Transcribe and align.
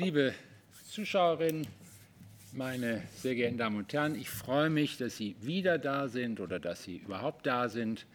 Liebe 0.00 0.34
Zuschauerinnen, 0.88 1.66
meine 2.54 3.02
sehr 3.16 3.34
geehrten 3.34 3.58
Damen 3.58 3.76
und 3.76 3.92
Herren, 3.92 4.14
ich 4.14 4.30
freue 4.30 4.70
mich, 4.70 4.96
dass 4.96 5.18
Sie 5.18 5.36
wieder 5.42 5.76
da 5.76 6.08
sind 6.08 6.40
oder 6.40 6.58
dass 6.58 6.84
Sie 6.84 6.96
überhaupt 6.96 7.44
da 7.44 7.68
sind. 7.68 8.06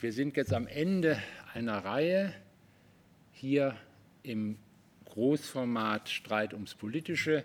Wir 0.00 0.12
sind 0.12 0.36
jetzt 0.36 0.52
am 0.52 0.66
Ende 0.66 1.22
einer 1.54 1.84
Reihe 1.84 2.34
hier 3.30 3.76
im 4.24 4.58
Großformat 5.04 6.08
Streit 6.08 6.54
ums 6.54 6.74
Politische. 6.74 7.44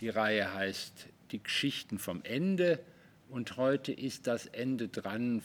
Die 0.00 0.08
Reihe 0.08 0.54
heißt 0.54 1.08
Die 1.30 1.42
Geschichten 1.42 1.98
vom 1.98 2.22
Ende 2.24 2.80
und 3.28 3.58
heute 3.58 3.92
ist 3.92 4.26
das 4.26 4.46
Ende 4.46 4.88
dran, 4.88 5.42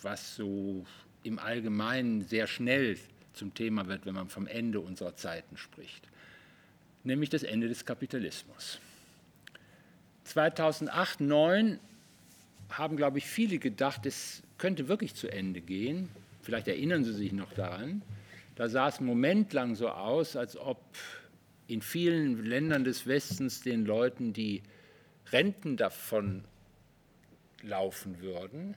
was 0.00 0.34
so 0.34 0.86
im 1.24 1.38
Allgemeinen 1.38 2.22
sehr 2.22 2.46
schnell 2.46 2.96
zum 3.34 3.52
Thema 3.52 3.86
wird, 3.86 4.06
wenn 4.06 4.14
man 4.14 4.30
vom 4.30 4.46
Ende 4.46 4.80
unserer 4.80 5.14
Zeiten 5.14 5.58
spricht, 5.58 6.08
nämlich 7.08 7.30
das 7.30 7.42
Ende 7.42 7.68
des 7.68 7.84
Kapitalismus. 7.84 8.78
2008, 10.24 11.18
2009 11.18 11.80
haben, 12.70 12.96
glaube 12.96 13.18
ich, 13.18 13.26
viele 13.26 13.58
gedacht, 13.58 14.04
es 14.06 14.42
könnte 14.58 14.88
wirklich 14.88 15.14
zu 15.14 15.26
Ende 15.28 15.60
gehen. 15.60 16.10
Vielleicht 16.42 16.68
erinnern 16.68 17.02
Sie 17.02 17.14
sich 17.14 17.32
noch 17.32 17.52
daran. 17.54 18.02
Da 18.54 18.68
sah 18.68 18.88
es 18.88 18.98
einen 18.98 19.06
Moment 19.06 19.52
lang 19.52 19.74
so 19.74 19.88
aus, 19.88 20.36
als 20.36 20.56
ob 20.56 20.82
in 21.66 21.80
vielen 21.80 22.44
Ländern 22.44 22.84
des 22.84 23.06
Westens 23.06 23.62
den 23.62 23.86
Leuten 23.86 24.32
die 24.32 24.62
Renten 25.32 25.76
davon 25.76 26.44
laufen 27.62 28.20
würden. 28.20 28.74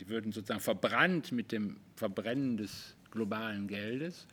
Die 0.00 0.08
würden 0.08 0.32
sozusagen 0.32 0.60
verbrannt 0.60 1.30
mit 1.30 1.52
dem 1.52 1.76
Verbrennen 1.96 2.56
des 2.56 2.96
globalen 3.10 3.68
Geldes. 3.68 4.26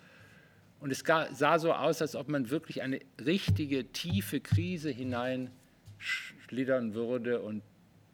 Und 0.82 0.92
es 0.92 1.04
sah 1.06 1.60
so 1.60 1.74
aus, 1.74 2.02
als 2.02 2.16
ob 2.16 2.28
man 2.28 2.50
wirklich 2.50 2.82
eine 2.82 3.00
richtige, 3.24 3.92
tiefe 3.92 4.40
Krise 4.40 4.90
hineinschlittern 4.90 6.96
würde. 6.96 7.42
Und 7.42 7.62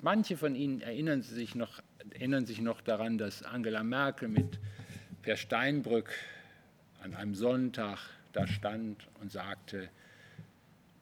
manche 0.01 0.35
von 0.35 0.53
Ihnen 0.53 0.81
erinnern 0.81 1.21
sich 1.21 1.55
noch, 1.55 1.81
erinnern 2.11 2.45
sich 2.45 2.59
noch 2.59 2.81
daran, 2.81 3.17
dass 3.17 3.41
Angela 3.41 3.83
Merkel 3.83 4.27
mit 4.27 4.59
Per 5.21 5.37
Steinbrück 5.37 6.09
an 7.01 7.13
einem 7.13 7.35
Sonntag 7.35 7.99
da 8.33 8.45
stand 8.45 9.07
und 9.21 9.31
sagte, 9.31 9.87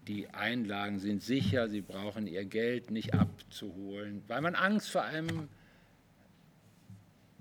die 0.07 0.29
Einlagen 0.29 0.99
sind 0.99 1.23
sicher, 1.23 1.67
sie 1.67 1.81
brauchen 1.81 2.27
ihr 2.27 2.45
Geld 2.45 2.91
nicht 2.91 3.15
abzuholen, 3.15 4.21
weil 4.27 4.41
man 4.41 4.53
Angst 4.53 4.91
vor 4.91 5.01
einem 5.01 5.49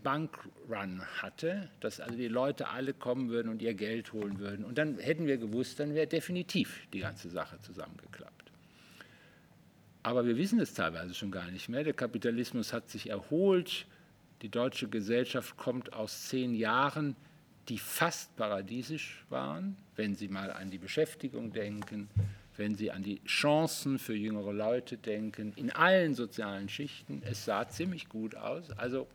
Bankrun 0.05 1.03
hatte, 1.21 1.69
dass 1.81 1.99
also 1.99 2.17
die 2.17 2.29
Leute 2.29 2.69
alle 2.69 2.95
kommen 2.95 3.31
würden 3.31 3.49
und 3.49 3.61
ihr 3.63 3.75
Geld 3.75 4.13
holen 4.13 4.39
würden. 4.39 4.65
Und 4.65 4.79
dann 4.79 4.99
hätten 4.99 5.27
wir 5.27 5.39
gewusst, 5.39 5.81
dann 5.81 5.95
wäre 5.95 6.07
definitiv 6.07 6.87
die 6.93 7.01
ganze 7.01 7.29
Sache 7.31 7.59
zusammengeklappt. 7.59 8.53
Aber 10.05 10.27
wir 10.27 10.37
wissen 10.37 10.61
es 10.61 10.75
teilweise 10.75 11.15
schon 11.15 11.31
gar 11.31 11.51
nicht 11.51 11.69
mehr. 11.69 11.83
Der 11.83 11.95
Kapitalismus 11.95 12.73
hat 12.73 12.91
sich 12.91 13.09
erholt. 13.09 13.87
Die 14.43 14.51
deutsche 14.51 14.89
Gesellschaft 14.89 15.57
kommt 15.57 15.95
aus 15.95 16.29
zehn 16.29 16.55
Jahren, 16.55 17.17
die 17.71 17.79
fast 17.79 18.37
paradiesisch 18.37 19.25
waren, 19.31 19.77
wenn 19.97 20.15
Sie 20.15 20.29
mal 20.29 20.53
an 20.53 20.71
die 20.71 20.77
Beschäftigung 20.77 21.53
denken, 21.53 22.11
wenn 22.59 22.75
Sie 22.75 22.91
an 22.91 23.03
die 23.03 23.25
Chancen 23.25 23.99
für 23.99 24.15
jüngere 24.15 24.53
Leute 24.53 24.99
denken, 24.99 25.55
in 25.57 25.71
allen 25.71 26.15
sozialen 26.15 26.69
Schichten. 26.69 27.23
Es 27.25 27.47
sah 27.47 27.67
ziemlich 27.67 28.11
gut 28.11 28.35
aus. 28.37 28.71
Also 28.73 29.09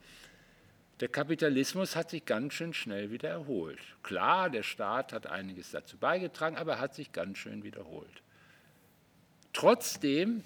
der 0.99 1.07
Kapitalismus 1.07 1.95
hat 1.95 2.09
sich 2.09 2.25
ganz 2.25 2.53
schön 2.53 2.73
schnell 2.73 3.11
wieder 3.11 3.29
erholt. 3.29 3.79
Klar, 4.03 4.49
der 4.49 4.63
Staat 4.63 5.13
hat 5.13 5.27
einiges 5.27 5.71
dazu 5.71 5.97
beigetragen, 5.97 6.57
aber 6.57 6.73
er 6.73 6.79
hat 6.79 6.95
sich 6.95 7.11
ganz 7.11 7.37
schön 7.37 7.63
wiederholt. 7.63 8.21
Trotzdem 9.53 10.43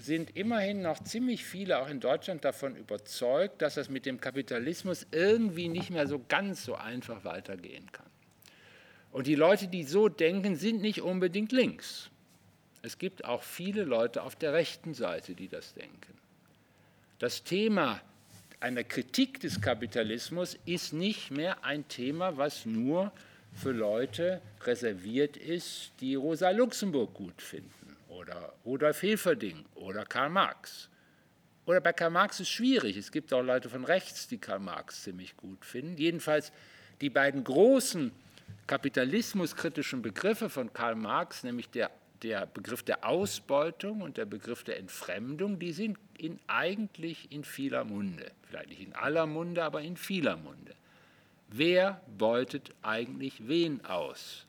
sind 0.00 0.36
immerhin 0.36 0.82
noch 0.82 1.02
ziemlich 1.02 1.44
viele, 1.44 1.78
auch 1.78 1.88
in 1.88 2.00
Deutschland, 2.00 2.44
davon 2.44 2.76
überzeugt, 2.76 3.62
dass 3.62 3.76
es 3.76 3.88
mit 3.88 4.06
dem 4.06 4.20
Kapitalismus 4.20 5.06
irgendwie 5.10 5.68
nicht 5.68 5.90
mehr 5.90 6.06
so 6.06 6.22
ganz 6.28 6.64
so 6.64 6.74
einfach 6.74 7.24
weitergehen 7.24 7.90
kann. 7.90 8.06
Und 9.10 9.26
die 9.26 9.34
Leute, 9.34 9.68
die 9.68 9.84
so 9.84 10.08
denken, 10.08 10.56
sind 10.56 10.82
nicht 10.82 11.00
unbedingt 11.00 11.52
links. 11.52 12.10
Es 12.82 12.98
gibt 12.98 13.24
auch 13.24 13.42
viele 13.42 13.84
Leute 13.84 14.22
auf 14.22 14.36
der 14.36 14.52
rechten 14.52 14.92
Seite, 14.92 15.34
die 15.34 15.48
das 15.48 15.72
denken. 15.74 16.12
Das 17.18 17.44
Thema 17.44 18.00
einer 18.64 18.82
Kritik 18.82 19.40
des 19.40 19.60
Kapitalismus 19.60 20.56
ist 20.64 20.94
nicht 20.94 21.30
mehr 21.30 21.62
ein 21.66 21.86
Thema, 21.86 22.38
was 22.38 22.64
nur 22.64 23.12
für 23.52 23.72
Leute 23.72 24.40
reserviert 24.62 25.36
ist, 25.36 25.92
die 26.00 26.14
Rosa 26.14 26.48
Luxemburg 26.48 27.12
gut 27.12 27.42
finden 27.42 27.94
oder 28.08 28.54
Rudolf 28.64 29.02
Hilferding 29.02 29.66
oder 29.74 30.06
Karl 30.06 30.30
Marx. 30.30 30.88
Oder 31.66 31.82
bei 31.82 31.92
Karl 31.92 32.08
Marx 32.08 32.40
ist 32.40 32.48
es 32.48 32.54
schwierig. 32.54 32.96
Es 32.96 33.12
gibt 33.12 33.34
auch 33.34 33.42
Leute 33.42 33.68
von 33.68 33.84
rechts, 33.84 34.28
die 34.28 34.38
Karl 34.38 34.60
Marx 34.60 35.02
ziemlich 35.02 35.36
gut 35.36 35.62
finden. 35.62 35.98
Jedenfalls 35.98 36.50
die 37.02 37.10
beiden 37.10 37.44
großen 37.44 38.12
kapitalismuskritischen 38.66 40.00
Begriffe 40.00 40.48
von 40.48 40.72
Karl 40.72 40.94
Marx, 40.94 41.44
nämlich 41.44 41.68
der 41.68 41.90
der 42.24 42.46
Begriff 42.46 42.82
der 42.82 43.06
Ausbeutung 43.06 44.00
und 44.00 44.16
der 44.16 44.24
Begriff 44.24 44.64
der 44.64 44.78
Entfremdung, 44.78 45.58
die 45.58 45.72
sind 45.72 45.98
in, 46.16 46.40
eigentlich 46.46 47.30
in 47.30 47.44
vieler 47.44 47.84
Munde. 47.84 48.32
Vielleicht 48.48 48.70
nicht 48.70 48.80
in 48.80 48.94
aller 48.94 49.26
Munde, 49.26 49.62
aber 49.62 49.82
in 49.82 49.98
vieler 49.98 50.38
Munde. 50.38 50.74
Wer 51.48 52.00
beutet 52.16 52.74
eigentlich 52.80 53.46
wen 53.46 53.84
aus? 53.84 54.46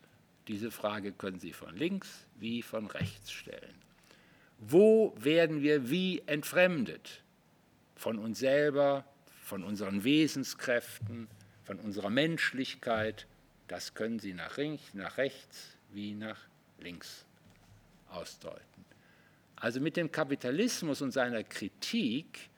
Diese 0.47 0.71
Frage 0.71 1.11
können 1.11 1.39
Sie 1.39 1.51
von 1.51 1.75
links 1.75 2.25
wie 2.39 2.61
von 2.61 2.87
rechts 2.87 3.31
stellen. 3.31 3.75
Wo 4.57 5.13
werden 5.17 5.61
wir 5.61 5.89
wie 5.89 6.23
entfremdet? 6.27 7.23
Von 7.97 8.19
uns 8.19 8.39
selber, 8.39 9.03
von 9.43 9.63
unseren 9.65 10.05
Wesenskräften, 10.05 11.27
von 11.65 11.79
unserer 11.79 12.09
Menschlichkeit. 12.09 13.27
Das 13.67 13.95
können 13.95 14.19
Sie 14.19 14.33
nach, 14.33 14.57
nach 14.93 15.17
rechts 15.17 15.75
wie 15.91 16.13
nach 16.13 16.39
links 16.79 17.25
ausdeuten. 18.15 18.85
Also 19.55 19.79
mit 19.79 19.97
dem 19.97 20.11
Kapitalismus 20.11 21.01
und 21.01 21.11
seiner 21.11 21.43
Kritik 21.43 22.49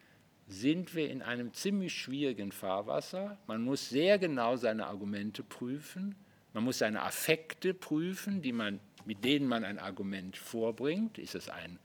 sind 0.47 0.95
wir 0.95 1.09
in 1.09 1.21
einem 1.21 1.53
ziemlich 1.53 1.93
schwierigen 1.93 2.51
Fahrwasser. 2.51 3.37
Man 3.47 3.61
muss 3.61 3.89
sehr 3.89 4.17
genau 4.17 4.55
seine 4.55 4.87
Argumente 4.87 5.43
prüfen. 5.43 6.15
Man 6.53 6.63
muss 6.63 6.79
seine 6.79 7.03
Affekte 7.03 7.73
prüfen, 7.73 8.41
die 8.41 8.53
man, 8.53 8.79
mit 9.05 9.23
denen 9.23 9.47
man 9.47 9.63
ein 9.63 9.77
Argument 9.77 10.37
vorbringt. 10.37 11.17
Ist 11.17 11.35
es 11.35 11.49
ein 11.49 11.77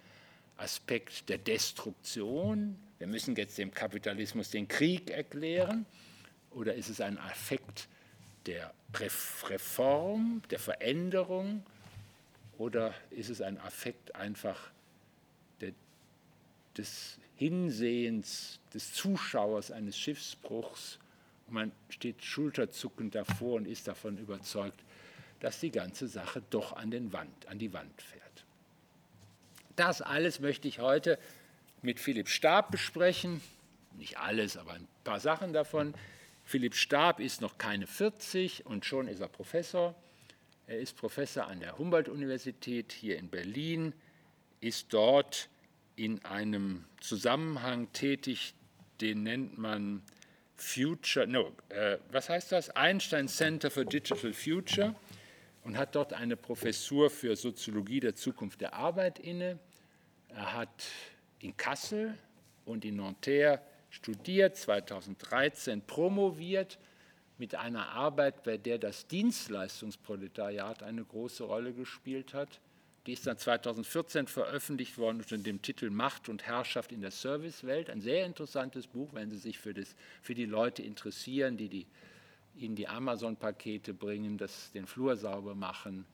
Aspekt 0.56 1.28
der 1.28 1.38
Destruktion? 1.38 2.78
Wir 2.98 3.08
müssen 3.08 3.34
jetzt 3.34 3.58
dem 3.58 3.72
Kapitalismus 3.72 4.50
den 4.50 4.68
Krieg 4.68 5.10
erklären. 5.10 5.84
Oder 6.52 6.74
ist 6.74 6.88
es 6.88 7.00
ein 7.00 7.18
Affekt 7.18 7.88
der 8.46 8.72
Reform, 8.94 10.42
der 10.50 10.60
Veränderung? 10.60 11.64
Oder 12.62 12.94
ist 13.10 13.28
es 13.28 13.42
ein 13.42 13.58
Affekt 13.58 14.14
einfach 14.14 14.70
der, 15.60 15.72
des 16.76 17.18
Hinsehens 17.34 18.60
des 18.72 18.92
Zuschauers 18.94 19.72
eines 19.72 19.98
Schiffsbruchs 19.98 21.00
und 21.48 21.54
man 21.54 21.72
steht 21.88 22.22
schulterzuckend 22.22 23.16
davor 23.16 23.56
und 23.56 23.66
ist 23.66 23.88
davon 23.88 24.16
überzeugt, 24.16 24.78
dass 25.40 25.58
die 25.58 25.72
ganze 25.72 26.06
Sache 26.06 26.40
doch 26.50 26.76
an, 26.76 26.92
den 26.92 27.12
Wand, 27.12 27.48
an 27.48 27.58
die 27.58 27.72
Wand 27.72 28.00
fährt. 28.00 28.44
Das 29.74 30.00
alles 30.00 30.38
möchte 30.38 30.68
ich 30.68 30.78
heute 30.78 31.18
mit 31.82 31.98
Philipp 31.98 32.28
Stab 32.28 32.70
besprechen. 32.70 33.40
Nicht 33.98 34.18
alles, 34.18 34.56
aber 34.56 34.74
ein 34.74 34.86
paar 35.02 35.18
Sachen 35.18 35.52
davon. 35.52 35.94
Philipp 36.44 36.76
Stab 36.76 37.18
ist 37.18 37.40
noch 37.40 37.58
keine 37.58 37.88
40 37.88 38.66
und 38.66 38.84
schon 38.84 39.08
ist 39.08 39.18
er 39.18 39.26
Professor. 39.26 39.96
Er 40.72 40.78
ist 40.78 40.96
Professor 40.96 41.48
an 41.48 41.60
der 41.60 41.76
Humboldt-Universität 41.76 42.92
hier 42.92 43.18
in 43.18 43.28
Berlin, 43.28 43.92
ist 44.62 44.86
dort 44.94 45.50
in 45.96 46.24
einem 46.24 46.86
Zusammenhang 46.98 47.92
tätig, 47.92 48.54
den 49.02 49.22
nennt 49.22 49.58
man 49.58 50.00
Future, 50.56 51.26
no, 51.26 51.52
äh, 51.68 51.98
was 52.10 52.30
heißt 52.30 52.52
das? 52.52 52.70
Einstein 52.70 53.28
Center 53.28 53.70
for 53.70 53.84
Digital 53.84 54.32
Future 54.32 54.94
und 55.62 55.76
hat 55.76 55.94
dort 55.94 56.14
eine 56.14 56.38
Professur 56.38 57.10
für 57.10 57.36
Soziologie 57.36 58.00
der 58.00 58.14
Zukunft 58.14 58.62
der 58.62 58.72
Arbeit 58.72 59.18
inne. 59.18 59.58
Er 60.30 60.54
hat 60.54 60.86
in 61.40 61.54
Kassel 61.54 62.16
und 62.64 62.86
in 62.86 62.96
Nanterre 62.96 63.60
studiert, 63.90 64.56
2013 64.56 65.82
promoviert 65.82 66.78
mit 67.38 67.54
einer 67.54 67.88
Arbeit, 67.90 68.42
bei 68.44 68.56
der 68.56 68.78
das 68.78 69.06
Dienstleistungsproletariat 69.06 70.82
eine 70.82 71.04
große 71.04 71.44
Rolle 71.44 71.72
gespielt 71.72 72.34
hat. 72.34 72.60
Die 73.06 73.14
ist 73.14 73.26
dann 73.26 73.36
2014 73.36 74.28
veröffentlicht 74.28 74.96
worden 74.96 75.18
unter 75.18 75.38
dem 75.38 75.60
Titel 75.60 75.90
Macht 75.90 76.28
und 76.28 76.44
Herrschaft 76.44 76.92
in 76.92 77.00
der 77.00 77.10
Servicewelt. 77.10 77.90
Ein 77.90 78.00
sehr 78.00 78.26
interessantes 78.26 78.86
Buch, 78.86 79.08
wenn 79.12 79.30
Sie 79.30 79.38
sich 79.38 79.58
für, 79.58 79.74
das, 79.74 79.96
für 80.22 80.34
die 80.34 80.44
Leute 80.44 80.82
interessieren, 80.82 81.56
die, 81.56 81.68
die 81.68 81.86
Ihnen 82.54 82.76
die 82.76 82.86
Amazon-Pakete 82.86 83.94
bringen, 83.94 84.38
das, 84.38 84.70
den 84.72 84.86
Flur 84.86 85.16
sauber 85.16 85.54
machen 85.54 86.04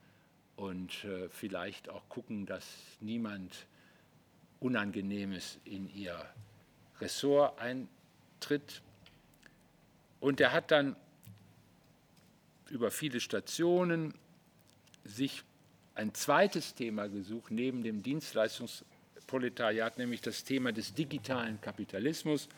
und 0.57 1.05
äh, 1.05 1.29
vielleicht 1.29 1.89
auch 1.91 2.09
gucken, 2.09 2.47
dass 2.47 2.65
niemand 3.01 3.67
Unangenehmes 4.61 5.59
in 5.65 5.89
ihr 5.95 6.19
Ressort 7.01 7.61
eintritt. 7.61 8.83
Und 10.21 10.41
er 10.41 10.53
hat 10.53 10.73
dann 10.73 10.97
über 12.71 12.91
viele 12.91 13.21
Stationen 13.21 14.15
sich 15.05 15.43
ein 15.95 16.15
zweites 16.15 16.75
Thema 16.75 17.09
gesucht, 17.09 17.51
neben 17.51 17.83
dem 17.83 18.03
Dienstleistungsproletariat, 18.03 19.99
nämlich 19.99 20.21
das 20.21 20.45
Thema 20.45 20.73
des 20.73 20.95
digitalen 20.95 21.61
Kapitalismus 21.61 22.49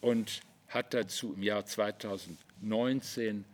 und 0.00 0.40
hat 0.68 0.94
dazu 0.94 1.34
im 1.34 1.42
Jahr 1.42 1.66
2019 1.66 3.44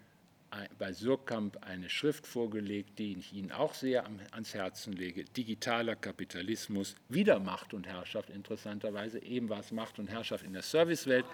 bei 0.79 0.93
Surkamp 0.93 1.65
eine 1.65 1.89
Schrift 1.89 2.27
vorgelegt, 2.27 2.99
die 2.99 3.17
ich 3.19 3.33
Ihnen 3.33 3.53
auch 3.53 3.73
sehr 3.75 4.05
ans 4.33 4.55
Herzen 4.55 4.93
lege. 4.93 5.25
Digitaler 5.25 5.95
Kapitalismus, 5.95 6.97
wieder 7.09 7.39
Macht 7.39 7.73
und 7.73 7.87
Herrschaft, 7.87 8.31
interessanterweise. 8.31 9.23
Eben 9.23 9.49
war 9.49 9.61
es 9.61 9.71
Macht 9.71 10.01
und 10.01 10.09
Herrschaft 10.09 10.45
in 10.45 10.53
der 10.53 10.63
Servicewelt. 10.63 11.25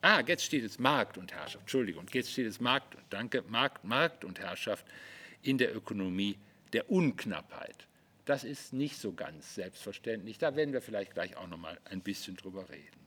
Ah, 0.00 0.22
jetzt 0.24 0.44
steht 0.44 0.64
es 0.64 0.78
Markt 0.78 1.18
und 1.18 1.32
Herrschaft, 1.32 1.62
Entschuldigung. 1.62 2.06
Jetzt 2.12 2.30
steht 2.30 2.46
es 2.46 2.60
Markt, 2.60 2.96
danke, 3.10 3.42
Markt, 3.48 3.84
Markt 3.84 4.24
und 4.24 4.38
Herrschaft 4.38 4.86
in 5.42 5.58
der 5.58 5.74
Ökonomie 5.74 6.38
der 6.72 6.90
Unknappheit. 6.90 7.88
Das 8.24 8.44
ist 8.44 8.72
nicht 8.72 8.96
so 8.98 9.12
ganz 9.12 9.54
selbstverständlich. 9.54 10.38
Da 10.38 10.54
werden 10.54 10.72
wir 10.72 10.82
vielleicht 10.82 11.14
gleich 11.14 11.36
auch 11.36 11.48
noch 11.48 11.56
mal 11.56 11.78
ein 11.86 12.00
bisschen 12.00 12.36
drüber 12.36 12.68
reden. 12.68 12.98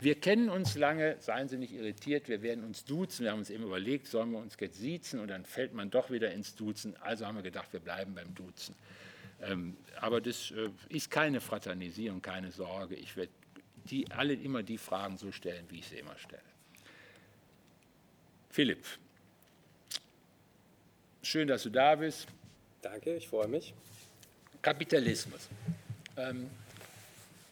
Wir 0.00 0.16
kennen 0.16 0.50
uns 0.50 0.74
lange, 0.74 1.16
seien 1.20 1.48
Sie 1.48 1.56
nicht 1.56 1.72
irritiert, 1.72 2.28
wir 2.28 2.42
werden 2.42 2.64
uns 2.64 2.84
duzen. 2.84 3.22
Wir 3.22 3.30
haben 3.30 3.38
uns 3.38 3.50
eben 3.50 3.62
überlegt, 3.62 4.08
sollen 4.08 4.32
wir 4.32 4.38
uns 4.38 4.56
jetzt 4.58 4.80
siezen 4.80 5.20
und 5.20 5.28
dann 5.28 5.44
fällt 5.44 5.74
man 5.74 5.90
doch 5.90 6.10
wieder 6.10 6.32
ins 6.32 6.56
Duzen. 6.56 6.96
Also 7.00 7.24
haben 7.24 7.36
wir 7.36 7.42
gedacht, 7.42 7.72
wir 7.72 7.78
bleiben 7.80 8.14
beim 8.14 8.34
Duzen. 8.34 8.74
Ähm, 9.40 9.76
aber 10.00 10.20
das 10.20 10.50
äh, 10.50 10.70
ist 10.88 11.10
keine 11.10 11.40
Fraternisierung, 11.40 12.20
keine 12.20 12.50
Sorge. 12.50 12.96
Ich 12.96 13.16
werde 13.16 13.30
die, 13.90 14.10
alle 14.10 14.34
immer 14.34 14.62
die 14.62 14.78
Fragen 14.78 15.18
so 15.18 15.32
stellen, 15.32 15.64
wie 15.68 15.78
ich 15.80 15.88
sie 15.88 15.96
immer 15.96 16.16
stelle. 16.18 16.42
Philipp, 18.50 18.84
schön, 21.22 21.48
dass 21.48 21.62
du 21.62 21.70
da 21.70 21.94
bist. 21.94 22.26
Danke, 22.82 23.16
ich 23.16 23.28
freue 23.28 23.48
mich. 23.48 23.74
Kapitalismus. 24.60 25.48
Ähm, 26.16 26.50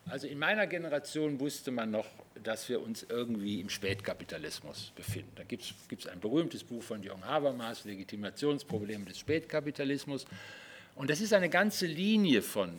also 0.07 0.27
in 0.27 0.39
meiner 0.39 0.67
Generation 0.67 1.39
wusste 1.39 1.71
man 1.71 1.91
noch, 1.91 2.07
dass 2.43 2.69
wir 2.69 2.83
uns 2.83 3.07
irgendwie 3.09 3.61
im 3.61 3.69
Spätkapitalismus 3.69 4.93
befinden. 4.97 5.31
Da 5.37 5.45
gibt 5.45 5.63
es 5.63 6.07
ein 6.07 6.21
berühmtes 6.21 6.65
Buch 6.65 6.83
von 6.83 7.03
Jürgen 7.03 7.25
Habermas, 7.25 7.85
Legitimationsprobleme 7.85 9.05
des 9.05 9.19
Spätkapitalismus. 9.19 10.27
Und 10.97 11.11
das 11.11 11.21
ist 11.21 11.33
eine 11.33 11.49
ganze 11.49 11.87
Linie 11.87 12.43
von 12.43 12.79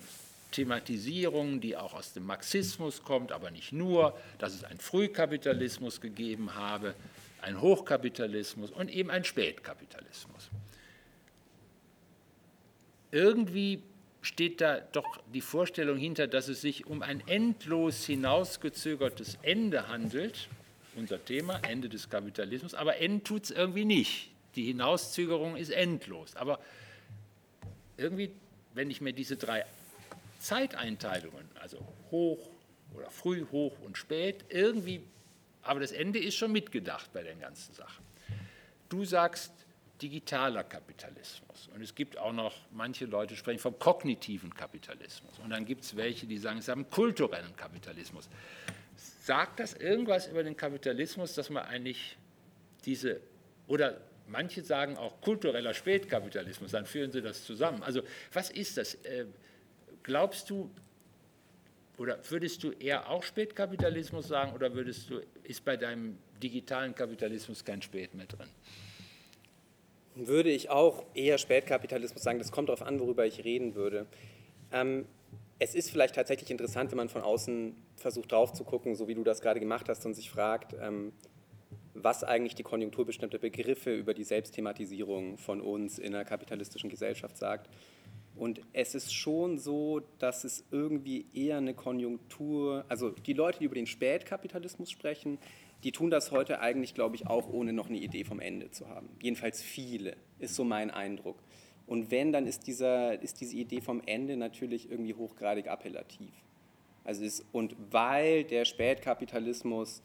Thematisierungen, 0.51 1.61
die 1.61 1.77
auch 1.77 1.93
aus 1.93 2.13
dem 2.13 2.25
Marxismus 2.25 3.03
kommt, 3.03 3.31
aber 3.31 3.51
nicht 3.51 3.71
nur, 3.71 4.17
dass 4.37 4.53
es 4.53 4.63
einen 4.63 4.79
Frühkapitalismus 4.79 6.01
gegeben 6.01 6.55
habe, 6.55 6.93
einen 7.41 7.61
Hochkapitalismus 7.61 8.71
und 8.71 8.89
eben 8.89 9.09
einen 9.09 9.23
Spätkapitalismus. 9.23 10.49
Irgendwie 13.11 13.81
steht 14.21 14.61
da 14.61 14.79
doch 14.79 15.19
die 15.33 15.41
Vorstellung 15.41 15.97
hinter, 15.97 16.27
dass 16.27 16.47
es 16.47 16.61
sich 16.61 16.85
um 16.85 17.01
ein 17.01 17.23
endlos 17.27 18.05
hinausgezögertes 18.05 19.37
Ende 19.41 19.87
handelt, 19.87 20.47
unser 20.95 21.23
Thema, 21.23 21.59
Ende 21.67 21.89
des 21.89 22.09
Kapitalismus, 22.09 22.73
aber 22.73 22.97
Ende 22.97 23.23
tut 23.23 23.45
es 23.45 23.51
irgendwie 23.51 23.85
nicht. 23.85 24.29
Die 24.55 24.65
Hinauszögerung 24.65 25.55
ist 25.55 25.69
endlos. 25.69 26.35
Aber 26.35 26.59
irgendwie, 27.97 28.31
wenn 28.73 28.91
ich 28.91 29.01
mir 29.01 29.13
diese 29.13 29.37
drei 29.37 29.65
Zeiteinteilungen, 30.41 31.49
also 31.59 31.77
hoch 32.09 32.49
oder 32.93 33.09
früh, 33.09 33.45
hoch 33.51 33.79
und 33.81 33.97
spät, 33.97 34.45
irgendwie, 34.49 35.03
aber 35.61 35.79
das 35.79 35.91
Ende 35.91 36.19
ist 36.19 36.35
schon 36.35 36.51
mitgedacht 36.51 37.13
bei 37.13 37.23
den 37.23 37.39
ganzen 37.39 37.73
Sachen. 37.73 38.03
Du 38.89 39.05
sagst, 39.05 39.53
digitaler 40.01 40.63
Kapitalismus. 40.63 41.69
Und 41.73 41.81
es 41.81 41.93
gibt 41.93 42.17
auch 42.17 42.33
noch, 42.33 42.55
manche 42.71 43.05
Leute 43.05 43.35
sprechen 43.35 43.59
vom 43.59 43.77
kognitiven 43.77 44.53
Kapitalismus. 44.53 45.37
Und 45.39 45.51
dann 45.51 45.63
gibt 45.63 45.83
es 45.83 45.95
welche, 45.95 46.25
die 46.25 46.39
sagen, 46.39 46.57
es 46.57 46.67
haben 46.67 46.89
kulturellen 46.89 47.55
Kapitalismus. 47.55 48.27
Sagt 48.95 49.59
das 49.59 49.75
irgendwas 49.75 50.27
über 50.27 50.43
den 50.43 50.57
Kapitalismus, 50.57 51.35
dass 51.35 51.51
man 51.51 51.65
eigentlich 51.65 52.17
diese, 52.83 53.21
oder 53.67 54.01
manche 54.27 54.63
sagen 54.63 54.97
auch 54.97 55.21
kultureller 55.21 55.75
Spätkapitalismus, 55.75 56.71
dann 56.71 56.87
führen 56.87 57.11
sie 57.11 57.21
das 57.21 57.45
zusammen. 57.45 57.83
Also 57.83 58.01
was 58.33 58.49
ist 58.49 58.77
das? 58.77 58.97
Glaubst 60.03 60.49
du, 60.49 60.69
oder 61.97 62.17
würdest 62.29 62.63
du 62.63 62.71
eher 62.71 63.09
auch 63.09 63.23
Spätkapitalismus 63.23 64.27
sagen, 64.27 64.53
oder 64.53 64.73
würdest 64.73 65.09
du, 65.09 65.21
ist 65.43 65.63
bei 65.63 65.77
deinem 65.77 66.17
digitalen 66.41 66.95
Kapitalismus 66.95 67.63
kein 67.63 67.81
Spät 67.81 68.13
mehr 68.15 68.25
drin? 68.25 68.49
würde 70.15 70.49
ich 70.49 70.69
auch 70.69 71.03
eher 71.13 71.37
Spätkapitalismus 71.37 72.23
sagen. 72.23 72.39
Das 72.39 72.51
kommt 72.51 72.69
darauf 72.69 72.81
an, 72.81 72.99
worüber 72.99 73.25
ich 73.25 73.43
reden 73.43 73.75
würde. 73.75 74.05
Ähm, 74.71 75.05
es 75.59 75.75
ist 75.75 75.91
vielleicht 75.91 76.15
tatsächlich 76.15 76.49
interessant, 76.49 76.91
wenn 76.91 76.97
man 76.97 77.09
von 77.09 77.21
außen 77.21 77.75
versucht 77.95 78.31
drauf 78.31 78.53
zu 78.53 78.63
gucken, 78.63 78.95
so 78.95 79.07
wie 79.07 79.15
du 79.15 79.23
das 79.23 79.41
gerade 79.41 79.59
gemacht 79.59 79.87
hast 79.89 80.05
und 80.05 80.13
sich 80.13 80.29
fragt, 80.29 80.75
ähm, 80.81 81.13
was 81.93 82.23
eigentlich 82.23 82.55
die 82.55 82.63
konjunkturbestimmte 82.63 83.37
Begriffe 83.37 83.93
über 83.93 84.13
die 84.13 84.23
Selbstthematisierung 84.23 85.37
von 85.37 85.61
uns 85.61 85.99
in 85.99 86.15
einer 86.15 86.25
kapitalistischen 86.25 86.89
Gesellschaft 86.89 87.37
sagt. 87.37 87.69
Und 88.35 88.61
es 88.73 88.95
ist 88.95 89.13
schon 89.13 89.59
so, 89.59 90.01
dass 90.19 90.43
es 90.43 90.63
irgendwie 90.71 91.25
eher 91.33 91.57
eine 91.57 91.73
Konjunktur, 91.73 92.85
also 92.87 93.09
die 93.09 93.33
Leute, 93.33 93.59
die 93.59 93.65
über 93.65 93.75
den 93.75 93.87
Spätkapitalismus 93.87 94.89
sprechen, 94.89 95.37
die 95.83 95.91
tun 95.91 96.09
das 96.09 96.31
heute 96.31 96.59
eigentlich, 96.59 96.93
glaube 96.93 97.15
ich, 97.15 97.27
auch 97.27 97.49
ohne 97.49 97.73
noch 97.73 97.89
eine 97.89 97.97
Idee 97.97 98.23
vom 98.23 98.39
Ende 98.39 98.71
zu 98.71 98.87
haben. 98.87 99.09
Jedenfalls 99.21 99.61
viele, 99.61 100.15
ist 100.39 100.55
so 100.55 100.63
mein 100.63 100.91
Eindruck. 100.91 101.37
Und 101.87 102.11
wenn, 102.11 102.31
dann 102.31 102.47
ist, 102.47 102.67
dieser, 102.67 103.21
ist 103.21 103.41
diese 103.41 103.57
Idee 103.57 103.81
vom 103.81 104.01
Ende 104.05 104.37
natürlich 104.37 104.89
irgendwie 104.89 105.13
hochgradig 105.13 105.67
appellativ. 105.67 106.31
Also 107.03 107.23
ist, 107.23 107.45
und 107.51 107.75
weil 107.89 108.43
der 108.43 108.65
Spätkapitalismus 108.65 110.03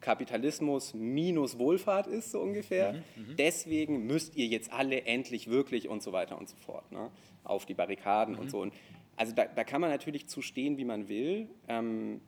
Kapitalismus 0.00 0.94
minus 0.94 1.58
Wohlfahrt 1.58 2.06
ist, 2.06 2.30
so 2.30 2.40
ungefähr, 2.40 2.92
mhm, 2.92 2.98
mhm, 3.30 3.36
deswegen 3.36 4.06
müsst 4.06 4.36
ihr 4.36 4.46
jetzt 4.46 4.72
alle 4.72 5.04
endlich 5.04 5.48
wirklich 5.50 5.88
und 5.88 6.02
so 6.02 6.12
weiter 6.12 6.38
und 6.38 6.48
so 6.48 6.56
fort 6.56 6.90
ne, 6.92 7.10
auf 7.44 7.66
die 7.66 7.74
Barrikaden 7.74 8.34
mhm. 8.34 8.40
und 8.40 8.50
so. 8.50 8.60
Und 8.60 8.72
also 9.16 9.34
da, 9.34 9.46
da, 9.46 9.64
kann 9.64 9.80
man 9.80 9.90
natürlich 9.90 10.28
zu 10.28 10.42
stehen, 10.42 10.78
wie 10.78 10.84
man 10.84 11.08
will. 11.08 11.48
Ähm, 11.66 12.20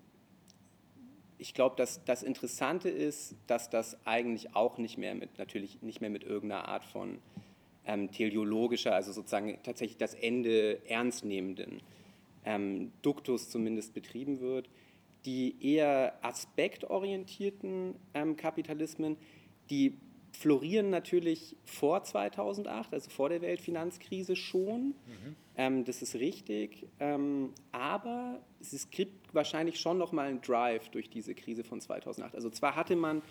ich 1.39 1.55
glaube, 1.55 1.77
dass 1.77 2.05
das 2.05 2.23
Interessante 2.23 2.91
ist, 2.91 3.37
dass 3.47 3.71
das 3.71 4.05
eigentlich 4.05 4.55
auch 4.55 4.77
nicht 4.77 4.99
mehr 4.99 5.15
mit, 5.15 5.39
natürlich 5.39 5.81
nicht 5.81 6.01
mehr 6.01 6.11
mit 6.11 6.25
irgendeiner 6.25 6.69
Art 6.69 6.85
von 6.85 7.19
ähm, 7.87 8.11
teleologischer, 8.11 8.95
also 8.95 9.13
sozusagen 9.13 9.59
tatsächlich 9.63 9.97
das 9.97 10.15
Ende 10.15 10.85
ernstnehmenden 10.89 11.81
ähm, 12.45 12.93
Duktus 13.03 13.49
zumindest 13.49 13.95
betrieben 13.95 14.41
wird. 14.41 14.69
Die 15.25 15.57
eher 15.75 16.19
aspektorientierten 16.23 17.95
ähm, 18.15 18.37
Kapitalismen, 18.37 19.17
die 19.69 19.99
florieren 20.33 20.91
natürlich 20.91 21.57
vor 21.65 22.03
2008, 22.03 22.95
also 22.95 23.11
vor 23.11 23.29
der 23.29 23.43
Weltfinanzkrise 23.43 24.37
schon. 24.37 24.81
Mhm. 24.81 25.37
Ähm, 25.57 25.85
das 25.85 26.03
ist 26.03 26.15
richtig. 26.15 26.87
Ähm, 26.99 27.53
aber 27.73 28.41
es 28.61 28.91
gibt 28.91 29.35
wahrscheinlich 29.35 29.79
schon 29.79 29.99
noch 29.99 30.13
mal 30.13 30.29
einen 30.29 30.41
Drive 30.41 30.89
durch 30.91 31.11
diese 31.11 31.35
Krise 31.35 31.65
von 31.65 31.81
2008. 31.81 32.35
Also 32.35 32.51
zwar 32.51 32.77
hatte 32.77 32.97
man 32.97 33.23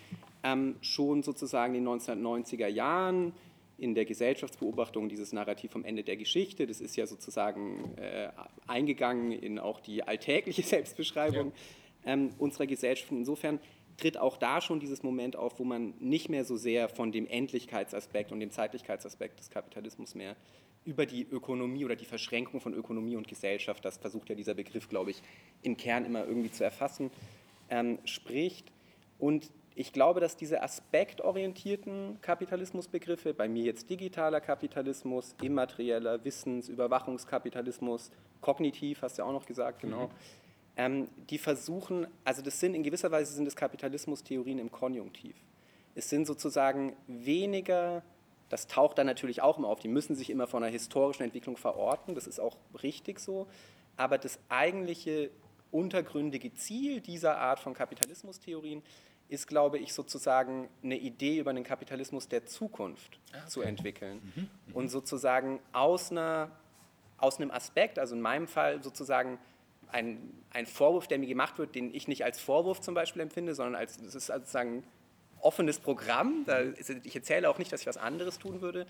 ähm, 0.42 0.76
schon 0.80 1.22
sozusagen 1.22 1.74
in 1.74 1.84
den 1.84 1.94
1990er 1.94 2.68
Jahren 2.68 3.32
in 3.78 3.94
der 3.94 4.04
Gesellschaftsbeobachtung 4.04 5.08
dieses 5.08 5.32
Narrativ 5.32 5.70
vom 5.70 5.84
Ende 5.84 6.04
der 6.04 6.16
Geschichte. 6.16 6.66
Das 6.66 6.80
ist 6.82 6.96
ja 6.96 7.06
sozusagen 7.06 7.96
äh, 7.96 8.28
eingegangen 8.66 9.32
in 9.32 9.58
auch 9.58 9.80
die 9.80 10.02
alltägliche 10.02 10.62
Selbstbeschreibung 10.66 11.46
ja. 11.46 11.52
Ähm, 12.04 12.30
unserer 12.38 12.66
Gesellschaft. 12.66 13.10
Insofern 13.12 13.60
tritt 14.00 14.16
auch 14.18 14.36
da 14.36 14.60
schon 14.60 14.80
dieses 14.80 15.02
Moment 15.02 15.36
auf, 15.36 15.58
wo 15.58 15.64
man 15.64 15.94
nicht 16.00 16.28
mehr 16.28 16.44
so 16.44 16.56
sehr 16.56 16.88
von 16.88 17.12
dem 17.12 17.26
Endlichkeitsaspekt 17.26 18.32
und 18.32 18.40
dem 18.40 18.50
Zeitlichkeitsaspekt 18.50 19.38
des 19.38 19.50
Kapitalismus 19.50 20.14
mehr 20.14 20.36
über 20.84 21.04
die 21.04 21.26
Ökonomie 21.30 21.84
oder 21.84 21.94
die 21.94 22.06
Verschränkung 22.06 22.60
von 22.60 22.72
Ökonomie 22.72 23.16
und 23.16 23.28
Gesellschaft, 23.28 23.84
das 23.84 23.98
versucht 23.98 24.30
ja 24.30 24.34
dieser 24.34 24.54
Begriff, 24.54 24.88
glaube 24.88 25.10
ich, 25.10 25.22
im 25.62 25.76
Kern 25.76 26.06
immer 26.06 26.24
irgendwie 26.26 26.50
zu 26.50 26.64
erfassen, 26.64 27.10
ähm, 27.68 27.98
spricht. 28.06 28.72
Und 29.18 29.50
ich 29.74 29.92
glaube, 29.92 30.20
dass 30.20 30.36
diese 30.36 30.62
aspektorientierten 30.62 32.18
Kapitalismusbegriffe, 32.22 33.34
bei 33.34 33.46
mir 33.46 33.64
jetzt 33.64 33.90
digitaler 33.90 34.40
Kapitalismus, 34.40 35.34
immaterieller 35.42 36.24
Wissens-, 36.24 36.70
Überwachungskapitalismus, 36.70 38.10
kognitiv, 38.40 39.02
hast 39.02 39.18
du 39.18 39.22
ja 39.22 39.28
auch 39.28 39.32
noch 39.32 39.44
gesagt, 39.44 39.80
genau, 39.80 40.06
mhm 40.06 40.40
ähm, 40.76 41.08
die 41.28 41.38
versuchen, 41.38 42.06
also 42.24 42.42
das 42.42 42.60
sind 42.60 42.74
in 42.74 42.82
gewisser 42.82 43.10
Weise 43.10 43.32
sind 43.32 43.46
es 43.46 43.56
Kapitalismus-Theorien 43.56 44.58
im 44.58 44.70
Konjunktiv. 44.70 45.36
Es 45.94 46.08
sind 46.08 46.26
sozusagen 46.26 46.96
weniger 47.06 48.02
Das 48.50 48.66
taucht 48.66 48.98
dann 48.98 49.06
natürlich 49.06 49.42
auch 49.42 49.58
immer 49.58 49.68
auf. 49.68 49.78
Die 49.78 49.88
müssen 49.88 50.16
sich 50.16 50.28
immer 50.28 50.46
von 50.46 50.62
einer 50.62 50.72
historischen 50.72 51.22
Entwicklung 51.22 51.56
verorten. 51.56 52.14
Das 52.14 52.26
ist 52.26 52.40
auch 52.40 52.56
richtig 52.82 53.20
so. 53.20 53.46
Aber 53.96 54.18
das 54.18 54.40
eigentliche 54.48 55.30
untergründige 55.70 56.52
Ziel 56.54 57.00
dieser 57.00 57.38
Art 57.38 57.60
von 57.60 57.74
Kapitalismustheorien 57.74 58.82
ist, 59.28 59.46
glaube 59.46 59.78
ich, 59.78 59.94
sozusagen 59.94 60.68
eine 60.82 60.98
Idee 60.98 61.38
über 61.38 61.52
den 61.52 61.62
Kapitalismus 61.62 62.26
der 62.26 62.46
Zukunft 62.46 63.20
ah, 63.32 63.38
okay. 63.38 63.48
zu 63.48 63.62
entwickeln. 63.62 64.20
Mhm. 64.34 64.48
Mhm. 64.66 64.74
Und 64.74 64.88
sozusagen 64.88 65.60
aus, 65.72 66.10
einer, 66.10 66.50
aus 67.18 67.38
einem 67.38 67.52
Aspekt, 67.52 68.00
also 68.00 68.16
in 68.16 68.20
meinem 68.20 68.48
Fall 68.48 68.82
sozusagen 68.82 69.38
ein, 69.92 70.18
ein 70.50 70.66
Vorwurf, 70.66 71.06
der 71.06 71.18
mir 71.18 71.26
gemacht 71.26 71.58
wird, 71.58 71.74
den 71.74 71.94
ich 71.94 72.08
nicht 72.08 72.24
als 72.24 72.40
Vorwurf 72.40 72.80
zum 72.80 72.94
Beispiel 72.94 73.22
empfinde, 73.22 73.54
sondern 73.54 73.74
als, 73.74 73.98
es 73.98 74.14
ist 74.14 74.26
sozusagen 74.26 74.84
offenes 75.40 75.78
Programm, 75.78 76.44
da, 76.46 76.62
ich 77.04 77.14
erzähle 77.14 77.48
auch 77.48 77.58
nicht, 77.58 77.72
dass 77.72 77.80
ich 77.80 77.86
was 77.86 77.96
anderes 77.96 78.38
tun 78.38 78.60
würde, 78.60 78.86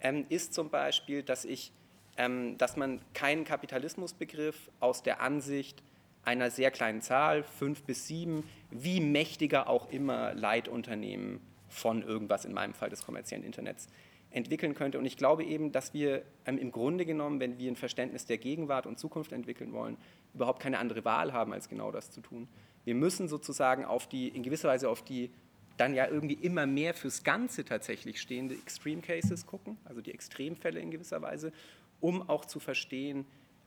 ähm, 0.00 0.26
ist 0.28 0.54
zum 0.54 0.70
Beispiel, 0.70 1.22
dass, 1.22 1.44
ich, 1.44 1.72
ähm, 2.16 2.56
dass 2.58 2.76
man 2.76 3.00
keinen 3.14 3.44
Kapitalismusbegriff 3.44 4.70
aus 4.80 5.02
der 5.02 5.20
Ansicht 5.20 5.82
einer 6.24 6.50
sehr 6.50 6.70
kleinen 6.70 7.00
Zahl, 7.00 7.42
fünf 7.42 7.82
bis 7.84 8.06
sieben, 8.06 8.44
wie 8.70 9.00
mächtiger 9.00 9.68
auch 9.68 9.90
immer 9.90 10.34
Leitunternehmen 10.34 11.40
von 11.68 12.02
irgendwas, 12.02 12.44
in 12.44 12.52
meinem 12.52 12.74
Fall 12.74 12.90
des 12.90 13.04
kommerziellen 13.04 13.44
Internets, 13.44 13.88
entwickeln 14.30 14.74
könnte. 14.74 14.98
Und 14.98 15.06
ich 15.06 15.16
glaube 15.16 15.44
eben, 15.44 15.72
dass 15.72 15.94
wir 15.94 16.22
ähm, 16.44 16.58
im 16.58 16.70
Grunde 16.70 17.06
genommen, 17.06 17.40
wenn 17.40 17.58
wir 17.58 17.70
ein 17.70 17.76
Verständnis 17.76 18.26
der 18.26 18.38
Gegenwart 18.38 18.86
und 18.86 18.98
Zukunft 18.98 19.32
entwickeln 19.32 19.72
wollen, 19.72 19.96
überhaupt 20.34 20.60
keine 20.60 20.78
andere 20.78 21.04
Wahl 21.04 21.32
haben, 21.32 21.52
als 21.52 21.68
genau 21.68 21.90
das 21.90 22.10
zu 22.10 22.20
tun. 22.20 22.48
Wir 22.84 22.94
müssen 22.94 23.28
sozusagen 23.28 23.84
auf 23.84 24.08
die, 24.08 24.28
in 24.28 24.42
gewisser 24.42 24.68
Weise 24.68 24.88
auf 24.88 25.02
die 25.02 25.30
dann 25.78 25.94
ja 25.94 26.06
irgendwie 26.06 26.34
immer 26.34 26.66
mehr 26.66 26.94
fürs 26.94 27.22
Ganze 27.22 27.64
tatsächlich 27.64 28.20
stehende 28.20 28.54
Extreme 28.54 29.00
Cases 29.00 29.46
gucken, 29.46 29.78
also 29.84 30.00
die 30.00 30.12
Extremfälle 30.12 30.80
in 30.80 30.90
gewisser 30.90 31.22
Weise, 31.22 31.52
um 32.00 32.28
auch 32.28 32.44
zu 32.44 32.60
verstehen, 32.60 33.26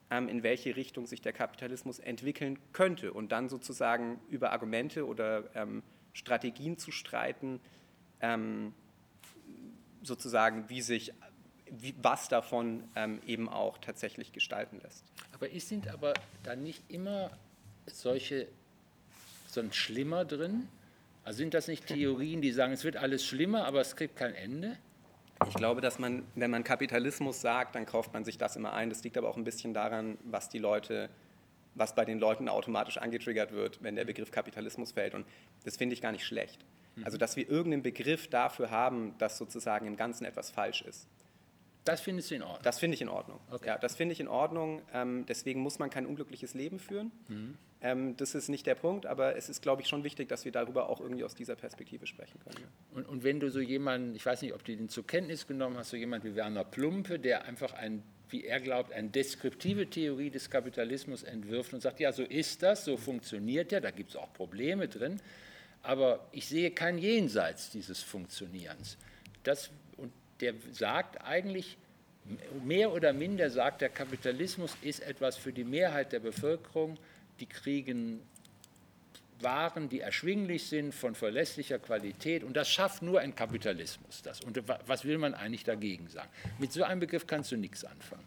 ähm, 0.09 0.27
in 0.27 0.43
welche 0.43 0.75
Richtung 0.75 1.05
sich 1.05 1.21
der 1.21 1.33
Kapitalismus 1.33 1.99
entwickeln 1.99 2.59
könnte 2.73 3.13
und 3.13 3.31
dann 3.31 3.49
sozusagen 3.49 4.19
über 4.29 4.51
Argumente 4.51 5.07
oder 5.07 5.55
ähm, 5.55 5.83
Strategien 6.13 6.77
zu 6.77 6.91
streiten, 6.91 7.61
ähm, 8.19 8.73
sozusagen, 10.03 10.69
wie 10.69 10.81
sich 10.81 11.13
was 12.01 12.27
davon 12.27 12.83
eben 13.25 13.47
auch 13.47 13.77
tatsächlich 13.77 14.33
gestalten 14.33 14.81
lässt. 14.83 15.05
Aber 15.41 15.59
sind 15.59 15.87
aber 15.87 16.13
dann 16.43 16.61
nicht 16.61 16.83
immer 16.87 17.31
solche 17.87 18.47
so 19.47 19.59
ein 19.59 19.73
Schlimmer 19.73 20.23
drin? 20.23 20.67
Also 21.23 21.37
sind 21.37 21.55
das 21.55 21.67
nicht 21.67 21.87
Theorien, 21.87 22.43
die 22.43 22.51
sagen, 22.51 22.73
es 22.73 22.83
wird 22.83 22.95
alles 22.95 23.25
schlimmer, 23.25 23.65
aber 23.65 23.81
es 23.81 23.95
kriegt 23.95 24.15
kein 24.15 24.35
Ende? 24.35 24.77
Ich 25.47 25.55
glaube, 25.55 25.81
dass 25.81 25.97
man, 25.97 26.21
wenn 26.35 26.51
man 26.51 26.63
Kapitalismus 26.63 27.41
sagt, 27.41 27.73
dann 27.73 27.87
kauft 27.87 28.13
man 28.13 28.23
sich 28.23 28.37
das 28.37 28.55
immer 28.55 28.73
ein. 28.73 28.91
Das 28.91 29.03
liegt 29.03 29.17
aber 29.17 29.29
auch 29.29 29.37
ein 29.37 29.43
bisschen 29.43 29.73
daran, 29.73 30.19
was 30.25 30.49
die 30.49 30.59
Leute, 30.59 31.09
was 31.73 31.95
bei 31.95 32.05
den 32.05 32.19
Leuten 32.19 32.47
automatisch 32.47 32.99
angetriggert 32.99 33.51
wird, 33.51 33.81
wenn 33.81 33.95
der 33.95 34.05
Begriff 34.05 34.29
Kapitalismus 34.29 34.91
fällt. 34.91 35.15
Und 35.15 35.25
das 35.63 35.75
finde 35.75 35.95
ich 35.95 36.03
gar 36.03 36.11
nicht 36.11 36.23
schlecht. 36.23 36.63
Also, 37.03 37.17
dass 37.17 37.35
wir 37.35 37.49
irgendeinen 37.49 37.81
Begriff 37.81 38.27
dafür 38.27 38.69
haben, 38.69 39.15
dass 39.17 39.39
sozusagen 39.39 39.87
im 39.87 39.97
Ganzen 39.97 40.25
etwas 40.25 40.51
falsch 40.51 40.83
ist. 40.83 41.07
Das 41.83 42.01
findest 42.01 42.29
du 42.29 42.35
in 42.35 42.43
Ordnung? 42.43 42.59
Das 42.63 42.79
finde 42.79 42.95
ich 42.95 43.01
in 43.01 43.09
Ordnung. 43.09 43.39
Okay. 43.49 43.67
Ja, 43.67 43.77
das 43.77 43.95
finde 43.95 44.13
ich 44.13 44.19
in 44.19 44.27
Ordnung. 44.27 44.81
Ähm, 44.93 45.25
deswegen 45.27 45.61
muss 45.61 45.79
man 45.79 45.89
kein 45.89 46.05
unglückliches 46.05 46.53
Leben 46.53 46.79
führen. 46.79 47.11
Mhm. 47.27 47.57
Ähm, 47.81 48.17
das 48.17 48.35
ist 48.35 48.49
nicht 48.49 48.67
der 48.67 48.75
Punkt, 48.75 49.07
aber 49.07 49.35
es 49.35 49.49
ist, 49.49 49.61
glaube 49.63 49.81
ich, 49.81 49.87
schon 49.87 50.03
wichtig, 50.03 50.29
dass 50.29 50.45
wir 50.45 50.51
darüber 50.51 50.89
auch 50.89 51.01
irgendwie 51.01 51.23
aus 51.23 51.33
dieser 51.33 51.55
Perspektive 51.55 52.05
sprechen 52.05 52.39
können. 52.39 52.57
Ja. 52.59 52.97
Und, 52.97 53.07
und, 53.07 53.23
wenn 53.23 53.39
du 53.39 53.49
so 53.49 53.59
jemanden, 53.59 54.13
ich 54.15 54.25
weiß 54.25 54.43
nicht, 54.43 54.53
ob 54.53 54.63
du 54.63 54.75
den 54.75 54.89
zur 54.89 55.07
Kenntnis 55.07 55.47
genommen 55.47 55.77
hast, 55.77 55.89
so 55.89 55.97
jemand 55.97 56.23
wie 56.23 56.35
Werner 56.35 56.63
Plumpe, 56.63 57.17
der 57.17 57.45
einfach 57.45 57.73
ein 57.73 58.03
wie 58.31 58.45
er 58.45 58.59
glaubt, 58.59 58.93
eine 58.93 59.09
deskriptive 59.09 59.89
Theorie 59.89 60.29
des 60.29 60.49
Kapitalismus 60.49 61.23
entwirft 61.23 61.73
und 61.73 61.81
sagt, 61.81 61.99
ja, 61.99 62.11
so 62.13 62.23
ist 62.23 62.63
das, 62.63 62.85
so 62.85 62.97
funktioniert 62.97 63.71
der, 63.71 63.81
da 63.81 63.91
gibt 63.91 64.11
es 64.11 64.15
auch 64.15 64.31
Probleme 64.33 64.87
drin, 64.87 65.19
aber 65.83 66.27
ich 66.31 66.47
sehe 66.47 66.71
kein 66.71 66.97
Jenseits 66.97 67.71
dieses 67.71 68.01
Funktionierens. 68.01 68.97
Das 69.43 69.71
der 70.41 70.53
sagt 70.71 71.23
eigentlich, 71.23 71.77
mehr 72.63 72.91
oder 72.91 73.13
minder 73.13 73.49
sagt, 73.49 73.81
der 73.81 73.89
Kapitalismus 73.89 74.75
ist 74.81 75.01
etwas 75.01 75.37
für 75.37 75.51
die 75.51 75.63
Mehrheit 75.63 76.11
der 76.11 76.19
Bevölkerung, 76.19 76.97
die 77.39 77.45
kriegen 77.45 78.21
waren, 79.39 79.89
die 79.89 80.01
erschwinglich 80.01 80.67
sind, 80.67 80.93
von 80.93 81.15
verlässlicher 81.15 81.79
Qualität. 81.79 82.43
Und 82.43 82.55
das 82.55 82.69
schafft 82.69 83.01
nur 83.01 83.19
ein 83.19 83.33
Kapitalismus. 83.33 84.21
Das. 84.21 84.41
Und 84.41 84.61
was 84.85 85.03
will 85.03 85.17
man 85.17 85.33
eigentlich 85.33 85.63
dagegen 85.63 86.07
sagen? 86.09 86.29
Mit 86.59 86.71
so 86.71 86.83
einem 86.83 86.99
Begriff 86.99 87.25
kannst 87.25 87.51
du 87.51 87.57
nichts 87.57 87.83
anfangen. 87.83 88.25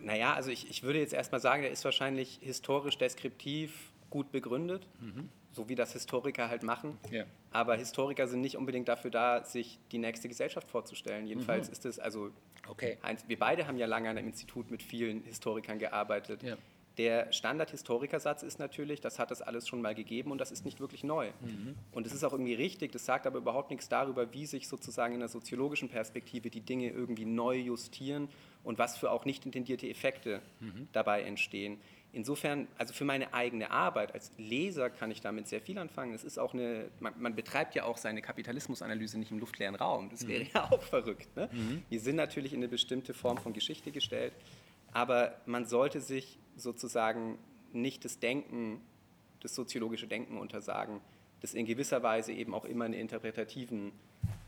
Naja, 0.00 0.34
also 0.34 0.50
ich, 0.50 0.70
ich 0.70 0.84
würde 0.84 1.00
jetzt 1.00 1.12
erstmal 1.12 1.40
sagen, 1.40 1.62
der 1.62 1.72
ist 1.72 1.84
wahrscheinlich 1.84 2.38
historisch 2.42 2.96
deskriptiv 2.96 3.90
gut 4.08 4.30
begründet. 4.30 4.86
Mhm 5.00 5.28
so 5.54 5.68
wie 5.68 5.74
das 5.74 5.92
Historiker 5.92 6.48
halt 6.48 6.62
machen. 6.62 6.98
Ja. 7.10 7.24
Aber 7.50 7.76
Historiker 7.76 8.26
sind 8.26 8.40
nicht 8.40 8.56
unbedingt 8.56 8.88
dafür 8.88 9.10
da, 9.10 9.44
sich 9.44 9.78
die 9.92 9.98
nächste 9.98 10.28
Gesellschaft 10.28 10.68
vorzustellen. 10.68 11.26
Jedenfalls 11.26 11.68
mhm. 11.68 11.72
ist 11.72 11.86
es, 11.86 11.98
also, 11.98 12.30
okay. 12.68 12.98
eins, 13.02 13.24
wir 13.28 13.38
beide 13.38 13.66
haben 13.66 13.78
ja 13.78 13.86
lange 13.86 14.10
an 14.10 14.18
einem 14.18 14.28
Institut 14.28 14.70
mit 14.70 14.82
vielen 14.82 15.22
Historikern 15.22 15.78
gearbeitet. 15.78 16.42
Ja. 16.42 16.56
Der 16.96 17.32
Standard-Historikersatz 17.32 18.44
ist 18.44 18.60
natürlich, 18.60 19.00
das 19.00 19.18
hat 19.18 19.32
es 19.32 19.42
alles 19.42 19.66
schon 19.66 19.82
mal 19.82 19.96
gegeben 19.96 20.30
und 20.30 20.38
das 20.38 20.52
ist 20.52 20.64
nicht 20.64 20.78
wirklich 20.78 21.02
neu. 21.02 21.30
Mhm. 21.40 21.74
Und 21.90 22.06
es 22.06 22.12
ist 22.12 22.22
auch 22.22 22.32
irgendwie 22.32 22.54
richtig, 22.54 22.92
das 22.92 23.04
sagt 23.04 23.26
aber 23.26 23.38
überhaupt 23.38 23.70
nichts 23.70 23.88
darüber, 23.88 24.32
wie 24.32 24.46
sich 24.46 24.68
sozusagen 24.68 25.14
in 25.14 25.20
der 25.20 25.28
soziologischen 25.28 25.88
Perspektive 25.88 26.50
die 26.50 26.60
Dinge 26.60 26.90
irgendwie 26.90 27.24
neu 27.24 27.56
justieren 27.56 28.28
und 28.62 28.78
was 28.78 28.96
für 28.96 29.10
auch 29.10 29.24
nicht 29.24 29.44
intendierte 29.44 29.88
Effekte 29.88 30.40
mhm. 30.60 30.88
dabei 30.92 31.22
entstehen. 31.22 31.80
Insofern, 32.14 32.68
also 32.78 32.94
für 32.94 33.04
meine 33.04 33.34
eigene 33.34 33.72
Arbeit 33.72 34.14
als 34.14 34.30
Leser 34.38 34.88
kann 34.88 35.10
ich 35.10 35.20
damit 35.20 35.48
sehr 35.48 35.60
viel 35.60 35.76
anfangen. 35.78 36.14
Es 36.14 36.22
ist 36.22 36.38
auch 36.38 36.54
eine, 36.54 36.88
man, 37.00 37.12
man 37.18 37.34
betreibt 37.34 37.74
ja 37.74 37.82
auch 37.84 37.98
seine 37.98 38.22
Kapitalismusanalyse 38.22 39.18
nicht 39.18 39.32
im 39.32 39.40
luftleeren 39.40 39.74
Raum. 39.74 40.10
Das 40.10 40.28
wäre 40.28 40.44
mhm. 40.44 40.50
ja 40.54 40.70
auch 40.70 40.80
verrückt. 40.80 41.34
Ne? 41.36 41.48
Mhm. 41.52 41.82
Wir 41.88 41.98
sind 41.98 42.14
natürlich 42.14 42.52
in 42.52 42.60
eine 42.60 42.68
bestimmte 42.68 43.14
Form 43.14 43.38
von 43.38 43.52
Geschichte 43.52 43.90
gestellt, 43.90 44.32
aber 44.92 45.34
man 45.44 45.66
sollte 45.66 46.00
sich 46.00 46.38
sozusagen 46.56 47.36
nicht 47.72 48.04
das 48.04 48.20
Denken, 48.20 48.80
das 49.40 49.56
soziologische 49.56 50.06
Denken 50.06 50.38
untersagen, 50.38 51.00
das 51.40 51.52
in 51.52 51.66
gewisser 51.66 52.04
Weise 52.04 52.32
eben 52.32 52.54
auch 52.54 52.64
immer 52.64 52.84
einen 52.84 52.94
interpretativen 52.94 53.90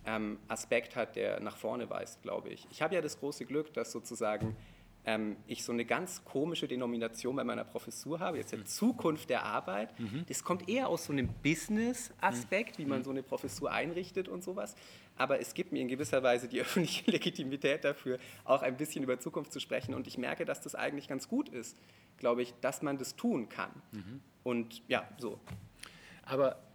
ähm, 0.06 0.38
Aspekt 0.46 0.94
hat, 0.94 1.16
der 1.16 1.40
nach 1.40 1.56
vorne 1.56 1.90
weist, 1.90 2.22
glaube 2.22 2.50
ich. 2.50 2.68
Ich 2.70 2.80
habe 2.80 2.94
ja 2.94 3.00
das 3.00 3.18
große 3.18 3.44
Glück, 3.44 3.74
dass 3.74 3.90
sozusagen 3.90 4.56
ähm, 5.06 5.36
ich 5.46 5.64
so 5.64 5.72
eine 5.72 5.84
ganz 5.84 6.24
komische 6.24 6.66
Denomination 6.66 7.36
bei 7.36 7.44
meiner 7.44 7.64
Professur 7.64 8.18
habe, 8.18 8.38
jetzt 8.38 8.52
der 8.52 8.58
mhm. 8.58 8.66
Zukunft 8.66 9.30
der 9.30 9.44
Arbeit. 9.44 9.98
Mhm. 9.98 10.24
Das 10.28 10.42
kommt 10.42 10.68
eher 10.68 10.88
aus 10.88 11.06
so 11.06 11.12
einem 11.12 11.28
Business-Aspekt, 11.42 12.78
mhm. 12.78 12.82
wie 12.82 12.86
man 12.86 12.98
mhm. 12.98 13.04
so 13.04 13.10
eine 13.10 13.22
Professur 13.22 13.70
einrichtet 13.70 14.28
und 14.28 14.42
sowas. 14.42 14.74
Aber 15.16 15.40
es 15.40 15.54
gibt 15.54 15.72
mir 15.72 15.80
in 15.80 15.88
gewisser 15.88 16.22
Weise 16.22 16.48
die 16.48 16.60
öffentliche 16.60 17.08
Legitimität 17.10 17.84
dafür, 17.84 18.18
auch 18.44 18.62
ein 18.62 18.76
bisschen 18.76 19.04
über 19.04 19.18
Zukunft 19.20 19.52
zu 19.52 19.60
sprechen. 19.60 19.94
Und 19.94 20.08
ich 20.08 20.18
merke, 20.18 20.44
dass 20.44 20.60
das 20.60 20.74
eigentlich 20.74 21.06
ganz 21.06 21.28
gut 21.28 21.48
ist, 21.48 21.78
glaube 22.18 22.42
ich, 22.42 22.52
dass 22.60 22.82
man 22.82 22.98
das 22.98 23.14
tun 23.14 23.48
kann. 23.48 23.70
Mhm. 23.92 24.20
Und 24.42 24.82
ja, 24.88 25.08
so. 25.18 25.38
Aber 26.22 26.65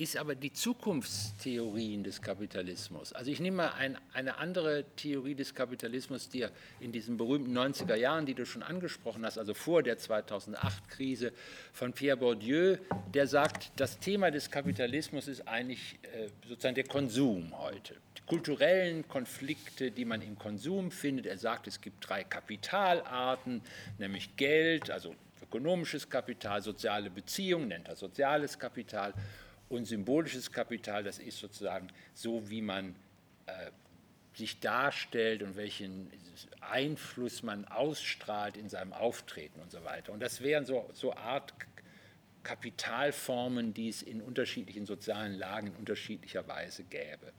ist 0.00 0.16
aber 0.16 0.34
die 0.34 0.50
Zukunftstheorien 0.50 2.02
des 2.02 2.22
Kapitalismus. 2.22 3.12
Also 3.12 3.30
ich 3.30 3.38
nehme 3.38 3.58
mal 3.58 3.72
ein, 3.72 3.98
eine 4.14 4.38
andere 4.38 4.86
Theorie 4.96 5.34
des 5.34 5.54
Kapitalismus, 5.54 6.30
die 6.30 6.46
in 6.80 6.90
diesen 6.90 7.18
berühmten 7.18 7.56
90er 7.56 7.96
Jahren, 7.96 8.24
die 8.24 8.32
du 8.32 8.46
schon 8.46 8.62
angesprochen 8.62 9.26
hast, 9.26 9.36
also 9.36 9.52
vor 9.52 9.82
der 9.82 9.98
2008-Krise 9.98 11.34
von 11.74 11.92
Pierre 11.92 12.16
Bourdieu, 12.16 12.78
der 13.12 13.26
sagt, 13.26 13.72
das 13.76 13.98
Thema 13.98 14.30
des 14.30 14.50
Kapitalismus 14.50 15.28
ist 15.28 15.46
eigentlich 15.46 15.98
äh, 16.14 16.28
sozusagen 16.48 16.76
der 16.76 16.84
Konsum 16.84 17.52
heute. 17.58 17.94
Die 18.16 18.22
kulturellen 18.22 19.06
Konflikte, 19.06 19.90
die 19.90 20.06
man 20.06 20.22
im 20.22 20.38
Konsum 20.38 20.90
findet. 20.90 21.26
Er 21.26 21.36
sagt, 21.36 21.66
es 21.66 21.78
gibt 21.78 22.08
drei 22.08 22.24
Kapitalarten, 22.24 23.60
nämlich 23.98 24.34
Geld, 24.36 24.90
also 24.90 25.14
ökonomisches 25.42 26.08
Kapital, 26.08 26.62
soziale 26.62 27.10
Beziehungen, 27.10 27.68
nennt 27.68 27.88
er 27.88 27.96
soziales 27.96 28.58
Kapital 28.58 29.12
und 29.70 29.86
symbolisches 29.86 30.52
Kapital, 30.52 31.02
das 31.04 31.18
ist 31.18 31.38
sozusagen 31.38 31.88
so, 32.12 32.50
wie 32.50 32.60
man 32.60 32.94
äh, 33.46 33.70
sich 34.34 34.60
darstellt 34.60 35.42
und 35.42 35.56
welchen 35.56 36.10
Einfluss 36.60 37.42
man 37.42 37.64
ausstrahlt 37.66 38.56
in 38.56 38.68
seinem 38.68 38.92
Auftreten 38.92 39.60
und 39.60 39.70
so 39.70 39.82
weiter. 39.84 40.12
Und 40.12 40.20
das 40.20 40.40
wären 40.40 40.66
so, 40.66 40.88
so 40.92 41.14
Art 41.14 41.54
Kapitalformen, 42.42 43.72
die 43.72 43.88
es 43.88 44.02
in 44.02 44.20
unterschiedlichen 44.20 44.86
sozialen 44.86 45.34
Lagen 45.34 45.68
in 45.68 45.76
unterschiedlicher 45.76 46.46
Weise 46.48 46.84
gäbe. 46.84 47.32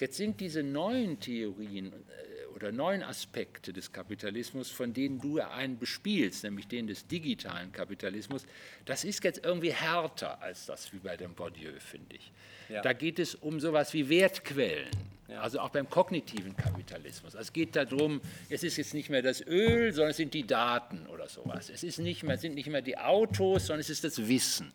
Jetzt 0.00 0.16
sind 0.16 0.40
diese 0.40 0.62
neuen 0.62 1.20
Theorien 1.20 1.92
äh, 1.92 2.33
oder 2.54 2.72
neuen 2.72 3.02
Aspekte 3.02 3.72
des 3.72 3.92
Kapitalismus, 3.92 4.70
von 4.70 4.92
denen 4.92 5.20
du 5.20 5.40
einen 5.40 5.78
bespielst, 5.78 6.44
nämlich 6.44 6.68
den 6.68 6.86
des 6.86 7.06
digitalen 7.06 7.72
Kapitalismus, 7.72 8.46
das 8.84 9.04
ist 9.04 9.22
jetzt 9.24 9.44
irgendwie 9.44 9.72
härter 9.72 10.40
als 10.40 10.66
das 10.66 10.92
wie 10.92 10.98
bei 10.98 11.16
dem 11.16 11.34
Bourdieu, 11.34 11.72
finde 11.78 12.16
ich. 12.16 12.32
Ja. 12.68 12.82
Da 12.82 12.92
geht 12.92 13.18
es 13.18 13.34
um 13.34 13.60
sowas 13.60 13.92
wie 13.92 14.08
Wertquellen. 14.08 14.90
Ja. 15.28 15.40
Also 15.40 15.58
auch 15.60 15.70
beim 15.70 15.88
kognitiven 15.88 16.56
Kapitalismus. 16.56 17.34
Es 17.34 17.52
geht 17.52 17.74
darum, 17.76 18.20
es 18.50 18.62
ist 18.62 18.76
jetzt 18.76 18.94
nicht 18.94 19.10
mehr 19.10 19.22
das 19.22 19.44
Öl, 19.46 19.92
sondern 19.92 20.10
es 20.10 20.18
sind 20.18 20.34
die 20.34 20.46
Daten 20.46 21.06
oder 21.06 21.28
sowas. 21.28 21.70
Es 21.70 21.82
ist 21.82 21.98
nicht 21.98 22.22
mehr, 22.22 22.36
sind 22.36 22.54
nicht 22.54 22.68
mehr 22.68 22.82
die 22.82 22.98
Autos, 22.98 23.66
sondern 23.66 23.80
es 23.80 23.90
ist 23.90 24.04
das 24.04 24.28
Wissen. 24.28 24.72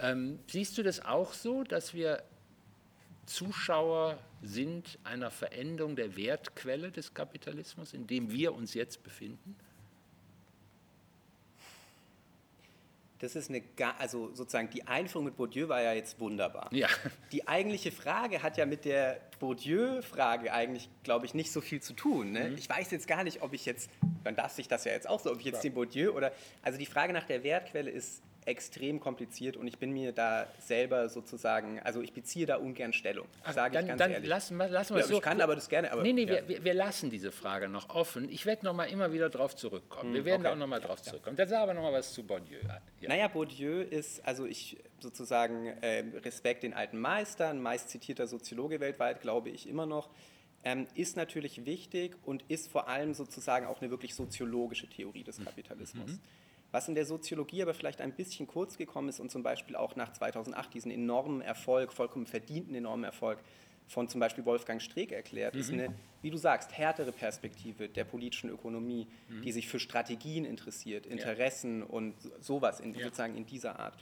Ähm, 0.00 0.40
siehst 0.48 0.76
du 0.76 0.82
das 0.82 1.04
auch 1.04 1.32
so, 1.32 1.62
dass 1.62 1.94
wir 1.94 2.22
Zuschauer 3.26 4.18
sind 4.42 4.98
einer 5.04 5.30
Veränderung 5.30 5.96
der 5.96 6.16
Wertquelle 6.16 6.90
des 6.90 7.14
Kapitalismus, 7.14 7.92
in 7.92 8.06
dem 8.06 8.30
wir 8.30 8.54
uns 8.54 8.74
jetzt 8.74 9.02
befinden? 9.02 9.56
das 13.20 13.36
ist 13.36 13.50
eine, 13.50 13.62
also 13.98 14.34
sozusagen 14.34 14.70
die 14.70 14.86
Einführung 14.86 15.26
mit 15.26 15.36
Bourdieu 15.36 15.68
war 15.68 15.82
ja 15.82 15.92
jetzt 15.92 16.18
wunderbar. 16.18 16.68
Ja. 16.72 16.88
Die 17.32 17.46
eigentliche 17.46 17.92
Frage 17.92 18.42
hat 18.42 18.56
ja 18.56 18.64
mit 18.64 18.86
der 18.86 19.20
Bourdieu-Frage 19.38 20.52
eigentlich, 20.52 20.88
glaube 21.02 21.26
ich, 21.26 21.34
nicht 21.34 21.52
so 21.52 21.60
viel 21.60 21.82
zu 21.82 21.92
tun. 21.92 22.32
Ne? 22.32 22.50
Mhm. 22.50 22.56
Ich 22.56 22.68
weiß 22.68 22.90
jetzt 22.90 23.06
gar 23.06 23.22
nicht, 23.22 23.42
ob 23.42 23.52
ich 23.52 23.66
jetzt, 23.66 23.90
man 24.24 24.34
darf 24.34 24.52
sich 24.52 24.68
das 24.68 24.84
ja 24.84 24.92
jetzt 24.92 25.08
auch 25.08 25.20
so, 25.20 25.30
ob 25.30 25.38
ich 25.38 25.44
jetzt 25.44 25.62
ja. 25.62 25.70
den 25.70 25.74
Bourdieu 25.74 26.12
oder, 26.12 26.32
also 26.62 26.78
die 26.78 26.86
Frage 26.86 27.12
nach 27.12 27.24
der 27.24 27.44
Wertquelle 27.44 27.90
ist 27.90 28.22
extrem 28.50 28.98
kompliziert 28.98 29.56
und 29.56 29.66
ich 29.68 29.78
bin 29.78 29.92
mir 29.92 30.12
da 30.12 30.48
selber 30.58 31.08
sozusagen, 31.08 31.80
also 31.80 32.02
ich 32.02 32.12
beziehe 32.12 32.46
da 32.46 32.56
ungern 32.56 32.92
Stellung, 32.92 33.26
sage 33.52 33.78
ich 33.78 33.86
ganz 33.86 33.98
dann 33.98 34.10
ehrlich. 34.10 34.28
Lassen, 34.28 34.58
lassen 34.58 34.94
wir 34.94 35.02
ja, 35.02 35.06
so. 35.06 35.14
Ich 35.14 35.22
kann 35.22 35.40
aber 35.40 35.54
das 35.54 35.68
gerne. 35.68 35.92
Aber, 35.92 36.02
nee, 36.02 36.12
nee, 36.12 36.24
ja. 36.24 36.46
wir, 36.48 36.64
wir, 36.64 36.74
lassen 36.74 37.10
diese 37.10 37.30
Frage 37.30 37.68
noch 37.68 37.90
offen. 37.90 38.28
Ich 38.28 38.46
werde 38.46 38.64
noch 38.66 38.74
mal 38.74 38.86
immer 38.86 39.12
wieder 39.12 39.30
darauf 39.30 39.54
zurückkommen. 39.54 40.08
Hm, 40.08 40.14
wir 40.14 40.24
werden 40.24 40.40
okay. 40.40 40.48
da 40.48 40.52
auch 40.54 40.58
noch 40.58 40.66
mal 40.66 40.80
drauf 40.80 41.00
zurückkommen. 41.00 41.36
Dann 41.36 41.48
sag 41.48 41.60
aber 41.60 41.74
noch 41.74 41.82
mal 41.82 41.92
was 41.92 42.12
zu 42.12 42.24
Bourdieu. 42.24 42.58
Ja. 43.00 43.08
Naja, 43.08 43.28
Bourdieu 43.28 43.82
ist, 43.82 44.26
also 44.26 44.46
ich 44.46 44.78
sozusagen 44.98 45.66
äh, 45.80 46.04
Respekt 46.24 46.64
den 46.64 46.74
alten 46.74 46.98
Meistern, 46.98 47.62
meist 47.62 47.88
zitierter 47.88 48.26
Soziologe 48.26 48.80
weltweit, 48.80 49.20
glaube 49.20 49.50
ich 49.50 49.68
immer 49.68 49.86
noch. 49.86 50.10
Ähm, 50.62 50.86
ist 50.94 51.16
natürlich 51.16 51.64
wichtig 51.64 52.16
und 52.24 52.44
ist 52.48 52.70
vor 52.70 52.88
allem 52.88 53.14
sozusagen 53.14 53.66
auch 53.66 53.80
eine 53.80 53.90
wirklich 53.90 54.14
soziologische 54.14 54.88
Theorie 54.88 55.24
des 55.24 55.38
mhm. 55.38 55.44
Kapitalismus. 55.44 56.10
Mhm. 56.10 56.20
Was 56.72 56.88
in 56.88 56.94
der 56.94 57.04
Soziologie 57.04 57.62
aber 57.62 57.74
vielleicht 57.74 58.00
ein 58.00 58.12
bisschen 58.12 58.46
kurz 58.46 58.76
gekommen 58.76 59.08
ist 59.08 59.20
und 59.20 59.30
zum 59.30 59.42
Beispiel 59.42 59.76
auch 59.76 59.96
nach 59.96 60.12
2008 60.12 60.72
diesen 60.72 60.90
enormen 60.90 61.40
Erfolg, 61.40 61.92
vollkommen 61.92 62.26
verdienten 62.26 62.74
enormen 62.74 63.04
Erfolg 63.04 63.38
von 63.90 64.08
zum 64.08 64.20
Beispiel 64.20 64.44
Wolfgang 64.44 64.80
Streeck 64.80 65.10
erklärt, 65.10 65.54
mhm. 65.54 65.60
ist 65.60 65.72
eine, 65.72 65.94
wie 66.22 66.30
du 66.30 66.36
sagst, 66.36 66.72
härtere 66.78 67.10
Perspektive 67.10 67.88
der 67.88 68.04
politischen 68.04 68.48
Ökonomie, 68.48 69.08
mhm. 69.28 69.42
die 69.42 69.50
sich 69.50 69.68
für 69.68 69.80
Strategien 69.80 70.44
interessiert, 70.44 71.06
Interessen 71.06 71.80
ja. 71.80 71.86
und 71.86 72.14
sowas 72.40 72.78
in, 72.78 72.94
ja. 72.94 73.04
sozusagen 73.04 73.36
in 73.36 73.46
dieser 73.46 73.80
Art. 73.80 73.96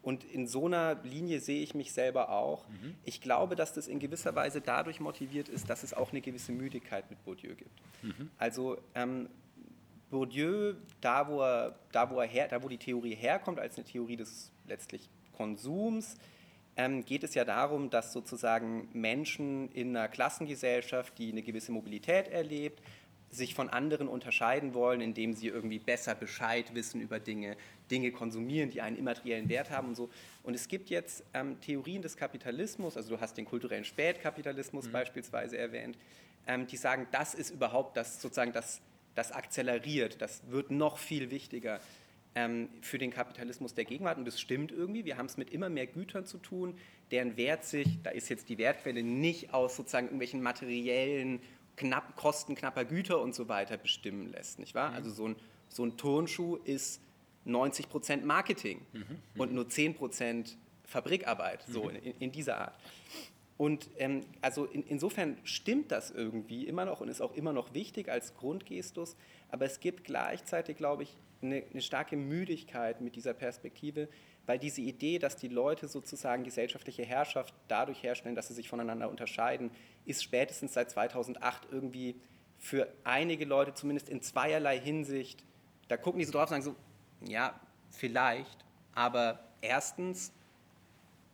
Und 0.00 0.24
in 0.24 0.48
so 0.48 0.66
einer 0.66 0.96
Linie 1.04 1.40
sehe 1.40 1.62
ich 1.62 1.74
mich 1.74 1.92
selber 1.92 2.30
auch. 2.30 2.68
Mhm. 2.68 2.94
Ich 3.04 3.20
glaube, 3.20 3.54
dass 3.54 3.72
das 3.72 3.86
in 3.86 4.00
gewisser 4.00 4.34
Weise 4.34 4.60
dadurch 4.60 4.98
motiviert 4.98 5.48
ist, 5.48 5.70
dass 5.70 5.84
es 5.84 5.94
auch 5.94 6.10
eine 6.10 6.20
gewisse 6.20 6.50
Müdigkeit 6.52 7.08
mit 7.08 7.24
Bourdieu 7.24 7.54
gibt. 7.54 7.80
Mhm. 8.02 8.30
Also 8.36 8.78
ähm, 8.96 9.28
Bourdieu, 10.12 10.74
da 11.00 11.26
wo, 11.26 11.40
er, 11.40 11.74
da, 11.90 12.10
wo 12.10 12.20
er 12.20 12.26
her, 12.26 12.46
da 12.46 12.62
wo 12.62 12.68
die 12.68 12.76
Theorie 12.76 13.14
herkommt, 13.14 13.58
als 13.58 13.76
eine 13.76 13.86
Theorie 13.86 14.16
des 14.16 14.52
letztlich 14.68 15.08
Konsums, 15.34 16.16
ähm, 16.76 17.02
geht 17.02 17.24
es 17.24 17.34
ja 17.34 17.46
darum, 17.46 17.88
dass 17.88 18.12
sozusagen 18.12 18.88
Menschen 18.92 19.70
in 19.72 19.96
einer 19.96 20.08
Klassengesellschaft, 20.08 21.16
die 21.16 21.32
eine 21.32 21.40
gewisse 21.40 21.72
Mobilität 21.72 22.28
erlebt, 22.28 22.82
sich 23.30 23.54
von 23.54 23.70
anderen 23.70 24.06
unterscheiden 24.06 24.74
wollen, 24.74 25.00
indem 25.00 25.32
sie 25.32 25.48
irgendwie 25.48 25.78
besser 25.78 26.14
Bescheid 26.14 26.74
wissen 26.74 27.00
über 27.00 27.18
Dinge, 27.18 27.56
Dinge 27.90 28.12
konsumieren, 28.12 28.68
die 28.68 28.82
einen 28.82 28.98
immateriellen 28.98 29.48
Wert 29.48 29.70
haben 29.70 29.88
und 29.88 29.94
so. 29.94 30.10
Und 30.42 30.52
es 30.52 30.68
gibt 30.68 30.90
jetzt 30.90 31.24
ähm, 31.32 31.58
Theorien 31.62 32.02
des 32.02 32.18
Kapitalismus, 32.18 32.98
also 32.98 33.16
du 33.16 33.20
hast 33.20 33.38
den 33.38 33.46
kulturellen 33.46 33.86
Spätkapitalismus 33.86 34.88
mhm. 34.88 34.92
beispielsweise 34.92 35.56
erwähnt, 35.56 35.96
ähm, 36.46 36.66
die 36.66 36.76
sagen, 36.76 37.06
das 37.12 37.32
ist 37.32 37.48
überhaupt 37.48 37.96
das 37.96 38.20
sozusagen 38.20 38.52
das 38.52 38.82
das 39.14 39.32
akzeleriert, 39.32 40.20
das 40.20 40.42
wird 40.50 40.70
noch 40.70 40.98
viel 40.98 41.30
wichtiger 41.30 41.80
ähm, 42.34 42.68
für 42.80 42.98
den 42.98 43.10
Kapitalismus 43.10 43.74
der 43.74 43.84
Gegenwart. 43.84 44.18
Und 44.18 44.24
das 44.24 44.40
stimmt 44.40 44.72
irgendwie. 44.72 45.04
Wir 45.04 45.18
haben 45.18 45.26
es 45.26 45.36
mit 45.36 45.50
immer 45.50 45.68
mehr 45.68 45.86
Gütern 45.86 46.24
zu 46.26 46.38
tun, 46.38 46.78
deren 47.10 47.36
Wert 47.36 47.64
sich, 47.64 48.02
da 48.02 48.10
ist 48.10 48.28
jetzt 48.28 48.48
die 48.48 48.58
Wertquelle 48.58 49.02
nicht 49.02 49.52
aus 49.52 49.76
sozusagen 49.76 50.06
irgendwelchen 50.06 50.42
materiellen 50.42 51.40
knapp, 51.76 52.16
Kosten 52.16 52.54
knapper 52.54 52.84
Güter 52.84 53.20
und 53.20 53.34
so 53.34 53.48
weiter 53.48 53.76
bestimmen 53.76 54.30
lässt. 54.30 54.58
Nicht 54.58 54.74
wahr? 54.74 54.90
Mhm. 54.90 54.96
Also 54.96 55.10
so 55.10 55.28
ein, 55.28 55.36
so 55.68 55.84
ein 55.84 55.96
Turnschuh 55.96 56.56
ist 56.56 57.00
90 57.44 57.88
Prozent 57.88 58.24
Marketing 58.24 58.80
mhm. 58.92 59.04
Und 59.36 59.52
nur 59.52 59.68
10 59.68 59.94
Prozent 59.94 60.56
Fabrikarbeit, 60.84 61.64
so 61.68 61.84
mhm. 61.84 61.96
in, 61.96 62.14
in 62.18 62.32
dieser 62.32 62.58
Art. 62.58 62.78
Und 63.62 63.90
ähm, 63.98 64.22
also 64.40 64.64
in, 64.64 64.82
insofern 64.88 65.36
stimmt 65.44 65.92
das 65.92 66.10
irgendwie 66.10 66.66
immer 66.66 66.84
noch 66.84 67.00
und 67.00 67.06
ist 67.06 67.20
auch 67.20 67.32
immer 67.32 67.52
noch 67.52 67.74
wichtig 67.74 68.08
als 68.10 68.34
Grundgestus, 68.34 69.14
aber 69.50 69.66
es 69.66 69.78
gibt 69.78 70.02
gleichzeitig, 70.02 70.76
glaube 70.76 71.04
ich, 71.04 71.16
eine, 71.42 71.62
eine, 71.70 71.80
starke 71.80 72.16
Müdigkeit 72.16 73.00
mit 73.00 73.14
dieser 73.14 73.34
Perspektive, 73.34 74.08
weil 74.46 74.58
diese 74.58 74.80
Idee, 74.80 75.20
dass 75.20 75.36
die 75.36 75.46
Leute 75.46 75.86
sozusagen 75.86 76.42
gesellschaftliche 76.42 77.04
Herrschaft 77.04 77.54
dadurch 77.68 78.02
herstellen, 78.02 78.34
dass 78.34 78.48
sie 78.48 78.54
sich 78.54 78.68
voneinander 78.68 79.08
unterscheiden, 79.08 79.70
ist 80.06 80.24
spätestens 80.24 80.74
seit 80.74 80.90
2008 80.90 81.68
irgendwie 81.70 82.16
für 82.58 82.92
einige 83.04 83.44
Leute 83.44 83.74
zumindest 83.74 84.08
in 84.08 84.22
zweierlei 84.22 84.80
Hinsicht, 84.80 85.44
da 85.86 85.96
gucken 85.96 86.18
die 86.18 86.24
so 86.24 86.32
drauf 86.32 86.50
und 86.50 86.60
sagen 86.60 86.64
so, 86.64 86.74
ja, 87.30 87.60
vielleicht, 87.90 88.64
aber 88.92 89.38
erstens 89.60 90.32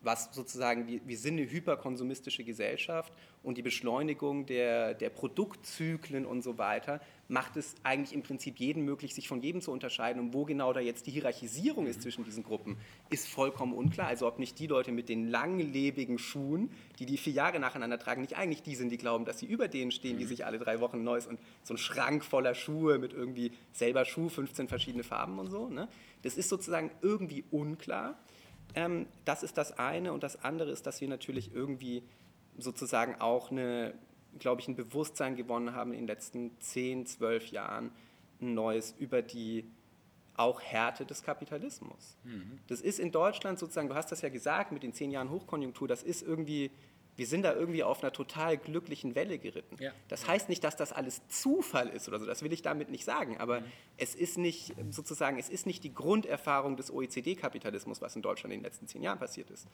was 0.03 0.33
sozusagen, 0.33 0.87
wir, 0.87 1.01
wir 1.05 1.19
sind 1.19 1.39
eine 1.39 1.51
hyperkonsumistische 1.51 2.45
Gesellschaft 2.45 3.13
und 3.43 3.59
die 3.59 3.63
Beschleunigung 3.63 4.47
der, 4.47 4.95
der 4.95 5.11
Produktzyklen 5.11 6.25
und 6.27 6.43
so 6.43 6.59
weiter 6.59 7.01
macht 7.29 7.57
es 7.57 7.75
eigentlich 7.83 8.15
im 8.15 8.23
Prinzip 8.23 8.59
jedem 8.59 8.85
möglich, 8.85 9.15
sich 9.15 9.29
von 9.29 9.43
jedem 9.43 9.61
zu 9.61 9.71
unterscheiden. 9.71 10.21
Und 10.21 10.33
wo 10.33 10.45
genau 10.45 10.73
da 10.73 10.81
jetzt 10.81 11.07
die 11.07 11.11
Hierarchisierung 11.11 11.87
ist 11.87 12.01
zwischen 12.01 12.25
diesen 12.25 12.43
Gruppen, 12.43 12.79
ist 13.11 13.29
vollkommen 13.29 13.75
unklar. 13.75 14.09
Also 14.09 14.27
ob 14.27 14.39
nicht 14.39 14.59
die 14.59 14.67
Leute 14.67 14.93
mit 14.93 15.11
den 15.11 15.29
langlebigen 15.29 16.19
Schuhen, 16.19 16.71
die 16.99 17.07
die 17.07 17.19
vier 17.19 17.35
Jahre 17.35 17.61
nacheinander 17.61 17.99
tragen, 17.99 18.23
nicht 18.23 18.37
eigentlich 18.37 18.63
die 18.63 18.75
sind, 18.75 18.91
die 18.91 18.97
glauben, 18.97 19.27
dass 19.27 19.39
sie 19.39 19.47
über 19.47 19.69
denen 19.69 19.91
stehen, 19.91 20.17
die 20.17 20.25
mhm. 20.25 20.29
sich 20.29 20.47
alle 20.47 20.59
drei 20.59 20.81
Wochen 20.81 21.05
neues 21.05 21.27
und 21.27 21.39
so 21.63 21.75
ein 21.75 21.79
Schrank 21.79 22.25
voller 22.25 22.55
Schuhe 22.55 22.99
mit 22.99 23.13
irgendwie 23.13 23.53
selber 23.73 24.07
Schuh, 24.07 24.31
15 24.31 24.69
verschiedene 24.69 25.05
Farben 25.05 25.39
und 25.39 25.51
so. 25.51 25.69
Ne? 25.69 25.89
Das 26.23 26.39
ist 26.39 26.49
sozusagen 26.49 26.91
irgendwie 27.03 27.45
unklar. 27.51 28.19
Ähm, 28.75 29.07
das 29.25 29.43
ist 29.43 29.59
das 29.59 29.79
eine. 29.79 30.13
Und 30.13 30.23
das 30.23 30.43
andere 30.45 30.71
ist, 30.71 30.87
dass 30.87 31.01
wir 31.01 31.09
natürlich 31.09 31.55
irgendwie 31.55 32.03
sozusagen 32.59 33.21
auch 33.21 33.51
eine, 33.51 33.95
glaube 34.39 34.61
ich, 34.61 34.69
ein 34.69 34.77
Bewusstsein 34.77 35.37
gewonnen 35.37 35.75
haben 35.75 35.93
in 35.93 36.01
den 36.01 36.07
letzten 36.07 36.59
10, 36.61 37.07
12 37.07 37.49
Jahren, 37.49 37.93
ein 38.41 38.55
neues 38.55 38.95
über 38.99 39.23
die 39.23 39.65
auch 40.37 40.61
Härte 40.61 41.05
des 41.05 41.23
Kapitalismus. 41.23 42.17
Mhm. 42.23 42.61
Das 42.69 42.81
ist 42.81 43.01
in 43.01 43.11
Deutschland 43.11 43.59
sozusagen, 43.59 43.89
du 43.89 43.97
hast 43.97 44.13
das 44.13 44.23
ja 44.23 44.29
gesagt, 44.29 44.71
mit 44.71 44.85
den 44.85 44.93
zehn 44.93 45.11
Jahren 45.11 45.31
Hochkonjunktur, 45.31 45.89
das 45.89 46.05
ist 46.05 46.23
irgendwie 46.23 46.71
wir 47.19 47.27
sind 47.27 47.43
da 47.43 47.53
irgendwie 47.53 47.83
auf 47.83 48.01
einer 48.01 48.13
total 48.13 48.57
glücklichen 48.57 49.17
Welle 49.17 49.41
geritten. 49.41 49.77
Ja. 49.81 49.91
Das 50.07 50.29
heißt 50.29 50.49
nicht, 50.49 50.63
dass 50.63 50.77
das 50.77 50.93
alles 50.93 51.27
Zufall 51.27 51.89
ist 51.89 52.07
oder 52.07 52.21
so, 52.21 52.27
das 52.27 52.45
will 52.45 52.53
ich 52.53 52.63
damit 52.63 52.91
nicht 52.91 53.05
sagen, 53.05 53.39
aber 53.39 53.61
mhm. 53.61 53.65
es 53.97 54.15
ist 54.15 54.39
nicht 54.39 54.73
sozusagen, 54.91 55.37
es 55.37 55.49
ist 55.49 55.67
nicht 55.67 55.83
die 55.83 55.93
Grunderfahrung 55.93 56.77
des 56.77 56.93
OECD-Kapitalismus, 56.93 58.01
was 58.01 58.15
in 58.15 58.23
Deutschland 58.23 58.55
in 58.55 58.61
den 58.61 58.65
letzten 58.65 58.87
zehn 58.87 59.03
Jahren 59.03 59.19
passiert 59.19 59.51
ist. 59.51 59.67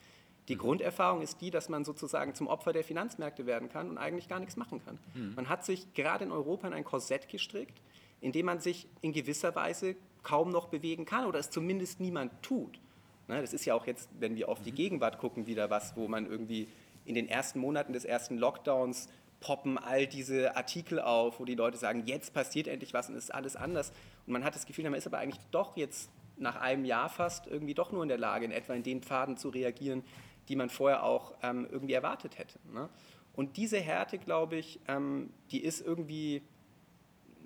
Die 0.49 0.55
mhm. 0.55 0.61
Grunderfahrung 0.61 1.21
ist 1.21 1.43
die, 1.43 1.51
dass 1.51 1.69
man 1.69 1.85
sozusagen 1.85 2.35
zum 2.35 2.47
Opfer 2.47 2.73
der 2.73 2.83
Finanzmärkte 2.83 3.45
werden 3.45 3.69
kann 3.69 3.91
und 3.91 3.99
eigentlich 3.99 4.27
gar 4.27 4.41
nichts 4.41 4.57
machen 4.57 4.83
kann. 4.83 4.99
Mhm. 5.13 5.35
Man 5.35 5.51
hat 5.51 5.67
sich 5.67 5.93
gerade 5.93 6.25
in 6.25 6.33
Europa 6.33 6.67
in 6.67 6.73
ein 6.73 6.85
Korsett 6.85 7.29
gestrickt, 7.29 7.79
in 8.23 8.33
dem 8.33 8.47
man 8.47 8.61
sich 8.61 8.89
in 9.03 9.13
gewisser 9.13 9.55
Weise 9.55 9.97
kaum 10.23 10.49
noch 10.49 10.69
bewegen 10.69 11.05
kann 11.05 11.27
oder 11.27 11.41
es 11.41 11.51
zumindest 11.51 12.01
niemand 12.01 12.43
tut. 12.43 12.81
Ne, 13.29 13.41
das 13.41 13.53
ist 13.53 13.65
ja 13.65 13.75
auch 13.75 13.87
jetzt, 13.87 14.09
wenn 14.19 14.35
wir 14.35 14.49
auf 14.49 14.63
die 14.63 14.71
mhm. 14.71 14.77
Gegenwart 14.77 15.19
gucken, 15.19 15.47
wieder 15.47 15.69
was, 15.69 15.95
wo 15.95 16.09
man 16.09 16.27
irgendwie 16.27 16.69
in 17.05 17.15
den 17.15 17.29
ersten 17.29 17.59
Monaten 17.59 17.93
des 17.93 18.05
ersten 18.05 18.39
Lockdowns 18.39 19.09
poppen 19.41 19.77
all 19.77 20.07
diese 20.07 20.57
Artikel 20.57 21.01
auf, 21.01 21.39
wo 21.39 21.45
die 21.45 21.55
Leute 21.55 21.77
sagen, 21.77 22.05
jetzt 22.07 22.33
passiert 22.33 22.67
endlich 22.67 22.95
was 22.95 23.11
und 23.11 23.17
es 23.17 23.25
ist 23.25 23.31
alles 23.35 23.57
anders. 23.57 23.93
Und 24.27 24.33
man 24.33 24.45
hat 24.45 24.55
das 24.55 24.65
Gefühl, 24.65 24.85
man 24.85 24.95
ist 24.95 25.07
aber 25.07 25.19
eigentlich 25.19 25.45
doch 25.51 25.77
jetzt 25.77 26.11
nach 26.37 26.57
einem 26.57 26.85
Jahr 26.85 27.09
fast 27.09 27.47
irgendwie 27.47 27.75
doch 27.75 27.93
nur 27.93 28.03
in 28.03 28.09
der 28.09 28.19
Lage, 28.19 28.45
in 28.47 28.53
etwa 28.53 28.75
in 28.75 28.83
den 28.83 29.03
Pfaden 29.03 29.37
zu 29.37 29.51
reagieren, 29.51 30.03
die 30.49 30.57
man 30.57 30.71
vorher 30.71 31.05
auch 31.05 31.35
ähm, 31.43 31.67
irgendwie 31.71 31.93
erwartet 31.93 32.39
hätte. 32.39 32.59
Ne? 32.73 32.89
Und 33.35 33.57
diese 33.57 33.79
Härte, 33.79 34.19
glaube 34.19 34.57
ich, 34.57 34.81
ähm, 34.89 35.31
die 35.51 35.63
ist 35.63 35.81
irgendwie, 35.85 36.43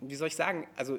wie 0.01 0.15
soll 0.15 0.29
ich 0.29 0.37
sagen, 0.37 0.67
also 0.77 0.99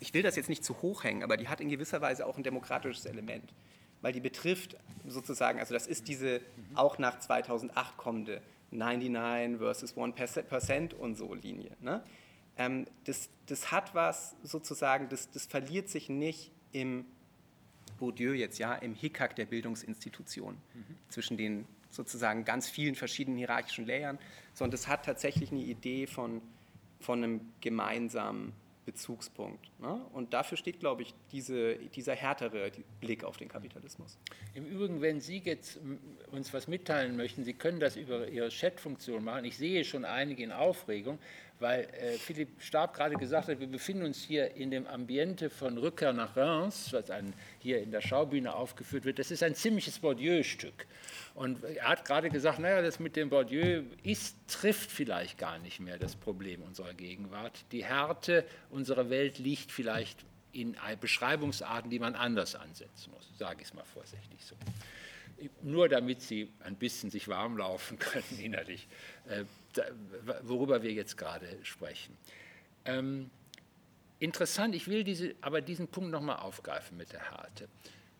ich 0.00 0.14
will 0.14 0.22
das 0.22 0.36
jetzt 0.36 0.48
nicht 0.48 0.64
zu 0.64 0.82
hoch 0.82 1.04
hängen, 1.04 1.22
aber 1.22 1.36
die 1.36 1.48
hat 1.48 1.60
in 1.60 1.68
gewisser 1.68 2.00
Weise 2.00 2.26
auch 2.26 2.36
ein 2.36 2.42
demokratisches 2.42 3.06
Element 3.06 3.52
weil 4.02 4.12
die 4.12 4.20
betrifft 4.20 4.76
sozusagen, 5.06 5.58
also 5.58 5.74
das 5.74 5.86
ist 5.86 6.08
diese 6.08 6.40
auch 6.74 6.98
nach 6.98 7.18
2008 7.18 7.96
kommende 7.96 8.42
99 8.70 9.58
versus 9.58 9.96
1% 9.96 10.94
und 10.94 11.16
so 11.16 11.34
Linie. 11.34 11.70
Ne? 11.80 12.02
Ähm, 12.56 12.86
das, 13.04 13.30
das 13.46 13.72
hat 13.72 13.94
was 13.94 14.36
sozusagen, 14.42 15.08
das, 15.08 15.30
das 15.30 15.46
verliert 15.46 15.88
sich 15.88 16.08
nicht 16.08 16.52
im 16.72 17.06
Bourdieu 17.98 18.32
jetzt, 18.32 18.58
ja, 18.58 18.74
im 18.74 18.94
Hickhack 18.94 19.34
der 19.36 19.46
Bildungsinstitution 19.46 20.54
mhm. 20.54 20.84
zwischen 21.08 21.36
den 21.36 21.66
sozusagen 21.90 22.44
ganz 22.44 22.68
vielen 22.68 22.94
verschiedenen 22.94 23.38
hierarchischen 23.38 23.86
Layern, 23.86 24.18
sondern 24.52 24.74
es 24.74 24.88
hat 24.88 25.04
tatsächlich 25.04 25.50
eine 25.50 25.62
Idee 25.62 26.06
von, 26.06 26.42
von 27.00 27.24
einem 27.24 27.40
gemeinsamen 27.60 28.52
Bezugspunkt. 28.88 29.70
Ne? 29.80 30.00
Und 30.14 30.32
dafür 30.32 30.56
steht, 30.56 30.80
glaube 30.80 31.02
ich, 31.02 31.12
diese, 31.30 31.76
dieser 31.76 32.14
härtere 32.14 32.70
Blick 33.00 33.22
auf 33.22 33.36
den 33.36 33.48
Kapitalismus. 33.48 34.16
Im 34.54 34.64
Übrigen, 34.64 35.02
wenn 35.02 35.20
Sie 35.20 35.42
jetzt 35.44 35.78
uns 36.30 36.54
was 36.54 36.68
mitteilen 36.68 37.14
möchten, 37.14 37.44
Sie 37.44 37.52
können 37.52 37.80
das 37.80 37.96
über 37.96 38.28
Ihre 38.28 38.48
Chat-Funktion 38.48 39.22
machen. 39.22 39.44
Ich 39.44 39.58
sehe 39.58 39.84
schon 39.84 40.06
einige 40.06 40.42
in 40.42 40.52
Aufregung, 40.52 41.18
weil 41.60 41.84
äh, 41.84 42.18
Philipp 42.18 42.60
Stab 42.60 42.94
gerade 42.94 43.16
gesagt 43.16 43.48
hat, 43.48 43.60
wir 43.60 43.66
befinden 43.66 44.04
uns 44.04 44.22
hier 44.22 44.54
in 44.54 44.70
dem 44.70 44.86
Ambiente 44.86 45.50
von 45.50 45.76
Rückkehr 45.78 46.12
nach 46.12 46.36
Reims, 46.36 46.92
was 46.92 47.10
ein, 47.10 47.34
hier 47.58 47.82
in 47.82 47.90
der 47.90 48.00
Schaubühne 48.00 48.54
aufgeführt 48.54 49.04
wird. 49.04 49.18
Das 49.18 49.30
ist 49.30 49.42
ein 49.42 49.54
ziemliches 49.54 49.98
Bourdieu-Stück. 49.98 50.86
Und 51.34 51.62
er 51.64 51.88
hat 51.88 52.04
gerade 52.04 52.30
gesagt, 52.30 52.58
naja, 52.58 52.82
das 52.82 52.98
mit 52.98 53.16
dem 53.16 53.30
Bourdieu 53.30 53.82
ist, 54.02 54.36
trifft 54.48 54.90
vielleicht 54.90 55.38
gar 55.38 55.58
nicht 55.58 55.80
mehr 55.80 55.98
das 55.98 56.16
Problem 56.16 56.62
unserer 56.62 56.94
Gegenwart. 56.94 57.64
Die 57.72 57.84
Härte 57.84 58.44
unserer 58.70 59.10
Welt 59.10 59.38
liegt 59.38 59.72
vielleicht 59.72 60.24
in 60.52 60.76
Beschreibungsarten, 61.00 61.90
die 61.90 61.98
man 61.98 62.14
anders 62.14 62.54
ansetzen 62.54 63.12
muss, 63.12 63.28
sage 63.38 63.60
ich 63.60 63.68
es 63.68 63.74
mal 63.74 63.84
vorsichtig 63.84 64.44
so. 64.44 64.56
Nur 65.62 65.88
damit 65.88 66.20
Sie 66.22 66.50
ein 66.60 66.76
bisschen 66.76 67.10
sich 67.10 67.28
warm 67.28 67.56
laufen 67.56 67.98
können 67.98 68.38
innerlich, 68.40 68.88
äh, 69.28 69.44
worüber 70.42 70.82
wir 70.82 70.92
jetzt 70.92 71.16
gerade 71.16 71.46
sprechen. 71.62 72.16
Ähm, 72.84 73.30
interessant, 74.18 74.74
ich 74.74 74.88
will 74.88 75.04
diese, 75.04 75.34
aber 75.40 75.60
diesen 75.60 75.88
Punkt 75.88 76.10
nochmal 76.10 76.36
aufgreifen 76.36 76.96
mit 76.96 77.12
der 77.12 77.30
Härte. 77.30 77.68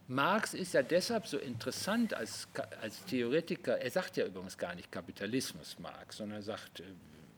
Marx 0.07 0.55
ist 0.55 0.73
ja 0.73 0.83
deshalb 0.83 1.27
so 1.27 1.39
interessant 1.39 2.15
als, 2.15 2.49
als 2.81 3.05
Theoretiker, 3.05 3.79
er 3.79 3.91
sagt 3.91 4.17
ja 4.17 4.25
übrigens 4.25 4.57
gar 4.57 4.75
nicht 4.75 4.91
Kapitalismus, 4.91 5.79
Marx, 5.79 6.17
sondern 6.17 6.39
er 6.39 6.43
sagt, 6.43 6.81
äh, 6.81 6.85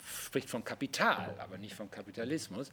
spricht 0.05 0.49
von 0.49 0.63
Kapital, 0.63 1.35
aber 1.39 1.57
nicht 1.57 1.75
von 1.75 1.91
Kapitalismus. 1.91 2.71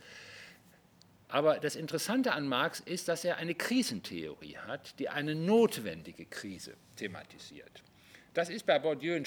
Aber 1.28 1.58
das 1.58 1.76
Interessante 1.76 2.32
an 2.32 2.48
Marx 2.48 2.80
ist, 2.80 3.08
dass 3.08 3.24
er 3.24 3.36
eine 3.36 3.54
Krisentheorie 3.54 4.56
hat, 4.56 4.98
die 4.98 5.10
eine 5.10 5.34
notwendige 5.34 6.24
Krise 6.24 6.74
thematisiert. 6.96 7.82
Das 8.32 8.48
ist 8.48 8.64
bei 8.64 8.78
Bourdieu 8.78 9.22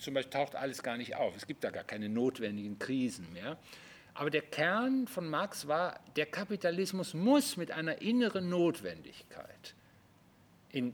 zum 0.00 0.14
Beispiel 0.14 0.30
taucht 0.30 0.54
alles 0.54 0.82
gar 0.82 0.96
nicht 0.96 1.16
auf. 1.16 1.34
Es 1.36 1.46
gibt 1.46 1.64
da 1.64 1.70
gar 1.70 1.84
keine 1.84 2.08
notwendigen 2.08 2.78
Krisen 2.78 3.32
mehr. 3.32 3.56
Aber 4.14 4.30
der 4.30 4.42
Kern 4.42 5.06
von 5.06 5.28
Marx 5.28 5.68
war, 5.68 6.00
der 6.16 6.26
Kapitalismus 6.26 7.14
muss 7.14 7.56
mit 7.56 7.70
einer 7.70 8.02
inneren 8.02 8.48
Notwendigkeit 8.48 9.74
in 10.70 10.92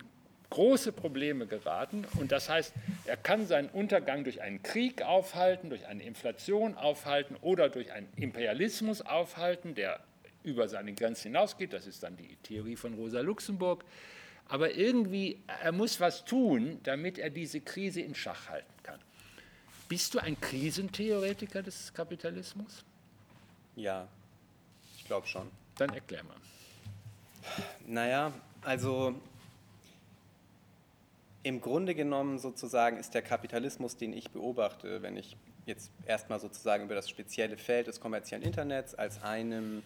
große 0.51 0.93
Probleme 0.93 1.47
geraten. 1.47 2.07
Und 2.19 2.31
das 2.31 2.49
heißt, 2.49 2.75
er 3.07 3.17
kann 3.17 3.47
seinen 3.47 3.69
Untergang 3.71 4.25
durch 4.25 4.40
einen 4.43 4.62
Krieg 4.62 5.03
aufhalten, 5.03 5.71
durch 5.71 5.87
eine 5.87 6.03
Inflation 6.03 6.77
aufhalten 6.77 7.37
oder 7.40 7.69
durch 7.69 7.93
einen 7.93 8.09
Imperialismus 8.17 9.01
aufhalten, 9.03 9.75
der 9.75 10.01
über 10.44 10.68
seine 10.68 10.92
Grenzen 10.92 11.28
hinausgeht. 11.28 11.72
Das 11.72 11.87
ist 11.87 12.02
dann 12.02 12.16
die 12.16 12.37
Theorie 12.42 12.76
von 12.76 12.94
Rosa 12.94 13.20
Luxemburg. 13.20 13.85
Aber 14.48 14.74
irgendwie, 14.74 15.40
er 15.62 15.72
muss 15.72 15.98
was 16.00 16.24
tun, 16.24 16.78
damit 16.83 17.18
er 17.18 17.30
diese 17.30 17.61
Krise 17.61 18.02
in 18.02 18.14
Schach 18.14 18.48
halten 18.48 18.72
kann. 18.83 19.00
Bist 19.88 20.14
du 20.14 20.18
ein 20.18 20.38
Krisentheoretiker 20.40 21.62
des 21.62 21.92
Kapitalismus? 21.92 22.85
Ja, 23.74 24.07
ich 24.96 25.04
glaube 25.07 25.26
schon. 25.26 25.50
Dann 25.76 25.90
erklär 25.90 26.22
mal. 26.24 26.37
Naja, 27.87 28.33
also 28.62 29.14
im 31.42 31.61
Grunde 31.61 31.94
genommen 31.94 32.38
sozusagen 32.38 32.96
ist 32.96 33.14
der 33.14 33.22
Kapitalismus, 33.22 33.96
den 33.96 34.12
ich 34.12 34.30
beobachte, 34.30 35.02
wenn 35.02 35.16
ich 35.16 35.37
jetzt 35.66 35.90
erstmal 36.07 36.40
sozusagen 36.40 36.85
über 36.85 36.94
das 36.94 37.09
spezielle 37.09 37.57
Feld 37.57 37.87
des 37.87 38.00
kommerziellen 38.00 38.44
Internets 38.44 38.94
als 38.94 39.22
einem 39.22 39.83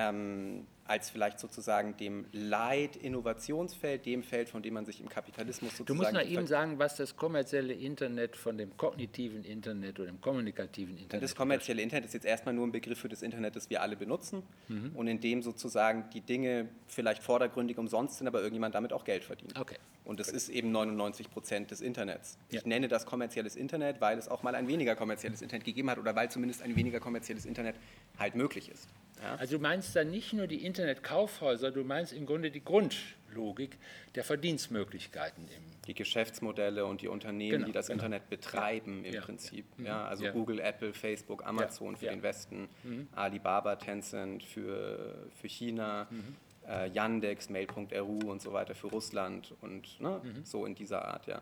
ähm, 0.00 0.66
als 0.90 1.08
vielleicht 1.08 1.38
sozusagen 1.38 1.96
dem 1.96 2.26
Leit-Innovationsfeld, 2.32 4.04
dem 4.04 4.24
Feld, 4.24 4.48
von 4.48 4.60
dem 4.60 4.74
man 4.74 4.84
sich 4.84 5.00
im 5.00 5.08
Kapitalismus 5.08 5.76
sozusagen... 5.76 5.86
Du 5.86 5.94
musst 5.94 6.12
mal 6.12 6.28
eben 6.28 6.48
sagen, 6.48 6.80
was 6.80 6.96
das 6.96 7.14
kommerzielle 7.14 7.72
Internet 7.72 8.34
von 8.34 8.58
dem 8.58 8.76
kognitiven 8.76 9.44
Internet 9.44 10.00
oder 10.00 10.10
dem 10.10 10.20
kommunikativen 10.20 10.98
Internet... 10.98 11.22
Das 11.22 11.36
kommerzielle 11.36 11.80
Internet 11.80 12.06
ist 12.06 12.14
jetzt 12.14 12.26
erstmal 12.26 12.54
nur 12.54 12.66
ein 12.66 12.72
Begriff 12.72 12.98
für 12.98 13.08
das 13.08 13.22
Internet, 13.22 13.54
das 13.54 13.70
wir 13.70 13.82
alle 13.82 13.94
benutzen 13.94 14.42
mhm. 14.66 14.90
und 14.96 15.06
in 15.06 15.20
dem 15.20 15.42
sozusagen 15.42 16.10
die 16.12 16.22
Dinge 16.22 16.68
vielleicht 16.88 17.22
vordergründig 17.22 17.78
umsonst 17.78 18.18
sind, 18.18 18.26
aber 18.26 18.40
irgendjemand 18.40 18.74
damit 18.74 18.92
auch 18.92 19.04
Geld 19.04 19.22
verdient. 19.22 19.56
Okay. 19.60 19.76
Und 20.04 20.18
das 20.18 20.28
ist 20.28 20.48
eben 20.48 20.72
99 20.72 21.30
Prozent 21.30 21.70
des 21.70 21.80
Internets. 21.80 22.36
Ja. 22.50 22.58
Ich 22.58 22.66
nenne 22.66 22.88
das 22.88 23.06
kommerzielles 23.06 23.54
Internet, 23.54 24.00
weil 24.00 24.18
es 24.18 24.26
auch 24.26 24.42
mal 24.42 24.56
ein 24.56 24.66
weniger 24.66 24.96
kommerzielles 24.96 25.40
Internet 25.40 25.64
gegeben 25.64 25.88
hat 25.88 25.98
oder 25.98 26.16
weil 26.16 26.28
zumindest 26.32 26.62
ein 26.62 26.74
weniger 26.74 26.98
kommerzielles 26.98 27.46
Internet 27.46 27.76
halt 28.18 28.34
möglich 28.34 28.68
ist. 28.70 28.88
Ja? 29.22 29.36
Also 29.36 29.56
du 29.56 29.62
meinst 29.62 29.94
dann 29.94 30.10
nicht 30.10 30.32
nur 30.32 30.46
die 30.46 30.64
Internetkaufhäuser, 30.80 31.70
du 31.70 31.84
meinst 31.84 32.12
im 32.12 32.26
Grunde 32.26 32.50
die 32.50 32.64
Grundlogik 32.64 33.78
der 34.14 34.24
Verdienstmöglichkeiten. 34.24 35.44
Im 35.44 35.70
die 35.86 35.94
Geschäftsmodelle 35.94 36.84
und 36.84 37.00
die 37.00 37.08
Unternehmen, 37.08 37.50
genau, 37.50 37.66
die 37.66 37.72
das 37.72 37.86
genau. 37.86 38.04
Internet 38.04 38.28
betreiben 38.30 39.04
im 39.04 39.14
ja. 39.14 39.20
Prinzip. 39.22 39.64
Ja, 39.78 39.84
ja 39.84 40.04
also 40.04 40.24
ja. 40.24 40.30
Google, 40.30 40.60
Apple, 40.60 40.92
Facebook, 40.92 41.44
Amazon 41.44 41.96
für 41.96 42.06
den 42.06 42.22
Westen, 42.22 42.68
mhm. 42.84 43.08
Alibaba, 43.12 43.76
Tencent 43.76 44.42
für, 44.42 45.28
für 45.40 45.48
China. 45.48 46.06
Mhm 46.10 46.36
äh, 46.68 46.88
Yandex, 46.90 47.48
Mail.ru 47.48 48.30
und 48.30 48.40
so 48.40 48.52
weiter 48.52 48.74
für 48.74 48.88
Russland 48.88 49.54
und 49.60 50.00
ne, 50.00 50.20
mhm. 50.22 50.44
so 50.44 50.66
in 50.66 50.74
dieser 50.74 51.04
Art, 51.04 51.26
ja. 51.26 51.40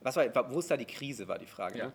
Was 0.00 0.16
war, 0.16 0.52
wo 0.52 0.58
ist 0.58 0.70
da 0.70 0.76
die 0.76 0.84
Krise, 0.84 1.26
war 1.28 1.38
die 1.38 1.46
Frage. 1.46 1.78
Ja. 1.78 1.86
Ne? 1.86 1.92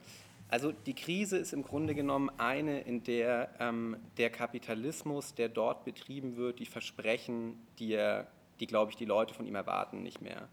Also 0.50 0.72
die 0.72 0.96
Krise 0.96 1.38
ist 1.38 1.54
im 1.54 1.64
Grunde 1.64 1.94
genommen 1.94 2.32
eine, 2.38 2.82
in 2.82 3.04
der 3.04 3.50
ähm, 3.60 3.98
der 4.18 4.32
Kapitalismus, 4.32 5.36
der 5.36 5.48
dort 5.48 5.86
betrieben 5.86 6.38
wird, 6.38 6.60
die 6.60 6.66
Versprechen, 6.66 7.56
die, 7.78 7.94
er, 7.94 8.28
die 8.60 8.66
glaube 8.66 8.92
ich, 8.92 8.98
die 8.98 9.06
Leute 9.06 9.36
von 9.36 9.46
ihm 9.46 9.54
erwarten, 9.54 10.02
nicht 10.02 10.22
mehr, 10.22 10.50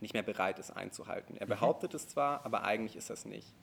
nicht 0.00 0.12
mehr 0.12 0.22
bereit 0.22 0.58
ist 0.58 0.70
einzuhalten. 0.70 1.36
Er 1.38 1.46
mhm. 1.46 1.50
behauptet 1.50 1.94
es 1.94 2.08
zwar, 2.08 2.44
aber 2.44 2.64
eigentlich 2.64 2.94
ist 2.96 3.08
das 3.08 3.24
nicht. 3.24 3.54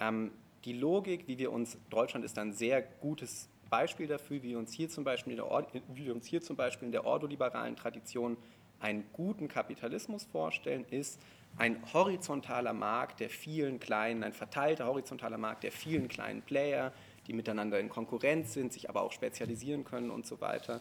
Ähm, 0.00 0.32
die 0.64 0.72
Logik, 0.72 1.28
wie 1.28 1.38
wir 1.38 1.52
uns, 1.52 1.78
Deutschland 1.88 2.24
ist 2.24 2.36
ein 2.36 2.52
sehr 2.52 2.82
gutes 2.82 3.48
Beispiel 3.70 4.08
dafür, 4.08 4.42
wie 4.42 4.50
wir 4.50 4.58
uns 4.58 4.72
hier 4.72 4.88
zum 4.88 5.04
Beispiel 5.04 5.32
in 5.32 5.36
der, 5.36 5.66
wie 5.94 6.06
wir 6.06 6.14
uns 6.14 6.26
hier 6.26 6.42
zum 6.42 6.56
Beispiel 6.56 6.86
in 6.86 6.92
der 6.92 7.04
ordoliberalen 7.04 7.76
Tradition 7.76 8.36
einen 8.80 9.04
guten 9.12 9.46
Kapitalismus 9.46 10.24
vorstellen, 10.24 10.84
ist 10.90 11.20
ein 11.58 11.82
horizontaler 11.92 12.72
Markt 12.72 13.20
der 13.20 13.30
vielen 13.30 13.80
kleinen, 13.80 14.22
ein 14.22 14.32
verteilter 14.32 14.86
horizontaler 14.86 15.38
Markt 15.38 15.62
der 15.62 15.72
vielen 15.72 16.08
kleinen 16.08 16.42
Player, 16.42 16.92
die 17.26 17.32
miteinander 17.32 17.80
in 17.80 17.88
Konkurrenz 17.88 18.52
sind, 18.52 18.72
sich 18.72 18.88
aber 18.88 19.02
auch 19.02 19.12
spezialisieren 19.12 19.84
können 19.84 20.10
und 20.10 20.26
so 20.26 20.40
weiter. 20.40 20.80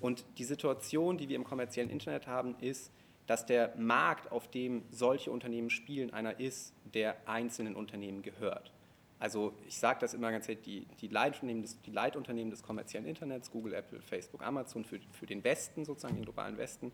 Und 0.00 0.24
die 0.38 0.44
Situation, 0.44 1.16
die 1.16 1.28
wir 1.28 1.36
im 1.36 1.44
kommerziellen 1.44 1.90
Internet 1.90 2.26
haben, 2.26 2.56
ist, 2.60 2.92
dass 3.26 3.46
der 3.46 3.74
Markt, 3.76 4.30
auf 4.30 4.48
dem 4.50 4.82
solche 4.90 5.30
Unternehmen 5.30 5.70
spielen, 5.70 6.12
einer 6.12 6.38
ist, 6.38 6.74
der 6.94 7.16
einzelnen 7.26 7.74
Unternehmen 7.74 8.22
gehört. 8.22 8.72
Also 9.18 9.54
ich 9.66 9.78
sage 9.78 9.98
das 10.00 10.12
immer 10.12 10.30
ganz 10.30 10.48
ehrlich, 10.48 10.64
die, 10.64 10.86
die, 11.00 11.08
Leitunternehmen 11.08 11.62
des, 11.62 11.80
die 11.80 11.90
Leitunternehmen 11.90 12.50
des 12.50 12.62
kommerziellen 12.62 13.06
Internets, 13.06 13.50
Google, 13.50 13.72
Apple, 13.72 14.00
Facebook, 14.00 14.44
Amazon, 14.44 14.84
für, 14.84 15.00
für 15.12 15.26
den 15.26 15.42
Westen, 15.42 15.84
sozusagen 15.84 16.16
den 16.16 16.24
globalen 16.24 16.58
Westen, 16.58 16.92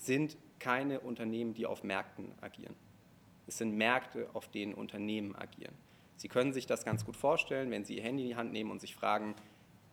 sind 0.00 0.36
keine 0.58 1.00
Unternehmen, 1.00 1.54
die 1.54 1.66
auf 1.66 1.84
Märkten 1.84 2.32
agieren. 2.40 2.74
Es 3.46 3.58
sind 3.58 3.76
Märkte, 3.76 4.28
auf 4.32 4.48
denen 4.48 4.74
Unternehmen 4.74 5.34
agieren. 5.34 5.74
Sie 6.16 6.28
können 6.28 6.52
sich 6.52 6.66
das 6.66 6.84
ganz 6.84 7.04
gut 7.04 7.16
vorstellen, 7.16 7.70
wenn 7.70 7.84
Sie 7.84 7.96
Ihr 7.96 8.02
Handy 8.02 8.22
in 8.24 8.28
die 8.28 8.36
Hand 8.36 8.52
nehmen 8.52 8.70
und 8.70 8.80
sich 8.80 8.94
fragen, 8.94 9.34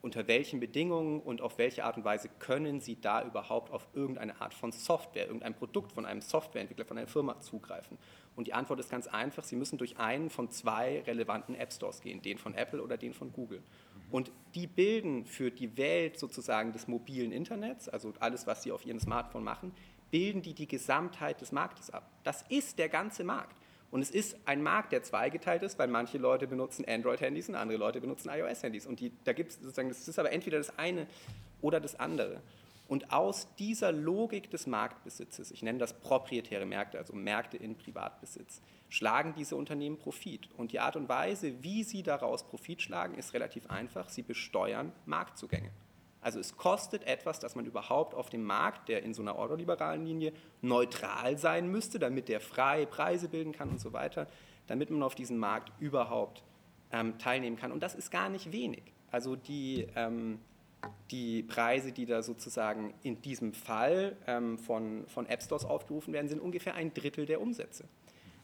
unter 0.01 0.27
welchen 0.27 0.59
Bedingungen 0.59 1.19
und 1.19 1.41
auf 1.41 1.57
welche 1.57 1.83
Art 1.83 1.97
und 1.97 2.05
Weise 2.05 2.29
können 2.39 2.79
Sie 2.81 2.99
da 3.01 3.23
überhaupt 3.23 3.71
auf 3.71 3.87
irgendeine 3.93 4.39
Art 4.39 4.53
von 4.53 4.71
Software, 4.71 5.25
irgendein 5.25 5.55
Produkt 5.55 5.91
von 5.91 6.05
einem 6.05 6.21
Softwareentwickler, 6.21 6.85
von 6.85 6.97
einer 6.97 7.07
Firma 7.07 7.39
zugreifen? 7.39 7.97
Und 8.35 8.47
die 8.47 8.53
Antwort 8.53 8.79
ist 8.79 8.89
ganz 8.89 9.07
einfach, 9.07 9.43
Sie 9.43 9.55
müssen 9.55 9.77
durch 9.77 9.97
einen 9.97 10.29
von 10.29 10.51
zwei 10.51 11.01
relevanten 11.07 11.55
App 11.55 11.73
Stores 11.73 12.01
gehen, 12.01 12.21
den 12.21 12.37
von 12.37 12.53
Apple 12.53 12.81
oder 12.83 12.97
den 12.97 13.13
von 13.13 13.33
Google. 13.33 13.63
Und 14.11 14.31
die 14.53 14.67
bilden 14.67 15.25
für 15.25 15.49
die 15.49 15.77
Welt 15.77 16.19
sozusagen 16.19 16.71
des 16.71 16.87
mobilen 16.87 17.31
Internets, 17.31 17.89
also 17.89 18.13
alles, 18.19 18.47
was 18.47 18.63
Sie 18.63 18.71
auf 18.71 18.85
Ihrem 18.85 18.99
Smartphone 18.99 19.43
machen, 19.43 19.73
bilden 20.11 20.41
die 20.41 20.53
die 20.53 20.67
Gesamtheit 20.67 21.41
des 21.41 21.51
Marktes 21.51 21.89
ab. 21.89 22.09
Das 22.23 22.43
ist 22.49 22.79
der 22.79 22.89
ganze 22.89 23.23
Markt. 23.23 23.55
Und 23.89 24.01
es 24.01 24.11
ist 24.11 24.37
ein 24.45 24.61
Markt, 24.61 24.91
der 24.91 25.03
zweigeteilt 25.03 25.63
ist, 25.63 25.79
weil 25.79 25.87
manche 25.87 26.17
Leute 26.17 26.47
benutzen 26.47 26.85
Android-Handys 26.87 27.49
und 27.49 27.55
andere 27.55 27.77
Leute 27.77 28.01
benutzen 28.01 28.29
iOS-Handys. 28.29 28.85
Und 28.85 28.99
die, 28.99 29.13
da 29.23 29.33
gibt 29.33 29.51
es 29.51 29.59
sozusagen, 29.61 29.89
das 29.89 30.07
ist 30.07 30.19
aber 30.19 30.31
entweder 30.31 30.57
das 30.57 30.77
eine 30.77 31.07
oder 31.61 31.79
das 31.79 31.97
andere. 31.99 32.41
Und 32.87 33.11
aus 33.11 33.53
dieser 33.55 33.91
Logik 33.91 34.49
des 34.49 34.65
Marktbesitzes, 34.65 35.51
ich 35.51 35.61
nenne 35.61 35.79
das 35.79 35.93
proprietäre 35.93 36.65
Märkte, 36.65 36.97
also 36.97 37.13
Märkte 37.13 37.57
in 37.57 37.75
Privatbesitz, 37.75 38.61
schlagen 38.89 39.33
diese 39.35 39.55
Unternehmen 39.55 39.97
Profit. 39.97 40.49
Und 40.57 40.71
die 40.71 40.79
Art 40.79 40.95
und 40.95 41.09
Weise, 41.09 41.63
wie 41.63 41.83
sie 41.83 42.03
daraus 42.03 42.47
Profit 42.47 42.81
schlagen, 42.81 43.15
ist 43.15 43.33
relativ 43.33 43.69
einfach. 43.69 44.09
Sie 44.09 44.21
besteuern 44.21 44.93
Marktzugänge. 45.05 45.71
Also 46.21 46.39
es 46.39 46.57
kostet 46.57 47.05
etwas, 47.05 47.39
dass 47.39 47.55
man 47.55 47.65
überhaupt 47.65 48.13
auf 48.13 48.29
dem 48.29 48.43
Markt, 48.43 48.89
der 48.89 49.03
in 49.03 49.13
so 49.13 49.21
einer 49.21 49.35
ordoliberalen 49.35 50.05
Linie 50.05 50.33
neutral 50.61 51.37
sein 51.37 51.69
müsste, 51.69 51.99
damit 51.99 52.27
der 52.27 52.41
freie 52.41 52.87
Preise 52.87 53.29
bilden 53.29 53.51
kann 53.51 53.69
und 53.69 53.79
so 53.79 53.93
weiter, 53.93 54.27
damit 54.65 54.89
man 54.89 55.03
auf 55.03 55.15
diesem 55.15 55.37
Markt 55.37 55.71
überhaupt 55.79 56.43
ähm, 56.91 57.17
teilnehmen 57.17 57.57
kann. 57.57 57.71
Und 57.71 57.83
das 57.83 57.95
ist 57.95 58.11
gar 58.11 58.29
nicht 58.29 58.51
wenig. 58.51 58.83
Also 59.11 59.35
die, 59.35 59.87
ähm, 59.95 60.39
die 61.11 61.43
Preise, 61.43 61.91
die 61.91 62.05
da 62.05 62.21
sozusagen 62.21 62.93
in 63.03 63.21
diesem 63.21 63.53
Fall 63.53 64.17
ähm, 64.27 64.57
von, 64.57 65.05
von 65.07 65.25
App 65.27 65.41
Stores 65.41 65.65
aufgerufen 65.65 66.13
werden, 66.13 66.27
sind 66.27 66.41
ungefähr 66.41 66.75
ein 66.75 66.93
Drittel 66.93 67.25
der 67.25 67.41
Umsätze. 67.41 67.85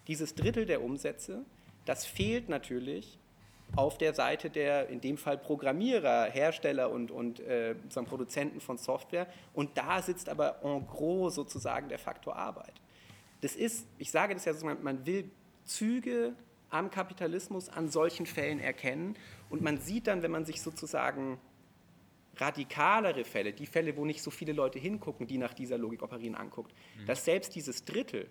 Dieses 0.07 0.35
Drittel 0.35 0.65
der 0.65 0.83
Umsätze, 0.83 1.45
das 1.85 2.05
fehlt 2.05 2.49
natürlich 2.49 3.19
auf 3.75 3.97
der 3.97 4.13
Seite 4.13 4.49
der, 4.49 4.89
in 4.89 5.01
dem 5.01 5.17
Fall 5.17 5.37
Programmierer, 5.37 6.25
Hersteller 6.25 6.91
und, 6.91 7.11
und 7.11 7.39
äh, 7.39 7.75
Produzenten 8.05 8.59
von 8.59 8.77
Software. 8.77 9.27
Und 9.53 9.77
da 9.77 10.01
sitzt 10.01 10.29
aber 10.29 10.63
en 10.63 10.85
gros 10.87 11.35
sozusagen 11.35 11.89
der 11.89 11.99
Faktor 11.99 12.35
Arbeit. 12.35 12.73
Das 13.41 13.55
ist, 13.55 13.87
ich 13.97 14.11
sage 14.11 14.33
das 14.33 14.45
ja 14.45 14.53
so, 14.53 14.65
man 14.65 15.05
will 15.05 15.29
Züge 15.65 16.33
am 16.69 16.91
Kapitalismus 16.91 17.69
an 17.69 17.89
solchen 17.89 18.25
Fällen 18.25 18.59
erkennen. 18.59 19.15
Und 19.49 19.61
man 19.61 19.79
sieht 19.79 20.07
dann, 20.07 20.23
wenn 20.23 20.31
man 20.31 20.45
sich 20.45 20.61
sozusagen 20.61 21.39
radikalere 22.37 23.23
Fälle, 23.23 23.53
die 23.53 23.67
Fälle, 23.67 23.95
wo 23.95 24.05
nicht 24.05 24.23
so 24.23 24.31
viele 24.31 24.53
Leute 24.53 24.79
hingucken, 24.79 25.27
die 25.27 25.37
nach 25.37 25.53
dieser 25.53 25.77
Logik 25.77 26.01
operieren, 26.01 26.35
anguckt, 26.35 26.73
mhm. 26.97 27.05
dass 27.05 27.25
selbst 27.25 27.55
dieses 27.55 27.85
Drittel 27.85 28.27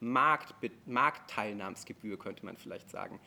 Markt, 0.00 0.54
Marktteilnahmsgebühr, 0.86 2.18
könnte 2.18 2.44
man 2.44 2.56
vielleicht 2.56 2.90
sagen, 2.90 3.20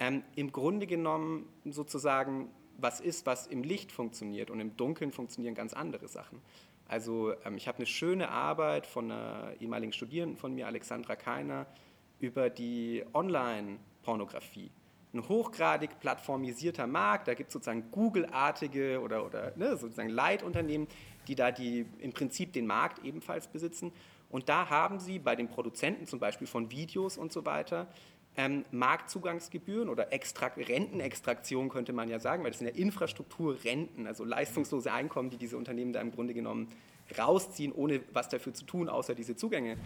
ähm, 0.00 0.24
im 0.34 0.50
Grunde 0.50 0.86
genommen 0.86 1.46
sozusagen 1.64 2.50
was 2.78 3.00
ist, 3.00 3.26
was 3.26 3.46
im 3.46 3.62
Licht 3.62 3.92
funktioniert 3.92 4.50
und 4.50 4.58
im 4.58 4.76
Dunkeln 4.76 5.12
funktionieren 5.12 5.54
ganz 5.54 5.74
andere 5.74 6.08
Sachen. 6.08 6.40
Also 6.88 7.34
ähm, 7.44 7.56
ich 7.56 7.68
habe 7.68 7.78
eine 7.78 7.86
schöne 7.86 8.30
Arbeit 8.30 8.86
von 8.86 9.12
einer 9.12 9.52
ehemaligen 9.60 9.92
Studierenden 9.92 10.38
von 10.38 10.54
mir, 10.54 10.66
Alexandra 10.66 11.14
Keiner, 11.14 11.66
über 12.18 12.50
die 12.50 13.04
Online-Pornografie. 13.12 14.70
Ein 15.12 15.28
hochgradig 15.28 16.00
plattformisierter 16.00 16.86
Markt, 16.86 17.28
da 17.28 17.34
gibt 17.34 17.48
es 17.48 17.52
sozusagen 17.52 17.90
Google-artige 17.90 19.00
oder, 19.00 19.26
oder 19.26 19.52
ne, 19.56 19.76
sozusagen 19.76 20.08
Leitunternehmen, 20.08 20.88
die 21.28 21.34
da 21.34 21.50
die, 21.50 21.84
im 21.98 22.12
Prinzip 22.12 22.52
den 22.52 22.66
Markt 22.66 23.04
ebenfalls 23.04 23.48
besitzen. 23.48 23.92
Und 24.30 24.48
da 24.48 24.70
haben 24.70 25.00
sie 25.00 25.18
bei 25.18 25.36
den 25.36 25.48
Produzenten 25.48 26.06
zum 26.06 26.20
Beispiel 26.20 26.46
von 26.46 26.70
Videos 26.70 27.18
und 27.18 27.32
so 27.32 27.44
weiter 27.44 27.88
ähm, 28.40 28.64
Marktzugangsgebühren 28.70 29.90
oder 29.90 30.14
Extrakt, 30.14 30.56
Rentenextraktion 30.56 31.68
könnte 31.68 31.92
man 31.92 32.08
ja 32.08 32.18
sagen, 32.18 32.42
weil 32.42 32.50
das 32.50 32.60
sind 32.60 32.68
ja 32.68 32.74
Infrastrukturrenten, 32.74 34.06
also 34.06 34.24
leistungslose 34.24 34.90
Einkommen, 34.90 35.28
die 35.28 35.36
diese 35.36 35.58
Unternehmen 35.58 35.92
da 35.92 36.00
im 36.00 36.10
Grunde 36.10 36.32
genommen 36.32 36.68
rausziehen, 37.18 37.70
ohne 37.72 38.00
was 38.14 38.30
dafür 38.30 38.54
zu 38.54 38.64
tun, 38.64 38.88
außer 38.88 39.14
diese 39.14 39.36
Zugänge 39.36 39.76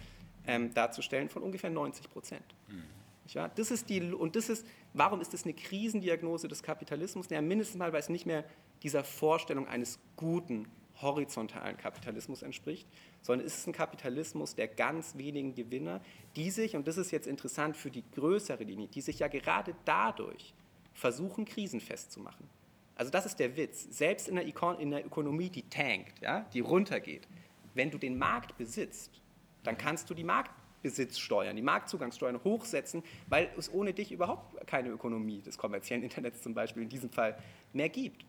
ähm, 0.47 0.73
darzustellen, 0.73 1.27
von 1.27 1.43
ungefähr 1.43 1.69
90 1.69 2.09
Prozent. 2.09 2.45
Mhm. 2.69 2.83
Ja, 3.27 3.49
das 3.49 3.71
ist 3.71 3.89
die, 3.89 4.13
und 4.13 4.35
das 4.35 4.49
ist, 4.49 4.65
warum 4.93 5.19
ist 5.19 5.33
das 5.33 5.43
eine 5.43 5.53
Krisendiagnose 5.53 6.47
des 6.47 6.63
Kapitalismus? 6.63 7.29
Ja, 7.29 7.41
mindestens 7.41 7.77
mal, 7.77 7.91
weil 7.91 7.99
es 7.99 8.09
nicht 8.09 8.25
mehr 8.25 8.45
dieser 8.83 9.03
Vorstellung 9.03 9.67
eines 9.67 9.99
guten, 10.15 10.67
horizontalen 11.01 11.77
Kapitalismus 11.77 12.41
entspricht, 12.41 12.87
sondern 13.21 13.45
es 13.47 13.57
ist 13.57 13.67
ein 13.67 13.73
Kapitalismus 13.73 14.55
der 14.55 14.67
ganz 14.67 15.17
wenigen 15.17 15.55
Gewinner, 15.55 16.01
die 16.35 16.51
sich, 16.51 16.75
und 16.75 16.87
das 16.87 16.97
ist 16.97 17.11
jetzt 17.11 17.27
interessant 17.27 17.75
für 17.75 17.91
die 17.91 18.03
größere 18.13 18.63
Linie, 18.63 18.87
die 18.87 19.01
sich 19.01 19.19
ja 19.19 19.27
gerade 19.27 19.75
dadurch 19.85 20.53
versuchen, 20.93 21.45
Krisen 21.45 21.81
festzumachen. 21.81 22.47
Also 22.95 23.11
das 23.11 23.25
ist 23.25 23.39
der 23.39 23.57
Witz. 23.57 23.87
Selbst 23.91 24.29
in 24.29 24.37
einer 24.37 25.05
Ökonomie, 25.05 25.49
die 25.49 25.63
tankt, 25.63 26.21
ja, 26.21 26.41
die 26.53 26.61
runtergeht, 26.61 27.27
wenn 27.73 27.91
du 27.91 27.97
den 27.97 28.17
Markt 28.17 28.57
besitzt, 28.57 29.21
dann 29.63 29.77
kannst 29.77 30.09
du 30.09 30.13
die 30.13 30.23
Marktbesitzsteuern, 30.23 31.55
die 31.55 31.61
Marktzugangssteuern 31.61 32.41
hochsetzen, 32.43 33.03
weil 33.27 33.49
es 33.57 33.71
ohne 33.73 33.93
dich 33.93 34.13
überhaupt 34.13 34.65
keine 34.65 34.89
Ökonomie 34.89 35.41
des 35.41 35.57
kommerziellen 35.57 36.03
Internets 36.03 36.41
zum 36.41 36.53
Beispiel 36.53 36.83
in 36.83 36.89
diesem 36.89 37.09
Fall 37.09 37.37
mehr 37.73 37.89
gibt. 37.89 38.23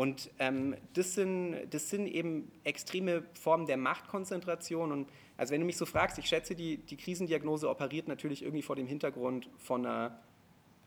Und 0.00 0.30
ähm, 0.38 0.76
das, 0.94 1.12
sind, 1.12 1.68
das 1.68 1.90
sind 1.90 2.06
eben 2.06 2.50
extreme 2.64 3.22
Formen 3.34 3.66
der 3.66 3.76
Machtkonzentration. 3.76 4.92
Und 4.92 5.10
also 5.36 5.52
wenn 5.52 5.60
du 5.60 5.66
mich 5.66 5.76
so 5.76 5.84
fragst, 5.84 6.16
ich 6.16 6.24
schätze, 6.24 6.54
die, 6.54 6.78
die 6.78 6.96
Krisendiagnose 6.96 7.68
operiert 7.68 8.08
natürlich 8.08 8.40
irgendwie 8.40 8.62
vor 8.62 8.76
dem 8.76 8.86
Hintergrund 8.86 9.50
von 9.58 9.84
einer, 9.84 10.18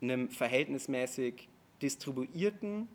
einem 0.01 0.29
verhältnismäßig 0.29 1.47
distribuierten 1.79 2.87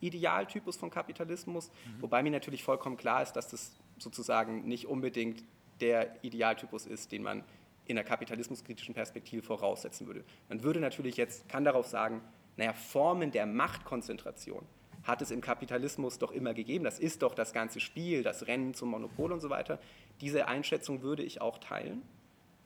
Idealtypus 0.00 0.76
von 0.76 0.90
Kapitalismus, 0.90 1.68
mhm. 1.68 2.02
wobei 2.02 2.24
mir 2.24 2.32
natürlich 2.32 2.64
vollkommen 2.64 2.96
klar 2.96 3.22
ist, 3.22 3.34
dass 3.34 3.46
das 3.46 3.76
sozusagen 3.98 4.66
nicht 4.66 4.88
unbedingt 4.88 5.44
der 5.80 6.16
Idealtypus 6.24 6.84
ist, 6.84 7.12
den 7.12 7.22
man 7.22 7.44
in 7.86 7.94
der 7.94 8.04
kapitalismuskritischen 8.04 8.92
Perspektive 8.92 9.42
voraussetzen 9.42 10.08
würde. 10.08 10.24
Man 10.48 10.64
würde 10.64 10.80
natürlich 10.80 11.16
jetzt, 11.16 11.48
kann 11.48 11.62
darauf 11.62 11.86
sagen, 11.86 12.22
naja, 12.56 12.72
Formen 12.72 13.30
der 13.30 13.46
Machtkonzentration, 13.46 14.66
hat 15.04 15.22
es 15.22 15.30
im 15.30 15.40
Kapitalismus 15.40 16.18
doch 16.18 16.32
immer 16.32 16.54
gegeben. 16.54 16.84
Das 16.84 16.98
ist 16.98 17.22
doch 17.22 17.34
das 17.34 17.52
ganze 17.52 17.80
Spiel, 17.80 18.22
das 18.22 18.46
Rennen 18.46 18.74
zum 18.74 18.90
Monopol 18.90 19.32
und 19.32 19.40
so 19.40 19.50
weiter. 19.50 19.78
Diese 20.20 20.48
Einschätzung 20.48 21.02
würde 21.02 21.22
ich 21.22 21.40
auch 21.40 21.58
teilen. 21.58 22.02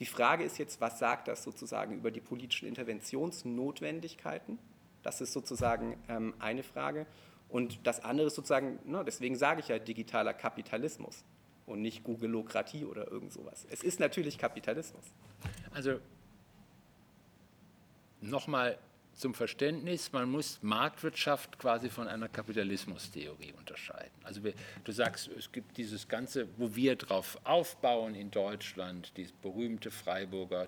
Die 0.01 0.07
Frage 0.07 0.44
ist 0.44 0.59
jetzt, 0.59 0.81
was 0.81 0.98
sagt 0.98 1.29
das 1.29 1.42
sozusagen 1.42 1.94
über 1.96 2.11
die 2.11 2.20
politischen 2.20 2.68
Interventionsnotwendigkeiten? 2.68 4.59
Das 5.03 5.20
ist 5.20 5.33
sozusagen 5.33 5.96
ähm, 6.09 6.35
eine 6.38 6.62
Frage. 6.62 7.07
Und 7.48 7.87
das 7.87 8.05
andere 8.05 8.29
ist 8.29 8.37
sozusagen, 8.37 8.79
ne, 8.85 9.03
deswegen 9.05 9.37
sage 9.37 9.61
ich 9.61 9.68
ja 9.68 9.79
digitaler 9.79 10.35
Kapitalismus 10.35 11.24
und 11.66 11.83
nicht 11.83 12.05
Googleokratie 12.05 12.85
oder 12.85 13.11
irgend 13.11 13.33
sowas. 13.33 13.66
Es 13.70 13.83
ist 13.83 14.01
natürlich 14.01 14.38
Kapitalismus. 14.38 15.05
Also 15.72 15.98
nochmal 18.20 18.79
zum 19.18 19.35
Verständnis, 19.35 20.12
man 20.12 20.31
muss 20.31 20.59
Marktwirtschaft 20.62 21.59
quasi 21.59 21.90
von 21.90 22.07
einer 22.09 22.28
Kapitalismustheorie 22.28 23.52
unterscheiden. 23.52 24.12
Also 24.22 24.40
du 24.85 24.92
sagst, 24.92 25.28
es 25.37 25.50
gibt 25.50 25.76
dieses 25.76 26.09
Ganze, 26.09 26.48
wo 26.57 26.74
wir 26.74 26.96
drauf 26.96 27.38
aufbauen 27.44 28.14
in 28.14 28.31
Deutschland, 28.31 29.12
diese 29.16 29.33
berühmte 29.42 29.90
Freiburger 29.90 30.64
äh, 30.64 30.66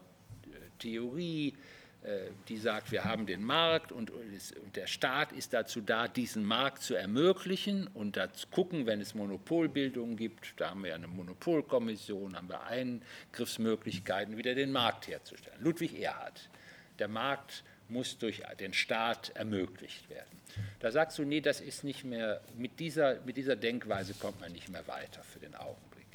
Theorie, 0.80 1.54
äh, 2.02 2.30
die 2.48 2.56
sagt, 2.56 2.90
wir 2.90 3.04
haben 3.04 3.26
den 3.26 3.44
Markt 3.44 3.92
und 3.92 4.10
der 4.74 4.88
Staat 4.88 5.30
ist 5.32 5.52
dazu 5.52 5.80
da, 5.80 6.08
diesen 6.08 6.44
Markt 6.44 6.82
zu 6.82 6.94
ermöglichen 6.94 7.86
und 7.88 8.16
da 8.16 8.32
zu 8.32 8.48
gucken, 8.48 8.86
wenn 8.86 9.00
es 9.00 9.14
Monopolbildungen 9.14 10.16
gibt, 10.16 10.54
da 10.56 10.70
haben 10.70 10.82
wir 10.82 10.94
eine 10.94 11.06
Monopolkommission, 11.06 12.36
haben 12.36 12.48
wir 12.48 12.62
Eingriffsmöglichkeiten, 12.64 14.36
wieder 14.36 14.56
den 14.56 14.72
Markt 14.72 15.06
herzustellen. 15.06 15.58
Ludwig 15.60 16.00
Erhard, 16.00 16.50
der 16.98 17.08
Markt 17.08 17.62
muss 17.90 18.18
durch 18.18 18.42
den 18.58 18.72
Staat 18.72 19.30
ermöglicht 19.30 20.08
werden. 20.10 20.40
Da 20.80 20.90
sagst 20.90 21.18
du, 21.18 21.24
nee, 21.24 21.40
das 21.40 21.60
ist 21.60 21.84
nicht 21.84 22.04
mehr, 22.04 22.40
mit 22.56 22.80
dieser, 22.80 23.20
mit 23.20 23.36
dieser 23.36 23.56
Denkweise 23.56 24.14
kommt 24.14 24.40
man 24.40 24.52
nicht 24.52 24.68
mehr 24.68 24.86
weiter 24.88 25.22
für 25.22 25.38
den 25.38 25.54
Augenblick. 25.54 26.06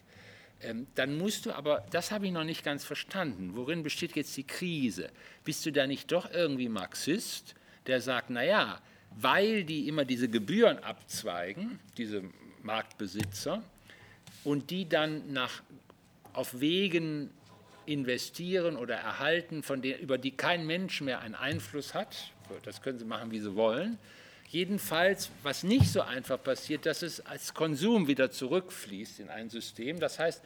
Ähm, 0.62 0.88
dann 0.96 1.18
musst 1.18 1.46
du 1.46 1.54
aber, 1.54 1.86
das 1.92 2.12
habe 2.12 2.26
ich 2.26 2.32
noch 2.32 2.44
nicht 2.44 2.64
ganz 2.64 2.84
verstanden, 2.84 3.56
worin 3.56 3.84
besteht 3.84 4.16
jetzt 4.16 4.36
die 4.38 4.46
Krise? 4.46 5.10
Bist 5.44 5.66
du 5.66 5.72
da 5.72 5.88
nicht 5.88 6.12
doch 6.12 6.32
irgendwie 6.32 6.70
Marxist, 6.70 7.56
der 7.88 8.02
sagt, 8.02 8.30
naja, 8.30 8.82
weil 9.12 9.64
die 9.64 9.88
immer 9.88 10.06
diese 10.06 10.28
Gebühren 10.28 10.80
abzweigen, 10.80 11.80
diese 11.98 12.24
Marktbesitzer, 12.64 13.64
und 14.44 14.70
die 14.70 14.88
dann 14.88 15.32
nach, 15.32 15.64
auf 16.34 16.60
Wegen 16.60 17.30
investieren 17.86 18.76
oder 18.78 18.96
erhalten, 18.96 19.64
von 19.64 19.82
der, 19.82 20.00
über 20.00 20.18
die 20.18 20.32
kein 20.32 20.66
Mensch 20.66 21.02
mehr 21.02 21.20
einen 21.20 21.36
Einfluss 21.36 21.94
hat. 21.94 22.32
Das 22.64 22.82
können 22.82 23.00
sie 23.00 23.06
machen, 23.06 23.32
wie 23.32 23.40
sie 23.40 23.56
wollen. 23.56 23.98
Jedenfalls, 24.50 25.32
was 25.44 25.64
nicht 25.64 25.92
so 25.92 26.02
einfach 26.02 26.42
passiert, 26.42 26.86
dass 26.86 27.02
es 27.02 27.26
als 27.26 27.54
Konsum 27.54 28.08
wieder 28.08 28.32
zurückfließt 28.32 29.20
in 29.20 29.30
ein 29.30 29.50
System. 29.50 30.00
Das 30.00 30.20
heißt, 30.20 30.44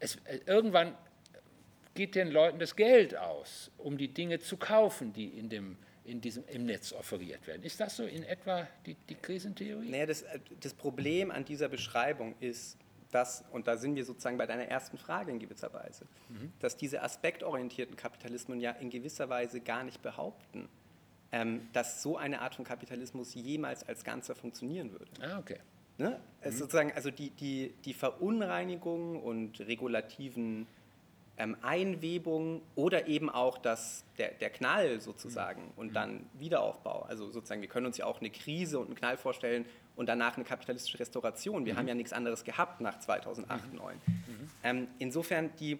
es, 0.00 0.16
äh, 0.24 0.40
irgendwann 0.46 0.94
geht 1.94 2.14
den 2.14 2.30
Leuten 2.30 2.58
das 2.58 2.76
Geld 2.76 3.16
aus, 3.16 3.70
um 3.78 3.96
die 3.96 4.08
Dinge 4.08 4.38
zu 4.38 4.56
kaufen, 4.56 5.12
die 5.12 5.26
in 5.26 5.48
dem, 5.48 5.76
in 6.04 6.20
diesem, 6.20 6.44
im 6.48 6.66
Netz 6.66 6.92
offeriert 6.92 7.46
werden. 7.46 7.62
Ist 7.62 7.80
das 7.80 7.96
so 7.96 8.04
in 8.04 8.22
etwa 8.24 8.66
die, 8.86 8.96
die 9.08 9.14
Krisentheorie? 9.14 9.88
Naja, 9.88 10.06
das, 10.06 10.22
äh, 10.22 10.40
das 10.60 10.74
Problem 10.74 11.30
an 11.30 11.44
dieser 11.44 11.68
Beschreibung 11.68 12.34
ist, 12.40 12.76
dass, 13.10 13.44
und 13.52 13.66
da 13.66 13.76
sind 13.76 13.96
wir 13.96 14.04
sozusagen 14.04 14.36
bei 14.36 14.46
deiner 14.46 14.64
ersten 14.64 14.98
Frage 14.98 15.30
in 15.30 15.38
gewisser 15.38 15.72
Weise, 15.72 16.04
mhm. 16.28 16.52
dass 16.60 16.76
diese 16.76 17.02
aspektorientierten 17.02 17.96
Kapitalismen 17.96 18.60
ja 18.60 18.72
in 18.72 18.90
gewisser 18.90 19.28
Weise 19.28 19.60
gar 19.60 19.84
nicht 19.84 20.02
behaupten, 20.02 20.68
ähm, 21.32 21.68
dass 21.72 22.02
so 22.02 22.16
eine 22.16 22.40
Art 22.40 22.54
von 22.54 22.64
Kapitalismus 22.64 23.34
jemals 23.34 23.86
als 23.86 24.04
Ganzer 24.04 24.34
funktionieren 24.34 24.92
würde. 24.92 25.10
Ah, 25.20 25.38
okay. 25.38 25.58
Ne? 25.96 26.20
Mhm. 26.44 26.50
sozusagen, 26.52 26.92
also 26.92 27.10
die, 27.10 27.30
die, 27.30 27.74
die 27.84 27.94
Verunreinigung 27.94 29.20
und 29.20 29.60
regulativen 29.60 30.66
ähm, 31.38 31.56
Einwebung 31.62 32.62
oder 32.74 33.06
eben 33.06 33.30
auch 33.30 33.58
das, 33.58 34.04
der, 34.18 34.32
der 34.32 34.50
Knall 34.50 35.00
sozusagen 35.00 35.62
mhm. 35.62 35.72
und 35.76 35.94
dann 35.94 36.26
Wiederaufbau. 36.34 37.02
Also 37.08 37.30
sozusagen, 37.30 37.62
wir 37.62 37.68
können 37.68 37.86
uns 37.86 37.96
ja 37.96 38.06
auch 38.06 38.20
eine 38.20 38.30
Krise 38.30 38.78
und 38.78 38.86
einen 38.86 38.96
Knall 38.96 39.16
vorstellen 39.16 39.64
und 39.98 40.06
danach 40.06 40.36
eine 40.36 40.44
kapitalistische 40.44 41.00
Restauration. 41.00 41.66
Wir 41.66 41.74
mhm. 41.74 41.78
haben 41.78 41.88
ja 41.88 41.94
nichts 41.94 42.12
anderes 42.12 42.44
gehabt 42.44 42.80
nach 42.80 43.00
2008, 43.00 43.60
2009. 43.60 43.96
Mhm. 43.96 44.50
Ähm, 44.62 44.88
insofern, 45.00 45.50
die, 45.56 45.78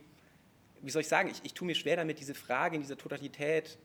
wie 0.83 0.91
soll 0.91 1.03
ich 1.03 1.09
sagen, 1.09 1.31
ich, 1.31 1.41
ich 1.45 1.55
tue 1.55 1.67
mir 1.67 1.77
schwer 1.77 1.97
damit, 1.97 2.19
diese 2.19 2.35
Frage 2.35 2.75
in 2.75 2.83
dieser 2.83 2.99
Totalität 2.99 3.79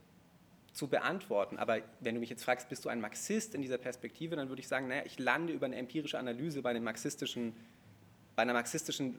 zu 0.74 0.88
beantworten. 0.88 1.58
Aber 1.60 1.82
wenn 2.00 2.16
du 2.16 2.20
mich 2.20 2.32
jetzt 2.32 2.44
fragst, 2.44 2.68
bist 2.68 2.84
du 2.84 2.90
ein 2.90 3.00
Marxist 3.00 3.54
in 3.54 3.62
dieser 3.62 3.78
Perspektive, 3.78 4.36
dann 4.36 4.50
würde 4.50 4.60
ich 4.60 4.68
sagen, 4.68 4.88
naja, 4.88 5.04
ich 5.06 5.20
lande 5.20 5.54
über 5.54 5.68
eine 5.68 5.76
empirische 5.76 6.18
Analyse 6.18 6.64
bei, 6.64 6.72
einem 6.72 6.84
marxistischen, 6.84 7.56
bei 8.36 8.42
einer 8.42 8.54
marxistischen, 8.54 9.16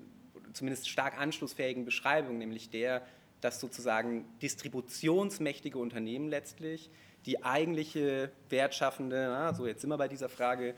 zumindest 0.53 0.89
stark 0.89 1.17
anschlussfähigen 1.17 1.85
Beschreibung, 1.85 2.39
nämlich 2.39 2.71
der, 2.71 3.03
dass 3.41 3.61
sozusagen 3.61 4.25
distributionsmächtige 4.43 5.79
Unternehmen 5.79 6.29
letztlich 6.29 6.91
die 7.25 7.45
eigentliche 7.45 8.33
wertschaffende, 8.49 9.29
na, 9.29 9.55
so 9.55 9.67
jetzt 9.67 9.81
sind 9.81 9.91
wir 9.91 9.97
bei 9.97 10.09
dieser 10.09 10.29
Frage, 10.29 10.75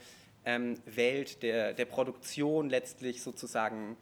ähm, 0.47 0.79
Welt 0.87 1.43
der, 1.43 1.75
der 1.75 1.85
Produktion 1.85 2.71
letztlich 2.71 3.23
sozusagen 3.23 3.97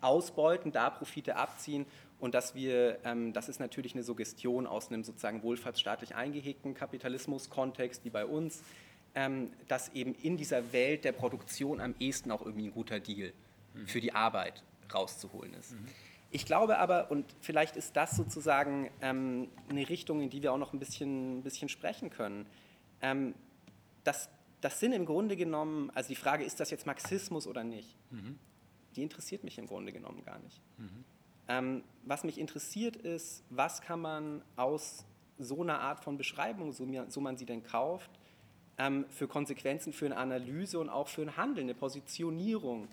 ausbeuten, 0.00 0.72
da 0.72 0.88
Profite 0.88 1.36
abziehen 1.36 1.84
und 2.20 2.34
dass 2.34 2.54
wir, 2.54 2.98
ähm, 3.04 3.32
das 3.32 3.48
ist 3.48 3.60
natürlich 3.60 3.94
eine 3.94 4.02
Suggestion 4.02 4.66
aus 4.66 4.88
einem 4.88 5.04
sozusagen 5.04 5.42
wohlfahrtsstaatlich 5.42 6.14
eingehegten 6.14 6.74
Kapitalismus-Kontext 6.74 8.04
wie 8.04 8.10
bei 8.10 8.24
uns, 8.24 8.62
ähm, 9.14 9.50
dass 9.68 9.90
eben 9.90 10.14
in 10.14 10.36
dieser 10.36 10.72
Welt 10.72 11.04
der 11.04 11.12
Produktion 11.12 11.80
am 11.80 11.94
ehesten 11.98 12.30
auch 12.30 12.42
irgendwie 12.42 12.68
ein 12.68 12.72
guter 12.72 13.00
Deal 13.00 13.32
mhm. 13.74 13.86
für 13.86 14.00
die 14.00 14.14
Arbeit 14.14 14.62
rauszuholen 14.94 15.52
ist. 15.54 15.72
Mhm. 15.72 15.86
Ich 16.30 16.46
glaube 16.46 16.78
aber, 16.78 17.10
und 17.10 17.26
vielleicht 17.40 17.76
ist 17.76 17.96
das 17.96 18.12
sozusagen 18.12 18.88
ähm, 19.02 19.48
eine 19.68 19.88
Richtung, 19.88 20.20
in 20.20 20.30
die 20.30 20.42
wir 20.42 20.52
auch 20.52 20.58
noch 20.58 20.72
ein 20.72 20.78
bisschen, 20.78 21.38
ein 21.38 21.42
bisschen 21.42 21.68
sprechen 21.68 22.10
können, 22.10 22.46
ähm, 23.02 23.34
dass 24.04 24.30
das 24.60 24.80
sind 24.80 24.92
im 24.92 25.06
Grunde 25.06 25.36
genommen, 25.36 25.90
also 25.94 26.08
die 26.08 26.16
Frage, 26.16 26.44
ist 26.44 26.60
das 26.60 26.70
jetzt 26.70 26.86
Marxismus 26.86 27.46
oder 27.46 27.64
nicht, 27.64 27.96
mhm. 28.10 28.38
die 28.96 29.02
interessiert 29.02 29.44
mich 29.44 29.58
im 29.58 29.66
Grunde 29.66 29.92
genommen 29.92 30.24
gar 30.24 30.38
nicht. 30.38 30.60
Mhm. 30.78 31.04
Ähm, 31.48 31.84
was 32.04 32.24
mich 32.24 32.38
interessiert 32.38 32.96
ist, 32.96 33.42
was 33.50 33.80
kann 33.80 34.00
man 34.00 34.42
aus 34.56 35.04
so 35.38 35.62
einer 35.62 35.80
Art 35.80 36.00
von 36.00 36.16
Beschreibung, 36.16 36.72
so, 36.72 36.86
so 37.08 37.20
man 37.20 37.36
sie 37.36 37.46
denn 37.46 37.62
kauft, 37.62 38.10
ähm, 38.78 39.06
für 39.08 39.26
Konsequenzen, 39.26 39.92
für 39.92 40.06
eine 40.06 40.16
Analyse 40.16 40.78
und 40.78 40.88
auch 40.88 41.08
für 41.08 41.22
ein 41.22 41.36
Handeln, 41.36 41.66
eine 41.66 41.74
Positionierung 41.74 42.88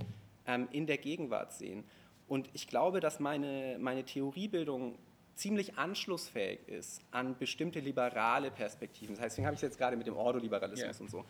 ähm, 0.46 0.68
in 0.72 0.88
der 0.88 0.98
Gegenwart 0.98 1.54
sehen. 1.54 1.84
Und 2.28 2.50
ich 2.54 2.68
glaube, 2.68 3.00
dass 3.00 3.20
meine, 3.20 3.78
meine 3.80 4.04
Theoriebildung 4.04 4.98
ziemlich 5.36 5.78
anschlussfähig 5.78 6.68
ist 6.68 7.02
an 7.12 7.38
bestimmte 7.38 7.80
liberale 7.80 8.50
Perspektiven. 8.50 9.16
Das 9.16 9.24
heißt, 9.24 9.34
deswegen 9.34 9.46
habe 9.46 9.54
ich 9.56 9.60
es 9.60 9.64
jetzt 9.70 9.78
gerade 9.78 9.96
mit 9.96 10.08
dem 10.08 10.18
Ordoliberalismus 10.18 10.82
yeah. 10.82 11.02
und 11.02 11.10
so 11.10 11.26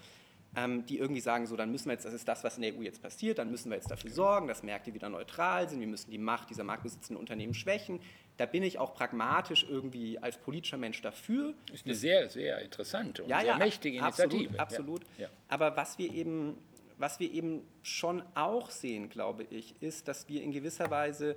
die 0.88 0.98
irgendwie 0.98 1.22
sagen, 1.22 1.46
so 1.46 1.56
dann 1.56 1.72
müssen 1.72 1.86
wir 1.86 1.94
jetzt, 1.94 2.06
das 2.06 2.14
ist 2.14 2.28
das, 2.28 2.44
was 2.44 2.56
in 2.58 2.64
der 2.64 2.74
EU 2.74 2.82
jetzt 2.82 3.00
passiert, 3.02 3.38
dann 3.38 3.52
müssen 3.52 3.70
wir 3.70 3.76
jetzt 3.76 3.92
dafür 3.92 4.10
sorgen, 4.10 4.48
dass 4.48 4.64
Märkte 4.64 4.92
wieder 4.92 5.08
neutral 5.08 5.70
sind, 5.70 5.80
wir 5.80 5.88
müssen 5.88 6.10
die 6.10 6.18
Macht 6.18 6.50
dieser 6.50 6.64
marktbesitzenden 6.64 7.20
Unternehmen 7.20 7.54
schwächen. 7.54 8.00
Da 8.38 8.48
bin 8.48 8.64
ich 8.64 8.80
auch 8.80 8.96
pragmatisch 8.96 9.68
irgendwie 9.70 10.18
als 10.18 10.38
politischer 10.38 10.78
Mensch 10.78 11.02
dafür. 11.02 11.54
Ist 11.72 11.86
eine 11.86 11.94
sehr, 11.94 12.30
sehr 12.30 12.60
interessante 12.62 13.24
und 13.24 13.30
ja, 13.30 13.40
sehr 13.40 13.50
ja, 13.50 13.58
mächtige 13.58 14.00
Initiative. 14.00 14.60
Absolut, 14.60 15.02
absolut. 15.02 15.02
Ja. 15.20 15.28
Aber 15.48 15.76
was 15.76 16.00
wir 16.00 16.12
eben 16.12 16.58
was 16.98 17.20
wir 17.20 17.32
eben 17.32 17.62
schon 17.84 18.24
auch 18.36 18.70
sehen, 18.70 19.10
glaube 19.10 19.44
ich, 19.44 19.76
ist, 19.82 20.08
dass 20.08 20.28
wir 20.28 20.42
in 20.42 20.52
gewisser 20.52 20.90
Weise 20.90 21.36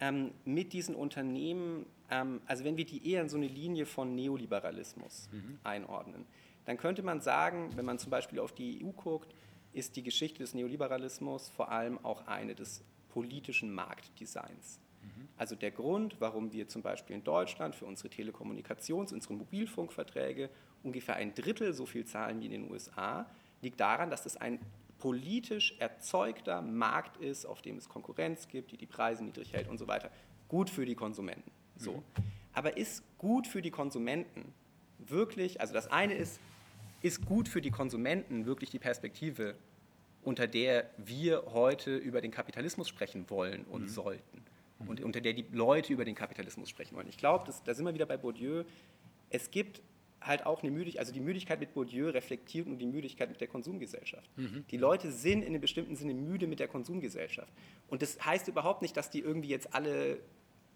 ähm, 0.00 0.32
mit 0.44 0.72
diesen 0.72 0.94
Unternehmen, 0.94 1.86
ähm, 2.10 2.40
also 2.46 2.64
wenn 2.64 2.76
wir 2.76 2.84
die 2.84 3.10
eher 3.10 3.22
in 3.22 3.28
so 3.28 3.36
eine 3.36 3.46
Linie 3.46 3.86
von 3.86 4.14
Neoliberalismus 4.14 5.28
mhm. 5.30 5.58
einordnen, 5.62 6.26
dann 6.64 6.76
könnte 6.76 7.02
man 7.02 7.20
sagen, 7.20 7.70
wenn 7.76 7.84
man 7.84 7.98
zum 7.98 8.10
Beispiel 8.10 8.38
auf 8.38 8.52
die 8.52 8.84
EU 8.84 8.90
guckt, 8.90 9.34
ist 9.72 9.96
die 9.96 10.02
Geschichte 10.02 10.38
des 10.38 10.54
Neoliberalismus 10.54 11.48
vor 11.48 11.70
allem 11.70 12.02
auch 12.04 12.26
eine 12.26 12.54
des 12.54 12.82
politischen 13.08 13.72
Marktdesigns. 13.72 14.80
Mhm. 15.02 15.28
Also 15.36 15.56
der 15.56 15.70
Grund, 15.70 16.16
warum 16.20 16.52
wir 16.52 16.68
zum 16.68 16.82
Beispiel 16.82 17.16
in 17.16 17.24
Deutschland 17.24 17.74
für 17.74 17.84
unsere 17.84 18.08
Telekommunikations-, 18.08 19.12
unsere 19.12 19.34
Mobilfunkverträge 19.34 20.50
ungefähr 20.82 21.16
ein 21.16 21.34
Drittel 21.34 21.74
so 21.74 21.86
viel 21.86 22.04
zahlen 22.04 22.40
wie 22.40 22.46
in 22.46 22.52
den 22.52 22.70
USA, 22.70 23.26
liegt 23.62 23.80
daran, 23.80 24.10
dass 24.10 24.26
es 24.26 24.36
ein 24.36 24.60
politisch 24.98 25.74
erzeugter 25.78 26.62
Markt 26.62 27.16
ist, 27.18 27.44
auf 27.44 27.62
dem 27.62 27.76
es 27.76 27.88
Konkurrenz 27.88 28.48
gibt, 28.48 28.72
die 28.72 28.76
die 28.76 28.86
Preise 28.86 29.24
niedrig 29.24 29.52
hält 29.52 29.68
und 29.68 29.78
so 29.78 29.88
weiter. 29.88 30.10
Gut 30.48 30.70
für 30.70 30.86
die 30.86 30.94
Konsumenten. 30.94 31.50
So. 31.76 31.92
Mhm. 31.92 32.02
Aber 32.52 32.76
ist 32.76 33.02
gut 33.18 33.46
für 33.46 33.60
die 33.60 33.70
Konsumenten 33.70 34.54
wirklich, 34.98 35.60
also 35.60 35.74
das 35.74 35.90
eine 35.90 36.14
ist, 36.14 36.40
ist 37.04 37.26
gut 37.26 37.50
für 37.50 37.60
die 37.60 37.70
Konsumenten 37.70 38.46
wirklich 38.46 38.70
die 38.70 38.78
Perspektive, 38.78 39.56
unter 40.22 40.46
der 40.46 40.88
wir 40.96 41.44
heute 41.52 41.94
über 41.94 42.22
den 42.22 42.30
Kapitalismus 42.30 42.88
sprechen 42.88 43.28
wollen 43.28 43.64
und 43.64 43.82
mhm. 43.82 43.88
sollten. 43.88 44.42
Mhm. 44.78 44.88
Und 44.88 45.00
unter 45.02 45.20
der 45.20 45.34
die 45.34 45.44
Leute 45.52 45.92
über 45.92 46.06
den 46.06 46.14
Kapitalismus 46.14 46.70
sprechen 46.70 46.96
wollen. 46.96 47.08
Ich 47.08 47.18
glaube, 47.18 47.52
da 47.64 47.74
sind 47.74 47.84
wir 47.84 47.92
wieder 47.92 48.06
bei 48.06 48.16
Bourdieu. 48.16 48.64
Es 49.28 49.50
gibt 49.50 49.82
halt 50.22 50.46
auch 50.46 50.62
eine 50.62 50.72
Müdigkeit, 50.72 51.00
also 51.00 51.12
die 51.12 51.20
Müdigkeit 51.20 51.60
mit 51.60 51.74
Bourdieu 51.74 52.08
reflektiert 52.08 52.66
nur 52.66 52.78
die 52.78 52.86
Müdigkeit 52.86 53.28
mit 53.28 53.38
der 53.38 53.48
Konsumgesellschaft. 53.48 54.30
Mhm. 54.38 54.64
Die 54.70 54.78
Leute 54.78 55.12
sind 55.12 55.42
in 55.42 55.48
einem 55.48 55.60
bestimmten 55.60 55.96
Sinne 55.96 56.14
müde 56.14 56.46
mit 56.46 56.58
der 56.58 56.68
Konsumgesellschaft. 56.68 57.52
Und 57.88 58.00
das 58.00 58.24
heißt 58.24 58.48
überhaupt 58.48 58.80
nicht, 58.80 58.96
dass 58.96 59.10
die 59.10 59.20
irgendwie 59.20 59.50
jetzt 59.50 59.74
alle 59.74 60.20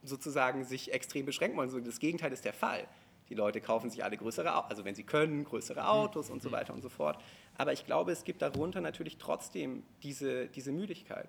sozusagen 0.02 0.64
sich 0.64 0.92
extrem 0.92 1.24
beschränken 1.24 1.56
wollen. 1.56 1.84
Das 1.84 1.98
Gegenteil 1.98 2.32
ist 2.34 2.44
der 2.44 2.52
Fall. 2.52 2.86
Die 3.28 3.34
Leute 3.34 3.60
kaufen 3.60 3.90
sich 3.90 4.04
alle 4.04 4.16
größere, 4.16 4.68
also 4.68 4.84
wenn 4.84 4.94
sie 4.94 5.04
können, 5.04 5.44
größere 5.44 5.80
mhm. 5.80 5.86
Autos 5.86 6.30
und 6.30 6.42
so 6.42 6.50
weiter 6.50 6.72
und 6.72 6.82
so 6.82 6.88
fort. 6.88 7.22
Aber 7.56 7.72
ich 7.72 7.84
glaube, 7.84 8.12
es 8.12 8.24
gibt 8.24 8.42
darunter 8.42 8.80
natürlich 8.80 9.18
trotzdem 9.18 9.82
diese, 10.02 10.46
diese 10.48 10.72
Müdigkeit. 10.72 11.28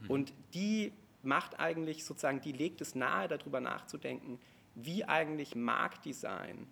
Mhm. 0.00 0.10
Und 0.10 0.32
die 0.54 0.92
macht 1.22 1.58
eigentlich 1.58 2.04
sozusagen, 2.04 2.40
die 2.40 2.52
legt 2.52 2.80
es 2.80 2.94
nahe, 2.94 3.28
darüber 3.28 3.60
nachzudenken, 3.60 4.38
wie 4.74 5.04
eigentlich 5.04 5.54
Marktdesign 5.54 6.66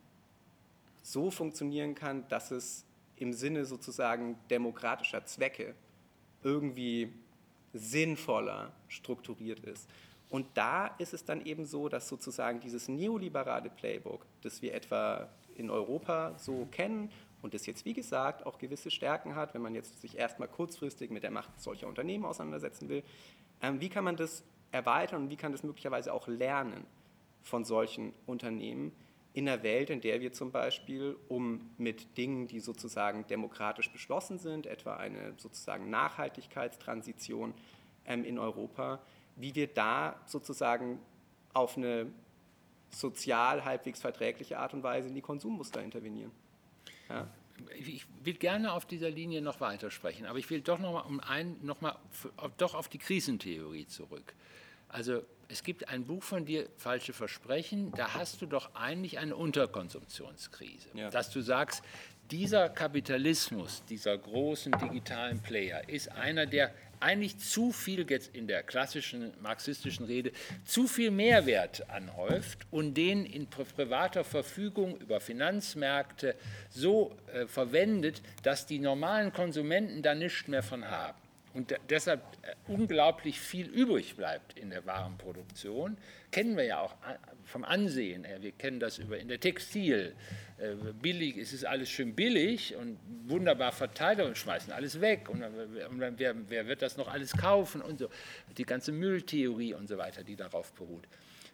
so 1.02 1.30
funktionieren 1.30 1.94
kann, 1.94 2.26
dass 2.28 2.50
es 2.50 2.84
im 3.16 3.32
Sinne 3.32 3.64
sozusagen 3.64 4.38
demokratischer 4.50 5.24
Zwecke 5.24 5.74
irgendwie 6.42 7.12
sinnvoller 7.72 8.72
strukturiert 8.88 9.60
ist. 9.60 9.88
Und 10.30 10.46
da 10.54 10.88
ist 10.98 11.14
es 11.14 11.24
dann 11.24 11.44
eben 11.44 11.64
so, 11.64 11.88
dass 11.88 12.08
sozusagen 12.08 12.60
dieses 12.60 12.88
neoliberale 12.88 13.70
Playbook, 13.70 14.26
das 14.42 14.60
wir 14.60 14.74
etwa 14.74 15.28
in 15.56 15.70
Europa 15.70 16.34
so 16.38 16.66
kennen 16.70 17.10
und 17.40 17.54
das 17.54 17.66
jetzt, 17.66 17.84
wie 17.84 17.94
gesagt, 17.94 18.44
auch 18.46 18.58
gewisse 18.58 18.90
Stärken 18.90 19.34
hat, 19.34 19.54
wenn 19.54 19.62
man 19.62 19.74
jetzt 19.74 20.00
sich 20.00 20.18
erstmal 20.18 20.48
kurzfristig 20.48 21.10
mit 21.10 21.22
der 21.22 21.30
Macht 21.30 21.60
solcher 21.60 21.86
Unternehmen 21.88 22.24
auseinandersetzen 22.24 22.88
will, 22.88 23.02
ähm, 23.62 23.80
wie 23.80 23.88
kann 23.88 24.04
man 24.04 24.16
das 24.16 24.44
erweitern 24.70 25.22
und 25.22 25.30
wie 25.30 25.36
kann 25.36 25.52
das 25.52 25.62
möglicherweise 25.62 26.12
auch 26.12 26.28
lernen 26.28 26.84
von 27.42 27.64
solchen 27.64 28.12
Unternehmen 28.26 28.92
in 29.32 29.48
einer 29.48 29.62
Welt, 29.62 29.90
in 29.90 30.00
der 30.00 30.20
wir 30.20 30.32
zum 30.32 30.50
Beispiel, 30.50 31.16
um 31.28 31.70
mit 31.78 32.16
Dingen, 32.18 32.48
die 32.48 32.60
sozusagen 32.60 33.26
demokratisch 33.28 33.90
beschlossen 33.90 34.38
sind, 34.38 34.66
etwa 34.66 34.96
eine 34.96 35.34
sozusagen 35.36 35.90
Nachhaltigkeitstransition 35.90 37.54
ähm, 38.04 38.24
in 38.24 38.38
Europa, 38.38 39.00
wie 39.38 39.55
wir 39.55 39.68
da 39.68 40.20
sozusagen 40.27 40.98
auf 41.55 41.77
eine 41.77 42.07
sozial 42.90 43.64
halbwegs 43.64 44.01
verträgliche 44.01 44.59
Art 44.59 44.74
und 44.74 44.83
Weise 44.83 45.09
in 45.09 45.14
die 45.14 45.20
Konsummuster 45.20 45.83
intervenieren. 45.83 46.33
Ja. 47.09 47.27
Ich 47.77 48.07
will 48.22 48.35
gerne 48.35 48.72
auf 48.72 48.87
dieser 48.87 49.11
Linie 49.11 49.42
noch 49.42 49.61
weitersprechen, 49.61 50.27
aber 50.27 50.38
ich 50.38 50.48
will 50.48 50.61
doch 50.61 50.79
noch 50.79 50.92
mal, 50.92 51.01
um 51.01 51.20
ein, 51.20 51.57
noch 51.62 51.81
mal 51.81 51.96
doch 52.57 52.74
auf 52.74 52.88
die 52.88 52.98
Krisentheorie 52.98 53.87
zurück. 53.87 54.35
Also 54.88 55.22
es 55.48 55.64
gibt 55.64 55.88
ein 55.88 56.05
Buch 56.05 56.22
von 56.22 56.44
dir, 56.44 56.68
Falsche 56.77 57.12
Versprechen, 57.12 57.92
da 57.92 58.14
hast 58.14 58.40
du 58.42 58.46
doch 58.46 58.74
eigentlich 58.74 59.18
eine 59.18 59.35
Unterkonsumptionskrise. 59.35 60.88
Ja. 60.94 61.11
Dass 61.11 61.31
du 61.31 61.40
sagst, 61.40 61.83
dieser 62.31 62.68
Kapitalismus, 62.68 63.83
dieser 63.87 64.16
großen 64.16 64.72
digitalen 64.72 65.40
Player, 65.40 65.88
ist 65.88 66.12
einer, 66.12 66.46
der 66.46 66.72
eigentlich 67.00 67.38
zu 67.38 67.72
viel 67.72 68.08
jetzt 68.11 68.34
in 68.34 68.46
der 68.46 68.62
klassischen 68.62 69.32
marxistischen 69.40 70.06
Rede 70.06 70.32
zu 70.64 70.87
viel 70.87 71.11
Mehrwert 71.11 71.88
anhäuft 71.90 72.61
und 72.70 72.94
den 72.94 73.24
in 73.24 73.46
privater 73.48 74.24
Verfügung 74.24 74.96
über 74.98 75.20
Finanzmärkte 75.20 76.35
so 76.70 77.16
äh, 77.33 77.46
verwendet, 77.46 78.23
dass 78.42 78.66
die 78.66 78.79
normalen 78.79 79.33
Konsumenten 79.33 80.02
da 80.02 80.14
nichts 80.14 80.48
mehr 80.48 80.62
von 80.62 80.85
haben. 80.85 81.18
Und 81.54 81.75
deshalb 81.88 82.20
äh, 82.42 82.54
unglaublich 82.70 83.40
viel 83.40 83.66
übrig 83.66 84.16
bleibt 84.16 84.58
in 84.58 84.70
der 84.70 84.87
Warenproduktion, 84.87 85.96
kennen 86.31 86.56
wir 86.56 86.64
ja 86.64 86.81
auch 86.81 86.94
vom 87.49 87.65
Ansehen 87.65 88.25
her. 88.25 88.42
Wir 88.42 88.53
kennen 88.53 88.79
das 88.79 88.99
über 88.99 89.19
in 89.19 89.29
der 89.29 89.40
Textil. 89.40 90.15
Äh, 90.59 90.75
billig, 91.01 91.37
es 91.37 91.53
ist 91.53 91.65
alles 91.65 91.88
schön 91.88 92.15
billig 92.15 92.77
und 92.77 92.99
wunderbar 93.27 93.73
verteilt 93.73 94.21
und 94.21 94.37
schmeißen 94.37 94.73
alles 94.73 95.01
weg. 95.01 95.29
Und, 95.29 95.42
und 95.42 96.19
wer, 96.19 96.35
wer, 96.49 96.67
wird 96.67 96.83
das 96.83 96.96
noch 96.96 97.09
alles 97.09 97.33
kaufen 97.33 97.81
und 97.81 97.99
so. 97.99 98.11
Die 98.57 98.65
ganze 98.65 98.92
Mülltheorie 98.92 99.75
und 99.75 99.88
so 99.88 99.99
weiter, 99.99 100.23
die 100.23 100.37
darauf 100.37 100.73
beruht. 100.73 101.05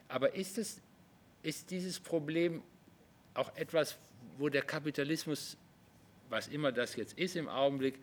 Aber 0.08 0.34
ist, 0.34 0.58
es, 0.58 0.80
ist 1.42 1.70
dieses 1.70 2.00
Problem 2.00 2.62
auch 3.34 3.54
etwas, 3.56 3.96
wo 4.38 4.48
der 4.48 4.62
Kapitalismus, 4.62 5.56
was 6.28 6.48
immer 6.48 6.72
das 6.72 6.96
jetzt 6.96 7.16
ist 7.18 7.36
im 7.36 7.48
Augenblick, 7.48 7.98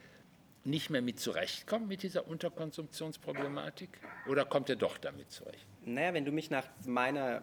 nicht 0.63 0.89
mehr 0.89 1.01
mit 1.01 1.19
zurechtkommt 1.19 1.87
mit 1.87 2.03
dieser 2.03 2.27
Unterkonsumptionsproblematik? 2.27 3.89
Oder 4.27 4.45
kommt 4.45 4.69
er 4.69 4.75
doch 4.75 4.97
damit 4.97 5.31
zurecht? 5.31 5.65
Naja, 5.83 6.13
wenn 6.13 6.25
du 6.25 6.31
mich 6.31 6.51
nach 6.51 6.65
meiner 6.85 7.41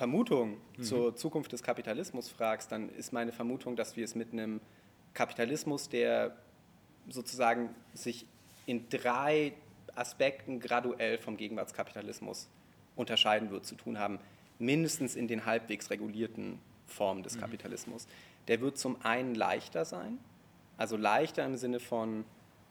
Vermutung 0.00 0.56
mhm. 0.78 0.82
zur 0.82 1.14
Zukunft 1.14 1.52
des 1.52 1.62
Kapitalismus 1.62 2.30
fragst, 2.30 2.72
dann 2.72 2.88
ist 2.88 3.12
meine 3.12 3.32
Vermutung, 3.32 3.76
dass 3.76 3.98
wir 3.98 4.04
es 4.06 4.14
mit 4.14 4.32
einem 4.32 4.62
Kapitalismus, 5.12 5.90
der 5.90 6.34
sozusagen 7.10 7.74
sich 7.92 8.24
in 8.64 8.88
drei 8.88 9.52
Aspekten 9.94 10.58
graduell 10.58 11.18
vom 11.18 11.36
Gegenwartskapitalismus 11.36 12.48
unterscheiden 12.96 13.50
wird, 13.50 13.66
zu 13.66 13.74
tun 13.74 13.98
haben, 13.98 14.20
mindestens 14.58 15.16
in 15.16 15.28
den 15.28 15.44
halbwegs 15.44 15.90
regulierten 15.90 16.58
Formen 16.86 17.22
des 17.22 17.36
mhm. 17.36 17.40
Kapitalismus. 17.40 18.06
Der 18.48 18.62
wird 18.62 18.78
zum 18.78 18.96
einen 19.04 19.34
leichter 19.34 19.84
sein, 19.84 20.16
also 20.78 20.96
leichter 20.96 21.44
im 21.44 21.58
Sinne 21.58 21.78
von, 21.78 22.24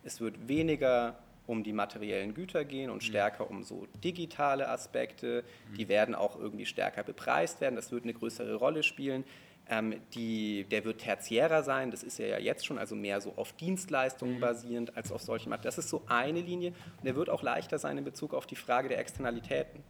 es 0.04 0.20
wird 0.20 0.48
weniger 0.48 1.20
um 1.50 1.64
die 1.64 1.74
materiellen 1.74 2.36
Güter 2.36 2.64
gehen 2.64 2.92
und 2.92 2.98
mhm. 2.98 3.08
stärker 3.08 3.50
um 3.50 3.64
so 3.64 3.88
digitale 4.04 4.70
Aspekte. 4.70 5.44
Mhm. 5.72 5.78
Die 5.78 5.90
werden 5.90 6.16
auch 6.16 6.40
irgendwie 6.40 6.68
stärker 6.68 7.04
bepreist 7.04 7.60
werden. 7.60 7.76
Das 7.76 7.92
wird 7.92 8.04
eine 8.04 8.14
größere 8.14 8.56
Rolle 8.56 8.84
spielen. 8.84 9.24
Ähm, 9.68 9.96
die, 10.14 10.66
der 10.66 10.86
wird 10.86 11.02
tertiärer 11.02 11.64
sein, 11.64 11.92
das 11.92 12.02
ist 12.02 12.18
ja 12.18 12.40
jetzt 12.40 12.66
schon, 12.66 12.80
also 12.80 12.96
mehr 12.96 13.22
so 13.22 13.34
auf 13.36 13.54
Dienstleistungen 13.54 14.36
mhm. 14.36 14.40
basierend 14.40 14.96
als 14.98 15.12
auf 15.12 15.22
solche 15.22 15.50
Das 15.62 15.78
ist 15.78 15.90
so 15.90 16.04
eine 16.08 16.42
Linie. 16.42 16.70
Und 16.98 17.06
der 17.06 17.16
wird 17.16 17.30
auch 17.30 17.42
leichter 17.42 17.80
sein 17.80 17.98
in 17.98 18.04
Bezug 18.04 18.34
auf 18.34 18.46
die 18.46 18.56
Frage 18.56 18.88
der 18.88 19.00
Externalitäten. 19.00 19.84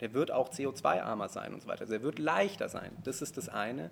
Der 0.00 0.12
wird 0.12 0.30
auch 0.30 0.50
CO2-armer 0.50 1.28
sein 1.30 1.54
und 1.54 1.62
so 1.62 1.68
weiter. 1.68 1.82
Also 1.82 1.94
er 1.94 2.02
wird 2.02 2.18
leichter 2.18 2.68
sein. 2.68 2.92
Das 3.04 3.22
ist 3.22 3.38
das 3.38 3.48
eine. 3.48 3.90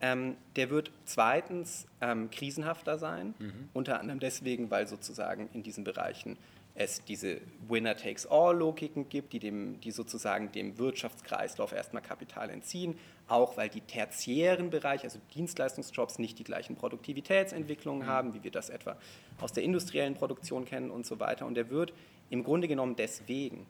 Ähm, 0.00 0.36
der 0.56 0.68
wird 0.70 0.90
zweitens 1.06 1.86
ähm, 2.00 2.30
krisenhafter 2.30 2.98
sein, 2.98 3.34
mhm. 3.38 3.68
unter 3.72 3.98
anderem 3.98 4.20
deswegen, 4.20 4.70
weil 4.70 4.86
sozusagen 4.86 5.48
in 5.54 5.62
diesen 5.62 5.84
Bereichen 5.84 6.36
es 6.76 7.02
diese 7.04 7.40
Winner-takes-all-Logiken 7.68 9.08
gibt, 9.08 9.32
die, 9.32 9.38
dem, 9.38 9.80
die 9.80 9.90
sozusagen 9.90 10.52
dem 10.52 10.78
Wirtschaftskreislauf 10.78 11.72
erstmal 11.72 12.02
Kapital 12.02 12.50
entziehen, 12.50 12.98
auch 13.28 13.56
weil 13.56 13.70
die 13.70 13.80
tertiären 13.80 14.68
Bereiche, 14.70 15.04
also 15.04 15.18
Dienstleistungsjobs, 15.34 16.18
nicht 16.18 16.38
die 16.38 16.44
gleichen 16.44 16.76
Produktivitätsentwicklungen 16.76 18.02
mhm. 18.02 18.10
haben, 18.10 18.34
wie 18.34 18.44
wir 18.44 18.50
das 18.50 18.68
etwa 18.68 18.96
aus 19.40 19.52
der 19.52 19.64
industriellen 19.64 20.14
Produktion 20.14 20.66
kennen 20.66 20.90
und 20.90 21.06
so 21.06 21.18
weiter. 21.18 21.46
Und 21.46 21.54
der 21.54 21.70
wird 21.70 21.94
im 22.28 22.44
Grunde 22.44 22.68
genommen 22.68 22.94
deswegen, 22.96 23.66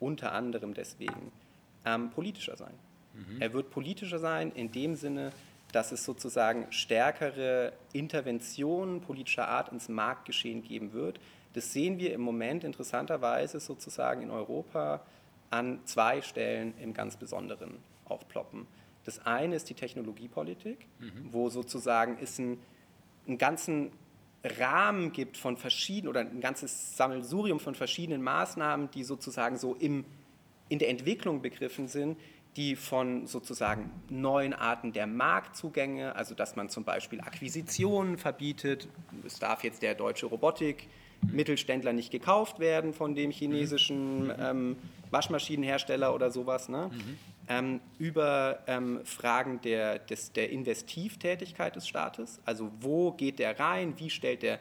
unter 0.00 0.32
anderem 0.32 0.72
deswegen, 0.72 1.30
ähm, 1.84 2.10
politischer 2.10 2.56
sein. 2.56 2.74
Mhm. 3.14 3.40
Er 3.40 3.52
wird 3.52 3.70
politischer 3.70 4.18
sein 4.18 4.50
in 4.52 4.72
dem 4.72 4.94
Sinne, 4.94 5.30
dass 5.72 5.92
es 5.92 6.04
sozusagen 6.04 6.66
stärkere 6.70 7.72
Interventionen 7.92 9.00
politischer 9.00 9.48
Art 9.48 9.72
ins 9.72 9.88
Marktgeschehen 9.88 10.62
geben 10.62 10.92
wird. 10.92 11.20
Das 11.54 11.72
sehen 11.72 11.98
wir 11.98 12.12
im 12.12 12.20
Moment 12.20 12.64
interessanterweise 12.64 13.60
sozusagen 13.60 14.22
in 14.22 14.30
Europa 14.30 15.02
an 15.50 15.80
zwei 15.84 16.22
Stellen 16.22 16.74
im 16.80 16.92
ganz 16.92 17.16
Besonderen 17.16 17.78
aufploppen. 18.04 18.66
Das 19.04 19.24
eine 19.24 19.56
ist 19.56 19.70
die 19.70 19.74
Technologiepolitik, 19.74 20.86
mhm. 20.98 21.28
wo 21.30 21.48
sozusagen 21.48 22.18
es 22.20 22.38
einen, 22.38 22.58
einen 23.26 23.38
ganzen 23.38 23.92
Rahmen 24.44 25.12
gibt 25.12 25.36
von 25.36 25.56
verschiedenen 25.56 26.08
oder 26.08 26.20
ein 26.20 26.40
ganzes 26.40 26.96
Sammelsurium 26.96 27.60
von 27.60 27.74
verschiedenen 27.74 28.22
Maßnahmen, 28.22 28.90
die 28.90 29.04
sozusagen 29.04 29.56
so 29.56 29.74
im, 29.74 30.04
in 30.68 30.78
der 30.78 30.88
Entwicklung 30.88 31.42
begriffen 31.42 31.88
sind, 31.88 32.18
die 32.56 32.74
von 32.74 33.26
sozusagen 33.26 33.90
neuen 34.08 34.54
Arten 34.54 34.92
der 34.92 35.06
Marktzugänge, 35.06 36.16
also 36.16 36.34
dass 36.34 36.56
man 36.56 36.68
zum 36.68 36.84
Beispiel 36.84 37.20
Akquisitionen 37.20 38.16
verbietet, 38.16 38.88
es 39.24 39.38
darf 39.38 39.62
jetzt 39.62 39.82
der 39.82 39.94
deutsche 39.94 40.26
Robotik 40.26 40.88
Mittelständler 41.22 41.92
nicht 41.92 42.10
gekauft 42.10 42.58
werden 42.58 42.92
von 42.92 43.14
dem 43.14 43.30
chinesischen 43.30 44.32
ähm, 44.38 44.76
Waschmaschinenhersteller 45.10 46.14
oder 46.14 46.30
sowas, 46.30 46.68
ne? 46.68 46.90
Mhm. 46.92 47.18
Ähm, 47.48 47.80
über 47.98 48.58
ähm, 48.66 49.00
Fragen 49.04 49.60
der, 49.60 50.00
des, 50.00 50.32
der 50.32 50.50
Investivtätigkeit 50.50 51.76
des 51.76 51.86
Staates, 51.86 52.40
also 52.44 52.72
wo 52.80 53.12
geht 53.12 53.38
der 53.38 53.60
rein, 53.60 53.94
wie 53.98 54.10
stellt 54.10 54.42
der 54.42 54.58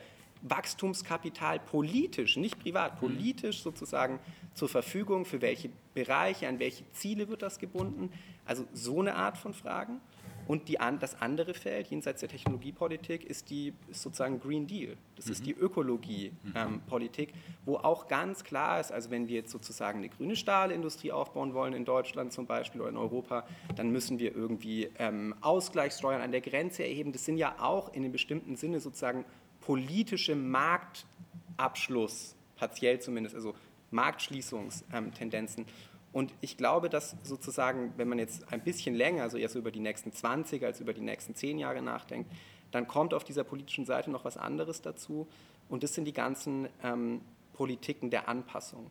Wachstumskapital 0.50 1.60
politisch, 1.60 2.38
nicht 2.38 2.60
privat, 2.60 2.96
mhm. 2.96 3.08
politisch 3.08 3.62
sozusagen 3.62 4.20
zur 4.54 4.70
Verfügung, 4.70 5.26
für 5.26 5.42
welche 5.42 5.70
Bereiche, 5.94 6.48
an 6.48 6.60
welche 6.60 6.90
Ziele 6.92 7.28
wird 7.28 7.42
das 7.42 7.60
gebunden. 7.60 8.12
Also 8.46 8.66
so 8.74 9.02
eine 9.02 9.16
Art 9.16 9.38
von 9.38 9.54
Fragen. 9.54 10.00
Und 10.48 10.68
die, 10.68 10.78
das 11.00 11.22
andere 11.22 11.54
Feld 11.54 11.88
jenseits 11.88 12.20
der 12.20 12.30
Technologiepolitik 12.30 13.24
ist, 13.24 13.50
die, 13.50 13.74
ist 13.90 14.04
sozusagen 14.04 14.40
Green 14.40 14.68
Deal. 14.68 14.96
Das 15.16 15.26
mhm. 15.26 15.32
ist 15.32 15.46
die 15.46 15.54
Ökologiepolitik, 15.54 17.34
mhm. 17.34 17.40
ähm, 17.40 17.54
wo 17.66 17.78
auch 17.78 18.08
ganz 18.08 18.44
klar 18.44 18.80
ist, 18.80 18.92
also 18.92 19.10
wenn 19.10 19.28
wir 19.28 19.38
jetzt 19.38 19.52
sozusagen 19.52 20.00
eine 20.00 20.10
grüne 20.10 20.36
Stahlindustrie 20.36 21.12
aufbauen 21.12 21.54
wollen 21.54 21.74
in 21.74 21.84
Deutschland 21.84 22.32
zum 22.32 22.46
Beispiel 22.46 22.82
oder 22.82 22.92
in 22.92 22.98
Europa, 22.98 23.48
dann 23.76 23.90
müssen 23.90 24.20
wir 24.20 24.36
irgendwie 24.36 24.90
ähm, 25.00 25.34
Ausgleichssteuern 25.42 26.22
an 26.22 26.32
der 26.32 26.42
Grenze 26.42 26.84
erheben. 26.84 27.12
Das 27.12 27.26
sind 27.26 27.38
ja 27.38 27.56
auch 27.60 27.90
in 27.94 28.04
einem 28.04 28.12
bestimmten 28.12 28.56
Sinne 28.56 28.80
sozusagen 28.80 29.26
politische 29.66 30.36
Marktabschluss, 30.36 32.36
partiell 32.56 33.00
zumindest, 33.00 33.36
also 33.36 33.56
Marktschließungstendenzen. 33.92 35.66
Und 36.14 36.34
ich 36.40 36.56
glaube, 36.56 36.90
dass 36.90 37.16
sozusagen, 37.24 37.94
wenn 37.98 38.08
man 38.08 38.20
jetzt 38.20 38.52
ein 38.54 38.64
bisschen 38.64 38.96
länger, 38.96 39.24
also 39.24 39.38
eher 39.38 39.50
so 39.50 39.60
über 39.60 39.72
die 39.72 39.80
nächsten 39.80 40.14
20 40.14 40.64
als 40.64 40.80
über 40.80 40.94
die 40.94 41.02
nächsten 41.02 41.36
10 41.36 41.58
Jahre 41.58 41.82
nachdenkt, 41.82 42.32
dann 42.72 42.88
kommt 42.88 43.14
auf 43.14 43.24
dieser 43.24 43.44
politischen 43.44 43.86
Seite 43.86 44.12
noch 44.12 44.24
was 44.24 44.38
anderes 44.38 44.82
dazu. 44.82 45.28
Und 45.68 45.84
das 45.84 45.94
sind 45.94 46.06
die 46.06 46.14
ganzen 46.14 46.70
ähm, 46.84 47.22
Politiken 47.54 48.12
der 48.12 48.30
Anpassung. 48.30 48.90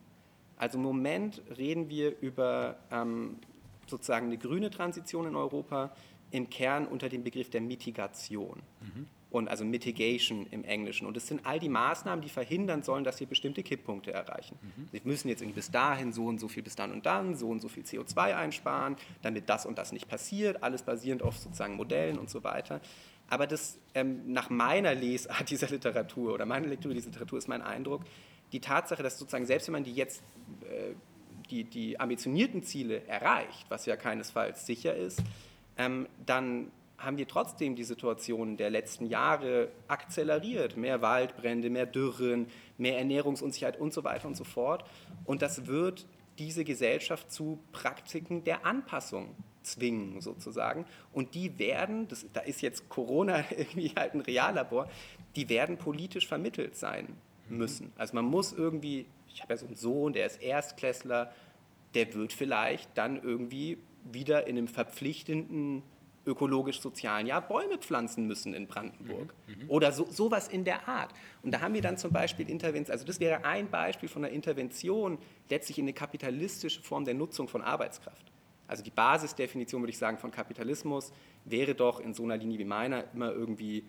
Also 0.57 0.77
im 0.77 0.83
Moment 0.83 1.41
reden 1.57 1.89
wir 1.89 2.19
über 2.19 2.77
ähm, 2.91 3.37
sozusagen 3.87 4.27
eine 4.27 4.37
grüne 4.37 4.69
Transition 4.69 5.25
in 5.25 5.35
Europa 5.35 5.91
im 6.31 6.49
Kern 6.49 6.85
unter 6.85 7.09
dem 7.09 7.23
Begriff 7.23 7.49
der 7.49 7.61
Mitigation. 7.61 8.61
Mhm 8.81 9.07
und 9.35 9.49
also 9.49 9.65
Mitigation 9.65 10.47
im 10.51 10.63
Englischen. 10.63 11.05
Und 11.05 11.17
es 11.17 11.27
sind 11.27 11.45
all 11.45 11.59
die 11.59 11.67
Maßnahmen, 11.67 12.21
die 12.21 12.29
verhindern 12.29 12.83
sollen, 12.83 13.03
dass 13.03 13.19
wir 13.19 13.27
bestimmte 13.27 13.63
Kipppunkte 13.63 14.13
erreichen. 14.13 14.57
Mhm. 14.61 14.87
Wir 14.91 15.01
müssen 15.03 15.27
jetzt 15.27 15.41
irgendwie 15.41 15.57
bis 15.57 15.71
dahin 15.71 16.13
so 16.13 16.25
und 16.25 16.39
so 16.39 16.47
viel 16.47 16.63
bis 16.63 16.75
dann 16.75 16.91
und 16.91 17.05
dann, 17.05 17.35
so 17.35 17.49
und 17.49 17.59
so 17.59 17.67
viel 17.67 17.83
CO2 17.83 18.35
einsparen, 18.35 18.95
damit 19.21 19.49
das 19.49 19.65
und 19.65 19.77
das 19.77 19.91
nicht 19.91 20.07
passiert, 20.07 20.63
alles 20.63 20.83
basierend 20.83 21.21
auf 21.21 21.37
sozusagen 21.37 21.75
Modellen 21.75 22.17
und 22.17 22.29
so 22.29 22.43
weiter. 22.43 22.79
Aber 23.27 23.45
das 23.45 23.77
ähm, 23.93 24.31
nach 24.31 24.49
meiner 24.49 24.95
Lesart 24.95 25.49
dieser 25.49 25.67
Literatur 25.67 26.33
oder 26.33 26.45
meiner 26.45 26.67
Lektüre 26.67 26.93
dieser 26.93 27.07
Literatur 27.07 27.37
ist 27.37 27.47
mein 27.47 27.61
Eindruck, 27.61 28.03
die 28.53 28.61
Tatsache, 28.61 29.03
dass 29.03 29.19
sozusagen 29.19 29.45
selbst 29.45 29.67
wenn 29.67 29.73
man 29.73 29.83
die 29.83 29.93
jetzt 29.93 30.23
äh, 30.61 30.93
die, 31.49 31.65
die 31.65 31.99
ambitionierten 31.99 32.63
Ziele 32.63 33.05
erreicht, 33.07 33.65
was 33.69 33.85
ja 33.85 33.97
keinesfalls 33.97 34.65
sicher 34.65 34.95
ist, 34.95 35.21
ähm, 35.77 36.07
dann 36.25 36.71
haben 37.05 37.17
wir 37.17 37.27
trotzdem 37.27 37.75
die 37.75 37.83
Situation 37.83 38.57
der 38.57 38.69
letzten 38.69 39.05
Jahre 39.05 39.69
akzeleriert. 39.87 40.75
Mehr 40.75 41.01
Waldbrände, 41.01 41.69
mehr 41.69 41.85
Dürren, 41.85 42.47
mehr 42.77 42.97
Ernährungsunsicherheit 42.97 43.79
und 43.79 43.93
so 43.93 44.03
weiter 44.03 44.27
und 44.27 44.35
so 44.35 44.43
fort. 44.43 44.83
Und 45.23 45.41
das 45.41 45.67
wird 45.67 46.07
diese 46.37 46.63
Gesellschaft 46.63 47.31
zu 47.31 47.59
Praktiken 47.71 48.43
der 48.43 48.65
Anpassung 48.65 49.35
zwingen, 49.63 50.21
sozusagen. 50.21 50.85
Und 51.11 51.35
die 51.35 51.57
werden, 51.59 52.07
das, 52.07 52.25
da 52.33 52.41
ist 52.41 52.61
jetzt 52.61 52.89
Corona 52.89 53.43
irgendwie 53.57 53.93
halt 53.95 54.13
ein 54.13 54.21
Reallabor, 54.21 54.89
die 55.35 55.49
werden 55.49 55.77
politisch 55.77 56.27
vermittelt 56.27 56.75
sein 56.75 57.15
müssen. 57.49 57.91
Also 57.97 58.15
man 58.15 58.25
muss 58.25 58.53
irgendwie, 58.53 59.05
ich 59.33 59.41
habe 59.41 59.53
ja 59.53 59.57
so 59.57 59.65
einen 59.65 59.75
Sohn, 59.75 60.13
der 60.13 60.25
ist 60.25 60.41
Erstklässler, 60.41 61.31
der 61.93 62.13
wird 62.13 62.33
vielleicht 62.33 62.97
dann 62.97 63.21
irgendwie 63.21 63.77
wieder 64.03 64.47
in 64.47 64.57
einem 64.57 64.67
verpflichtenden 64.67 65.83
ökologisch-sozialen 66.25 67.27
Jahr 67.27 67.41
Bäume 67.41 67.77
pflanzen 67.77 68.25
müssen 68.27 68.53
in 68.53 68.67
Brandenburg. 68.67 69.33
Mhm. 69.47 69.63
Mhm. 69.63 69.69
Oder 69.69 69.91
so, 69.91 70.07
sowas 70.09 70.47
in 70.47 70.63
der 70.63 70.87
Art. 70.87 71.13
Und 71.43 71.51
da 71.51 71.61
haben 71.61 71.73
wir 71.73 71.81
dann 71.81 71.97
zum 71.97 72.11
Beispiel 72.11 72.49
Intervention, 72.49 72.93
also 72.93 73.05
das 73.05 73.19
wäre 73.19 73.45
ein 73.45 73.69
Beispiel 73.69 74.09
von 74.09 74.25
einer 74.25 74.33
Intervention 74.33 75.17
letztlich 75.49 75.77
in 75.77 75.85
eine 75.85 75.93
kapitalistische 75.93 76.81
Form 76.81 77.05
der 77.05 77.13
Nutzung 77.13 77.47
von 77.47 77.61
Arbeitskraft. 77.61 78.31
Also 78.67 78.83
die 78.83 78.91
Basisdefinition, 78.91 79.81
würde 79.81 79.91
ich 79.91 79.97
sagen, 79.97 80.17
von 80.17 80.31
Kapitalismus 80.31 81.11
wäre 81.45 81.75
doch 81.75 81.99
in 81.99 82.13
so 82.13 82.23
einer 82.23 82.37
Linie 82.37 82.57
wie 82.57 82.65
meiner 82.65 83.05
immer 83.13 83.31
irgendwie 83.31 83.83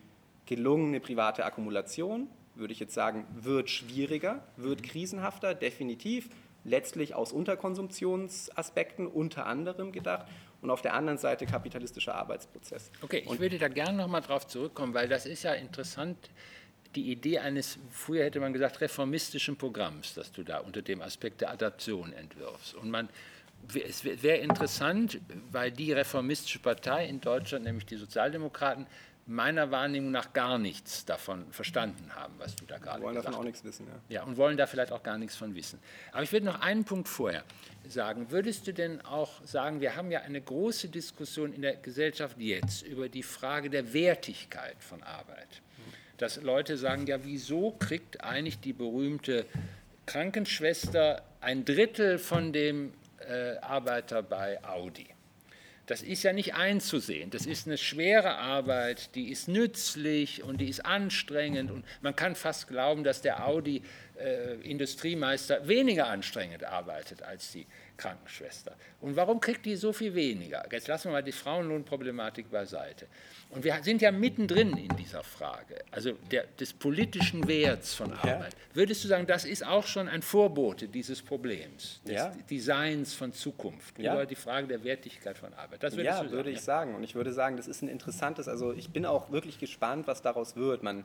gelungene 0.44 1.00
private 1.00 1.44
Akkumulation, 1.44 2.28
würde 2.54 2.72
ich 2.72 2.80
jetzt 2.80 2.94
sagen, 2.94 3.26
wird 3.34 3.70
schwieriger, 3.70 4.42
wird 4.56 4.82
mhm. 4.82 4.84
krisenhafter, 4.84 5.54
definitiv, 5.54 6.28
letztlich 6.64 7.14
aus 7.14 7.32
Unterkonsumptionsaspekten 7.32 9.06
unter 9.06 9.46
anderem 9.46 9.92
gedacht 9.92 10.26
und 10.66 10.72
auf 10.72 10.82
der 10.82 10.94
anderen 10.94 11.16
Seite 11.16 11.46
kapitalistischer 11.46 12.16
Arbeitsprozess. 12.16 12.90
Okay, 13.00 13.18
ich 13.18 13.26
und 13.28 13.38
würde 13.38 13.56
da 13.56 13.68
gerne 13.68 13.96
nochmal 13.96 14.20
drauf 14.20 14.48
zurückkommen, 14.48 14.94
weil 14.94 15.08
das 15.08 15.24
ist 15.24 15.44
ja 15.44 15.54
interessant, 15.54 16.16
die 16.96 17.12
Idee 17.12 17.38
eines, 17.38 17.78
früher 17.90 18.24
hätte 18.24 18.40
man 18.40 18.52
gesagt, 18.52 18.80
reformistischen 18.80 19.56
Programms, 19.56 20.14
das 20.14 20.32
du 20.32 20.42
da 20.42 20.58
unter 20.58 20.82
dem 20.82 21.02
Aspekt 21.02 21.40
der 21.40 21.50
Adaption 21.50 22.12
entwirfst. 22.12 22.74
Und 22.74 22.90
man, 22.90 23.08
es 23.74 24.04
wäre 24.04 24.38
interessant, 24.38 25.20
weil 25.52 25.70
die 25.70 25.92
reformistische 25.92 26.58
Partei 26.58 27.06
in 27.06 27.20
Deutschland, 27.20 27.64
nämlich 27.64 27.86
die 27.86 27.96
Sozialdemokraten, 27.96 28.86
meiner 29.26 29.72
Wahrnehmung 29.72 30.12
nach 30.12 30.32
gar 30.32 30.56
nichts 30.56 31.04
davon 31.04 31.52
verstanden 31.52 32.14
haben, 32.14 32.34
was 32.38 32.54
du 32.54 32.64
da 32.64 32.78
gerade 32.78 32.78
gesagt 32.78 32.94
hast. 32.94 33.02
Wollen 33.02 33.14
davon 33.16 33.34
auch 33.34 33.44
nichts 33.44 33.64
wissen, 33.64 33.86
ja. 33.88 34.16
Ja, 34.20 34.22
und 34.22 34.36
wollen 34.36 34.56
da 34.56 34.66
vielleicht 34.66 34.92
auch 34.92 35.02
gar 35.02 35.18
nichts 35.18 35.36
von 35.36 35.54
wissen. 35.56 35.80
Aber 36.12 36.22
ich 36.22 36.32
würde 36.32 36.46
noch 36.46 36.60
einen 36.60 36.84
Punkt 36.84 37.08
vorher 37.08 37.42
sagen. 37.88 38.30
Würdest 38.30 38.68
du 38.68 38.72
denn 38.72 39.00
auch 39.04 39.44
sagen, 39.44 39.80
wir 39.80 39.96
haben 39.96 40.12
ja 40.12 40.20
eine 40.20 40.40
große 40.40 40.88
Diskussion 40.88 41.52
in 41.52 41.62
der 41.62 41.74
Gesellschaft 41.74 42.36
jetzt 42.38 42.82
über 42.82 43.08
die 43.08 43.24
Frage 43.24 43.68
der 43.68 43.92
Wertigkeit 43.92 44.76
von 44.78 45.02
Arbeit. 45.02 45.60
Dass 46.18 46.40
Leute 46.40 46.78
sagen, 46.78 47.06
ja, 47.06 47.24
wieso 47.24 47.72
kriegt 47.72 48.22
eigentlich 48.24 48.60
die 48.60 48.72
berühmte 48.72 49.44
Krankenschwester 50.06 51.22
ein 51.40 51.64
Drittel 51.64 52.18
von 52.18 52.52
dem 52.52 52.94
äh, 53.18 53.56
Arbeiter 53.58 54.22
bei 54.22 54.62
Audi? 54.64 55.15
Das 55.86 56.02
ist 56.02 56.22
ja 56.24 56.32
nicht 56.32 56.54
einzusehen. 56.54 57.30
Das 57.30 57.46
ist 57.46 57.66
eine 57.66 57.78
schwere 57.78 58.38
Arbeit, 58.38 59.14
die 59.14 59.30
ist 59.30 59.46
nützlich 59.46 60.42
und 60.42 60.60
die 60.60 60.68
ist 60.68 60.84
anstrengend. 60.84 61.70
Und 61.70 61.84
man 62.02 62.16
kann 62.16 62.34
fast 62.34 62.66
glauben, 62.66 63.04
dass 63.04 63.22
der 63.22 63.46
Audi-Industriemeister 63.46 65.62
äh, 65.62 65.68
weniger 65.68 66.08
anstrengend 66.08 66.64
arbeitet 66.64 67.22
als 67.22 67.52
die 67.52 67.68
Krankenschwester. 67.96 68.76
Und 69.00 69.16
warum 69.16 69.40
kriegt 69.40 69.64
die 69.64 69.76
so 69.76 69.92
viel 69.92 70.14
weniger? 70.14 70.64
Jetzt 70.70 70.88
lassen 70.88 71.08
wir 71.08 71.12
mal 71.12 71.22
die 71.22 71.32
Frauenlohnproblematik 71.32 72.50
beiseite. 72.50 73.06
Und 73.50 73.64
wir 73.64 73.78
sind 73.82 74.02
ja 74.02 74.10
mittendrin 74.10 74.76
in 74.76 74.94
dieser 74.96 75.22
Frage, 75.22 75.76
also 75.90 76.12
der, 76.30 76.44
des 76.58 76.72
politischen 76.72 77.46
Werts 77.46 77.94
von 77.94 78.12
Arbeit. 78.12 78.52
Ja. 78.52 78.74
Würdest 78.74 79.04
du 79.04 79.08
sagen, 79.08 79.26
das 79.26 79.44
ist 79.44 79.64
auch 79.64 79.86
schon 79.86 80.08
ein 80.08 80.20
Vorbote 80.20 80.88
dieses 80.88 81.22
Problems, 81.22 82.00
des 82.04 82.14
ja. 82.14 82.36
Designs 82.50 83.14
von 83.14 83.32
Zukunft, 83.32 83.98
ja. 83.98 84.14
über 84.14 84.26
die 84.26 84.34
Frage 84.34 84.66
der 84.66 84.82
Wertigkeit 84.82 85.38
von 85.38 85.54
Arbeit? 85.54 85.82
Das 85.82 85.94
ja, 85.94 86.16
sagen, 86.16 86.30
würde 86.32 86.50
ich 86.50 86.60
sagen. 86.60 86.94
Und 86.94 87.04
ich 87.04 87.14
würde 87.14 87.32
sagen, 87.32 87.56
das 87.56 87.68
ist 87.68 87.82
ein 87.82 87.88
interessantes, 87.88 88.48
also 88.48 88.72
ich 88.72 88.90
bin 88.90 89.06
auch 89.06 89.30
wirklich 89.30 89.58
gespannt, 89.58 90.06
was 90.06 90.22
daraus 90.22 90.56
wird. 90.56 90.82
Man 90.82 91.04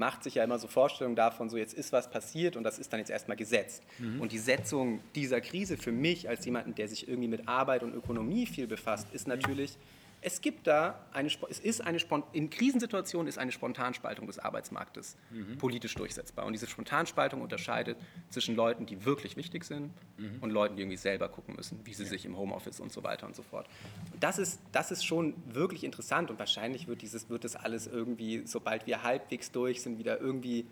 macht 0.00 0.24
sich 0.24 0.34
ja 0.34 0.42
immer 0.42 0.58
so 0.58 0.66
Vorstellungen 0.66 1.14
davon, 1.14 1.48
so 1.48 1.56
jetzt 1.56 1.74
ist 1.74 1.92
was 1.92 2.10
passiert 2.10 2.56
und 2.56 2.64
das 2.64 2.80
ist 2.80 2.92
dann 2.92 2.98
jetzt 2.98 3.10
erstmal 3.10 3.36
gesetzt. 3.36 3.84
Mhm. 3.98 4.20
Und 4.20 4.32
die 4.32 4.38
Setzung 4.38 5.00
dieser 5.14 5.40
Krise 5.40 5.76
für 5.76 5.92
mich 5.92 6.28
als 6.28 6.44
jemanden, 6.44 6.74
der 6.74 6.88
sich 6.88 7.06
irgendwie 7.06 7.28
mit 7.28 7.46
Arbeit 7.46 7.84
und 7.84 7.94
Ökonomie 7.94 8.46
viel 8.46 8.66
befasst, 8.66 9.06
ist 9.12 9.28
natürlich... 9.28 9.76
Es 10.22 10.40
gibt 10.40 10.66
da 10.66 11.06
eine, 11.12 11.28
es 11.48 11.60
ist 11.60 11.80
eine, 11.80 11.98
in 12.32 12.50
Krisensituationen 12.50 13.26
ist 13.26 13.38
eine 13.38 13.52
Spontanspaltung 13.52 14.26
des 14.26 14.38
Arbeitsmarktes 14.38 15.16
mhm. 15.30 15.56
politisch 15.58 15.94
durchsetzbar. 15.94 16.44
Und 16.44 16.52
diese 16.52 16.66
Spontanspaltung 16.66 17.40
unterscheidet 17.40 17.96
zwischen 18.28 18.54
Leuten, 18.54 18.84
die 18.84 19.04
wirklich 19.04 19.36
wichtig 19.36 19.64
sind 19.64 19.90
mhm. 20.18 20.38
und 20.40 20.50
Leuten, 20.50 20.76
die 20.76 20.82
irgendwie 20.82 20.98
selber 20.98 21.28
gucken 21.28 21.56
müssen, 21.56 21.80
wie 21.84 21.94
sie 21.94 22.02
ja. 22.04 22.08
sich 22.10 22.26
im 22.26 22.36
Homeoffice 22.36 22.80
und 22.80 22.92
so 22.92 23.02
weiter 23.02 23.26
und 23.26 23.34
so 23.34 23.42
fort. 23.42 23.66
Und 24.12 24.22
das 24.22 24.38
ist, 24.38 24.60
das 24.72 24.90
ist 24.90 25.04
schon 25.04 25.34
wirklich 25.46 25.84
interessant 25.84 26.30
und 26.30 26.38
wahrscheinlich 26.38 26.86
wird, 26.86 27.00
dieses, 27.00 27.30
wird 27.30 27.44
das 27.44 27.56
alles 27.56 27.86
irgendwie, 27.86 28.42
sobald 28.44 28.86
wir 28.86 29.02
halbwegs 29.02 29.50
durch 29.50 29.80
sind, 29.80 29.98
wieder 29.98 30.20
irgendwie 30.20 30.66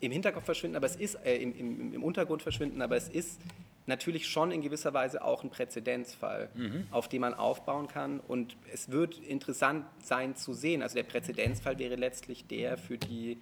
im 0.00 0.10
Hinterkopf 0.10 0.44
verschwinden, 0.44 0.76
aber 0.76 0.86
es 0.86 0.96
ist, 0.96 1.14
äh, 1.24 1.36
im, 1.36 1.56
im, 1.56 1.94
im 1.94 2.02
Untergrund 2.02 2.42
verschwinden, 2.42 2.82
aber 2.82 2.96
es 2.96 3.08
ist 3.08 3.38
natürlich 3.86 4.28
schon 4.28 4.50
in 4.50 4.62
gewisser 4.62 4.94
Weise 4.94 5.24
auch 5.24 5.42
ein 5.42 5.50
Präzedenzfall, 5.50 6.50
mhm. 6.54 6.86
auf 6.90 7.08
den 7.08 7.20
man 7.20 7.34
aufbauen 7.34 7.88
kann. 7.88 8.20
Und 8.20 8.56
es 8.72 8.90
wird 8.90 9.18
interessant 9.18 9.86
sein 10.02 10.36
zu 10.36 10.52
sehen. 10.52 10.82
Also 10.82 10.94
der 10.94 11.02
Präzedenzfall 11.02 11.78
wäre 11.78 11.96
letztlich 11.96 12.46
der 12.46 12.78
für 12.78 12.98
die 12.98 13.38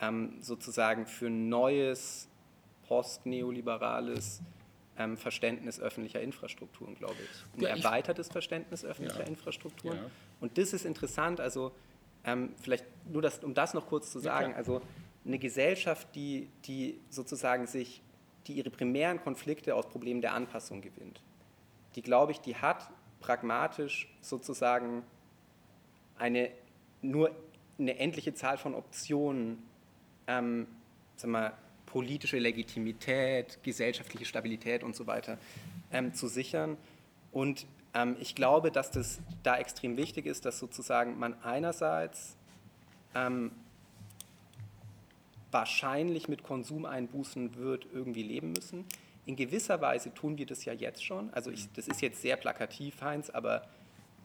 ähm, 0.00 0.34
sozusagen 0.40 1.06
für 1.06 1.30
neues 1.30 2.28
postneoliberales 2.86 4.42
ähm, 4.98 5.16
Verständnis 5.16 5.80
öffentlicher 5.80 6.20
Infrastrukturen, 6.20 6.94
glaube 6.96 7.16
ich. 7.22 7.56
Ein 7.56 7.62
ja, 7.62 7.76
ich 7.76 7.84
erweitertes 7.84 8.28
Verständnis 8.28 8.84
öffentlicher 8.84 9.22
ja. 9.22 9.26
Infrastrukturen. 9.26 9.96
Ja. 9.96 10.10
Und 10.40 10.58
das 10.58 10.74
ist 10.74 10.84
interessant. 10.84 11.40
Also 11.40 11.72
ähm, 12.24 12.50
vielleicht 12.60 12.84
nur 13.10 13.22
das, 13.22 13.42
um 13.42 13.54
das 13.54 13.72
noch 13.72 13.86
kurz 13.86 14.12
zu 14.12 14.18
sagen. 14.18 14.54
also 14.54 14.82
eine 15.24 15.38
Gesellschaft, 15.38 16.08
die, 16.14 16.48
die 16.64 17.00
sozusagen 17.08 17.66
sich 17.66 18.02
die 18.46 18.54
ihre 18.54 18.70
primären 18.70 19.20
Konflikte 19.20 19.74
aus 19.74 19.88
Problemen 19.88 20.20
der 20.20 20.34
Anpassung 20.34 20.80
gewinnt. 20.80 21.22
Die, 21.94 22.02
glaube 22.02 22.32
ich, 22.32 22.40
die 22.40 22.56
hat 22.56 22.90
pragmatisch 23.20 24.08
sozusagen 24.20 25.04
eine 26.18 26.50
nur 27.02 27.34
eine 27.78 27.98
endliche 27.98 28.32
Zahl 28.32 28.58
von 28.58 28.74
Optionen, 28.74 29.62
ähm, 30.26 30.66
sagen 31.16 31.32
wir, 31.32 31.52
politische 31.86 32.38
Legitimität, 32.38 33.58
gesellschaftliche 33.62 34.24
Stabilität 34.24 34.82
und 34.82 34.96
so 34.96 35.06
weiter 35.06 35.36
ähm, 35.90 36.14
zu 36.14 36.28
sichern. 36.28 36.78
Und 37.32 37.66
ähm, 37.94 38.16
ich 38.20 38.34
glaube, 38.34 38.70
dass 38.70 38.90
das 38.90 39.20
da 39.42 39.58
extrem 39.58 39.96
wichtig 39.96 40.26
ist, 40.26 40.46
dass 40.46 40.58
sozusagen 40.58 41.18
man 41.18 41.34
einerseits 41.42 42.36
ähm, 43.14 43.50
wahrscheinlich 45.52 46.28
mit 46.28 46.42
Konsumeinbußen 46.42 47.56
wird 47.56 47.86
irgendwie 47.92 48.22
leben 48.22 48.52
müssen. 48.52 48.84
In 49.24 49.36
gewisser 49.36 49.80
Weise 49.80 50.12
tun 50.12 50.38
wir 50.38 50.46
das 50.46 50.64
ja 50.64 50.72
jetzt 50.72 51.04
schon. 51.04 51.32
Also 51.32 51.50
ich, 51.50 51.70
das 51.72 51.86
ist 51.86 52.02
jetzt 52.02 52.20
sehr 52.20 52.36
plakativ, 52.36 53.00
Heinz, 53.02 53.30
aber 53.30 53.62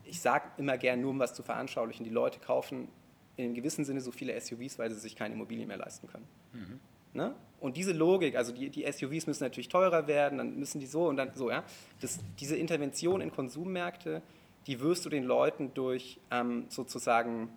ich 0.05 0.19
sage 0.21 0.45
immer 0.57 0.77
gern, 0.77 1.01
nur 1.01 1.11
um 1.11 1.19
was 1.19 1.33
zu 1.33 1.43
veranschaulichen, 1.43 2.03
die 2.03 2.09
Leute 2.09 2.39
kaufen 2.39 2.87
in 3.35 3.45
einem 3.45 3.53
gewissen 3.53 3.85
Sinne 3.85 4.01
so 4.01 4.11
viele 4.11 4.39
SUVs, 4.39 4.79
weil 4.79 4.89
sie 4.89 4.99
sich 4.99 5.15
keine 5.15 5.35
Immobilien 5.35 5.67
mehr 5.67 5.77
leisten 5.77 6.07
können. 6.07 6.27
Mhm. 6.53 6.79
Ne? 7.13 7.35
Und 7.59 7.77
diese 7.77 7.93
Logik, 7.93 8.35
also 8.35 8.51
die, 8.51 8.69
die, 8.69 8.91
SUVs 8.91 9.27
müssen 9.27 9.43
natürlich 9.43 9.69
teurer 9.69 10.07
werden, 10.07 10.37
dann 10.37 10.57
müssen 10.57 10.79
die 10.79 10.85
so 10.87 11.07
und 11.07 11.17
dann 11.17 11.33
so, 11.33 11.49
ja. 11.49 11.63
Das, 12.01 12.19
diese 12.39 12.55
Intervention 12.55 13.21
in 13.21 13.31
Konsummärkte, 13.31 14.21
die 14.65 14.79
wirst 14.79 15.05
du 15.05 15.09
den 15.09 15.23
Leuten 15.23 15.73
durch 15.73 16.19
ähm, 16.31 16.65
sozusagen 16.69 17.49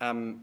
ähm, 0.00 0.42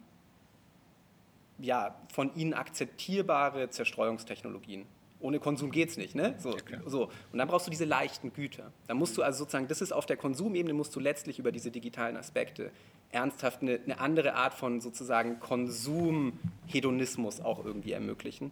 ja, 1.57 1.95
von 2.11 2.33
ihnen 2.35 2.53
akzeptierbare 2.53 3.69
Zerstreuungstechnologien. 3.69 4.85
Ohne 5.19 5.39
Konsum 5.39 5.71
geht 5.71 5.89
es 5.89 5.97
nicht. 5.97 6.13
Ne? 6.13 6.35
So, 6.37 6.55
so. 6.85 7.05
Und 7.31 7.39
dann 7.39 7.47
brauchst 7.47 7.65
du 7.65 7.71
diese 7.71 7.85
leichten 7.85 8.33
Güter. 8.33 8.71
Da 8.87 8.93
musst 8.93 9.17
du 9.17 9.23
also 9.23 9.39
sozusagen, 9.39 9.67
das 9.67 9.81
ist 9.81 9.91
auf 9.91 10.05
der 10.05 10.17
Konsumebene, 10.17 10.73
musst 10.73 10.95
du 10.95 10.99
letztlich 10.99 11.39
über 11.39 11.51
diese 11.51 11.71
digitalen 11.71 12.17
Aspekte 12.17 12.71
ernsthaft 13.11 13.61
eine, 13.61 13.79
eine 13.83 13.99
andere 13.99 14.35
Art 14.35 14.53
von 14.53 14.81
sozusagen 14.81 15.39
Konsumhedonismus 15.39 17.39
auch 17.39 17.63
irgendwie 17.63 17.93
ermöglichen. 17.93 18.51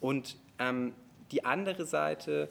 Und 0.00 0.36
ähm, 0.58 0.94
die 1.32 1.44
andere 1.44 1.86
Seite 1.86 2.42
ähm, 2.42 2.48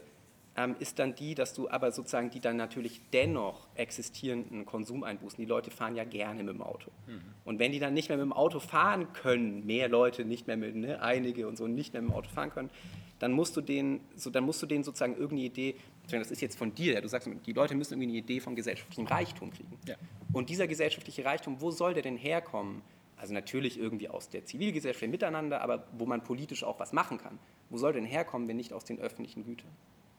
ist 0.78 0.98
dann 0.98 1.14
die, 1.14 1.34
dass 1.34 1.52
du 1.52 1.68
aber 1.68 1.92
sozusagen 1.92 2.30
die 2.30 2.40
dann 2.40 2.56
natürlich 2.56 3.00
dennoch 3.12 3.66
existierenden 3.74 4.64
Konsumeinbußen, 4.64 5.36
die 5.36 5.44
Leute 5.44 5.70
fahren 5.70 5.96
ja 5.96 6.04
gerne 6.04 6.42
mit 6.42 6.54
dem 6.54 6.62
Auto. 6.62 6.90
Mhm. 7.06 7.20
Und 7.44 7.58
wenn 7.58 7.72
die 7.72 7.78
dann 7.78 7.92
nicht 7.92 8.08
mehr 8.08 8.16
mit 8.16 8.24
dem 8.24 8.32
Auto 8.32 8.58
fahren 8.58 9.12
können, 9.12 9.66
mehr 9.66 9.88
Leute 9.88 10.24
nicht 10.24 10.46
mehr 10.46 10.56
mit, 10.56 10.74
ne, 10.74 11.02
einige 11.02 11.46
und 11.46 11.58
so 11.58 11.66
nicht 11.66 11.92
mehr 11.92 12.00
mit 12.00 12.10
dem 12.10 12.14
Auto 12.14 12.30
fahren 12.30 12.50
können, 12.50 12.70
dann 13.18 13.32
musst 13.32 13.56
du 13.56 13.60
denen, 13.60 14.00
so, 14.14 14.30
dann 14.30 14.44
musst 14.44 14.62
du 14.62 14.66
denen 14.66 14.82
sozusagen 14.84 15.12
irgendeine 15.12 15.42
Idee, 15.42 15.76
das 16.10 16.30
ist 16.30 16.40
jetzt 16.40 16.58
von 16.58 16.74
dir, 16.74 17.00
du 17.00 17.08
sagst, 17.08 17.28
die 17.46 17.52
Leute 17.52 17.74
müssen 17.74 17.94
irgendwie 17.94 18.08
eine 18.08 18.18
Idee 18.18 18.40
vom 18.40 18.56
gesellschaftlichen 18.56 19.06
Reichtum 19.06 19.50
kriegen. 19.50 19.78
Ja. 19.86 19.96
Und 20.32 20.48
dieser 20.50 20.66
gesellschaftliche 20.66 21.24
Reichtum, 21.24 21.60
wo 21.60 21.70
soll 21.70 21.94
der 21.94 22.02
denn 22.02 22.16
herkommen? 22.16 22.82
Also 23.18 23.32
natürlich 23.32 23.78
irgendwie 23.78 24.08
aus 24.08 24.28
der 24.28 24.44
Zivilgesellschaft 24.44 25.10
miteinander, 25.10 25.62
aber 25.62 25.86
wo 25.96 26.04
man 26.04 26.22
politisch 26.22 26.64
auch 26.64 26.78
was 26.78 26.92
machen 26.92 27.18
kann. 27.18 27.38
Wo 27.70 27.78
soll 27.78 27.92
der 27.92 28.02
denn 28.02 28.10
herkommen, 28.10 28.46
wenn 28.48 28.56
nicht 28.56 28.72
aus 28.74 28.84
den 28.84 28.98
öffentlichen 28.98 29.44
Gütern? 29.44 29.70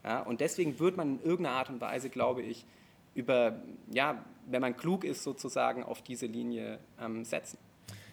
Ja, 0.08 0.22
und 0.22 0.40
deswegen 0.40 0.80
wird 0.80 0.96
man 0.96 1.20
in 1.20 1.22
irgendeiner 1.22 1.58
Art 1.58 1.70
und 1.70 1.82
Weise, 1.82 2.10
glaube 2.10 2.42
ich, 2.42 2.66
über, 3.14 3.60
ja, 3.92 4.24
wenn 4.46 4.62
man 4.62 4.78
klug 4.78 5.04
ist, 5.04 5.22
sozusagen 5.22 5.84
auf 5.84 6.02
diese 6.02 6.28
Linie 6.28 6.80
ähm, 6.98 7.26
setzen. 7.26 7.58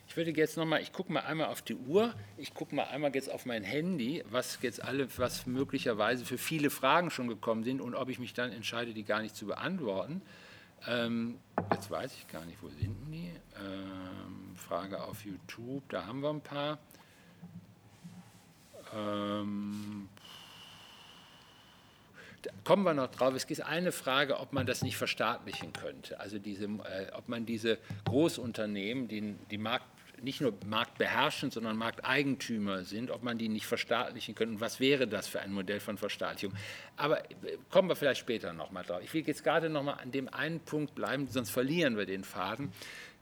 Ich 0.08 0.16
würde 0.16 0.32
jetzt 0.32 0.56
nochmal, 0.56 0.82
ich 0.82 0.92
gucke 0.92 1.12
mal 1.12 1.20
einmal 1.20 1.46
auf 1.46 1.62
die 1.62 1.76
Uhr, 1.76 2.12
ich 2.36 2.52
gucke 2.52 2.74
mal 2.74 2.82
einmal 2.88 3.14
jetzt 3.14 3.30
auf 3.30 3.46
mein 3.46 3.62
Handy, 3.62 4.24
was 4.28 4.58
jetzt 4.60 4.82
alle, 4.82 5.06
was 5.18 5.46
möglicherweise 5.46 6.24
für 6.24 6.36
viele 6.36 6.68
Fragen 6.68 7.10
schon 7.10 7.28
gekommen 7.28 7.62
sind 7.62 7.80
und 7.80 7.94
ob 7.94 8.08
ich 8.08 8.18
mich 8.18 8.34
dann 8.34 8.50
entscheide, 8.50 8.92
die 8.92 9.04
gar 9.04 9.22
nicht 9.22 9.36
zu 9.36 9.46
beantworten. 9.46 10.20
Ähm, 10.88 11.38
jetzt 11.70 11.92
weiß 11.92 12.12
ich 12.12 12.26
gar 12.26 12.44
nicht, 12.44 12.60
wo 12.60 12.70
sind 12.70 12.96
die? 13.12 13.30
Ähm, 13.56 14.56
Frage 14.56 15.00
auf 15.00 15.24
YouTube, 15.24 15.88
da 15.90 16.06
haben 16.06 16.22
wir 16.22 16.30
ein 16.30 16.40
paar. 16.40 16.76
Ähm, 18.92 20.08
kommen 22.64 22.84
wir 22.84 22.94
noch 22.94 23.08
drauf. 23.08 23.34
Es 23.34 23.46
gibt 23.46 23.62
eine 23.62 23.92
Frage, 23.92 24.38
ob 24.40 24.52
man 24.52 24.66
das 24.66 24.82
nicht 24.82 24.96
verstaatlichen 24.96 25.72
könnte. 25.72 26.20
Also 26.20 26.38
diese, 26.38 26.64
äh, 26.64 27.12
ob 27.12 27.28
man 27.28 27.46
diese 27.46 27.78
Großunternehmen, 28.04 29.08
die, 29.08 29.34
die 29.50 29.58
Markt, 29.58 29.86
nicht 30.22 30.40
nur 30.40 30.54
marktbeherrschend, 30.66 31.52
sondern 31.52 31.76
Markteigentümer 31.76 32.84
sind, 32.84 33.10
ob 33.10 33.22
man 33.22 33.36
die 33.36 33.48
nicht 33.48 33.66
verstaatlichen 33.66 34.34
könnte 34.34 34.54
und 34.54 34.60
was 34.60 34.80
wäre 34.80 35.06
das 35.06 35.26
für 35.26 35.40
ein 35.40 35.52
Modell 35.52 35.80
von 35.80 35.98
Verstaatlichung. 35.98 36.56
Aber 36.96 37.24
äh, 37.30 37.58
kommen 37.70 37.88
wir 37.88 37.96
vielleicht 37.96 38.20
später 38.20 38.52
nochmal 38.52 38.84
drauf. 38.84 39.00
Ich 39.02 39.12
will 39.12 39.26
jetzt 39.26 39.44
gerade 39.44 39.68
nochmal 39.68 39.98
an 40.00 40.12
dem 40.12 40.28
einen 40.28 40.60
Punkt 40.60 40.94
bleiben, 40.94 41.28
sonst 41.28 41.50
verlieren 41.50 41.96
wir 41.96 42.06
den 42.06 42.24
Faden. 42.24 42.72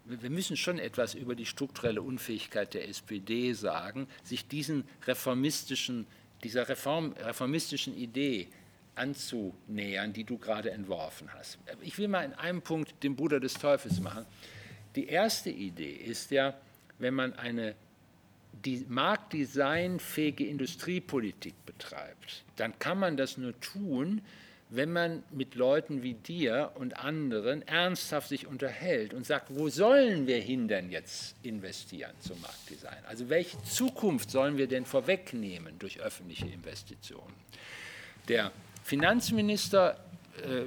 Wir 0.05 0.31
müssen 0.31 0.57
schon 0.57 0.79
etwas 0.79 1.14
über 1.14 1.37
die 1.37 1.47
strukturelle 1.47 2.03
Unfähigkeit 2.03 2.75
der 2.75 2.89
SPD 2.89 3.53
sagen, 3.53 4.09
sich 4.25 4.49
diesen 4.49 4.85
reformistischen, 5.07 6.07
dieser 6.43 6.68
Reform, 6.68 7.12
reformistischen 7.12 7.97
Idee 7.97 8.49
anzunähern, 8.95 10.12
die 10.12 10.24
du 10.24 10.38
gerade 10.38 10.70
entworfen 10.70 11.32
hast. 11.34 11.59
Ich 11.80 11.99
will 11.99 12.09
mal 12.09 12.24
in 12.24 12.34
einem 12.34 12.62
Punkt 12.62 13.03
den 13.03 13.16
Bruder 13.16 13.40
des 13.40 13.55
Teufels 13.55 14.01
machen. 14.01 14.26
Die 14.97 15.07
erste 15.07 15.51
Idee 15.51 15.93
ist 15.93 16.30
ja, 16.30 16.55
wenn 16.99 17.14
man 17.14 17.32
eine 17.34 17.74
die 18.64 18.84
marktdesignfähige 18.88 20.47
Industriepolitik 20.47 21.55
betreibt, 21.66 22.45
dann 22.57 22.78
kann 22.78 22.99
man 22.99 23.16
das 23.16 23.38
nur 23.38 23.59
tun, 23.61 24.20
wenn 24.68 24.93
man 24.93 25.22
mit 25.30 25.55
Leuten 25.55 26.03
wie 26.03 26.14
dir 26.14 26.72
und 26.76 26.97
anderen 26.97 27.61
ernsthaft 27.68 28.28
sich 28.28 28.47
unterhält 28.47 29.12
und 29.12 29.26
sagt, 29.26 29.49
wo 29.51 29.68
sollen 29.68 30.26
wir 30.26 30.38
hin 30.38 30.66
denn 30.66 30.90
jetzt 30.90 31.36
investieren 31.43 32.12
zum 32.20 32.40
Marktdesign? 32.40 33.05
Also 33.07 33.28
welche 33.28 33.62
Zukunft 33.64 34.30
sollen 34.30 34.57
wir 34.57 34.66
denn 34.66 34.86
vorwegnehmen 34.86 35.78
durch 35.78 36.01
öffentliche 36.01 36.47
Investitionen? 36.47 37.34
Der 38.28 38.51
Finanzminister 38.83 39.97
äh, 40.45 40.64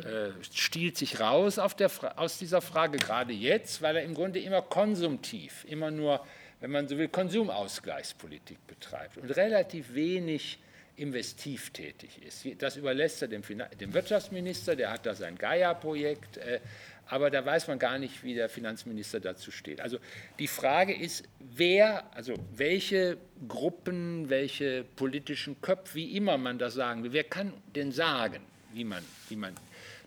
äh, 0.00 0.32
stiehlt 0.52 0.96
sich 0.96 1.20
raus 1.20 1.58
der, 1.74 1.90
aus 2.16 2.38
dieser 2.38 2.60
Frage, 2.60 2.98
gerade 2.98 3.32
jetzt, 3.32 3.82
weil 3.82 3.96
er 3.96 4.02
im 4.02 4.14
Grunde 4.14 4.40
immer 4.40 4.62
konsumtiv, 4.62 5.64
immer 5.68 5.90
nur, 5.90 6.24
wenn 6.60 6.70
man 6.70 6.88
so 6.88 6.96
will, 6.96 7.08
Konsumausgleichspolitik 7.08 8.66
betreibt 8.66 9.18
und 9.18 9.30
relativ 9.36 9.94
wenig 9.94 10.58
investiv 11.00 11.70
tätig 11.70 12.20
ist. 12.22 12.46
Das 12.62 12.76
überlässt 12.76 13.22
er 13.22 13.28
dem, 13.28 13.42
dem 13.42 13.94
Wirtschaftsminister, 13.94 14.76
der 14.76 14.90
hat 14.90 15.06
da 15.06 15.14
sein 15.14 15.36
Gaia-Projekt, 15.36 16.36
äh, 16.36 16.60
aber 17.06 17.30
da 17.30 17.44
weiß 17.44 17.66
man 17.68 17.78
gar 17.78 17.98
nicht, 17.98 18.22
wie 18.22 18.34
der 18.34 18.48
Finanzminister 18.48 19.18
dazu 19.18 19.50
steht. 19.50 19.80
Also 19.80 19.98
die 20.38 20.46
Frage 20.46 20.94
ist, 20.94 21.24
wer, 21.40 22.14
also 22.14 22.34
welche 22.54 23.16
Gruppen, 23.48 24.28
welche 24.28 24.84
politischen 24.84 25.60
Köpfe, 25.60 25.96
wie 25.96 26.16
immer 26.16 26.38
man 26.38 26.58
das 26.58 26.74
sagen 26.74 27.02
will, 27.02 27.12
wer 27.12 27.24
kann 27.24 27.52
denn 27.74 27.90
sagen, 27.90 28.42
wie 28.72 28.84
man, 28.84 29.02
wie 29.28 29.36
man 29.36 29.54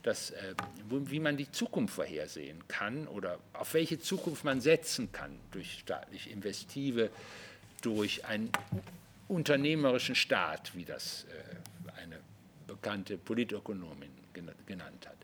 das, 0.04 0.32
äh, 0.32 0.54
wie 0.90 1.20
man 1.20 1.38
die 1.38 1.52
Zukunft 1.52 1.96
vorhersehen 1.96 2.68
kann 2.68 3.08
oder 3.08 3.40
auf 3.54 3.74
welche 3.74 4.00
Zukunft 4.00 4.44
man 4.44 4.62
setzen 4.62 5.12
kann 5.12 5.40
durch 5.52 5.80
staatlich 5.80 6.30
Investive, 6.32 7.10
durch 7.82 8.26
ein 8.26 8.50
unternehmerischen 9.28 10.16
Staat, 10.16 10.76
wie 10.76 10.86
das 10.86 11.26
äh, 11.26 12.02
eine 12.02 12.20
bekannte 12.68 13.18
Politökonomin 13.18 14.12
genannt 14.66 15.08
hat. 15.08 15.18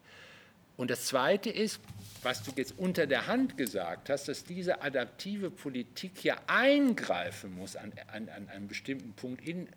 Und 0.78 0.90
das 0.90 1.08
Zweite 1.08 1.50
ist, 1.50 1.82
was 2.24 2.42
du 2.42 2.52
jetzt 2.56 2.74
unter 2.78 3.06
der 3.06 3.28
Hand 3.28 3.58
gesagt 3.58 4.10
hast, 4.10 4.30
dass 4.30 4.46
diese 4.46 4.82
adaptive 4.82 5.52
Politik 5.52 6.24
ja 6.24 6.38
eingreifen 6.48 7.54
muss 7.54 7.76
an, 7.76 7.92
an, 8.14 8.30
an 8.30 8.48
einem 8.48 8.68
bestimmten 8.68 9.12
Punkt 9.14 9.46
in 9.46 9.68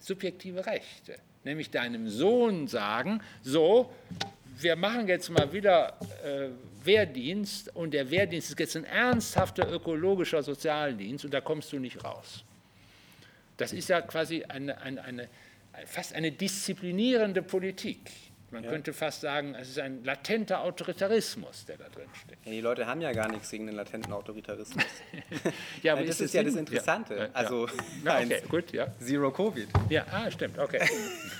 subjektive 0.00 0.66
Rechte. 0.66 1.16
Nämlich 1.44 1.70
deinem 1.70 2.08
Sohn 2.08 2.66
sagen, 2.66 3.20
so, 3.42 3.92
wir 4.58 4.74
machen 4.74 5.06
jetzt 5.06 5.30
mal 5.30 5.52
wieder 5.52 5.96
äh, 6.24 6.48
Wehrdienst 6.84 7.74
und 7.76 7.94
der 7.94 8.10
Wehrdienst 8.10 8.50
ist 8.50 8.58
jetzt 8.58 8.76
ein 8.76 8.84
ernsthafter 8.84 9.70
ökologischer 9.70 10.42
Sozialdienst 10.42 11.24
und 11.24 11.32
da 11.32 11.40
kommst 11.40 11.72
du 11.72 11.78
nicht 11.78 12.02
raus. 12.02 12.44
Das 13.58 13.72
ist 13.72 13.88
ja 13.88 14.00
quasi 14.00 14.44
eine, 14.44 14.80
eine, 14.80 15.04
eine, 15.04 15.28
fast 15.84 16.14
eine 16.14 16.32
disziplinierende 16.32 17.42
Politik. 17.42 18.10
Man 18.50 18.64
ja. 18.64 18.70
könnte 18.70 18.94
fast 18.94 19.20
sagen, 19.20 19.54
es 19.54 19.68
ist 19.68 19.78
ein 19.78 20.04
latenter 20.04 20.62
Autoritarismus, 20.62 21.66
der 21.66 21.76
da 21.76 21.88
drin 21.90 22.08
steckt. 22.14 22.46
Ja, 22.46 22.52
die 22.52 22.60
Leute 22.62 22.86
haben 22.86 23.02
ja 23.02 23.12
gar 23.12 23.30
nichts 23.30 23.50
gegen 23.50 23.66
den 23.66 23.74
latenten 23.74 24.10
Autoritarismus. 24.10 24.84
ja, 25.82 25.92
aber 25.92 26.04
das 26.04 26.18
ist, 26.22 26.32
ja 26.32 26.42
das 26.42 26.54
Interessante. 26.54 27.14
Ja, 27.14 27.28
also 27.34 27.68
okay, 28.06 28.42
gut, 28.48 28.72
ja. 28.72 28.86
Zero 29.00 29.30
Covid. 29.30 29.68
Ja, 29.90 30.06
ah, 30.10 30.30
stimmt, 30.30 30.58
okay. 30.58 30.80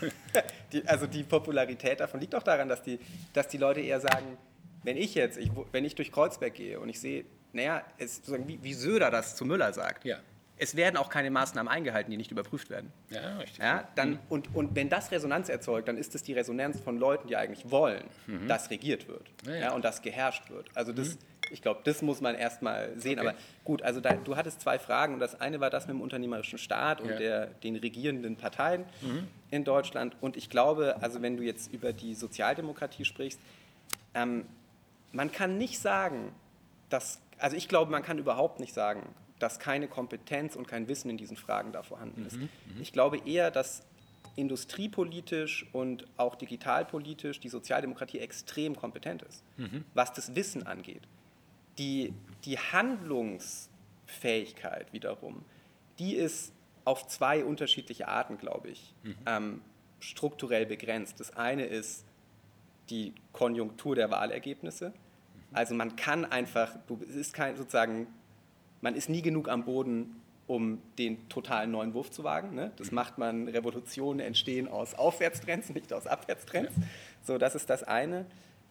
die, 0.72 0.86
also 0.86 1.06
die 1.06 1.22
Popularität 1.22 2.00
davon 2.00 2.20
liegt 2.20 2.34
auch 2.34 2.42
daran, 2.42 2.68
dass 2.68 2.82
die, 2.82 2.98
dass 3.32 3.48
die 3.48 3.58
Leute 3.58 3.80
eher 3.80 4.00
sagen, 4.00 4.36
wenn 4.82 4.98
ich 4.98 5.14
jetzt, 5.14 5.38
ich, 5.38 5.50
wenn 5.72 5.86
ich 5.86 5.94
durch 5.94 6.12
Kreuzberg 6.12 6.52
gehe 6.52 6.78
und 6.78 6.90
ich 6.90 7.00
sehe, 7.00 7.24
naja, 7.54 7.82
es, 7.96 8.20
wie, 8.46 8.62
wie 8.62 8.74
Söder 8.74 9.10
das 9.10 9.34
zu 9.34 9.46
Müller 9.46 9.72
sagt, 9.72 10.04
ja 10.04 10.18
es 10.59 10.76
werden 10.76 10.96
auch 10.96 11.09
keine 11.09 11.30
Maßnahmen 11.30 11.70
eingehalten, 11.70 12.11
die 12.11 12.16
nicht 12.16 12.30
überprüft 12.30 12.68
werden. 12.70 12.92
Ja, 13.11 13.38
richtig. 13.38 13.59
Ja, 13.59 13.88
dann, 13.94 14.11
mhm. 14.11 14.18
und, 14.28 14.54
und 14.54 14.76
wenn 14.76 14.88
das 14.88 15.11
Resonanz 15.11 15.48
erzeugt, 15.48 15.88
dann 15.88 15.96
ist 15.96 16.14
es 16.14 16.22
die 16.22 16.32
Resonanz 16.32 16.80
von 16.80 16.98
Leuten, 16.98 17.28
die 17.28 17.36
eigentlich 17.36 17.70
wollen, 17.70 18.04
mhm. 18.26 18.48
dass 18.48 18.70
regiert 18.70 19.09
wird 19.09 19.30
ja, 19.46 19.54
ja. 19.54 19.72
und 19.72 19.84
dass 19.84 20.02
geherrscht 20.02 20.50
wird. 20.50 20.68
Also 20.74 20.92
das, 20.92 21.14
mhm. 21.14 21.18
ich 21.50 21.62
glaube, 21.62 21.80
das 21.84 22.02
muss 22.02 22.20
man 22.20 22.34
erstmal 22.34 22.98
sehen. 22.98 23.18
Okay. 23.18 23.28
Aber 23.28 23.38
gut, 23.64 23.82
also 23.82 24.00
da, 24.00 24.14
du 24.14 24.36
hattest 24.36 24.61
zwei 24.61 24.78
Fragen 24.78 25.14
und 25.14 25.20
das 25.20 25.40
eine 25.40 25.61
war 25.61 25.70
das 25.70 25.86
mit 25.86 25.94
dem 25.94 26.00
unternehmerischen 26.00 26.59
Staat 26.59 27.00
und 27.00 27.11
der, 27.11 27.46
den 27.46 27.76
regierenden 27.76 28.36
Parteien 28.36 28.84
mhm. 29.00 29.28
in 29.50 29.64
Deutschland. 29.64 30.16
Und 30.20 30.36
ich 30.36 30.50
glaube, 30.50 30.96
also 31.00 31.22
wenn 31.22 31.36
du 31.36 31.44
jetzt 31.44 31.72
über 31.72 31.92
die 31.92 32.14
Sozialdemokratie 32.14 33.04
sprichst, 33.04 33.40
ähm, 34.14 34.44
man 35.12 35.30
kann 35.30 35.56
nicht 35.56 35.78
sagen, 35.78 36.32
dass, 36.90 37.20
also 37.38 37.56
ich 37.56 37.68
glaube, 37.68 37.90
man 37.90 38.02
kann 38.02 38.18
überhaupt 38.18 38.61
nicht 38.61 38.74
sagen, 38.74 39.02
dass 39.39 39.59
keine 39.59 39.89
Kompetenz 39.89 40.55
und 40.57 40.68
kein 40.68 40.89
Wissen 40.89 41.09
in 41.11 41.16
diesen 41.16 41.36
Fragen 41.36 41.72
da 41.72 41.82
vorhanden 41.82 42.26
ist. 42.26 42.36
Mhm, 42.36 42.49
mhm, 42.74 42.80
ich 42.80 42.93
glaube 42.93 43.18
eher, 43.24 43.51
dass 43.51 43.82
industriepolitisch 44.36 45.66
und 45.72 46.05
auch 46.16 46.36
digitalpolitisch 46.36 47.41
die 47.41 47.49
Sozialdemokratie 47.49 48.20
extrem 48.20 48.76
kompetent 48.76 49.22
ist, 49.22 49.43
mhm. 49.57 49.84
was 49.95 50.12
das 50.12 50.36
Wissen 50.36 50.66
angeht. 50.66 51.03
Die, 51.78 52.12
die 52.45 52.59
Handlungsfähigkeit 52.59 54.93
wiederum, 54.93 55.45
die 55.99 56.14
ist 56.14 56.53
auf 56.84 57.09
zwei 57.09 57.43
unterschiedliche 57.45 58.09
Arten, 58.09 58.39
glaube 58.39 58.68
ich, 58.68 58.95
mhm. 59.03 59.16
ähm, 59.26 59.61
strukturell 60.01 60.66
begrenzt. 60.66 61.20
Das 61.20 61.36
eine 61.36 61.66
ist 61.66 62.05
die 62.91 63.14
Konjunktur 63.32 63.97
der 63.97 64.11
Wahlergebnisse. 64.11 64.91
Mhm. 64.91 64.95
Also 65.53 65.74
man 65.74 65.97
kann 65.97 66.24
einfach, 66.24 66.76
es 67.09 67.16
ist 67.16 67.34
kein 67.34 67.57
sozusagen 67.57 68.07
man 68.81 68.95
ist 68.95 69.09
nie 69.09 69.22
genug 69.22 69.49
am 69.49 69.64
Boden, 69.64 70.20
um 70.47 70.81
den 70.99 71.29
totalen 71.29 71.70
neuen 71.70 71.95
Wurf 71.95 72.11
zu 72.11 72.24
wagen. 72.24 72.55
Ne? 72.55 72.72
Das 72.76 72.91
macht 72.91 73.18
man, 73.18 73.49
Revolutionen 73.49 74.20
entstehen 74.20 74.66
aus 74.66 74.95
Aufwärtstrends, 74.95 75.68
nicht 75.70 75.93
aus 75.93 76.07
Abwärtstrends. 76.07 76.72
So, 77.22 77.39
das 77.39 77.55
ist 77.55 77.68
das 77.68 77.85
eine. 77.85 78.24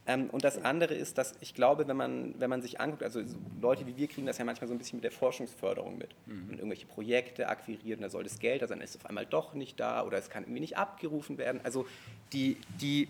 Ähm, 0.08 0.30
und 0.32 0.44
das 0.44 0.64
andere 0.64 0.96
ist, 0.96 1.18
dass 1.18 1.34
ich 1.42 1.54
glaube, 1.54 1.86
wenn 1.88 1.98
man, 1.98 2.34
wenn 2.40 2.50
man 2.50 2.62
sich 2.62 2.80
anguckt, 2.80 3.04
also 3.04 3.22
Leute 3.62 3.86
wie 3.86 3.98
wir 3.98 4.08
kriegen 4.08 4.26
das 4.26 4.38
ja 4.38 4.46
manchmal 4.46 4.70
so 4.70 4.74
ein 4.74 4.78
bisschen 4.78 4.96
mit 4.98 5.04
der 5.04 5.12
Forschungsförderung 5.12 5.98
mit. 5.98 6.16
Mhm. 6.26 6.50
Und 6.50 6.56
irgendwelche 6.56 6.88
Projekte 6.88 7.50
akquirieren, 7.50 8.02
da 8.02 8.10
soll 8.10 8.24
das 8.24 8.40
Geld, 8.40 8.62
also 8.62 8.74
dann 8.74 8.82
ist 8.82 8.92
es 8.92 9.02
auf 9.02 9.06
einmal 9.06 9.26
doch 9.26 9.54
nicht 9.54 9.78
da 9.80 10.04
oder 10.04 10.18
es 10.18 10.30
kann 10.30 10.44
irgendwie 10.44 10.62
nicht 10.62 10.78
abgerufen 10.78 11.38
werden. 11.38 11.60
Also 11.64 11.86
die, 12.32 12.56
die, 12.82 13.10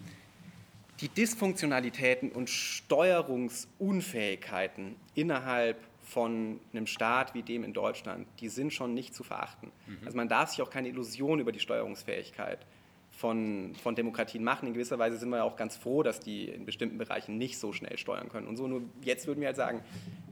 die 1.00 1.10
Dysfunktionalitäten 1.10 2.32
und 2.32 2.50
Steuerungsunfähigkeiten 2.50 4.96
innerhalb 5.14 5.78
von 6.08 6.62
einem 6.72 6.88
Staat 6.88 7.34
wie 7.34 7.44
dem 7.44 7.64
in 7.66 7.74
Deutschland, 7.74 8.28
die 8.40 8.48
sind 8.48 8.72
schon 8.72 8.94
nicht 8.94 9.14
zu 9.14 9.24
verachten. 9.24 9.72
Mhm. 9.88 9.98
Also 10.06 10.16
man 10.16 10.30
darf 10.30 10.50
sich 10.50 10.62
auch 10.62 10.70
keine 10.70 10.88
Illusion 10.88 11.40
über 11.40 11.52
die 11.52 11.60
Steuerungsfähigkeit 11.60 12.66
von, 13.12 13.76
von 13.76 13.94
Demokratien 13.94 14.44
machen. 14.44 14.68
In 14.68 14.74
gewisser 14.74 15.00
Weise 15.00 15.18
sind 15.18 15.30
wir 15.30 15.38
ja 15.38 15.44
auch 15.44 15.58
ganz 15.58 15.76
froh, 15.76 16.04
dass 16.04 16.22
die 16.22 16.46
in 16.46 16.66
bestimmten 16.66 16.98
Bereichen 16.98 17.38
nicht 17.38 17.58
so 17.58 17.74
schnell 17.74 17.98
steuern 17.98 18.30
können. 18.30 18.48
Und 18.48 18.56
so 18.56 18.68
nur 18.68 18.84
jetzt 19.02 19.28
würden 19.28 19.42
wir 19.42 19.48
halt 19.48 19.58
sagen, 19.58 19.82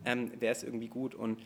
ähm, 0.05 0.31
wäre 0.39 0.53
es 0.53 0.63
irgendwie 0.63 0.87
gut. 0.87 1.13
Und 1.13 1.41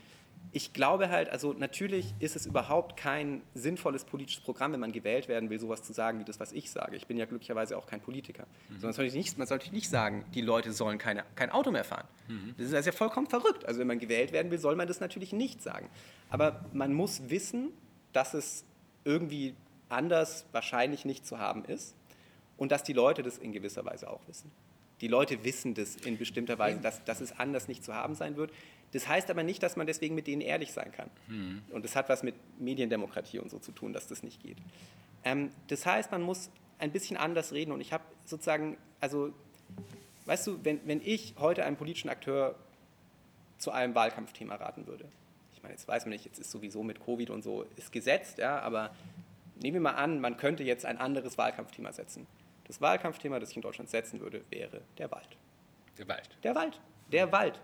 ich 0.52 0.74
glaube 0.74 1.10
halt, 1.10 1.30
also 1.30 1.54
natürlich 1.54 2.14
ist 2.20 2.36
es 2.36 2.45
überhaupt 2.45 2.97
kein 2.97 3.43
sinnvolles 3.54 4.04
politisches 4.04 4.41
Programm, 4.43 4.74
wenn 4.74 4.80
man 4.80 4.91
gewählt 4.91 5.28
werden 5.28 5.50
will, 5.50 5.60
sowas 5.60 5.84
zu 5.84 5.93
sagen 5.93 6.20
wie 6.20 6.24
das, 6.24 6.39
was 6.39 6.52
ich 6.52 6.72
sage. 6.72 6.95
Ich 6.95 7.06
bin 7.06 7.18
ja 7.18 7.26
glücklicherweise 7.26 7.78
auch 7.78 7.86
kein 7.86 8.02
Politiker. 8.02 8.47
Mhm. 8.70 8.74
Sondern 8.76 8.93
sollte 8.93 9.16
nicht, 9.16 9.38
man 9.38 9.47
sollte 9.47 9.72
nicht 9.72 9.89
sagen, 9.89 10.26
die 10.34 10.41
Leute 10.41 10.72
sollen 10.72 10.97
keine, 10.97 11.24
kein 11.36 11.52
Auto 11.52 11.72
mehr 11.72 11.84
fahren. 11.84 12.08
Mhm. 12.28 12.56
Das 12.58 12.72
ist 12.72 12.86
ja 12.86 12.91
vollkommen 12.91 13.28
verrückt. 13.28 13.66
Also 13.66 13.80
wenn 13.80 13.88
man 13.88 14.00
gewählt 14.00 14.32
werden 14.32 14.50
will, 14.50 14.58
soll 14.58 14.76
man 14.76 14.88
das 14.88 15.00
natürlich 15.00 15.34
nicht 15.34 15.62
sagen. 15.62 15.88
Aber 16.30 16.66
man 16.74 16.93
muss 16.93 17.30
wissen, 17.30 17.70
dass 18.12 18.34
es 18.34 18.66
irgendwie 19.04 19.56
anders 19.88 20.45
wahrscheinlich 20.52 21.06
nicht 21.06 21.28
zu 21.28 21.38
haben 21.38 21.64
ist 21.66 21.95
und 22.58 22.72
dass 22.72 22.84
die 22.84 22.93
Leute 22.93 23.22
das 23.22 23.38
in 23.38 23.52
gewisser 23.52 23.86
Weise 23.86 24.10
auch 24.10 24.22
wissen. 24.28 24.52
Die 25.02 25.08
Leute 25.08 25.43
wissen 25.43 25.74
das 25.74 25.95
in 25.95 26.18
bestimmter 26.18 26.60
Weise, 26.60 26.80
dass, 26.80 27.04
dass 27.06 27.22
es 27.22 27.39
anders 27.39 27.68
nicht 27.68 27.84
zu 27.84 27.93
haben 27.93 28.16
sein 28.16 28.36
wird. 28.36 28.52
Das 28.91 29.08
heißt 29.08 29.30
aber 29.30 29.43
nicht, 29.43 29.62
dass 29.64 29.76
man 29.76 29.88
deswegen 29.88 30.16
mit 30.16 30.28
denen 30.28 30.41
ehrlich 30.41 30.72
sein 30.72 30.91
kann. 30.91 31.10
Mhm. 31.28 31.62
Und 31.72 31.86
das 31.86 31.95
hat 31.95 32.10
was 32.10 32.24
mit 32.24 32.36
Mediendemokratie 32.60 33.39
und 33.39 33.50
so 33.50 33.60
zu 33.60 33.72
tun, 33.72 33.93
dass 33.93 34.08
das 34.08 34.24
nicht 34.24 34.41
geht. 34.41 34.58
Ähm, 35.24 35.52
das 35.68 35.86
heißt, 35.86 36.12
man 36.12 36.22
muss 36.22 36.50
ein 36.80 36.91
bisschen 36.91 37.18
anders 37.18 37.54
reden. 37.54 37.72
Und 37.72 37.82
ich 37.82 37.93
habe 37.93 38.04
sozusagen, 38.26 38.78
also, 39.00 39.32
weißt 40.26 40.47
du, 40.47 40.60
wenn, 40.64 40.80
wenn 40.86 41.02
ich 41.04 41.36
heute 41.38 41.66
einem 41.66 41.78
politischen 41.78 42.10
Akteur 42.10 42.56
zu 43.58 43.72
einem 43.72 43.93
Wahlkampfthema 43.95 44.56
raten 44.56 44.88
würde, 44.88 45.06
ich 45.54 45.62
meine, 45.62 45.74
jetzt 45.74 45.88
weiß 45.88 46.06
man 46.06 46.12
nicht, 46.12 46.26
jetzt 46.26 46.39
ist 46.39 46.52
sowieso 46.52 46.84
mit 46.84 47.04
Covid 47.04 47.30
und 47.30 47.43
so, 47.43 47.66
ist 47.76 47.91
gesetzt, 47.91 48.38
ja, 48.38 48.60
aber 48.60 48.91
nehmen 49.62 49.76
wir 49.76 49.82
mal 49.82 49.95
an, 49.95 50.22
man 50.22 50.38
könnte 50.38 50.64
jetzt 50.64 50.86
ein 50.86 50.97
anderes 50.97 51.38
Wahlkampfthema 51.38 51.91
setzen. 51.91 52.26
Das 52.70 52.80
Wahlkampfthema, 52.80 53.40
das 53.40 53.50
ich 53.50 53.56
in 53.56 53.64
Deutschland 53.64 53.90
setzen 53.90 54.22
würde, 54.22 54.46
wäre 54.52 54.82
der 55.00 55.10
Wald. 55.12 55.38
Der 55.98 56.08
Wald. 56.08 56.30
Der 56.44 56.56
Wald. 56.56 56.80
Der 57.12 57.32
Wald 57.32 57.60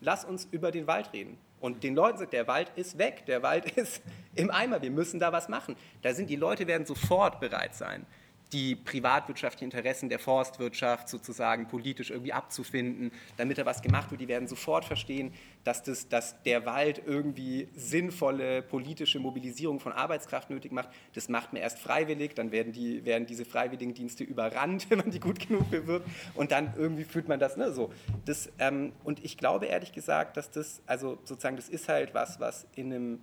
lass 0.00 0.24
uns 0.24 0.46
über 0.50 0.70
den 0.70 0.86
Wald 0.86 1.12
reden. 1.12 1.38
Und 1.60 1.82
den 1.82 1.94
Leuten 1.94 2.18
sagt, 2.18 2.32
der 2.32 2.46
Wald 2.46 2.72
ist 2.76 2.98
weg, 2.98 3.24
der 3.26 3.42
Wald 3.42 3.70
ist 3.76 4.02
im 4.34 4.50
Eimer, 4.50 4.80
wir 4.80 4.90
müssen 4.90 5.20
da 5.20 5.30
was 5.32 5.48
machen. 5.48 5.76
Da 6.02 6.14
sind 6.14 6.30
die 6.30 6.36
Leute 6.36 6.66
werden 6.66 6.86
sofort 6.86 7.38
bereit 7.38 7.74
sein, 7.74 8.06
die 8.52 8.76
privatwirtschaftlichen 8.76 9.72
Interessen 9.72 10.08
der 10.08 10.18
Forstwirtschaft 10.18 11.08
sozusagen 11.08 11.66
politisch 11.66 12.10
irgendwie 12.10 12.32
abzufinden, 12.32 13.10
damit 13.36 13.58
da 13.58 13.66
was 13.66 13.82
gemacht 13.82 14.10
wird. 14.10 14.20
Die 14.20 14.28
werden 14.28 14.46
sofort 14.46 14.84
verstehen, 14.84 15.32
dass, 15.64 15.82
das, 15.82 16.08
dass 16.08 16.40
der 16.44 16.64
Wald 16.64 17.02
irgendwie 17.04 17.68
sinnvolle 17.74 18.62
politische 18.62 19.18
Mobilisierung 19.18 19.80
von 19.80 19.92
Arbeitskraft 19.92 20.48
nötig 20.50 20.70
macht. 20.70 20.90
Das 21.14 21.28
macht 21.28 21.52
man 21.52 21.60
erst 21.60 21.78
freiwillig, 21.80 22.34
dann 22.34 22.52
werden, 22.52 22.72
die, 22.72 23.04
werden 23.04 23.26
diese 23.26 23.44
Freiwilligendienste 23.44 24.22
überrannt, 24.22 24.86
wenn 24.90 24.98
man 24.98 25.10
die 25.10 25.20
gut 25.20 25.46
genug 25.46 25.68
bewirbt 25.70 26.08
und 26.34 26.52
dann 26.52 26.72
irgendwie 26.76 27.04
fühlt 27.04 27.28
man 27.28 27.40
das 27.40 27.56
ne, 27.56 27.72
so. 27.72 27.92
Das, 28.24 28.50
ähm, 28.58 28.92
und 29.02 29.24
ich 29.24 29.36
glaube 29.36 29.66
ehrlich 29.66 29.92
gesagt, 29.92 30.36
dass 30.36 30.50
das, 30.50 30.82
also 30.86 31.18
sozusagen, 31.24 31.56
das 31.56 31.68
ist 31.68 31.88
halt 31.88 32.14
was, 32.14 32.38
was 32.38 32.66
in 32.76 32.92
einem 32.92 33.20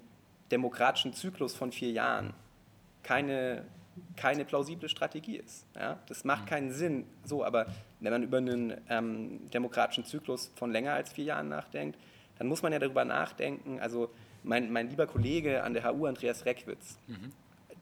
demokratischen 0.52 1.14
Zyklus 1.14 1.56
von 1.56 1.72
vier 1.72 1.92
Jahren 1.92 2.34
keine 3.04 3.66
keine 4.16 4.46
plausible 4.46 4.90
Strategie 4.90 5.38
ist. 5.38 5.66
Ja? 5.76 6.00
Das 6.08 6.24
macht 6.24 6.48
keinen 6.48 6.72
Sinn 6.72 7.06
so, 7.24 7.44
aber 7.44 7.68
wenn 8.00 8.12
man 8.12 8.24
über 8.24 8.38
einen 8.38 8.74
ähm, 8.90 9.50
demokratischen 9.52 10.06
Zyklus 10.06 10.52
von 10.56 10.72
länger 10.72 10.94
als 10.94 11.12
vier 11.12 11.26
Jahren 11.26 11.50
nachdenkt, 11.50 11.98
dann 12.38 12.48
muss 12.48 12.62
man 12.62 12.74
ja 12.74 12.80
darüber 12.80 13.06
nachdenken, 13.06 13.80
also 13.80 14.10
mein, 14.44 14.72
mein 14.72 14.90
lieber 14.90 15.08
Kollege 15.08 15.64
an 15.64 15.74
der 15.74 15.86
HU, 15.86 16.06
Andreas 16.06 16.46
Reckwitz, 16.46 16.98
mhm. 17.08 17.32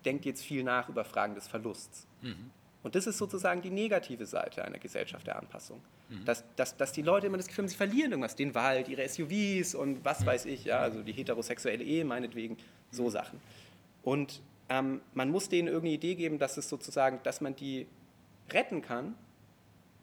denkt 0.06 0.26
jetzt 0.26 0.44
viel 0.44 0.64
nach 0.64 0.90
über 0.90 1.04
Fragen 1.04 1.36
des 1.36 1.48
Verlusts. 1.48 2.06
Mhm. 2.22 2.52
Und 2.84 2.96
das 2.96 3.06
ist 3.08 3.18
sozusagen 3.18 3.62
die 3.62 3.70
negative 3.70 4.26
Seite 4.26 4.66
einer 4.66 4.80
Gesellschaft 4.80 5.28
der 5.28 5.38
Anpassung. 5.38 5.82
Mhm. 6.10 6.26
Dass, 6.26 6.44
dass, 6.56 6.76
dass 6.78 6.92
die 6.92 7.04
Leute 7.04 7.28
immer 7.28 7.38
das 7.38 7.48
Gefühl 7.48 7.64
haben, 7.64 7.70
sie 7.70 7.78
verlieren 7.78 8.12
irgendwas, 8.12 8.36
den 8.36 8.56
Wald, 8.56 8.90
ihre 8.90 9.08
SUVs 9.08 9.76
und 9.76 10.04
was 10.04 10.22
mhm. 10.22 10.26
weiß 10.26 10.46
ich, 10.46 10.66
ja, 10.66 10.80
also 10.80 11.02
die 11.02 11.14
heterosexuelle 11.14 11.84
Ehe 11.84 12.06
meinetwegen, 12.06 12.58
so 12.90 13.06
mhm. 13.06 13.10
Sachen. 13.10 13.40
Und 14.04 14.42
ähm, 14.72 15.02
man 15.14 15.30
muss 15.30 15.50
denen 15.50 15.68
irgendeine 15.68 15.96
Idee 15.96 16.16
geben, 16.16 16.40
dass 16.40 16.56
es 16.56 16.70
sozusagen, 16.70 17.20
dass 17.24 17.42
man 17.42 17.56
die 17.56 17.88
retten 18.50 18.82
kann, 18.82 19.16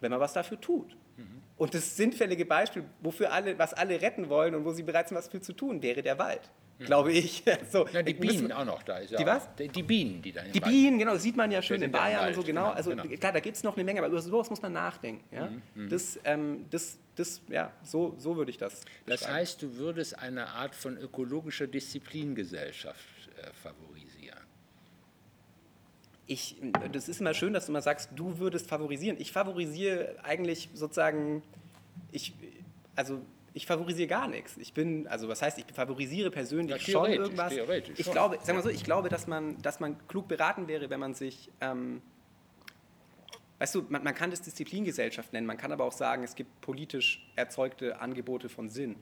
wenn 0.00 0.10
man 0.10 0.20
was 0.20 0.34
dafür 0.34 0.60
tut. 0.60 0.94
Mhm. 1.16 1.42
Und 1.56 1.72
das 1.72 1.96
sinnfällige 1.96 2.44
Beispiel, 2.44 2.84
wofür 3.00 3.32
alle, 3.32 3.58
was 3.58 3.72
alle 3.72 4.00
retten 4.00 4.28
wollen 4.28 4.54
und 4.54 4.66
wo 4.66 4.72
sie 4.72 4.82
bereit 4.82 5.08
sind, 5.08 5.16
was 5.16 5.28
für 5.28 5.40
zu 5.40 5.54
tun, 5.54 5.82
wäre 5.82 6.02
der 6.02 6.18
Wald. 6.18 6.50
Mhm. 6.78 6.84
Glaube 6.84 7.12
ich. 7.12 7.42
so, 7.70 7.88
ja, 7.88 8.02
die 8.02 8.12
Bienen 8.12 8.42
müssen, 8.42 8.52
auch 8.52 8.66
noch 8.66 8.82
da. 8.82 8.98
Ist 8.98 9.12
ja 9.12 9.18
die 9.18 9.24
was? 9.24 9.48
Die 9.56 9.82
Bienen, 9.82 10.20
die 10.20 10.32
da 10.32 10.42
Die 10.42 10.60
Bienen, 10.60 10.98
genau, 10.98 11.14
das 11.14 11.22
sieht 11.22 11.36
man 11.36 11.50
ja 11.50 11.62
schön 11.62 11.80
in 11.80 11.90
Bayern 11.90 12.28
und 12.28 12.34
so, 12.34 12.42
genau. 12.42 12.64
genau 12.64 12.74
also 12.74 12.90
genau. 12.90 13.04
klar, 13.04 13.32
da 13.32 13.40
gibt 13.40 13.56
es 13.56 13.62
noch 13.62 13.74
eine 13.74 13.84
Menge, 13.84 14.00
aber 14.00 14.08
über 14.08 14.20
sowas 14.20 14.50
muss 14.50 14.60
man 14.60 14.74
nachdenken. 14.74 15.24
Ja? 15.34 15.46
Mhm. 15.46 15.62
mhm. 15.74 15.88
Das, 15.88 16.20
ähm, 16.24 16.66
das, 16.70 16.98
das, 17.16 17.40
ja, 17.48 17.72
so, 17.82 18.14
so 18.18 18.36
würde 18.36 18.50
ich 18.50 18.58
das. 18.58 18.82
Das 19.06 19.26
heißt, 19.26 19.62
du 19.62 19.76
würdest 19.76 20.18
eine 20.18 20.46
Art 20.48 20.74
von 20.74 20.98
ökologischer 20.98 21.66
Disziplingesellschaft 21.66 22.98
äh, 23.38 23.50
favorisieren 23.62 23.97
ich, 26.28 26.56
das 26.92 27.08
ist 27.08 27.20
immer 27.20 27.32
schön, 27.32 27.54
dass 27.54 27.66
du 27.66 27.72
immer 27.72 27.80
sagst, 27.80 28.10
du 28.14 28.38
würdest 28.38 28.68
favorisieren. 28.68 29.16
Ich 29.18 29.32
favorisiere 29.32 30.16
eigentlich 30.22 30.68
sozusagen, 30.74 31.42
ich, 32.12 32.34
also 32.94 33.22
ich 33.54 33.66
favorisiere 33.66 34.08
gar 34.08 34.28
nichts. 34.28 34.58
Ich 34.58 34.74
bin, 34.74 35.08
also 35.08 35.26
was 35.26 35.40
heißt, 35.40 35.58
ich 35.58 35.64
favorisiere 35.72 36.30
persönlich 36.30 36.86
ja, 36.86 36.92
schon 36.92 37.10
irgendwas. 37.10 37.54
Ich 37.96 38.04
schon. 38.04 38.12
glaube, 38.12 38.38
sagen 38.42 38.58
wir 38.58 38.62
so, 38.62 38.68
ich 38.68 38.84
glaube, 38.84 39.08
dass 39.08 39.26
man, 39.26 39.60
dass 39.62 39.80
man 39.80 39.96
klug 40.06 40.28
beraten 40.28 40.68
wäre, 40.68 40.90
wenn 40.90 41.00
man 41.00 41.14
sich, 41.14 41.50
ähm, 41.62 42.02
weißt 43.58 43.76
du, 43.76 43.86
man, 43.88 44.04
man, 44.04 44.14
kann 44.14 44.30
das 44.30 44.42
Disziplingesellschaft 44.42 45.32
nennen, 45.32 45.46
man 45.46 45.56
kann 45.56 45.72
aber 45.72 45.84
auch 45.84 45.92
sagen, 45.92 46.24
es 46.24 46.34
gibt 46.34 46.60
politisch 46.60 47.26
erzeugte 47.36 48.00
Angebote 48.00 48.50
von 48.50 48.68
Sinn. 48.68 48.96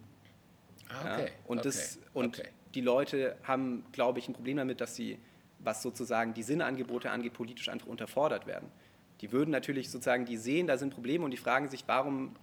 Ah, 0.88 1.14
okay. 1.14 1.24
Ja? 1.24 1.30
Und, 1.48 1.58
okay. 1.58 1.68
Das, 1.68 1.98
und 2.14 2.38
okay. 2.38 2.48
die 2.76 2.82
Leute 2.82 3.36
haben, 3.42 3.84
glaube 3.90 4.20
ich, 4.20 4.28
ein 4.28 4.32
Problem 4.32 4.58
damit, 4.58 4.80
dass 4.80 4.94
sie 4.94 5.18
was 5.58 5.82
sozusagen 5.82 6.34
die 6.34 6.42
Sinnangebote 6.42 7.10
angeht, 7.10 7.32
politisch 7.32 7.68
einfach 7.68 7.86
unterfordert 7.86 8.46
werden. 8.46 8.68
Die 9.20 9.32
würden 9.32 9.50
natürlich 9.50 9.90
sozusagen, 9.90 10.26
die 10.26 10.36
sehen, 10.36 10.66
da 10.66 10.76
sind 10.76 10.92
Probleme 10.92 11.24
und 11.24 11.30
die 11.30 11.36
fragen 11.36 11.68
sich, 11.68 11.84
warum, 11.86 12.36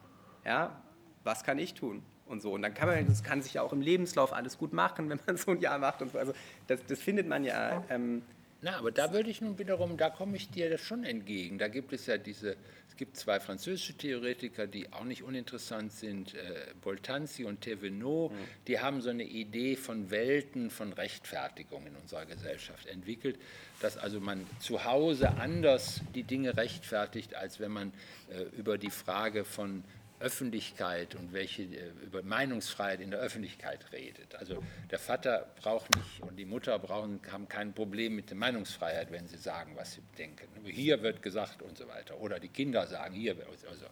ja, 0.43 0.81
was 1.23 1.43
kann 1.43 1.59
ich 1.59 1.73
tun? 1.73 2.03
Und 2.25 2.41
so. 2.41 2.53
Und 2.53 2.61
dann 2.61 2.73
kann 2.73 2.87
man, 2.87 3.05
das 3.05 3.23
kann 3.23 3.41
sich 3.41 3.55
ja 3.55 3.61
auch 3.61 3.73
im 3.73 3.81
Lebenslauf 3.81 4.33
alles 4.33 4.57
gut 4.57 4.73
machen, 4.73 5.09
wenn 5.09 5.19
man 5.25 5.37
so 5.37 5.51
ein 5.51 5.59
Jahr 5.59 5.77
macht 5.77 6.01
und 6.01 6.11
so. 6.11 6.17
Also 6.17 6.33
das, 6.67 6.79
das 6.87 6.99
findet 6.99 7.27
man 7.27 7.43
ja. 7.43 7.83
Ähm, 7.89 8.23
Na, 8.61 8.77
aber 8.77 8.91
da 8.91 9.13
würde 9.13 9.29
ich 9.29 9.41
nun 9.41 9.59
wiederum, 9.59 9.97
da 9.97 10.09
komme 10.09 10.37
ich 10.37 10.49
dir 10.49 10.77
schon 10.77 11.03
entgegen. 11.03 11.57
Da 11.59 11.67
gibt 11.67 11.93
es 11.93 12.05
ja 12.07 12.17
diese 12.17 12.57
es 12.93 12.97
gibt 12.97 13.17
zwei 13.17 13.39
französische 13.39 13.95
Theoretiker, 13.95 14.67
die 14.67 14.93
auch 14.93 15.03
nicht 15.03 15.23
uninteressant 15.23 15.91
sind, 15.91 16.35
äh, 16.35 16.67
Boltanzi 16.83 17.43
und 17.43 17.65
Thévenot. 17.65 18.29
Mhm. 18.29 18.35
Die 18.67 18.79
haben 18.81 19.01
so 19.01 19.09
eine 19.09 19.23
Idee 19.23 19.75
von 19.75 20.11
Welten 20.11 20.69
von 20.69 20.93
Rechtfertigung 20.93 21.87
in 21.87 21.95
unserer 21.95 22.27
Gesellschaft 22.27 22.85
entwickelt, 22.85 23.39
dass 23.81 23.97
also 23.97 24.19
man 24.19 24.45
zu 24.59 24.85
Hause 24.85 25.37
anders 25.37 26.01
die 26.13 26.21
Dinge 26.21 26.55
rechtfertigt, 26.55 27.33
als 27.33 27.59
wenn 27.59 27.71
man 27.71 27.93
äh, 28.29 28.43
über 28.59 28.77
die 28.77 28.91
Frage 28.91 29.43
von 29.43 29.83
Öffentlichkeit 30.23 31.15
und 31.15 31.33
welche 31.33 31.63
äh, 31.63 31.91
über 32.03 32.23
Meinungsfreiheit 32.23 33.01
in 33.01 33.11
der 33.11 33.19
Öffentlichkeit 33.19 33.79
redet. 33.91 34.35
Also 34.35 34.63
der 34.89 34.99
Vater 34.99 35.47
braucht 35.61 35.95
nicht 35.95 36.21
und 36.21 36.37
die 36.37 36.45
Mutter 36.45 36.79
brauchen, 36.79 37.19
haben 37.31 37.47
kein 37.49 37.73
Problem 37.73 38.15
mit 38.15 38.29
der 38.29 38.37
Meinungsfreiheit, 38.37 39.11
wenn 39.11 39.27
sie 39.27 39.37
sagen, 39.37 39.73
was 39.75 39.93
sie 39.93 40.01
denken. 40.17 40.47
Hier 40.65 41.03
wird 41.03 41.21
gesagt 41.21 41.61
und 41.61 41.77
so 41.77 41.87
weiter. 41.87 42.19
Oder 42.19 42.39
die 42.39 42.47
Kinder 42.47 42.87
sagen 42.87 43.13
hier. 43.13 43.35
Also, 43.69 43.85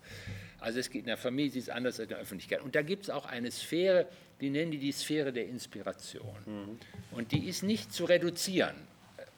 also 0.60 0.80
es 0.80 0.90
geht 0.90 1.02
in 1.02 1.08
der 1.08 1.18
Familie 1.18 1.60
ist 1.60 1.70
anders 1.70 2.00
als 2.00 2.04
in 2.06 2.10
der 2.10 2.20
Öffentlichkeit. 2.20 2.62
Und 2.62 2.76
da 2.76 2.82
gibt 2.82 3.04
es 3.04 3.10
auch 3.10 3.26
eine 3.26 3.52
Sphäre, 3.52 4.08
die 4.40 4.50
nennen 4.50 4.72
die 4.72 4.80
die 4.80 4.92
Sphäre 4.92 5.34
der 5.34 5.48
Inspiration. 5.48 6.38
Mhm. 6.46 6.80
Und 7.12 7.34
die 7.34 7.48
ist 7.48 7.62
nicht 7.64 7.94
zu 7.94 8.06
reduzieren 8.06 8.76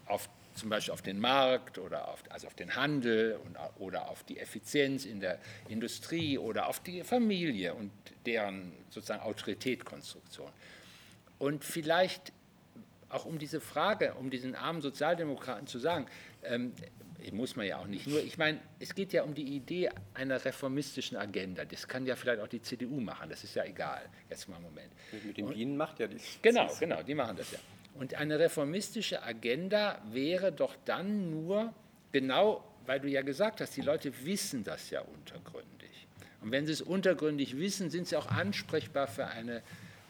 auf 0.06 0.30
zum 0.54 0.70
Beispiel 0.70 0.94
auf 0.94 1.02
den 1.02 1.20
Markt 1.20 1.78
oder 1.78 2.08
auf, 2.08 2.24
also 2.30 2.48
auf 2.48 2.54
den 2.54 2.76
Handel 2.76 3.40
und, 3.46 3.58
oder 3.80 4.10
auf 4.10 4.24
die 4.24 4.40
Effizienz 4.40 5.06
in 5.06 5.20
der 5.20 5.40
Industrie 5.70 6.38
oder 6.38 6.68
auf 6.68 6.80
die 6.80 7.04
Familie 7.04 7.74
und 7.74 7.92
deren 8.26 8.74
sozusagen 8.90 9.22
Autoritätkonstruktion. 9.22 10.50
Und 11.40 11.64
vielleicht 11.64 12.32
auch 13.10 13.26
um 13.26 13.38
diese 13.38 13.62
Frage, 13.62 14.16
um 14.16 14.30
diesen 14.30 14.56
armen 14.56 14.82
Sozialdemokraten 14.82 15.68
zu 15.68 15.80
sagen, 15.80 16.08
ähm, 16.44 16.74
muss 17.32 17.56
man 17.56 17.66
ja 17.66 17.78
auch 17.78 17.88
nicht 17.88 18.06
nur, 18.08 18.22
ich 18.22 18.38
meine, 18.38 18.60
es 18.80 18.94
geht 18.94 19.14
ja 19.14 19.24
um 19.24 19.34
die 19.34 19.56
Idee 19.56 19.90
einer 20.14 20.44
reformistischen 20.44 21.18
Agenda. 21.18 21.64
Das 21.64 21.88
kann 21.88 22.06
ja 22.06 22.16
vielleicht 22.16 22.42
auch 22.42 22.48
die 22.48 22.62
CDU 22.62 23.00
machen, 23.00 23.30
das 23.30 23.44
ist 23.44 23.56
ja 23.56 23.64
egal, 23.64 24.02
jetzt 24.30 24.50
mal 24.50 24.58
einen 24.58 24.66
Moment. 24.66 24.92
Mit 25.26 25.38
den 25.38 25.48
Bienen 25.48 25.78
macht 25.78 26.00
ja 26.00 26.08
die. 26.08 26.18
Genau, 26.42 26.70
genau, 26.80 27.02
die 27.02 27.16
machen 27.16 27.38
das 27.38 27.52
ja. 27.52 27.60
Und 27.96 28.16
eine 28.16 28.40
reformistische 28.40 29.24
Agenda 29.24 30.02
wäre 30.12 30.52
doch 30.52 30.76
dann 30.86 31.30
nur 31.30 31.74
genau, 32.12 32.64
weil 32.86 33.00
du 33.00 33.08
ja 33.08 33.22
gesagt 33.22 33.62
hast, 33.62 33.76
die 33.78 33.82
Leute 33.82 34.12
wissen 34.26 34.64
das 34.64 34.90
ja 34.90 35.02
untergründig. 35.02 36.08
Und 36.42 36.52
wenn 36.52 36.66
sie 36.66 36.74
es 36.74 36.82
untergründig 36.82 37.58
wissen, 37.58 37.90
sind 37.90 38.08
sie 38.08 38.18
auch 38.18 38.28
ansprechbar 38.28 39.08
für 39.08 39.28
eine 39.28 39.58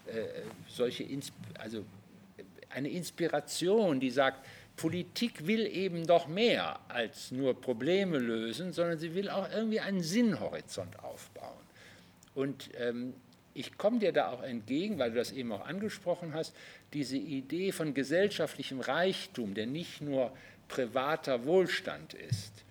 äh, 0.08 0.26
solche, 0.68 1.08
also 1.60 1.86
eine 2.70 2.90
Inspiration, 2.90 4.00
die 4.00 4.10
sagt, 4.10 4.46
Politik 4.76 5.46
will 5.46 5.68
eben 5.68 6.08
doch 6.08 6.28
mehr 6.28 6.80
als 6.90 7.32
nur 7.32 7.60
Probleme 7.60 8.18
lösen, 8.18 8.74
sondern 8.74 8.98
sie 8.98 9.14
will 9.14 9.30
auch 9.30 9.50
irgendwie 9.52 9.80
einen 9.80 10.02
Sinnhorizont 10.02 11.00
aufbauen. 11.04 11.54
Und 12.34 12.70
ähm, 12.80 13.14
ich 13.54 13.78
komme 13.78 14.00
dir 14.00 14.12
da 14.12 14.30
auch 14.30 14.44
entgegen, 14.44 14.98
weil 15.00 15.12
du 15.12 15.18
das 15.18 15.32
eben 15.32 15.52
auch 15.52 15.66
angesprochen 15.66 16.34
hast, 16.34 16.56
diese 16.94 17.18
Idee 17.18 17.72
von 17.72 17.94
gesellschaftlichem 17.94 18.80
Reichtum, 18.80 19.54
der 19.54 19.68
nicht 19.68 20.02
nur 20.02 20.32
privater 20.68 21.46
Wohlstand 21.46 22.14
ist, 22.14 22.64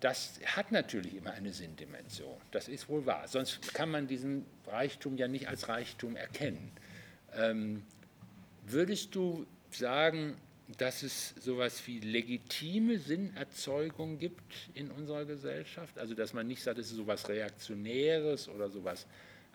das 0.00 0.40
hat 0.44 0.72
natürlich 0.72 1.14
immer 1.16 1.32
eine 1.32 1.52
Sinndimension. 1.52 2.36
Das 2.50 2.68
ist 2.68 2.88
wohl 2.88 3.06
wahr. 3.06 3.28
Sonst 3.28 3.72
kann 3.72 3.90
man 3.90 4.06
diesen 4.06 4.44
Reichtum 4.66 5.16
ja 5.16 5.26
nicht 5.26 5.48
als 5.48 5.68
Reichtum 5.68 6.16
erkennen. 6.16 6.70
Ähm, 7.34 7.82
würdest 8.66 9.14
du 9.14 9.46
sagen, 9.70 10.36
dass 10.78 11.02
es 11.02 11.34
sowas 11.40 11.86
wie 11.86 12.00
legitime 12.00 12.98
Sinnerzeugung 12.98 14.18
gibt 14.18 14.52
in 14.74 14.90
unserer 14.90 15.24
Gesellschaft? 15.24 15.98
Also 15.98 16.14
dass 16.14 16.32
man 16.32 16.46
nicht 16.46 16.62
sagt, 16.62 16.78
es 16.78 16.90
ist 16.90 16.96
sowas 16.96 17.28
Reaktionäres 17.28 18.48
oder 18.48 18.68
sowas 18.68 19.06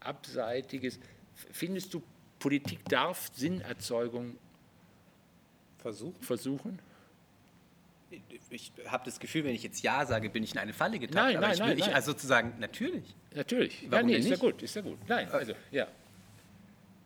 Abseitiges. 0.02 0.99
Findest 1.52 1.93
du 1.93 2.02
Politik 2.39 2.84
darf 2.86 3.32
Sinnerzeugung 3.34 4.38
versuchen? 5.78 6.22
versuchen? 6.22 6.80
Ich 8.49 8.74
habe 8.88 9.06
das 9.06 9.20
Gefühl, 9.20 9.45
wenn 9.45 9.56
ich 9.56 9.64
jetzt 9.64 9.82
Ja 9.84 10.06
sage, 10.06 10.30
bin 10.30 10.43
ich 10.43 10.52
in 10.52 10.58
eine 10.58 10.74
Falle 10.74 10.99
getappt. 10.99 11.16
Nein, 11.16 11.39
nein, 11.39 11.54
ich, 11.54 11.60
nein, 11.60 11.78
ich, 11.78 11.95
Also 11.95 12.12
sozusagen, 12.12 12.56
natürlich. 12.60 13.16
Natürlich. 13.34 13.88
Warum 13.89 14.10
ja, 14.10 14.18
nee, 14.18 14.22
ist 14.22 14.30
ja 14.30 14.36
gut, 14.36 14.62
ist 14.62 14.76
ja 14.76 14.82
gut. 14.82 14.97
Nein, 15.08 15.28
äh, 15.30 15.32
also, 15.32 15.54
ja. 15.72 15.88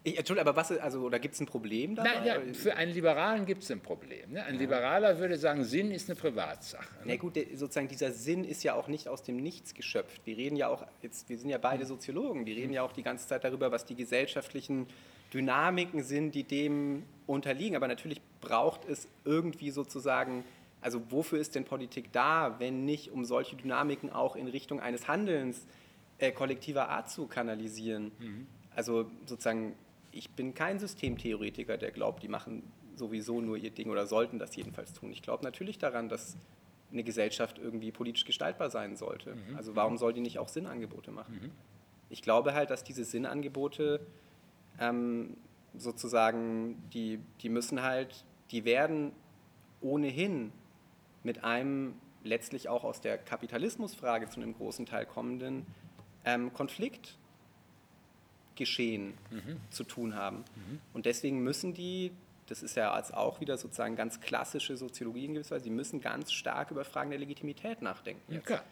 Ich, 0.08 0.20
Entschuldigung, 0.20 0.47
aber 0.47 0.56
was, 0.56 0.72
also, 0.72 1.01
oder 1.01 1.18
gibt 1.18 1.34
es 1.34 1.41
ein 1.41 1.47
Problem 1.47 1.95
dabei? 1.95 2.14
Nein, 2.14 2.26
ja, 2.26 2.53
für 2.53 2.76
einen 2.76 2.93
Liberalen 2.93 3.47
gibt 3.47 3.64
es 3.64 3.72
ein 3.72 3.80
Problem. 3.80 4.34
Ne? 4.34 4.43
Ein 4.43 4.60
Liberaler 4.60 5.18
würde 5.18 5.36
sagen, 5.36 5.64
Sinn 5.64 5.89
ist 5.89 6.08
eine 6.08 6.16
Privatsache. 6.16 6.93
Ne? 6.99 7.06
Na 7.06 7.16
gut, 7.16 7.36
der, 7.36 7.45
sozusagen 7.56 7.88
dieser 7.88 8.12
Sinn 8.12 8.43
ist 8.43 8.64
ja 8.64 8.76
auch 8.76 8.88
nicht 8.88 9.08
aus 9.08 9.24
dem 9.24 9.38
Nichts 9.38 9.74
geschöpft. 9.74 10.22
Wir 10.26 10.38
reden 10.38 10.58
ja 10.58 10.68
auch, 10.68 10.86
jetzt, 11.01 11.28
wir 11.28 11.39
sind 11.39 11.49
ja 11.49 11.58
beide 11.58 11.88
Soziologen, 11.88 12.45
wir 12.45 12.56
reden 12.56 12.72
ja 12.72 12.84
auch 12.84 12.91
die 12.91 13.01
ganze 13.01 13.28
Zeit 13.28 13.43
darüber, 13.43 13.72
was 13.72 13.86
die 13.86 13.95
gesellschaftlichen 13.95 14.86
Dynamiken 15.34 16.03
sind, 16.03 16.36
die 16.36 16.43
dem 16.43 17.01
unterliegen. 17.26 17.76
Aber 17.76 17.88
natürlich 17.88 18.22
braucht 18.41 18.86
es 18.86 19.08
irgendwie 19.24 19.72
sozusagen 19.72 20.43
Also 20.86 21.01
wofür 21.10 21.39
ist 21.39 21.56
denn 21.56 21.66
Politik 21.66 22.12
da, 22.12 22.60
wenn 22.60 22.86
nicht, 22.86 23.12
um 23.12 23.26
solche 23.26 23.56
Dynamiken 23.56 24.12
auch 24.12 24.36
in 24.36 24.47
Richtung 24.47 24.80
eines 24.80 25.08
Handelns 25.08 25.66
äh, 26.20 26.32
kollektiver 26.32 26.89
Art 26.89 27.10
zu 27.10 27.26
kanalisieren? 27.26 28.12
Mhm. 28.20 28.45
Also 28.76 29.10
sozusagen, 29.26 29.74
ich 30.16 30.30
bin 30.32 30.53
kein 30.53 30.80
Systemtheoretiker, 30.80 31.78
der 31.78 31.91
glaubt, 31.91 32.24
die 32.24 32.30
machen 32.30 32.63
sowieso 32.95 33.41
nur 33.41 33.57
ihr 33.57 33.72
Ding 33.72 33.89
oder 33.89 34.07
sollten 34.07 34.39
das 34.39 34.55
jedenfalls 34.55 34.93
tun. 34.93 35.11
Ich 35.11 35.22
glaube 35.22 35.43
natürlich 35.43 35.78
daran, 35.78 36.07
dass 36.07 36.38
eine 36.91 37.03
Gesellschaft 37.03 37.59
irgendwie 37.59 37.91
politisch 37.91 38.24
gestaltbar 38.24 38.70
sein 38.70 38.95
sollte. 38.95 39.36
Mhm. 39.36 39.57
Also 39.57 39.76
warum 39.76 39.97
soll 39.97 40.13
die 40.13 40.22
nicht 40.22 40.39
auch 40.39 40.47
Sinnangebote 40.47 41.11
machen? 41.11 41.39
Mhm. 41.41 41.51
Ich 42.09 42.22
glaube 42.22 42.53
halt, 42.53 42.70
dass 42.70 42.86
diese 42.86 43.03
Sinnangebote 43.03 43.99
ähm, 44.80 45.36
sozusagen, 45.76 46.82
die, 46.93 47.20
die 47.41 47.49
müssen 47.49 47.82
halt, 47.82 48.24
die 48.51 48.63
werden 48.63 49.11
ohnehin 49.82 50.53
mit 51.24 51.43
einem 51.43 51.95
letztlich 52.24 52.70
auch 52.70 52.86
aus 52.86 53.01
der 53.01 53.18
Kapitalismusfrage 53.18 54.30
zu 54.30 54.39
einem 54.39 54.53
großen 54.53 54.86
Teil 54.86 55.05
kommenden 55.05 55.66
ähm, 56.24 56.53
Konflikt 56.53 57.18
geschehen 58.56 59.14
mhm. 59.32 59.58
zu 59.70 59.84
tun 59.84 60.16
haben. 60.16 60.38
Mhm. 60.38 60.80
Und 60.93 61.06
deswegen 61.06 61.43
müssen 61.43 61.74
die 61.74 62.12
das 62.47 62.62
ist 62.62 62.76
ja 62.76 62.91
als 62.91 63.12
auch 63.12 63.41
wieder 63.41 63.58
sozusagen 63.58 63.95
ganz 63.95 64.22
klassische 64.22 64.78
Soziologie 64.78 65.26
in 65.26 65.34
gewisser 65.34 65.56
Weise, 65.56 65.64
sie 65.66 65.72
müssen 65.72 65.99
ganz 65.99 66.32
stark 66.32 66.72
über 66.72 66.86
Fragen 66.86 67.10
der 67.10 67.20
Legitimität 67.20 67.82
nachdenken. 67.82 68.22
Ja, 68.32 68.39
klar. 68.39 68.64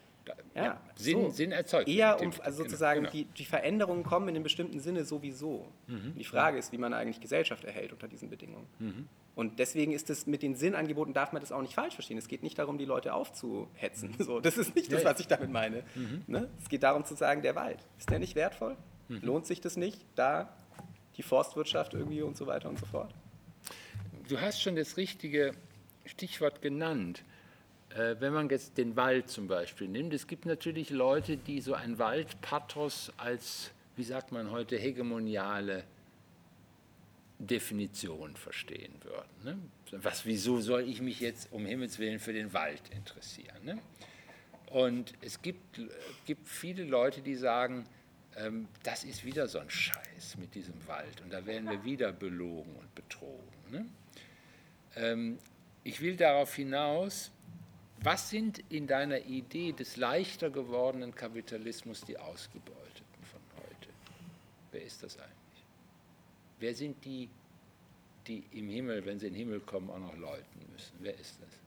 Ja, 0.55 0.63
ja, 0.63 0.81
Sinn, 0.95 1.21
so. 1.21 1.29
Sinn 1.31 1.51
erzeugt. 1.51 1.89
Eher 1.89 2.21
um, 2.21 2.31
also 2.43 2.63
sozusagen 2.63 3.01
genau. 3.01 3.11
die, 3.11 3.25
die 3.25 3.43
Veränderungen 3.43 4.03
kommen 4.03 4.29
in 4.29 4.35
einem 4.35 4.43
bestimmten 4.43 4.79
Sinne 4.79 5.03
sowieso. 5.03 5.67
Mhm. 5.87 6.15
Die 6.17 6.23
Frage 6.23 6.57
ist, 6.57 6.71
wie 6.71 6.77
man 6.77 6.93
eigentlich 6.93 7.19
Gesellschaft 7.19 7.65
erhält 7.65 7.91
unter 7.91 8.07
diesen 8.07 8.29
Bedingungen. 8.29 8.67
Mhm. 8.79 9.09
Und 9.35 9.59
deswegen 9.59 9.91
ist 9.91 10.09
es 10.09 10.25
mit 10.25 10.41
den 10.41 10.55
Sinnangeboten, 10.55 11.13
darf 11.13 11.33
man 11.33 11.41
das 11.41 11.51
auch 11.51 11.61
nicht 11.61 11.73
falsch 11.73 11.95
verstehen. 11.95 12.17
Es 12.17 12.27
geht 12.27 12.43
nicht 12.43 12.57
darum, 12.57 12.77
die 12.77 12.85
Leute 12.85 13.13
aufzuhetzen. 13.13 14.15
Mhm. 14.17 14.23
So, 14.23 14.39
das 14.39 14.57
ist 14.57 14.75
nicht 14.75 14.93
das, 14.93 15.03
was 15.03 15.19
ich 15.19 15.27
damit 15.27 15.49
meine. 15.49 15.83
Mhm. 15.95 16.23
Ne? 16.27 16.49
Es 16.61 16.69
geht 16.69 16.83
darum 16.83 17.03
zu 17.03 17.15
sagen, 17.15 17.41
der 17.41 17.55
Wald, 17.55 17.79
ist 17.97 18.09
der 18.09 18.19
nicht 18.19 18.35
wertvoll? 18.35 18.77
Mhm. 19.09 19.21
Lohnt 19.21 19.45
sich 19.45 19.61
das 19.61 19.77
nicht, 19.77 19.99
da 20.15 20.55
die 21.17 21.23
Forstwirtschaft 21.23 21.93
irgendwie 21.93 22.21
und 22.21 22.37
so 22.37 22.47
weiter 22.47 22.69
und 22.69 22.79
so 22.79 22.85
fort? 22.85 23.13
du 24.27 24.41
hast 24.41 24.61
schon 24.61 24.75
das 24.75 24.97
richtige 24.97 25.53
Stichwort 26.05 26.61
genannt. 26.61 27.23
Äh, 27.89 28.15
wenn 28.19 28.33
man 28.33 28.49
jetzt 28.49 28.77
den 28.77 28.95
Wald 28.95 29.29
zum 29.29 29.47
Beispiel 29.47 29.87
nimmt, 29.87 30.13
es 30.13 30.27
gibt 30.27 30.45
natürlich 30.45 30.89
Leute, 30.89 31.37
die 31.37 31.61
so 31.61 31.73
ein 31.73 31.99
Waldpathos 31.99 33.11
als, 33.17 33.71
wie 33.95 34.03
sagt 34.03 34.31
man 34.31 34.51
heute, 34.51 34.77
hegemoniale 34.77 35.83
Definition 37.39 38.35
verstehen 38.35 38.93
würden. 39.03 39.43
Ne? 39.43 40.01
Was, 40.03 40.25
wieso 40.25 40.61
soll 40.61 40.87
ich 40.87 41.01
mich 41.01 41.19
jetzt 41.19 41.51
um 41.51 41.65
Himmels 41.65 41.99
Willen 41.99 42.19
für 42.19 42.33
den 42.33 42.53
Wald 42.53 42.81
interessieren? 42.91 43.63
Ne? 43.63 43.79
Und 44.67 45.13
es 45.21 45.41
gibt, 45.41 45.79
gibt 46.25 46.47
viele 46.47 46.83
Leute, 46.83 47.21
die 47.21 47.35
sagen, 47.35 47.85
ähm, 48.37 48.67
das 48.83 49.03
ist 49.03 49.23
wieder 49.23 49.47
so 49.47 49.59
ein 49.59 49.69
Scheiß 49.69 50.37
mit 50.37 50.55
diesem 50.55 50.75
Wald 50.87 51.21
und 51.21 51.31
da 51.31 51.45
werden 51.45 51.69
wir 51.69 51.83
wieder 51.83 52.11
belogen 52.11 52.75
und 52.75 52.93
betrogen. 52.95 53.53
Ne? 53.71 53.85
Ähm, 54.95 55.39
ich 55.83 56.01
will 56.01 56.15
darauf 56.15 56.55
hinaus, 56.55 57.31
was 58.01 58.29
sind 58.29 58.59
in 58.69 58.87
deiner 58.87 59.19
Idee 59.25 59.71
des 59.71 59.97
leichter 59.97 60.49
gewordenen 60.49 61.15
Kapitalismus 61.15 62.01
die 62.01 62.17
Ausgebeuteten 62.17 63.23
von 63.23 63.41
heute? 63.57 63.89
Wer 64.71 64.83
ist 64.83 65.03
das 65.03 65.17
eigentlich? 65.17 65.65
Wer 66.59 66.75
sind 66.75 67.03
die, 67.05 67.29
die 68.27 68.43
im 68.51 68.69
Himmel, 68.69 69.05
wenn 69.05 69.19
sie 69.19 69.27
in 69.27 69.33
den 69.33 69.39
Himmel 69.39 69.59
kommen, 69.61 69.89
auch 69.89 69.99
noch 69.99 70.17
läuten 70.17 70.71
müssen? 70.71 70.93
Wer 70.99 71.17
ist 71.17 71.37
das? 71.41 71.62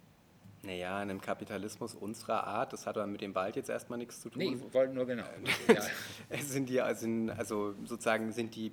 Naja, 0.67 1.01
in 1.01 1.11
einem 1.11 1.21
Kapitalismus 1.21 1.95
unserer 1.95 2.45
Art, 2.45 2.73
das 2.73 2.87
hat 2.87 2.97
aber 2.97 3.07
mit 3.07 3.21
dem 3.21 3.35
Wald 3.37 3.55
jetzt 3.55 3.71
erstmal 3.71 3.99
nichts 3.99 4.21
zu 4.21 4.31
tun. 4.31 4.39
Nee, 4.41 4.55
ich 4.55 4.75
wollte 4.75 4.93
nur 4.93 5.07
genau. 5.07 5.25
ja. 5.69 6.39
sind 6.39 6.69
die, 6.69 6.81
also, 6.81 7.07
also 7.37 7.75
sozusagen 7.85 8.33
sind 8.33 8.57
die, 8.57 8.73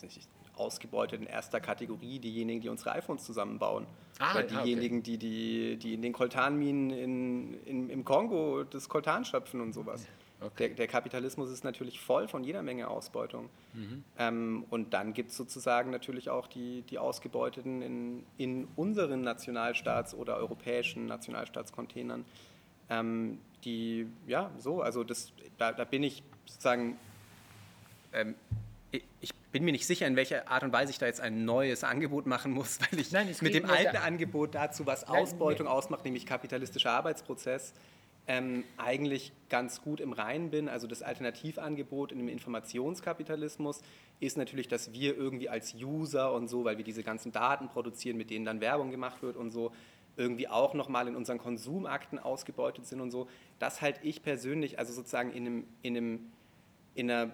nicht, 0.00 0.28
ausgebeutet 0.56 1.20
in 1.20 1.26
erster 1.26 1.60
Kategorie 1.60 2.20
diejenigen, 2.20 2.60
die 2.60 2.68
unsere 2.68 2.92
iPhones 2.92 3.24
zusammenbauen. 3.24 3.86
Ah, 4.20 4.34
Oder 4.34 4.44
diejenigen, 4.44 4.98
okay. 4.98 5.16
die, 5.16 5.18
die, 5.18 5.76
die 5.76 5.94
in 5.94 6.02
den 6.02 6.12
Koltanminen 6.12 6.90
in, 6.90 7.54
in, 7.64 7.90
im 7.90 8.04
Kongo 8.04 8.62
das 8.62 8.88
Koltan 8.88 9.24
schöpfen 9.24 9.60
und 9.60 9.72
sowas. 9.72 10.06
Okay. 10.44 10.68
Der, 10.68 10.76
der, 10.76 10.86
Kapitalismus 10.88 11.50
ist 11.50 11.64
natürlich 11.64 12.00
voll 12.00 12.28
von 12.28 12.44
jeder 12.44 12.62
Menge 12.62 12.88
Ausbeutung. 12.88 13.48
Mhm. 13.72 14.04
Ähm, 14.18 14.64
und 14.70 14.92
dann 14.92 15.14
gibt 15.14 15.30
es 15.30 15.36
sozusagen 15.36 15.90
natürlich 15.90 16.30
auch 16.30 16.46
die, 16.46 16.82
die 16.82 16.98
Ausgebeuteten 16.98 17.82
in, 17.82 18.26
in 18.36 18.68
unseren 18.76 19.26
Nationalstaats- 19.26 20.14
oder 20.14 20.36
europäischen 20.36 21.06
Nationalstaatscontainern, 21.06 22.24
ähm, 22.90 23.38
die, 23.64 24.06
ja, 24.26 24.50
so, 24.58 24.82
also 24.82 25.04
das, 25.04 25.32
da, 25.56 25.72
da 25.72 25.84
bin 25.84 26.02
ich 26.02 26.22
sozusagen 26.44 26.98
ähm, 28.12 28.34
ich 29.20 29.34
bin 29.52 29.64
mir 29.64 29.72
nicht 29.72 29.86
sicher, 29.86 30.06
in 30.06 30.16
welcher 30.16 30.48
Art 30.48 30.62
und 30.62 30.72
Weise 30.72 30.90
ich 30.90 30.98
da 30.98 31.06
jetzt 31.06 31.20
ein 31.20 31.44
neues 31.44 31.84
Angebot 31.84 32.26
machen 32.26 32.52
muss, 32.52 32.80
weil 32.90 32.98
ich 32.98 33.12
Nein, 33.12 33.34
mit 33.40 33.54
dem 33.54 33.68
alten 33.68 33.96
Angebot 33.96 34.54
dazu, 34.54 34.86
was 34.86 35.06
Nein, 35.06 35.22
Ausbeutung 35.22 35.66
nee. 35.66 35.72
ausmacht, 35.72 36.04
nämlich 36.04 36.26
kapitalistischer 36.26 36.92
Arbeitsprozess, 36.92 37.72
ähm, 38.26 38.64
eigentlich 38.76 39.32
ganz 39.48 39.82
gut 39.82 40.00
im 40.00 40.12
Reinen 40.12 40.50
bin. 40.50 40.68
Also 40.68 40.86
das 40.86 41.02
Alternativangebot 41.02 42.12
in 42.12 42.18
dem 42.18 42.28
Informationskapitalismus 42.28 43.82
ist 44.20 44.36
natürlich, 44.36 44.68
dass 44.68 44.92
wir 44.92 45.16
irgendwie 45.16 45.48
als 45.48 45.74
User 45.74 46.32
und 46.32 46.48
so, 46.48 46.64
weil 46.64 46.78
wir 46.78 46.84
diese 46.84 47.02
ganzen 47.02 47.32
Daten 47.32 47.68
produzieren, 47.68 48.16
mit 48.16 48.30
denen 48.30 48.44
dann 48.44 48.60
Werbung 48.60 48.90
gemacht 48.90 49.22
wird 49.22 49.36
und 49.36 49.50
so, 49.50 49.72
irgendwie 50.16 50.48
auch 50.48 50.74
nochmal 50.74 51.08
in 51.08 51.16
unseren 51.16 51.38
Konsumakten 51.38 52.18
ausgebeutet 52.18 52.86
sind 52.86 53.00
und 53.00 53.10
so. 53.10 53.28
Das 53.58 53.82
halte 53.82 54.00
ich 54.06 54.22
persönlich, 54.22 54.78
also 54.78 54.92
sozusagen 54.92 55.32
in, 55.32 55.46
einem, 55.46 55.64
in, 55.82 55.96
einem, 55.96 56.32
in 56.94 57.10
einer 57.10 57.32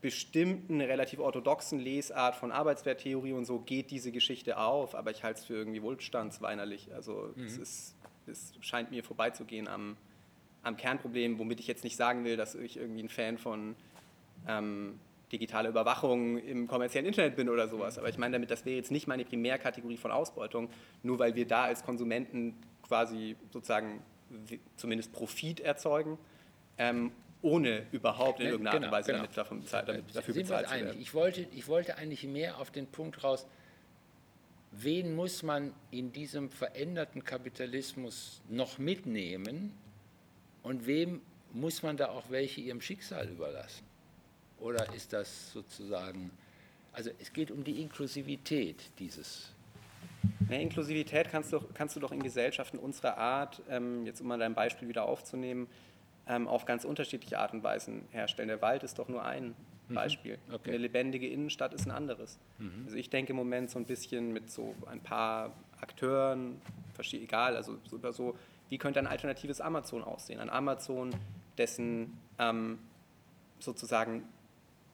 bestimmten 0.00 0.80
relativ 0.80 1.20
orthodoxen 1.20 1.78
Lesart 1.78 2.34
von 2.34 2.52
Arbeitswerttheorie 2.52 3.32
und 3.32 3.44
so 3.44 3.60
geht 3.60 3.90
diese 3.90 4.12
Geschichte 4.12 4.58
auf, 4.58 4.94
aber 4.94 5.10
ich 5.10 5.24
halte 5.24 5.40
es 5.40 5.46
für 5.46 5.54
irgendwie 5.54 5.82
wohlstandsweinerlich. 5.82 6.92
Also 6.94 7.32
mhm. 7.34 7.44
es, 7.44 7.58
ist, 7.58 7.96
es 8.26 8.52
scheint 8.60 8.90
mir 8.90 9.02
vorbeizugehen 9.02 9.68
am, 9.68 9.96
am 10.66 10.76
Kernproblem, 10.76 11.38
womit 11.38 11.60
ich 11.60 11.66
jetzt 11.66 11.84
nicht 11.84 11.96
sagen 11.96 12.24
will, 12.24 12.36
dass 12.36 12.54
ich 12.54 12.76
irgendwie 12.76 13.02
ein 13.02 13.08
Fan 13.08 13.38
von 13.38 13.76
ähm, 14.48 14.98
digitaler 15.32 15.68
Überwachung 15.68 16.38
im 16.38 16.66
kommerziellen 16.66 17.06
Internet 17.06 17.36
bin 17.36 17.48
oder 17.48 17.68
sowas. 17.68 17.98
Aber 17.98 18.08
ich 18.08 18.18
meine 18.18 18.32
damit, 18.32 18.50
das 18.50 18.64
wäre 18.64 18.76
jetzt 18.76 18.90
nicht 18.90 19.06
meine 19.06 19.24
Primärkategorie 19.24 19.96
von 19.96 20.10
Ausbeutung, 20.10 20.68
nur 21.02 21.18
weil 21.18 21.34
wir 21.34 21.46
da 21.46 21.64
als 21.64 21.84
Konsumenten 21.84 22.54
quasi 22.82 23.36
sozusagen 23.52 24.02
zumindest 24.76 25.12
Profit 25.12 25.60
erzeugen 25.60 26.18
ähm, 26.78 27.12
ohne 27.42 27.86
überhaupt 27.92 28.40
in 28.40 28.46
irgendeiner 28.46 28.80
genau, 28.80 28.86
Art 28.86 28.92
und 28.92 28.98
Weise 28.98 29.06
genau. 29.12 29.22
damit, 29.22 29.36
davon 29.36 29.60
bezahlt, 29.60 29.88
damit 29.88 30.16
dafür 30.16 30.34
bezahlt 30.34 30.68
zu 30.68 30.74
werden. 30.74 31.00
Ich 31.00 31.14
wollte, 31.14 31.46
ich 31.52 31.68
wollte 31.68 31.96
eigentlich 31.96 32.24
mehr 32.24 32.58
auf 32.58 32.70
den 32.70 32.86
Punkt 32.86 33.22
raus, 33.22 33.46
wen 34.72 35.14
muss 35.14 35.42
man 35.42 35.72
in 35.90 36.12
diesem 36.12 36.50
veränderten 36.50 37.24
Kapitalismus 37.24 38.42
noch 38.48 38.78
mitnehmen 38.78 39.72
und 40.66 40.86
wem 40.86 41.20
muss 41.52 41.84
man 41.84 41.96
da 41.96 42.08
auch 42.08 42.28
welche 42.28 42.60
ihrem 42.60 42.80
Schicksal 42.80 43.28
überlassen? 43.28 43.84
Oder 44.58 44.92
ist 44.94 45.12
das 45.12 45.52
sozusagen, 45.52 46.32
also 46.92 47.10
es 47.20 47.32
geht 47.32 47.52
um 47.52 47.62
die 47.62 47.80
Inklusivität 47.80 48.90
dieses. 48.98 49.52
Ja, 50.50 50.56
Inklusivität 50.56 51.30
kannst 51.30 51.52
du, 51.52 51.60
kannst 51.72 51.94
du 51.94 52.00
doch 52.00 52.10
in 52.10 52.20
Gesellschaften 52.20 52.78
unserer 52.78 53.16
Art, 53.16 53.62
ähm, 53.70 54.04
jetzt 54.06 54.20
um 54.20 54.26
mal 54.26 54.40
dein 54.40 54.54
Beispiel 54.54 54.88
wieder 54.88 55.04
aufzunehmen, 55.04 55.68
ähm, 56.26 56.48
auf 56.48 56.64
ganz 56.64 56.84
unterschiedliche 56.84 57.38
Art 57.38 57.52
und 57.52 57.62
Weisen 57.62 58.02
herstellen. 58.10 58.48
Der 58.48 58.60
Wald 58.60 58.82
ist 58.82 58.98
doch 58.98 59.08
nur 59.08 59.24
ein 59.24 59.54
mhm. 59.88 59.94
Beispiel. 59.94 60.36
Okay. 60.50 60.70
Eine 60.70 60.78
lebendige 60.78 61.28
Innenstadt 61.28 61.74
ist 61.74 61.86
ein 61.86 61.92
anderes. 61.92 62.40
Mhm. 62.58 62.82
Also 62.86 62.96
ich 62.96 63.08
denke 63.08 63.30
im 63.30 63.36
Moment 63.36 63.70
so 63.70 63.78
ein 63.78 63.84
bisschen 63.84 64.32
mit 64.32 64.50
so 64.50 64.74
ein 64.90 65.00
paar 65.00 65.52
Akteuren, 65.80 66.60
egal, 67.12 67.54
also 67.54 67.78
über 67.92 68.12
so, 68.12 68.34
wie 68.68 68.78
könnte 68.78 68.98
ein 68.98 69.06
alternatives 69.06 69.60
Amazon 69.60 70.02
aussehen? 70.02 70.40
Ein 70.40 70.50
Amazon, 70.50 71.14
dessen 71.56 72.18
ähm, 72.38 72.78
sozusagen 73.58 74.24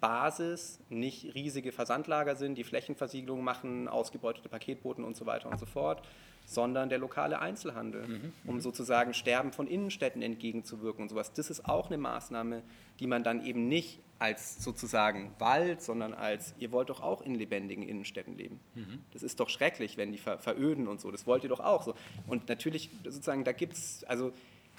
Basis 0.00 0.80
nicht 0.88 1.34
riesige 1.34 1.70
Versandlager 1.70 2.34
sind, 2.34 2.56
die 2.56 2.64
Flächenversiegelung 2.64 3.42
machen, 3.42 3.86
ausgebeutete 3.86 4.48
Paketboten 4.48 5.04
und 5.04 5.16
so 5.16 5.26
weiter 5.26 5.48
und 5.48 5.60
so 5.60 5.66
fort, 5.66 6.02
sondern 6.44 6.88
der 6.88 6.98
lokale 6.98 7.38
Einzelhandel, 7.38 8.08
mhm. 8.08 8.32
um 8.44 8.60
sozusagen 8.60 9.14
Sterben 9.14 9.52
von 9.52 9.68
Innenstädten 9.68 10.20
entgegenzuwirken 10.20 11.02
und 11.02 11.08
sowas. 11.08 11.32
Das 11.32 11.50
ist 11.50 11.68
auch 11.68 11.86
eine 11.86 11.98
Maßnahme, 11.98 12.62
die 12.98 13.06
man 13.06 13.22
dann 13.22 13.44
eben 13.46 13.68
nicht 13.68 14.00
als 14.22 14.62
sozusagen 14.62 15.34
Wald, 15.40 15.82
sondern 15.82 16.14
als, 16.14 16.54
ihr 16.60 16.70
wollt 16.70 16.90
doch 16.90 17.02
auch 17.02 17.22
in 17.22 17.34
lebendigen 17.34 17.82
Innenstädten 17.82 18.38
leben. 18.38 18.60
Mhm. 18.76 19.00
Das 19.12 19.24
ist 19.24 19.40
doch 19.40 19.48
schrecklich, 19.48 19.96
wenn 19.96 20.12
die 20.12 20.18
ver 20.18 20.38
veröden 20.38 20.86
und 20.86 21.00
so. 21.00 21.10
Das 21.10 21.26
wollt 21.26 21.42
ihr 21.42 21.48
doch 21.48 21.58
auch 21.58 21.82
so. 21.82 21.96
Und 22.28 22.48
natürlich, 22.48 22.88
sozusagen, 23.02 23.42
da 23.42 23.50
gibt 23.50 23.72
es, 23.72 24.04
also 24.04 24.32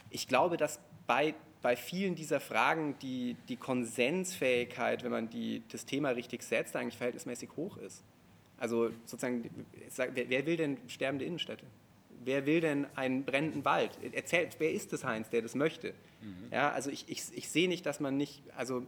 ich 0.10 0.30
glaube, 0.30 0.56
dass 0.56 0.80
bei, 1.08 1.36
bei 1.62 1.76
vielen 1.76 2.16
dieser 2.16 2.40
Fragen 2.40 2.96
die, 3.02 3.36
die 3.50 3.58
Konsensfähigkeit, 3.58 5.04
wenn 5.04 5.12
man 5.12 5.30
die, 5.30 5.62
das 5.70 5.86
Thema 5.86 6.12
richtig 6.12 6.42
setzt, 6.44 6.78
eigentlich 6.78 6.96
verhältnismäßig 6.96 7.50
hoch 7.58 7.76
ist. 7.76 8.02
Also 8.58 8.92
sozusagen, 9.04 9.50
wer 9.98 10.46
will 10.46 10.56
denn 10.56 10.78
sterbende 10.88 11.26
Innenstädte? 11.26 11.66
wer 12.26 12.46
will 12.46 12.62
denn 12.62 12.88
einen 12.96 13.26
brennenden 13.26 13.66
Wald? 13.66 13.92
Erzählt, 14.14 14.56
wer 14.60 14.72
ist 14.72 14.94
das 14.94 15.04
Heinz, 15.04 15.30
der 15.30 15.42
das 15.42 15.56
möchte? 15.56 15.94
Mhm. 16.22 16.48
Ja, 16.52 16.72
also 16.72 16.90
ich, 16.90 17.04
ich, 17.10 17.24
ich 17.36 17.50
sehe 17.50 17.68
nicht, 17.68 17.86
dass 17.86 18.00
man 18.00 18.16
nicht, 18.16 18.42
also 18.56 18.88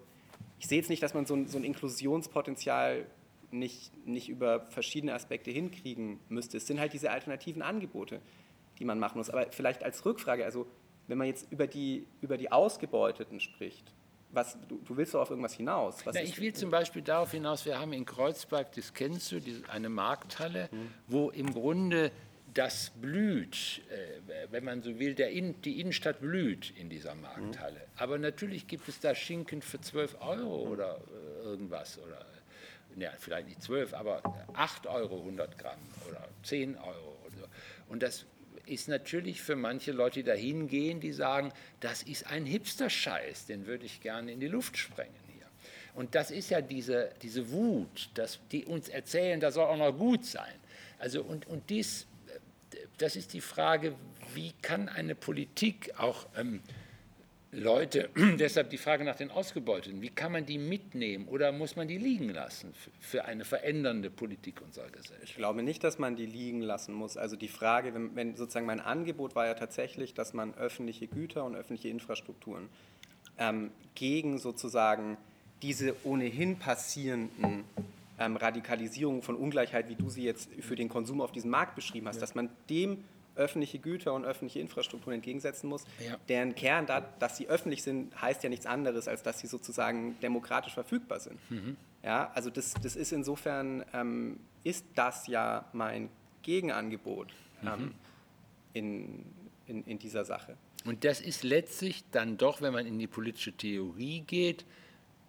ich 0.65 0.69
sehe 0.69 0.79
jetzt 0.79 0.89
nicht, 0.89 1.03
dass 1.03 1.13
man 1.13 1.27
so 1.27 1.35
ein, 1.35 1.47
so 1.47 1.59
ein 1.59 1.63
Inklusionspotenzial 1.63 3.05
nicht, 3.51 3.91
nicht 4.07 4.29
über 4.29 4.61
verschiedene 4.71 5.13
Aspekte 5.13 5.51
hinkriegen 5.51 6.19
müsste. 6.27 6.57
Es 6.57 6.65
sind 6.65 6.79
halt 6.79 6.91
diese 6.91 7.11
alternativen 7.11 7.61
Angebote, 7.61 8.19
die 8.79 8.85
man 8.85 8.97
machen 8.97 9.19
muss. 9.19 9.29
Aber 9.29 9.45
vielleicht 9.51 9.83
als 9.83 10.03
Rückfrage, 10.07 10.43
also 10.43 10.65
wenn 11.07 11.19
man 11.19 11.27
jetzt 11.27 11.51
über 11.51 11.67
die, 11.67 12.07
über 12.19 12.37
die 12.37 12.51
Ausgebeuteten 12.51 13.39
spricht, 13.39 13.93
was, 14.31 14.57
du, 14.67 14.79
du 14.83 14.97
willst 14.97 15.13
doch 15.13 15.21
auf 15.21 15.29
irgendwas 15.29 15.53
hinaus. 15.53 15.97
Na, 16.03 16.19
ich 16.19 16.41
will 16.41 16.53
zum 16.53 16.71
Beispiel 16.71 17.03
darauf 17.03 17.29
hinaus, 17.29 17.63
wir 17.67 17.79
haben 17.79 17.93
in 17.93 18.03
Kreuzberg, 18.03 18.71
das 18.71 18.91
kennst 18.91 19.31
du, 19.31 19.39
eine 19.67 19.89
Markthalle, 19.89 20.69
mhm. 20.71 20.89
wo 21.07 21.29
im 21.29 21.53
Grunde 21.53 22.11
das 22.55 22.91
blüht, 23.01 23.81
äh, 23.89 24.49
wenn 24.49 24.63
man 24.63 24.81
so 24.81 24.97
will, 24.97 25.19
In, 25.19 25.61
die 25.61 25.79
Innenstadt 25.81 26.21
blüht 26.21 26.73
in 26.77 26.89
dieser 26.89 27.13
Markthalle. 27.13 27.79
Mhm. 27.79 27.97
Aber 27.97 28.17
natürlich 28.17 28.65
gibt 28.65 28.87
es 28.87 28.99
da 28.99 29.13
Schinken 29.13 29.61
für 29.61 29.79
12 29.79 30.15
Euro 30.21 30.65
mhm. 30.65 30.71
oder 30.71 30.97
äh, 30.97 31.43
irgendwas. 31.43 31.99
Oder, 31.99 32.25
ja, 32.97 33.11
vielleicht 33.19 33.49
nicht 33.49 33.61
12, 33.61 33.93
aber 33.93 34.23
8 34.53 34.87
Euro 34.87 35.19
100 35.19 35.57
Gramm 35.57 35.79
oder 36.09 36.27
10 36.43 36.77
Euro. 36.77 37.17
Oder 37.25 37.37
so. 37.37 37.45
Und 37.89 38.01
das 38.01 38.25
ist 38.65 38.87
natürlich 38.87 39.41
für 39.41 39.57
manche 39.57 39.91
Leute, 39.91 40.21
die 40.21 40.23
da 40.23 40.33
hingehen, 40.33 41.01
die 41.01 41.11
sagen, 41.11 41.51
das 41.81 42.03
ist 42.03 42.25
ein 42.27 42.45
Hipster-Scheiß, 42.45 43.47
den 43.47 43.67
würde 43.67 43.85
ich 43.85 43.99
gerne 43.99 44.31
in 44.31 44.39
die 44.39 44.47
Luft 44.47 44.77
sprengen 44.77 45.13
hier. 45.27 45.45
Und 45.93 46.15
das 46.15 46.31
ist 46.31 46.49
ja 46.49 46.61
diese, 46.61 47.11
diese 47.21 47.51
Wut, 47.51 48.09
dass 48.13 48.39
die 48.51 48.63
uns 48.65 48.87
erzählen, 48.87 49.41
das 49.41 49.55
soll 49.55 49.65
auch 49.65 49.77
noch 49.77 49.91
gut 49.91 50.25
sein. 50.25 50.53
Also 50.97 51.21
und, 51.21 51.47
und 51.47 51.69
dies, 51.69 52.07
das 52.97 53.15
ist 53.15 53.33
die 53.33 53.41
Frage, 53.41 53.95
wie 54.33 54.53
kann 54.61 54.89
eine 54.89 55.15
Politik 55.15 55.93
auch 55.97 56.27
ähm, 56.37 56.61
Leute, 57.51 58.09
deshalb 58.37 58.69
die 58.69 58.77
Frage 58.77 59.05
nach 59.05 59.15
den 59.15 59.31
Ausgebeuteten, 59.31 60.01
wie 60.01 60.09
kann 60.09 60.31
man 60.31 60.45
die 60.45 60.57
mitnehmen 60.57 61.27
oder 61.27 61.51
muss 61.51 61.75
man 61.75 61.87
die 61.87 61.97
liegen 61.97 62.29
lassen 62.29 62.73
für 62.99 63.25
eine 63.25 63.45
verändernde 63.45 64.09
Politik 64.09 64.61
unserer 64.61 64.89
Gesellschaft? 64.89 65.23
Ich 65.23 65.35
glaube 65.35 65.63
nicht, 65.63 65.83
dass 65.83 65.97
man 65.97 66.15
die 66.15 66.25
liegen 66.25 66.61
lassen 66.61 66.93
muss. 66.93 67.15
Also 67.15 67.35
die 67.35 67.47
Frage, 67.47 67.93
wenn, 67.93 68.15
wenn 68.15 68.35
sozusagen 68.35 68.65
mein 68.65 68.81
Angebot 68.81 69.35
war 69.35 69.47
ja 69.47 69.53
tatsächlich, 69.53 70.13
dass 70.13 70.33
man 70.33 70.53
öffentliche 70.55 71.07
Güter 71.07 71.45
und 71.45 71.55
öffentliche 71.55 71.89
Infrastrukturen 71.89 72.69
ähm, 73.37 73.71
gegen 73.95 74.37
sozusagen 74.37 75.17
diese 75.61 75.95
ohnehin 76.03 76.59
passierenden 76.59 77.63
ähm, 78.19 78.37
Radikalisierungen 78.37 79.21
von 79.21 79.35
Ungleichheit, 79.35 79.89
wie 79.89 79.95
du 79.95 80.09
sie 80.09 80.23
jetzt 80.23 80.49
für 80.59 80.75
den 80.75 80.89
Konsum 80.89 81.21
auf 81.21 81.31
diesem 81.31 81.51
Markt 81.51 81.75
beschrieben 81.75 82.07
hast, 82.07 82.15
ja. 82.15 82.21
dass 82.21 82.35
man 82.35 82.49
dem 82.69 83.03
öffentliche 83.35 83.79
Güter 83.79 84.13
und 84.13 84.25
öffentliche 84.25 84.59
Infrastruktur 84.59 85.13
entgegensetzen 85.13 85.67
muss, 85.67 85.83
ja. 85.99 86.17
deren 86.29 86.55
Kern, 86.55 86.85
da, 86.85 87.01
dass 87.01 87.37
sie 87.37 87.47
öffentlich 87.47 87.83
sind, 87.83 88.19
heißt 88.21 88.43
ja 88.43 88.49
nichts 88.49 88.65
anderes, 88.65 89.07
als 89.07 89.23
dass 89.23 89.39
sie 89.39 89.47
sozusagen 89.47 90.17
demokratisch 90.21 90.73
verfügbar 90.73 91.19
sind. 91.19 91.39
Mhm. 91.49 91.75
Ja, 92.03 92.31
also 92.33 92.49
das, 92.49 92.73
das 92.81 92.95
ist 92.95 93.11
insofern, 93.11 93.83
ähm, 93.93 94.39
ist 94.63 94.85
das 94.95 95.27
ja 95.27 95.65
mein 95.73 96.09
Gegenangebot 96.43 97.33
mhm. 97.61 97.67
ähm, 97.67 97.93
in, 98.73 99.25
in, 99.67 99.83
in 99.85 99.99
dieser 99.99 100.23
Sache. 100.23 100.55
Und 100.85 101.03
das 101.03 101.19
ist 101.19 101.43
letztlich 101.43 102.03
dann 102.11 102.37
doch, 102.37 102.61
wenn 102.61 102.73
man 102.73 102.85
in 102.85 102.99
die 102.99 103.07
politische 103.07 103.53
Theorie 103.53 104.21
geht, 104.21 104.65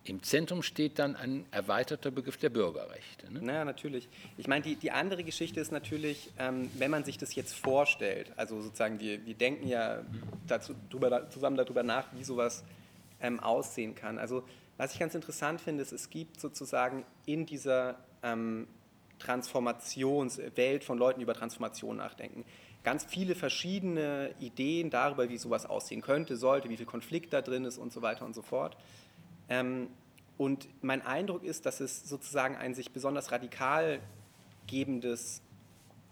im 0.09 0.23
Zentrum 0.23 0.63
steht 0.63 0.99
dann 0.99 1.17
ein 1.17 1.47
erweiterter 1.51 2.11
Begriff 2.11 2.37
der 2.37 2.51
Bürgerrechte. 2.51 3.33
Ne? 3.33 3.41
Naja, 3.43 3.65
natürlich. 3.65 4.09
Ich 4.37 4.49
meine, 4.49 4.63
die, 4.63 4.77
die 4.77 4.91
andere 4.91 5.25
Geschichte 5.25 5.61
ist 5.61 5.73
natürlich, 5.73 6.31
ähm, 6.39 6.71
wenn 6.79 6.91
man 6.91 7.05
sich 7.05 7.19
das 7.19 7.35
jetzt 7.35 7.55
vorstellt, 7.55 8.33
also 8.37 8.61
sozusagen, 8.61 9.01
wir, 9.01 9.25
wir 9.25 9.35
denken 9.35 9.69
ja 9.69 10.03
dazu, 10.47 10.75
drüber, 10.91 11.29
zusammen 11.31 11.57
darüber 11.57 11.83
nach, 11.83 12.07
wie 12.15 12.25
sowas 12.25 12.65
ähm, 13.21 13.41
aussehen 13.41 13.95
kann. 13.95 14.19
Also, 14.19 14.45
was 14.77 14.93
ich 14.93 14.99
ganz 14.99 15.15
interessant 15.15 15.61
finde, 15.61 15.83
ist, 15.83 15.93
es 15.93 16.11
gibt 16.11 16.39
sozusagen 16.39 17.05
in 17.25 17.47
dieser 17.47 17.97
ähm, 18.23 18.67
Transformationswelt 19.19 20.85
von 20.85 20.99
Leuten, 20.99 21.21
die 21.21 21.25
über 21.25 21.35
Transformation 21.35 21.97
nachdenken, 21.97 22.45
ganz 22.85 23.05
viele 23.05 23.35
verschiedene 23.35 24.35
Ideen 24.39 24.91
darüber, 24.91 25.29
wie 25.29 25.39
sowas 25.39 25.67
aussehen 25.67 26.03
könnte, 26.03 26.37
sollte, 26.37 26.69
wie 26.69 26.77
viel 26.77 26.87
Konflikt 26.87 27.33
da 27.33 27.43
drin 27.43 27.65
ist 27.65 27.79
und 27.79 27.93
so 27.93 28.01
weiter 28.03 28.25
und 28.25 28.35
so 28.35 28.43
fort. 28.43 28.77
Ähm, 29.49 29.89
und 30.39 30.69
mein 30.83 31.03
Eindruck 31.03 31.45
ist, 31.45 31.67
dass 31.67 31.81
es 31.81 32.09
sozusagen 32.09 32.57
ein 32.57 32.75
sich 32.75 32.91
besonders 32.93 33.33
radikal 33.33 34.01
gebendes 34.67 35.41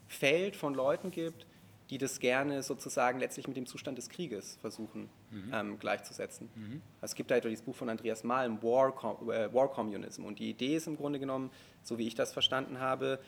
Feld 0.08 0.56
von 0.56 0.74
Leuten 0.74 1.10
gibt, 1.10 1.46
die 1.90 1.98
das 1.98 2.18
gerne 2.18 2.62
sozusagen 2.62 3.18
letztlich 3.18 3.46
mit 3.46 3.56
dem 3.56 3.66
Zustand 3.66 3.98
des 3.98 4.08
Krieges 4.08 4.56
versuchen 4.62 5.10
mhm. 5.30 5.50
ähm, 5.52 5.78
gleichzusetzen. 5.78 6.48
Mhm. 6.54 6.80
Es 7.02 7.14
gibt 7.14 7.30
da 7.30 7.34
halt 7.34 7.44
dieses 7.44 7.62
Buch 7.62 7.74
von 7.74 7.90
Andreas 7.90 8.24
Malm, 8.24 8.62
War, 8.62 8.94
äh, 9.28 9.52
War 9.52 9.70
Communism. 9.70 10.24
Und 10.24 10.38
die 10.38 10.50
Idee 10.50 10.76
ist 10.76 10.86
im 10.86 10.96
Grunde 10.96 11.18
genommen, 11.18 11.50
so 11.82 11.98
wie 11.98 12.06
ich 12.06 12.14
das 12.14 12.32
verstanden 12.32 12.80
habe, 12.80 13.18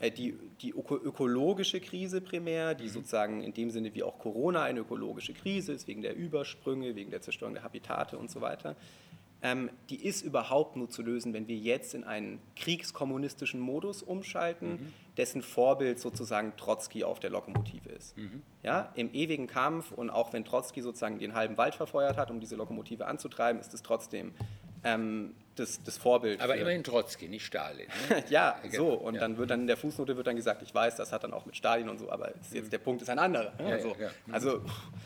äh, 0.00 0.10
die, 0.10 0.38
die 0.62 0.70
ökologische 0.70 1.80
Krise 1.80 2.22
primär, 2.22 2.74
die 2.74 2.84
mhm. 2.84 2.88
sozusagen 2.88 3.42
in 3.42 3.52
dem 3.52 3.70
Sinne 3.70 3.94
wie 3.94 4.02
auch 4.02 4.18
Corona 4.18 4.62
eine 4.62 4.80
ökologische 4.80 5.34
Krise 5.34 5.72
ist, 5.72 5.86
wegen 5.86 6.00
der 6.00 6.16
Übersprünge, 6.16 6.96
wegen 6.96 7.10
der 7.10 7.20
Zerstörung 7.20 7.52
der 7.52 7.64
Habitate 7.64 8.16
und 8.16 8.30
so 8.30 8.40
weiter 8.40 8.76
ähm, 9.46 9.70
die 9.90 10.04
ist 10.04 10.22
überhaupt 10.22 10.74
nur 10.74 10.90
zu 10.90 11.02
lösen, 11.02 11.32
wenn 11.32 11.46
wir 11.46 11.54
jetzt 11.54 11.94
in 11.94 12.02
einen 12.02 12.40
kriegskommunistischen 12.56 13.60
Modus 13.60 14.02
umschalten, 14.02 14.70
mhm. 14.70 14.92
dessen 15.16 15.40
Vorbild 15.40 16.00
sozusagen 16.00 16.56
Trotzki 16.56 17.04
auf 17.04 17.20
der 17.20 17.30
Lokomotive 17.30 17.88
ist. 17.90 18.18
Mhm. 18.18 18.42
Ja, 18.64 18.92
Im 18.96 19.14
ewigen 19.14 19.46
Kampf 19.46 19.92
und 19.92 20.10
auch 20.10 20.32
wenn 20.32 20.44
Trotzki 20.44 20.82
sozusagen 20.82 21.20
den 21.20 21.34
halben 21.34 21.56
Wald 21.58 21.76
verfeuert 21.76 22.16
hat, 22.16 22.32
um 22.32 22.40
diese 22.40 22.56
Lokomotive 22.56 23.06
anzutreiben, 23.06 23.60
ist 23.60 23.72
es 23.72 23.82
trotzdem 23.82 24.32
ähm, 24.82 25.32
das, 25.56 25.82
das, 25.82 25.98
Vorbild. 25.98 26.40
Aber 26.40 26.56
immerhin 26.56 26.84
Trotzki, 26.84 27.28
nicht 27.28 27.44
Stalin. 27.44 27.86
Ne? 28.08 28.24
ja, 28.30 28.56
so. 28.72 28.88
Und 28.88 29.14
ja. 29.14 29.20
dann 29.20 29.36
wird 29.38 29.50
dann 29.50 29.62
in 29.62 29.66
der 29.66 29.76
Fußnote 29.76 30.16
wird 30.16 30.26
dann 30.26 30.36
gesagt, 30.36 30.62
ich 30.62 30.74
weiß, 30.74 30.96
das 30.96 31.12
hat 31.12 31.24
dann 31.24 31.32
auch 31.32 31.46
mit 31.46 31.56
Stalin 31.56 31.88
und 31.88 31.98
so, 31.98 32.10
aber 32.10 32.34
jetzt 32.34 32.54
mhm. 32.54 32.70
der 32.70 32.78
Punkt 32.78 33.02
ist 33.02 33.10
ein 33.10 33.18
anderer. 33.18 33.52
Ne? 33.58 33.70
Ja, 33.70 33.80
so. 33.80 33.96
ja, 33.98 34.10
mhm. 34.26 34.34
Also 34.34 34.58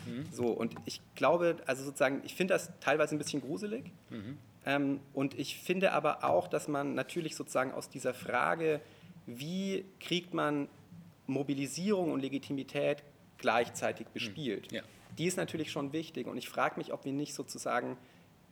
mhm. 0.07 0.26
so. 0.32 0.46
Und 0.46 0.74
ich 0.84 1.01
glaube, 1.14 1.57
also 1.66 1.84
sozusagen, 1.84 2.22
ich 2.24 2.34
finde 2.34 2.55
das 2.55 2.70
teilweise 2.80 3.14
ein 3.14 3.18
bisschen 3.18 3.40
gruselig. 3.40 3.90
Mhm. 4.11 4.38
Ähm, 4.66 5.01
und 5.14 5.38
ich 5.38 5.59
finde 5.59 5.92
aber 5.92 6.24
auch, 6.24 6.48
dass 6.48 6.68
man 6.68 6.94
natürlich 6.94 7.36
sozusagen 7.36 7.72
aus 7.72 7.88
dieser 7.88 8.12
Frage, 8.12 8.80
wie 9.26 9.84
kriegt 10.01 10.34
man 10.34 10.68
Mobilisierung 11.26 12.12
und 12.12 12.20
Legitimität 12.20 13.03
gleichzeitig 13.38 14.09
mhm. 14.09 14.12
bespielt, 14.12 14.68
die 15.18 15.26
ist 15.26 15.36
natürlich 15.36 15.70
schon 15.70 15.92
wichtig. 15.92 16.26
Und 16.26 16.36
ich 16.36 16.48
frage 16.48 16.76
mich, 16.78 16.92
ob 16.92 17.05
wir 17.05 17.12
nicht 17.12 17.34
sozusagen 17.34 17.96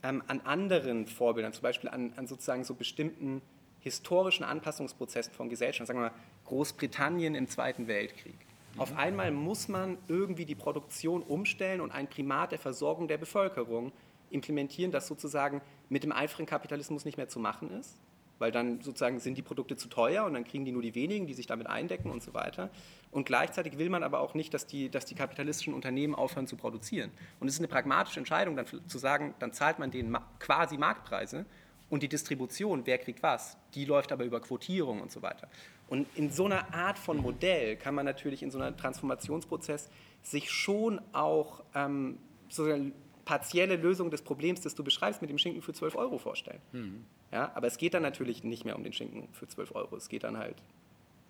ähm, 0.03 0.23
an 0.27 0.41
anderen 0.41 1.07
Vorbildern, 1.07 1.53
zum 1.53 1.63
Beispiel 1.63 1.91
an, 1.91 2.13
an, 2.17 2.27
sozusagen 2.27 2.65
so 2.65 2.75
bestimmten 2.75 3.43
historischen 3.81 4.45
Anpassungsprozessen 4.45 5.33
von 5.33 5.49
Gesellschaften, 5.49 5.87
sagen 5.87 6.01
wir 6.01 6.11
mal 6.11 6.17
Großbritannien 6.47 7.35
im 7.35 7.49
Zweiten 7.49 7.87
Weltkrieg. 7.87 8.37
Mhm. 8.75 8.81
Auf 8.81 8.97
einmal 8.97 9.31
muss 9.31 9.69
man 9.69 9.99
irgendwie 10.09 10.45
die 10.45 10.55
Produktion 10.55 11.23
umstellen 11.23 11.81
und 11.81 11.91
ein 11.91 12.09
Primat 12.09 12.53
der 12.53 12.59
Versorgung 12.59 13.09
der 13.09 13.19
Bevölkerung 13.19 13.93
implementieren, 14.31 14.93
das 14.93 15.07
sozusagen 15.07 15.63
mit 15.89 16.05
dem 16.05 16.13
einfachen 16.13 16.47
Kapitalismus 16.47 17.05
nicht 17.05 17.17
mehr 17.17 17.29
zu 17.29 17.39
machen 17.39 17.71
ist 17.71 17.99
weil 18.39 18.53
dann 18.53 18.81
sozusagen 18.81 19.19
sind 19.21 19.37
die 19.37 19.43
Produkte 19.43 19.77
zu 19.77 19.89
teuer 19.89 20.25
und 20.25 20.35
dann 20.35 20.45
kriegen 20.45 20.65
die 20.65 20.73
nur 20.73 20.83
die 20.83 20.95
wenigen, 20.95 21.27
die 21.27 21.35
sich 21.35 21.47
damit 21.47 21.67
eindecken 21.67 22.11
und 22.11 22.23
so 22.23 22.35
weiter. 22.35 22.71
Und 23.11 23.25
gleichzeitig 23.27 23.79
will 23.79 23.89
man 23.89 24.03
aber 24.03 24.21
auch 24.21 24.35
nicht, 24.35 24.53
dass 24.55 24.67
die, 24.67 24.91
dass 24.91 25.07
die 25.07 25.15
kapitalistischen 25.15 25.75
Unternehmen 25.75 26.15
aufhören 26.15 26.47
zu 26.47 26.57
produzieren. 26.57 27.11
Und 27.41 27.49
es 27.49 27.55
ist 27.55 27.61
eine 27.61 27.69
pragmatische 27.69 28.21
Entscheidung, 28.21 28.57
dann 28.57 28.67
zu 28.67 28.99
sagen, 28.99 29.35
dann 29.39 29.53
zahlt 29.53 29.79
man 29.79 29.91
denen 29.91 30.17
quasi 30.39 30.77
Marktpreise 30.77 31.47
und 31.91 32.03
die 32.03 32.09
Distribution, 32.09 32.83
wer 32.85 32.99
kriegt 32.99 33.23
was, 33.23 33.57
die 33.75 33.85
läuft 33.85 34.13
aber 34.13 34.25
über 34.25 34.41
Quotierung 34.41 35.01
und 35.01 35.11
so 35.11 35.23
weiter. 35.23 35.49
Und 35.89 36.07
in 36.17 36.31
so 36.31 36.45
einer 36.45 36.75
Art 36.75 36.99
von 36.99 37.17
Modell 37.17 37.77
kann 37.77 37.95
man 37.95 38.05
natürlich 38.05 38.43
in 38.43 38.51
so 38.51 38.59
einem 38.59 38.77
Transformationsprozess 38.77 39.89
sich 40.23 40.51
schon 40.51 41.01
auch 41.13 41.63
ähm, 41.75 42.19
sozusagen 42.49 42.93
partielle 43.29 43.77
Lösung 43.77 44.11
des 44.11 44.23
Problems, 44.23 44.63
das 44.63 44.75
du 44.75 44.83
beschreibst, 44.83 45.21
mit 45.21 45.29
dem 45.29 45.37
Schinken 45.37 45.61
für 45.61 45.75
12 45.75 45.97
Euro 45.97 46.17
vorstellen. 46.17 46.63
Mhm. 46.73 47.05
Ja, 47.31 47.53
aber 47.55 47.67
es 47.67 47.77
geht 47.77 47.93
dann 47.93 48.03
natürlich 48.03 48.43
nicht 48.43 48.65
mehr 48.65 48.75
um 48.75 48.83
den 48.83 48.95
Schinken 48.95 49.29
für 49.35 49.47
12 49.47 49.75
Euro. 49.75 49.97
Es 49.97 50.09
geht 50.09 50.25
dann 50.25 50.39
halt 50.39 50.57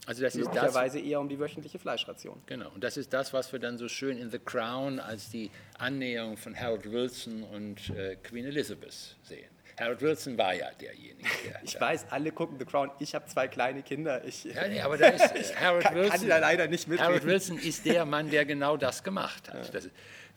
also 0.06 0.22
das 0.22 0.36
möglicherweise 0.36 1.00
eher 1.00 1.18
um 1.18 1.28
die 1.28 1.40
wöchentliche 1.40 1.80
Fleischration. 1.80 2.40
Genau, 2.46 2.70
und 2.70 2.84
das 2.84 2.96
ist 2.96 3.12
das, 3.12 3.32
was 3.32 3.52
wir 3.52 3.58
dann 3.58 3.78
so 3.78 3.88
schön 3.88 4.16
in 4.16 4.30
The 4.30 4.38
Crown 4.38 5.00
als 5.00 5.28
die 5.30 5.50
Annäherung 5.76 6.36
von 6.36 6.58
Harold 6.58 6.88
Wilson 6.88 7.42
und 7.42 7.90
äh, 7.90 8.14
Queen 8.22 8.44
Elizabeth 8.44 9.16
sehen. 9.24 9.50
Harold 9.76 10.00
Wilson 10.00 10.38
war 10.38 10.54
ja 10.54 10.70
derjenige. 10.80 11.28
Der 11.46 11.60
ich 11.64 11.80
weiß, 11.80 12.06
alle 12.10 12.30
gucken 12.30 12.60
The 12.60 12.64
Crown. 12.64 12.92
Ich 13.00 13.16
habe 13.16 13.26
zwei 13.26 13.48
kleine 13.48 13.82
Kinder. 13.82 14.24
Ich, 14.24 14.44
ja, 14.44 14.68
nee, 14.68 14.80
aber 14.80 14.98
da 14.98 15.08
ist 15.08 15.60
Harold 15.60 15.82
kann, 15.82 15.94
Wilson. 15.96 16.20
Kann 16.20 16.28
da 16.28 16.38
leider 16.38 16.68
nicht 16.68 16.86
mitreden. 16.86 17.08
Harold 17.08 17.26
Wilson 17.26 17.58
ist 17.58 17.84
der 17.84 18.04
Mann, 18.04 18.30
der 18.30 18.44
genau 18.44 18.76
das 18.76 19.02
gemacht 19.02 19.48
hat. 19.48 19.66
Ja. 19.66 19.72
Das, 19.72 19.88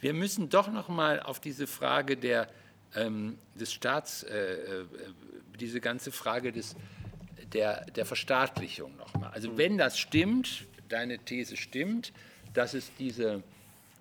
wir 0.02 0.14
müssen 0.14 0.49
doch 0.49 0.72
noch 0.72 0.89
mal 0.89 1.20
auf 1.20 1.39
diese 1.39 1.68
Frage 1.68 2.18
der, 2.18 2.47
ähm, 2.95 3.38
des 3.56 3.72
Staats, 3.72 4.24
äh, 4.24 4.54
äh, 4.54 4.86
diese 5.60 5.80
ganze 5.80 6.12
Frage 6.12 6.52
des, 6.52 6.76
der, 7.54 7.86
der 7.91 8.06
Verstaatlichung 8.06 8.97
noch 8.97 9.14
mal. 9.14 9.30
Also 9.30 9.58
wenn 9.58 9.78
das 9.78 9.97
stimmt, 9.97 10.66
deine 10.89 11.20
These 11.20 11.56
stimmt, 11.56 12.12
dass 12.54 12.74
es 12.74 12.91
diese 12.97 13.43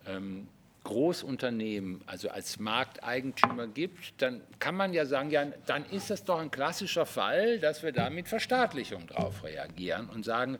ähm, 0.06 0.48
Großunternehmen, 0.84 2.00
also 2.06 2.30
als 2.30 2.58
Markteigentümer 2.58 3.66
gibt, 3.66 4.20
dann 4.22 4.40
kann 4.58 4.74
man 4.74 4.94
ja 4.94 5.04
sagen, 5.04 5.30
ja, 5.30 5.44
dann 5.66 5.84
ist 5.90 6.08
das 6.08 6.24
doch 6.24 6.40
ein 6.40 6.50
klassischer 6.50 7.04
Fall, 7.04 7.58
dass 7.58 7.82
wir 7.82 7.92
da 7.92 8.08
mit 8.08 8.28
Verstaatlichung 8.28 9.06
drauf 9.06 9.44
reagieren 9.44 10.08
und 10.08 10.24
sagen, 10.24 10.58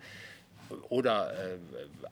oder 0.89 1.33
äh, 1.33 1.59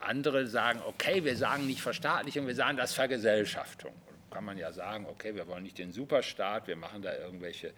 andere 0.00 0.46
sagen, 0.46 0.80
okay, 0.86 1.24
wir 1.24 1.36
sagen 1.36 1.66
nicht 1.66 1.80
Verstaatlichung, 1.80 2.46
wir 2.46 2.54
sagen 2.54 2.76
das 2.76 2.94
Vergesellschaftung. 2.94 3.92
Kann 4.30 4.44
man 4.44 4.58
ja 4.58 4.72
sagen, 4.72 5.06
okay, 5.06 5.34
wir 5.34 5.46
wollen 5.46 5.62
nicht 5.62 5.78
den 5.78 5.92
Superstaat, 5.92 6.66
wir 6.66 6.76
machen 6.76 7.02
da 7.02 7.16
irgendwelche 7.16 7.72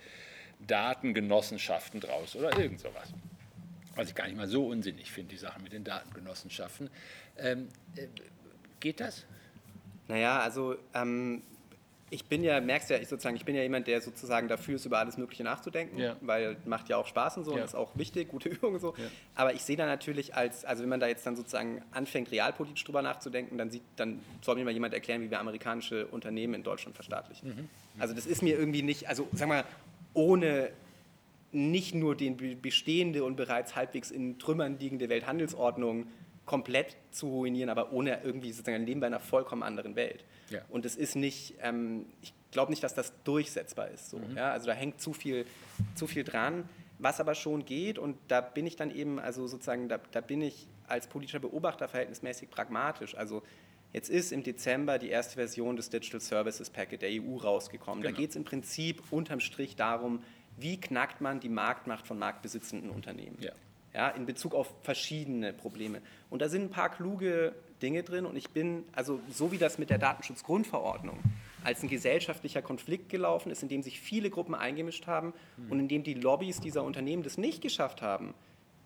Datengenossenschaften 0.67 2.01
draus 2.01 2.37
oder 2.37 2.59
irgend 2.59 2.81
sowas. 2.81 3.13
Was 3.95 4.09
ich 4.09 4.15
gar 4.15 4.27
nicht 4.27 4.37
mal 4.37 4.49
so 4.49 4.67
unsinnig 4.67 5.11
finde, 5.11 5.31
die 5.31 5.39
Sache 5.39 5.61
mit 5.61 5.73
den 5.73 5.85
Datengenossenschaften. 5.85 6.91
Ähm, 7.39 7.69
äh, 7.97 8.07
geht 8.79 9.01
das? 9.01 9.25
Naja, 10.09 10.41
also 10.41 10.77
ähm, 10.95 11.43
ich 12.13 12.25
bin 12.25 12.43
ja, 12.43 12.61
merkst 12.61 12.91
ja, 12.91 12.99
ich 12.99 13.07
sozusagen, 13.07 13.37
ich 13.37 13.45
bin 13.45 13.55
ja 13.55 13.63
jemand, 13.63 13.87
der 13.87 14.01
sozusagen 14.01 14.49
dafür 14.49 14.75
ist, 14.75 14.85
über 14.85 14.99
alles 14.99 15.17
Mögliche 15.17 15.45
nachzudenken, 15.45 15.97
ja. 15.97 16.17
weil 16.21 16.57
macht 16.65 16.89
ja 16.89 16.97
auch 16.97 17.07
Spaß 17.07 17.39
und 17.39 17.45
so 17.45 17.53
ja. 17.53 17.59
und 17.59 17.65
ist 17.65 17.77
auch 17.77 17.97
wichtig, 17.97 18.29
gute 18.29 18.49
Übung 18.51 18.75
und 18.75 18.81
so. 18.81 18.95
Ja. 18.97 19.05
Aber 19.37 19.55
ich 19.55 19.63
sehe 19.63 19.77
da 19.77 19.87
natürlich 19.87 20.35
als, 20.35 20.65
also 20.65 20.83
wenn 20.83 20.89
man 20.89 20.99
da 20.99 21.07
jetzt 21.07 21.25
dann 21.25 21.37
sozusagen 21.37 21.83
anfängt, 21.93 22.33
realpolitisch 22.33 22.83
drüber 22.85 23.03
nachzudenken, 23.03 23.57
dann, 23.57 23.71
sieht, 23.71 23.83
dann 23.95 24.21
soll 24.43 24.57
mir 24.57 24.65
mal 24.65 24.73
jemand 24.73 24.93
erklären, 24.93 25.23
wie 25.23 25.31
wir 25.31 25.39
amerikanische 25.39 26.07
Unternehmen 26.09 26.55
in 26.55 26.63
Deutschland 26.65 26.97
verstaatlichen. 26.97 27.49
Mhm. 27.49 27.69
Also 28.01 28.13
das 28.13 28.27
ist 28.27 28.43
mir 28.43 28.59
irgendwie 28.59 28.83
nicht, 28.83 29.09
also 29.09 29.29
sag 29.33 29.49
mal, 29.49 29.65
ohne 30.13 30.71
nicht 31.53 31.95
nur 31.95 32.17
die 32.17 32.31
bestehende 32.31 33.25
und 33.25 33.37
bereits 33.37 33.77
halbwegs 33.77 34.11
in 34.11 34.39
Trümmern 34.39 34.79
liegende 34.79 35.09
Welthandelsordnung 35.09 36.07
komplett 36.51 36.97
zu 37.13 37.29
ruinieren, 37.29 37.71
aber 37.71 37.93
ohne 37.93 38.25
irgendwie 38.25 38.51
sozusagen 38.51 38.83
ein 38.83 38.85
Leben 38.85 38.99
bei 38.99 39.07
einer 39.07 39.21
vollkommen 39.21 39.63
anderen 39.63 39.95
Welt. 39.95 40.25
Ja. 40.49 40.63
Und 40.69 40.85
es 40.85 40.97
ist 40.97 41.15
nicht, 41.15 41.55
ähm, 41.63 42.07
ich 42.23 42.35
glaube 42.51 42.73
nicht, 42.73 42.83
dass 42.83 42.93
das 42.93 43.13
durchsetzbar 43.23 43.87
ist. 43.87 44.11
So, 44.11 44.19
mhm. 44.19 44.37
ja? 44.37 44.51
Also 44.51 44.67
da 44.67 44.73
hängt 44.73 45.01
zu 45.01 45.13
viel, 45.13 45.47
zu 45.95 46.09
viel 46.09 46.25
dran. 46.25 46.69
Was 46.99 47.21
aber 47.21 47.37
schon 47.37 47.65
geht, 47.65 48.01
und 48.01 48.17
da 48.27 48.41
bin 48.41 48.67
ich 48.67 48.75
dann 48.75 48.91
eben, 48.91 49.21
also 49.21 49.47
sozusagen, 49.47 49.89
da, 49.89 50.01
da 50.11 50.21
bin 50.21 50.43
ich 50.43 50.67
als 50.89 51.07
politischer 51.07 51.39
Beobachter 51.39 51.87
verhältnismäßig 51.87 52.51
pragmatisch. 52.51 53.15
Also 53.15 53.43
Jetzt 53.93 54.09
ist 54.09 54.31
im 54.31 54.45
Dezember 54.45 55.01
die 55.01 55.09
erste 55.09 55.35
Version 55.35 55.75
des 55.75 55.91
Digital 55.91 56.21
Services 56.21 56.71
Packet 56.71 57.03
der 57.03 57.11
EU 57.11 57.37
rausgekommen. 57.39 58.03
Genau. 58.03 58.15
Da 58.15 58.21
geht 58.21 58.31
es 58.31 58.37
im 58.37 58.45
Prinzip 58.45 59.03
unterm 59.11 59.41
Strich 59.41 59.75
darum, 59.75 60.23
wie 60.57 60.81
knackt 60.81 61.21
man 61.21 61.41
die 61.41 61.49
Marktmacht 61.49 62.07
von 62.07 62.17
marktbesitzenden 62.17 62.91
Unternehmen. 62.91 63.37
Ja 63.41 63.51
ja, 63.95 64.09
in 64.09 64.27
Bezug 64.27 64.55
auf 64.55 64.73
verschiedene 64.83 65.53
Probleme. 65.53 66.01
Und 66.29 66.43
da 66.43 66.49
sind 66.49 66.63
ein 66.63 66.71
paar 66.71 66.91
kluge 66.91 67.55
Dinge 67.83 68.03
drin 68.03 68.27
und 68.27 68.37
ich 68.37 68.51
bin, 68.51 68.85
also 68.93 69.21
so 69.33 69.53
wie 69.53 69.59
das 69.59 69.79
mit 69.79 69.91
der 69.91 69.99
Datenschutzgrundverordnung 69.99 71.19
als 71.65 71.83
ein 71.83 71.89
gesellschaftlicher 71.89 72.63
Konflikt 72.63 73.09
gelaufen 73.09 73.51
ist, 73.51 73.63
in 73.63 73.69
dem 73.69 73.83
sich 73.83 74.01
viele 74.01 74.31
Gruppen 74.31 74.55
eingemischt 74.55 75.07
haben 75.07 75.35
und 75.69 75.79
in 75.79 75.89
dem 75.89 76.03
die 76.03 76.15
Lobbys 76.15 76.61
dieser 76.61 76.85
Unternehmen 76.85 77.23
das 77.23 77.37
nicht 77.37 77.61
geschafft 77.61 78.01
haben, 78.01 78.35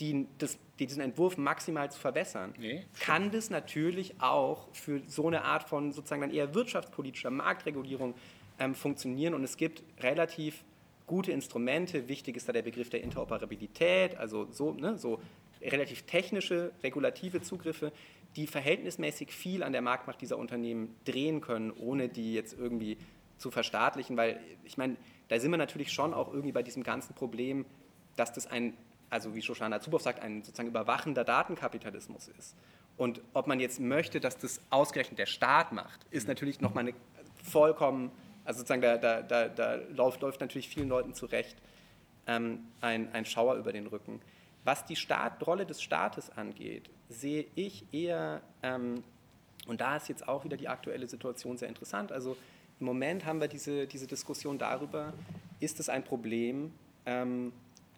die, 0.01 0.27
das, 0.39 0.59
diesen 0.79 1.01
Entwurf 1.01 1.37
maximal 1.37 1.91
zu 1.91 2.01
verbessern, 2.01 2.53
nee. 2.59 2.85
kann 2.99 3.31
das 3.31 3.51
natürlich 3.51 4.21
auch 4.21 4.69
für 4.73 5.03
so 5.07 5.29
eine 5.29 5.45
Art 5.45 5.69
von 5.69 5.93
sozusagen 5.93 6.23
dann 6.23 6.33
eher 6.33 6.55
wirtschaftspolitischer 6.55 7.31
Marktregulierung 7.31 8.15
ähm, 8.59 8.75
funktionieren 8.75 9.35
und 9.35 9.45
es 9.45 9.57
gibt 9.57 9.83
relativ 10.01 10.65
gute 11.07 11.33
Instrumente. 11.33 12.09
Wichtig 12.09 12.37
ist 12.37 12.49
da 12.49 12.53
der 12.53 12.63
Begriff 12.63 12.91
der 12.91 13.03
Interoperabilität, 13.03 14.17
also 14.17 14.47
so, 14.51 14.73
ne, 14.73 14.99
so 14.99 15.21
relativ 15.61 16.03
technische, 16.03 16.73
regulative 16.83 17.43
Zugriffe, 17.43 17.93
die 18.37 18.47
verhältnismäßig 18.47 19.33
viel 19.33 19.63
an 19.63 19.73
der 19.73 19.83
Marktmacht 19.83 20.21
dieser 20.21 20.39
Unternehmen 20.39 20.97
drehen 21.05 21.41
können, 21.41 21.71
ohne 21.71 22.09
die 22.09 22.35
jetzt 22.35 22.59
irgendwie 22.59 22.99
zu 23.39 23.51
verstaatlichen, 23.51 24.17
weil 24.17 24.41
ich 24.65 24.77
meine, 24.77 24.97
da 25.29 25.39
sind 25.39 25.51
wir 25.51 25.59
natürlich 25.59 25.93
schon 25.93 26.15
auch 26.15 26.29
irgendwie 26.29 26.53
bei 26.53 26.63
diesem 26.63 26.83
ganzen 26.83 27.15
Problem, 27.15 27.65
dass 28.17 28.33
das 28.33 28.47
ein, 28.47 28.75
also 29.11 29.35
wie 29.35 29.43
Shoshana 29.43 29.81
Zuboff 29.81 30.03
sagt, 30.03 30.21
ein 30.21 30.43
sozusagen 30.43 30.69
überwachender 30.69 31.25
Datenkapitalismus 31.25 32.29
ist. 32.39 32.55
Und 32.97 33.21
ob 33.33 33.47
man 33.47 33.59
jetzt 33.59 33.81
möchte, 33.81 34.21
dass 34.21 34.39
das 34.39 34.61
ausgerechnet 34.71 35.19
der 35.19 35.27
Staat 35.27 35.73
macht, 35.73 36.01
ist 36.11 36.29
natürlich 36.29 36.61
nochmal 36.61 36.85
eine 36.85 36.95
vollkommen 37.43 38.13
also 38.45 38.59
sozusagen 38.59 38.83
da, 38.83 38.97
da, 38.97 39.23
da, 39.23 39.49
da 39.49 39.75
läuft, 39.95 40.21
läuft, 40.21 40.41
natürlich 40.41 40.69
vielen 40.69 40.89
Leuten 40.89 41.15
zurecht 41.15 41.57
ähm, 42.27 42.67
ein, 42.81 43.13
ein 43.13 43.25
Schauer 43.25 43.57
über 43.57 43.73
den 43.73 43.87
Rücken. 43.87 44.21
Was 44.65 44.85
die 44.85 44.97
Staat, 44.97 45.47
Rolle 45.47 45.67
des 45.67 45.83
Staates 45.83 46.31
angeht, 46.31 46.91
sehe 47.09 47.47
ich 47.55 47.85
eher, 47.93 48.41
ähm, 48.63 49.05
und 49.67 49.81
da 49.81 49.97
ist 49.97 50.09
jetzt 50.09 50.27
auch 50.27 50.45
wieder 50.45 50.57
die 50.57 50.69
aktuelle 50.69 51.07
Situation 51.07 51.57
sehr 51.57 51.69
interessant, 51.69 52.13
also 52.13 52.37
im 52.81 52.87
Moment 52.87 53.25
haben 53.25 53.41
wir 53.41 53.49
diese, 53.49 53.87
diese 53.87 54.07
Diskussion 54.07 54.59
darüber, 54.59 55.13
ist 55.61 55.81
es 55.81 55.89
ein 55.89 56.03
Problem, 56.03 56.73
ähm, 57.07 57.53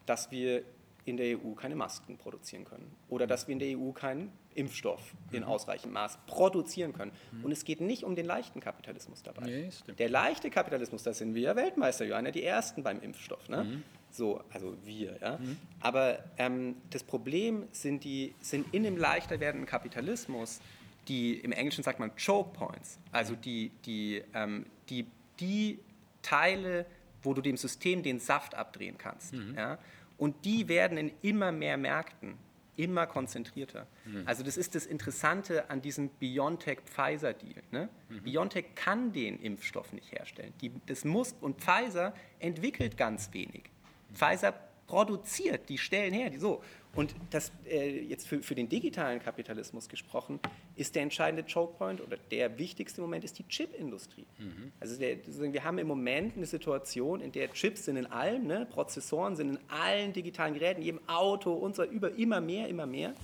dass 0.05 0.31
wir 0.31 0.63
in 1.05 1.17
der 1.17 1.37
EU 1.37 1.53
keine 1.53 1.75
Masken 1.75 2.17
produzieren 2.17 2.65
können 2.65 2.91
oder 3.09 3.27
dass 3.27 3.47
wir 3.47 3.53
in 3.53 3.59
der 3.59 3.77
EU 3.77 3.91
keinen 3.91 4.31
Impfstoff 4.57 5.13
in 5.31 5.43
mhm. 5.43 5.49
ausreichendem 5.49 5.93
Maß 5.93 6.19
produzieren 6.25 6.93
können. 6.93 7.11
Mhm. 7.31 7.45
Und 7.45 7.51
es 7.51 7.63
geht 7.63 7.81
nicht 7.81 8.03
um 8.03 8.15
den 8.15 8.25
leichten 8.25 8.59
Kapitalismus 8.59 9.23
dabei. 9.23 9.45
Nee, 9.45 9.69
der 9.97 10.09
leichte 10.09 10.49
Kapitalismus, 10.49 11.03
da 11.03 11.13
sind 11.13 11.35
wir 11.35 11.41
ja 11.41 11.55
Weltmeister, 11.55 12.05
ja 12.05 12.21
die 12.21 12.43
Ersten 12.43 12.83
beim 12.83 13.01
Impfstoff. 13.01 13.47
Ne? 13.49 13.63
Mhm. 13.63 13.83
So, 14.11 14.41
also 14.51 14.75
wir. 14.83 15.17
Ja? 15.21 15.37
Mhm. 15.37 15.57
Aber 15.79 16.19
ähm, 16.37 16.75
das 16.89 17.03
Problem 17.03 17.67
sind, 17.71 18.03
die, 18.03 18.33
sind 18.41 18.73
in 18.73 18.83
dem 18.83 18.97
leichter 18.97 19.39
werdenden 19.39 19.67
Kapitalismus 19.67 20.59
die, 21.07 21.35
im 21.35 21.51
Englischen 21.51 21.83
sagt 21.83 21.99
man 21.99 22.11
Choke 22.15 22.57
Points, 22.57 22.99
also 23.11 23.35
die, 23.35 23.71
die, 23.85 24.23
ähm, 24.33 24.65
die, 24.89 25.05
die 25.39 25.79
Teile, 26.21 26.85
wo 27.23 27.33
du 27.33 27.41
dem 27.41 27.57
System 27.57 28.03
den 28.03 28.19
Saft 28.19 28.55
abdrehen 28.55 28.97
kannst. 28.97 29.33
Mhm. 29.33 29.55
Ja? 29.55 29.77
Und 30.17 30.45
die 30.45 30.67
werden 30.67 30.97
in 30.97 31.11
immer 31.21 31.51
mehr 31.51 31.77
Märkten 31.77 32.37
immer 32.77 33.07
konzentrierter. 33.07 33.87
Mhm. 34.05 34.23
Also 34.25 34.43
das 34.43 34.55
ist 34.55 34.75
das 34.75 34.85
Interessante 34.85 35.69
an 35.69 35.81
diesem 35.81 36.09
BioNTech-Pfizer-Deal. 36.09 37.63
Ne? 37.71 37.89
Mhm. 38.09 38.23
BioNTech 38.23 38.75
kann 38.75 39.11
den 39.11 39.39
Impfstoff 39.41 39.91
nicht 39.93 40.11
herstellen. 40.11 40.53
Die, 40.61 40.71
das 40.85 41.03
muss, 41.03 41.35
und 41.41 41.59
Pfizer 41.59 42.13
entwickelt 42.39 42.95
ganz 42.95 43.33
wenig. 43.33 43.63
Mhm. 44.09 44.15
Pfizer 44.15 44.53
produziert, 44.87 45.67
die 45.69 45.77
stellen 45.77 46.13
her, 46.13 46.29
die 46.29 46.37
so. 46.37 46.63
Und 46.97 47.13
das 47.29 47.51
äh, 47.69 48.01
jetzt 48.01 48.27
für, 48.27 48.41
für 48.41 48.55
den 48.55 48.69
digitalen 48.69 49.19
Kapitalismus 49.19 49.87
gesprochen, 49.87 50.39
ist 50.75 50.95
der 50.95 51.03
entscheidende 51.03 51.43
Chokepoint 51.43 52.01
oder 52.01 52.17
der 52.31 52.57
wichtigste 52.57 53.01
Moment 53.01 53.23
ist 53.23 53.37
die 53.37 53.47
Chipindustrie. 53.47 54.25
Mhm. 54.39 54.71
Also 54.79 54.97
der, 54.97 55.17
wir 55.23 55.63
haben 55.63 55.77
im 55.77 55.85
Moment 55.85 56.35
eine 56.35 56.47
Situation, 56.47 57.21
in 57.21 57.31
der 57.31 57.53
Chips 57.53 57.85
sind 57.85 57.97
in 57.97 58.07
allem, 58.07 58.47
ne, 58.47 58.67
Prozessoren 58.67 59.35
sind 59.35 59.49
in 59.49 59.59
allen 59.67 60.11
digitalen 60.11 60.55
Geräten, 60.55 60.81
jedem 60.81 60.99
Auto 61.07 61.53
und 61.53 61.75
so 61.75 61.83
über 61.83 62.15
immer 62.15 62.41
mehr, 62.41 62.67
immer 62.67 62.87
mehr. 62.87 63.09
Mhm. 63.09 63.15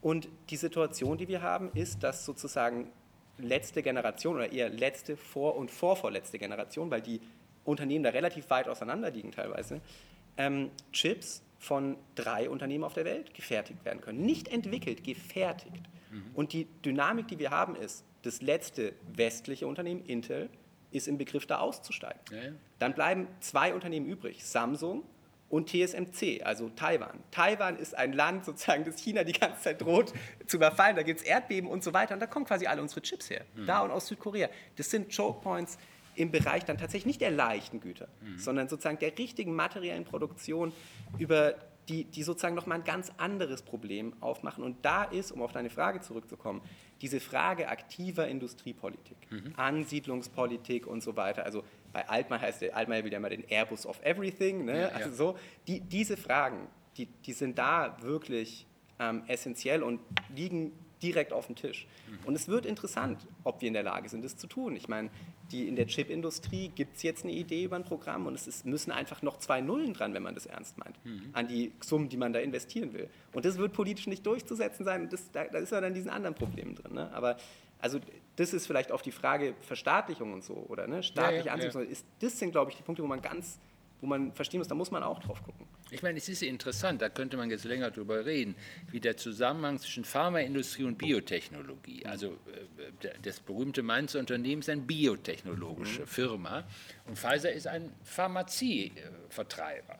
Und 0.00 0.28
die 0.48 0.56
Situation, 0.56 1.18
die 1.18 1.28
wir 1.28 1.42
haben, 1.42 1.70
ist, 1.74 2.02
dass 2.02 2.24
sozusagen 2.24 2.90
letzte 3.36 3.82
Generation 3.82 4.36
oder 4.36 4.50
eher 4.50 4.70
letzte, 4.70 5.18
vor- 5.18 5.56
und 5.56 5.70
vorvorletzte 5.70 6.38
Generation, 6.38 6.90
weil 6.90 7.02
die 7.02 7.20
Unternehmen 7.64 8.04
da 8.04 8.10
relativ 8.10 8.48
weit 8.48 8.68
auseinander 8.68 9.10
liegen 9.10 9.32
teilweise, 9.32 9.82
ähm, 10.38 10.70
Chips 10.92 11.42
von 11.62 11.96
drei 12.16 12.50
Unternehmen 12.50 12.82
auf 12.82 12.92
der 12.92 13.04
Welt 13.04 13.34
gefertigt 13.34 13.84
werden 13.84 14.00
können. 14.00 14.22
Nicht 14.22 14.48
entwickelt, 14.48 15.04
gefertigt. 15.04 15.84
Mhm. 16.10 16.24
Und 16.34 16.52
die 16.52 16.66
Dynamik, 16.84 17.28
die 17.28 17.38
wir 17.38 17.52
haben, 17.52 17.76
ist, 17.76 18.04
das 18.22 18.42
letzte 18.42 18.94
westliche 19.14 19.68
Unternehmen, 19.68 20.04
Intel, 20.04 20.50
ist 20.90 21.06
im 21.06 21.18
Begriff, 21.18 21.46
da 21.46 21.58
auszusteigen. 21.58 22.20
Ja, 22.32 22.36
ja. 22.36 22.52
Dann 22.80 22.94
bleiben 22.94 23.28
zwei 23.38 23.74
Unternehmen 23.74 24.06
übrig, 24.06 24.44
Samsung 24.44 25.04
und 25.50 25.68
TSMC, 25.68 26.42
also 26.42 26.68
Taiwan. 26.70 27.20
Taiwan 27.30 27.78
ist 27.78 27.96
ein 27.96 28.12
Land, 28.12 28.44
sozusagen, 28.44 28.84
das 28.84 28.98
China 28.98 29.22
die 29.22 29.32
ganze 29.32 29.62
Zeit 29.62 29.80
droht 29.80 30.12
zu 30.48 30.56
überfallen. 30.56 30.96
Da 30.96 31.04
gibt 31.04 31.20
es 31.20 31.26
Erdbeben 31.26 31.70
und 31.70 31.84
so 31.84 31.94
weiter. 31.94 32.14
Und 32.14 32.20
da 32.20 32.26
kommen 32.26 32.44
quasi 32.44 32.66
alle 32.66 32.82
unsere 32.82 33.02
Chips 33.02 33.30
her. 33.30 33.44
Mhm. 33.54 33.66
Da 33.66 33.82
und 33.82 33.92
aus 33.92 34.08
Südkorea. 34.08 34.48
Das 34.74 34.90
sind 34.90 35.16
Choke 35.16 35.40
Points, 35.40 35.78
im 36.14 36.30
Bereich 36.30 36.64
dann 36.64 36.78
tatsächlich 36.78 37.06
nicht 37.06 37.20
der 37.20 37.30
leichten 37.30 37.80
Güter, 37.80 38.08
mhm. 38.20 38.38
sondern 38.38 38.68
sozusagen 38.68 38.98
der 38.98 39.16
richtigen 39.18 39.54
materiellen 39.54 40.04
Produktion, 40.04 40.72
über 41.18 41.54
die, 41.88 42.04
die 42.04 42.22
sozusagen 42.22 42.54
nochmal 42.54 42.78
ein 42.78 42.84
ganz 42.84 43.12
anderes 43.16 43.62
Problem 43.62 44.12
aufmachen. 44.20 44.62
Und 44.62 44.84
da 44.84 45.04
ist, 45.04 45.32
um 45.32 45.42
auf 45.42 45.52
deine 45.52 45.70
Frage 45.70 46.00
zurückzukommen, 46.00 46.62
diese 47.00 47.18
Frage 47.18 47.68
aktiver 47.68 48.28
Industriepolitik, 48.28 49.16
mhm. 49.30 49.52
Ansiedlungspolitik 49.56 50.86
und 50.86 51.02
so 51.02 51.16
weiter. 51.16 51.44
Also 51.44 51.64
bei 51.92 52.08
Altmaier 52.08 52.40
heißt 52.40 52.62
der, 52.62 52.76
Altmaier 52.76 53.04
will 53.04 53.12
ja 53.12 53.18
immer 53.18 53.30
den 53.30 53.44
Airbus 53.48 53.86
of 53.86 54.00
Everything. 54.04 54.64
Ne? 54.64 54.82
Ja, 54.82 54.88
also 54.88 55.08
ja. 55.08 55.14
so, 55.14 55.38
die, 55.66 55.80
diese 55.80 56.16
Fragen, 56.16 56.68
die, 56.96 57.06
die 57.06 57.32
sind 57.32 57.58
da 57.58 57.96
wirklich 58.00 58.66
ähm, 59.00 59.24
essentiell 59.26 59.82
und 59.82 60.00
liegen 60.34 60.72
direkt 61.02 61.32
auf 61.32 61.46
den 61.46 61.56
Tisch. 61.56 61.86
Und 62.24 62.34
es 62.34 62.48
wird 62.48 62.64
interessant, 62.64 63.26
ob 63.44 63.60
wir 63.60 63.68
in 63.68 63.74
der 63.74 63.82
Lage 63.82 64.08
sind, 64.08 64.24
das 64.24 64.36
zu 64.36 64.46
tun. 64.46 64.76
Ich 64.76 64.88
meine, 64.88 65.10
die, 65.50 65.68
in 65.68 65.76
der 65.76 65.86
Chipindustrie 65.86 66.68
gibt 66.68 66.96
es 66.96 67.02
jetzt 67.02 67.24
eine 67.24 67.32
Idee 67.32 67.64
über 67.64 67.76
ein 67.76 67.84
Programm 67.84 68.26
und 68.26 68.34
es 68.34 68.46
ist, 68.46 68.64
müssen 68.64 68.92
einfach 68.92 69.22
noch 69.22 69.38
zwei 69.38 69.60
Nullen 69.60 69.92
dran, 69.94 70.14
wenn 70.14 70.22
man 70.22 70.34
das 70.34 70.46
ernst 70.46 70.78
meint, 70.78 71.04
mhm. 71.04 71.30
an 71.32 71.48
die 71.48 71.72
Summen, 71.80 72.08
die 72.08 72.16
man 72.16 72.32
da 72.32 72.38
investieren 72.38 72.92
will. 72.92 73.08
Und 73.32 73.44
das 73.44 73.58
wird 73.58 73.72
politisch 73.72 74.06
nicht 74.06 74.24
durchzusetzen 74.24 74.84
sein. 74.84 75.08
Das, 75.08 75.30
da, 75.32 75.44
da 75.44 75.58
ist 75.58 75.72
ja 75.72 75.80
dann 75.80 75.94
diesen 75.94 76.10
anderen 76.10 76.34
Problemen 76.34 76.74
drin. 76.74 76.94
Ne? 76.94 77.12
Aber 77.12 77.36
also 77.78 77.98
das 78.36 78.54
ist 78.54 78.66
vielleicht 78.66 78.92
auf 78.92 79.02
die 79.02 79.10
Frage 79.10 79.54
Verstaatlichung 79.60 80.32
und 80.32 80.44
so 80.44 80.54
oder 80.68 80.86
ne, 80.86 81.02
staatliche 81.02 81.48
ja, 81.48 81.56
ja, 81.56 81.68
ja. 81.68 81.80
Ist, 81.80 82.06
das 82.20 82.38
sind, 82.38 82.52
glaube 82.52 82.70
ich, 82.70 82.76
die 82.76 82.82
Punkte, 82.82 83.02
wo 83.02 83.06
man 83.06 83.20
ganz 83.20 83.58
wo 84.02 84.06
man 84.08 84.32
verstehen 84.32 84.58
muss, 84.58 84.68
da 84.68 84.74
muss 84.74 84.90
man 84.90 85.02
auch 85.02 85.20
drauf 85.20 85.42
gucken. 85.42 85.66
Ich 85.90 86.02
meine, 86.02 86.18
es 86.18 86.28
ist 86.28 86.42
interessant, 86.42 87.00
da 87.00 87.08
könnte 87.08 87.36
man 87.36 87.50
jetzt 87.50 87.64
länger 87.64 87.90
drüber 87.90 88.26
reden, 88.26 88.56
wie 88.90 88.98
der 88.98 89.16
Zusammenhang 89.16 89.78
zwischen 89.78 90.04
Pharmaindustrie 90.04 90.84
und 90.84 90.98
Biotechnologie, 90.98 92.04
also 92.04 92.32
äh, 93.02 93.10
das 93.22 93.40
berühmte 93.40 93.82
Mainzer 93.82 94.18
Unternehmen 94.18 94.60
ist 94.60 94.68
eine 94.68 94.82
biotechnologische 94.82 96.02
mhm. 96.02 96.06
Firma 96.06 96.64
und 97.06 97.16
Pfizer 97.16 97.52
ist 97.52 97.66
ein 97.66 97.92
Pharmazievertreiber. 98.02 99.98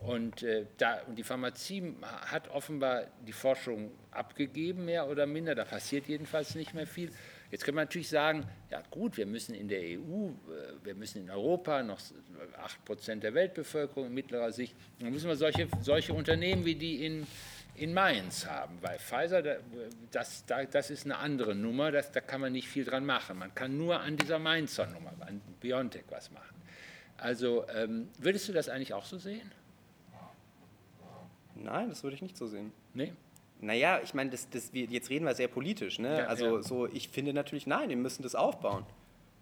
Und, 0.00 0.42
äh, 0.44 0.66
da, 0.76 1.00
und 1.08 1.16
die 1.16 1.24
Pharmazie 1.24 1.94
hat 2.02 2.48
offenbar 2.50 3.06
die 3.26 3.32
Forschung 3.32 3.90
abgegeben, 4.12 4.84
mehr 4.84 5.08
oder 5.08 5.26
minder, 5.26 5.54
da 5.54 5.64
passiert 5.64 6.06
jedenfalls 6.06 6.54
nicht 6.54 6.74
mehr 6.74 6.86
viel. 6.86 7.10
Jetzt 7.50 7.64
kann 7.64 7.74
man 7.74 7.84
natürlich 7.84 8.08
sagen, 8.08 8.46
ja 8.70 8.82
gut, 8.90 9.16
wir 9.16 9.26
müssen 9.26 9.54
in 9.54 9.68
der 9.68 9.80
EU, 9.80 10.28
äh, 10.28 10.84
wir 10.84 10.94
müssen 10.94 11.22
in 11.22 11.30
Europa 11.30 11.82
noch 11.82 11.98
8 12.62 12.84
Prozent 12.84 13.22
der 13.22 13.32
Weltbevölkerung 13.34 14.06
in 14.06 14.14
mittlerer 14.14 14.52
Sicht, 14.52 14.74
dann 15.00 15.12
müssen 15.12 15.28
wir 15.28 15.36
solche, 15.36 15.68
solche 15.80 16.12
Unternehmen 16.12 16.64
wie 16.66 16.74
die 16.74 17.06
in, 17.06 17.26
in 17.74 17.94
Mainz 17.94 18.46
haben, 18.46 18.76
weil 18.82 18.98
Pfizer, 18.98 19.42
das, 20.10 20.44
das 20.46 20.90
ist 20.90 21.06
eine 21.06 21.16
andere 21.16 21.54
Nummer, 21.54 21.90
das, 21.90 22.12
da 22.12 22.20
kann 22.20 22.40
man 22.40 22.52
nicht 22.52 22.68
viel 22.68 22.84
dran 22.84 23.06
machen. 23.06 23.38
Man 23.38 23.54
kann 23.54 23.78
nur 23.78 24.00
an 24.00 24.16
dieser 24.16 24.38
Mainzer 24.38 24.86
Nummer, 24.86 25.12
an 25.20 25.40
BioNTech 25.60 26.04
was 26.10 26.30
machen. 26.30 26.56
Also 27.16 27.66
ähm, 27.74 28.08
würdest 28.18 28.48
du 28.48 28.52
das 28.52 28.68
eigentlich 28.68 28.92
auch 28.92 29.04
so 29.04 29.18
sehen? 29.18 29.50
Nein, 31.54 31.88
das 31.88 32.02
würde 32.02 32.14
ich 32.14 32.22
nicht 32.22 32.36
so 32.36 32.46
sehen. 32.46 32.72
Nee? 32.94 33.12
Naja, 33.60 34.00
ich 34.02 34.14
meine, 34.14 34.30
das, 34.30 34.48
das, 34.50 34.70
jetzt 34.72 35.10
reden 35.10 35.24
wir 35.24 35.34
sehr 35.34 35.48
politisch. 35.48 35.98
Ne? 35.98 36.18
Ja, 36.18 36.26
also 36.26 36.56
ja. 36.56 36.62
so, 36.62 36.86
ich 36.86 37.08
finde 37.08 37.32
natürlich, 37.32 37.66
nein, 37.66 37.88
wir 37.88 37.96
müssen 37.96 38.22
das 38.22 38.34
aufbauen. 38.34 38.84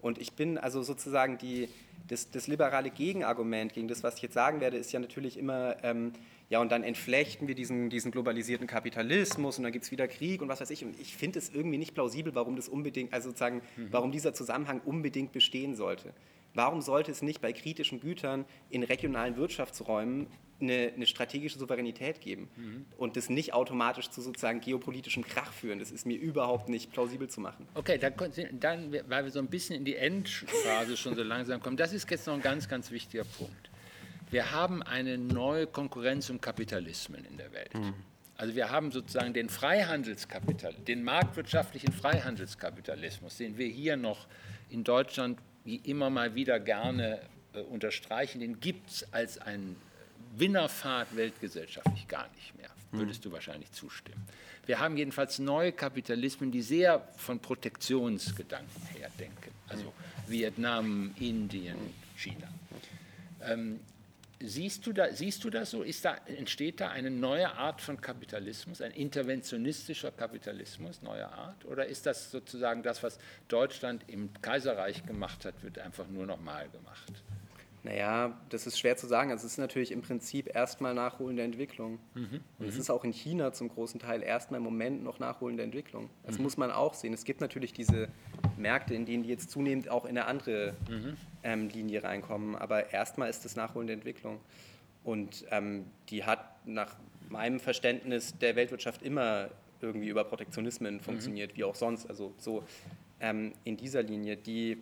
Und 0.01 0.19
ich 0.19 0.33
bin 0.33 0.59
also 0.59 0.83
sozusagen 0.83 1.39
die, 1.39 1.69
das, 2.09 2.31
das 2.31 2.47
liberale 2.47 2.91
Gegenargument 2.91 3.73
gegen 3.73 3.89
das, 3.89 4.03
was 4.03 4.17
ich 4.17 4.23
jetzt 4.23 4.35
sagen 4.35 4.61
werde, 4.61 4.77
ist 4.77 4.93
ja 4.93 5.01
natürlich 5.01 5.37
immer, 5.39 5.77
ähm, 5.83 6.13
ja, 6.49 6.61
und 6.61 6.71
dann 6.71 6.85
entflechten 6.85 7.49
wir 7.49 7.55
diesen, 7.55 7.91
diesen 7.91 8.13
globalisierten 8.13 8.67
Kapitalismus 8.67 9.59
und 9.59 9.65
dann 9.65 9.73
gibt 9.73 9.85
es 9.85 9.91
wieder 9.91 10.07
Krieg 10.07 10.43
und 10.43 10.49
was 10.49 10.61
weiß 10.61 10.71
ich. 10.71 10.85
Und 10.85 10.99
ich 11.01 11.17
finde 11.17 11.39
es 11.39 11.51
irgendwie 11.53 11.79
nicht 11.79 11.95
plausibel, 11.95 12.35
warum 12.35 12.57
das 12.57 12.69
unbedingt, 12.69 13.13
also 13.13 13.31
sozusagen, 13.31 13.63
mhm. 13.77 13.89
warum 13.91 14.13
dieser 14.13 14.33
Zusammenhang 14.33 14.81
unbedingt 14.85 15.33
bestehen 15.33 15.75
sollte. 15.75 16.13
Warum 16.57 16.81
sollte 16.81 17.11
es 17.11 17.23
nicht 17.23 17.41
bei 17.41 17.53
kritischen 17.53 18.01
Gütern 18.01 18.47
in 18.71 18.83
regionalen 18.83 19.37
Wirtschaftsräumen 19.37 20.27
eine, 20.59 20.93
eine 20.95 21.07
strategische 21.07 21.59
Souveränität 21.59 22.23
geben 22.23 22.49
mhm. 22.57 22.87
und 22.97 23.17
das 23.17 23.29
nicht 23.29 23.53
automatisch 23.53 24.09
zu 24.09 24.23
sozusagen 24.23 24.61
geopolitischem 24.61 25.25
Krach 25.25 25.53
führen? 25.53 25.79
Das 25.79 25.91
ist 25.91 26.07
mir 26.07 26.19
überhaupt 26.19 26.71
nicht 26.71 26.93
plausibel 26.93 27.29
zu 27.29 27.43
machen. 27.43 27.69
Okay, 27.75 27.99
dann, 27.99 28.15
dann 28.59 28.93
weil 29.07 29.25
wir 29.25 29.31
so 29.31 29.39
ein 29.39 29.49
bisschen 29.49 29.77
in 29.77 29.85
die 29.85 29.97
Endphase 29.97 30.97
schon 30.97 31.15
so 31.15 31.23
langsam 31.23 31.61
kommen, 31.61 31.77
das 31.77 31.93
ist 31.93 32.11
jetzt 32.11 32.27
noch 32.27 32.35
ein 32.35 32.43
ganz, 32.43 32.69
ganz 32.69 32.91
wichtiger 32.91 33.25
Punkt. 33.25 33.71
Wir 34.31 34.51
haben 34.51 34.83
eine 34.83 35.19
neue 35.19 35.67
Konkurrenz 35.67 36.31
um 36.31 36.41
Kapitalismen 36.41 37.25
in 37.27 37.37
der 37.37 37.53
Welt. 37.53 37.75
Mhm. 37.75 37.95
Also 38.39 38.55
wir 38.55 38.71
haben 38.71 38.93
sozusagen 38.93 39.33
den 39.33 39.49
Freihandelskapitalismus, 39.49 40.85
den 40.85 41.03
marktwirtschaftlichen 41.05 41.93
Freihandelskapitalismus, 41.93 43.37
den 43.37 43.57
wir 43.57 43.67
hier 43.67 43.97
noch 43.97 44.27
in 44.69 44.85
Deutschland 44.85 45.39
wie 45.67 45.77
immer 45.77 46.09
mal 46.09 46.35
wieder 46.35 46.59
gerne 46.59 47.21
äh, 47.53 47.61
unterstreichen, 47.61 48.41
den 48.41 48.61
gibt 48.61 48.89
es 48.89 49.13
als 49.13 49.37
ein 49.39 49.77
Winnerfahrt 50.37 51.15
weltgesellschaftlich 51.17 52.09
gar 52.09 52.29
nicht 52.37 52.57
mehr. 52.57 52.71
Mhm. 52.93 52.99
Würdest 53.01 53.25
du 53.25 53.33
wahrscheinlich 53.33 53.73
zustimmen. 53.73 54.27
Wir 54.65 54.79
haben 54.79 54.97
jedenfalls 54.97 55.39
neue 55.39 55.73
Kapitalismen, 55.73 56.51
die 56.51 56.63
sehr 56.63 57.07
von 57.17 57.41
Protektionsgedanken 57.41 58.83
her 58.95 59.11
denken. 59.19 59.51
Also 59.69 59.93
Vietnam, 60.29 61.15
Indien, 61.19 61.77
China. 62.17 62.49
Ähm, 63.43 63.81
Siehst 64.39 64.87
du, 64.87 64.93
da, 64.93 65.13
siehst 65.13 65.45
du 65.45 65.51
das 65.51 65.71
so? 65.71 65.83
Da, 66.03 66.17
entsteht 66.27 66.81
da 66.81 66.91
eine 66.91 67.11
neue 67.11 67.51
Art 67.55 67.81
von 67.81 67.99
Kapitalismus, 67.99 68.83
ein 68.83 68.93
interventionistischer 68.93 70.11
Kapitalismus, 70.11 71.01
neue 71.01 71.27
Art? 71.27 71.65
Oder 71.65 71.87
ist 71.87 72.05
das 72.05 72.31
sozusagen 72.31 72.83
das, 72.83 73.03
was 73.03 73.19
Deutschland 73.49 74.05
im 74.09 74.31
Kaiserreich 74.43 75.07
gemacht 75.07 75.47
hat, 75.47 75.63
wird 75.63 75.79
einfach 75.79 76.07
nur 76.09 76.27
nochmal 76.27 76.69
gemacht? 76.69 77.23
Naja, 77.87 78.37
das 78.49 78.67
ist 78.67 78.81
schwer 78.81 78.97
zu 78.97 79.07
sagen. 79.07 79.31
Also 79.31 79.47
es 79.47 79.53
ist 79.53 79.59
natürlich 79.59 79.93
im 79.93 80.03
Prinzip 80.03 80.55
erstmal 80.55 80.93
nachholende 80.93 81.45
Entwicklung. 81.45 82.01
Mhm. 82.15 82.41
Und 82.59 82.67
es 82.67 82.75
mhm. 82.75 82.81
ist 82.81 82.91
auch 82.91 83.05
in 83.05 83.13
China 83.13 83.53
zum 83.53 83.69
großen 83.69 84.01
Teil 84.01 84.23
erstmal 84.25 84.59
im 84.59 84.65
Moment 84.65 85.05
noch 85.05 85.21
nachholende 85.21 85.63
Entwicklung. 85.63 86.11
Das 86.25 86.37
mhm. 86.37 86.45
muss 86.45 86.57
man 86.57 86.73
auch 86.73 86.95
sehen. 86.95 87.15
Es 87.15 87.25
gibt 87.25 87.41
natürlich 87.41 87.73
diese 87.73 88.09
Märkte, 88.57 88.95
in 88.95 89.07
denen 89.07 89.23
die 89.23 89.29
jetzt 89.29 89.51
zunehmend 89.53 89.89
auch 89.89 90.05
in 90.05 90.19
eine 90.19 90.27
andere 90.27 90.75
mhm. 90.91 91.17
Ähm, 91.47 91.69
Linie 91.69 92.03
reinkommen. 92.03 92.57
Aber 92.57 92.93
erstmal 92.93 93.31
ist 93.31 93.45
es 93.47 93.57
nachholende 93.57 93.93
Entwicklung. 93.93 94.41
Und 95.05 95.47
ähm, 95.51 95.87
die 96.11 96.25
hat 96.25 96.67
nach 96.67 96.97
meinem 97.29 97.61
Verständnis 97.61 98.37
der 98.39 98.57
Weltwirtschaft 98.57 99.03
immer 99.03 99.49
irgendwie 99.81 100.09
über 100.09 100.25
Protektionismen 100.25 100.95
mhm. 100.95 101.01
funktioniert, 101.01 101.57
wie 101.57 101.65
auch 101.65 101.77
sonst. 101.77 102.07
Also 102.07 102.35
so 102.39 102.65
ähm, 103.21 103.53
in 103.65 103.77
dieser 103.77 104.03
Linie, 104.03 104.37
die, 104.37 104.79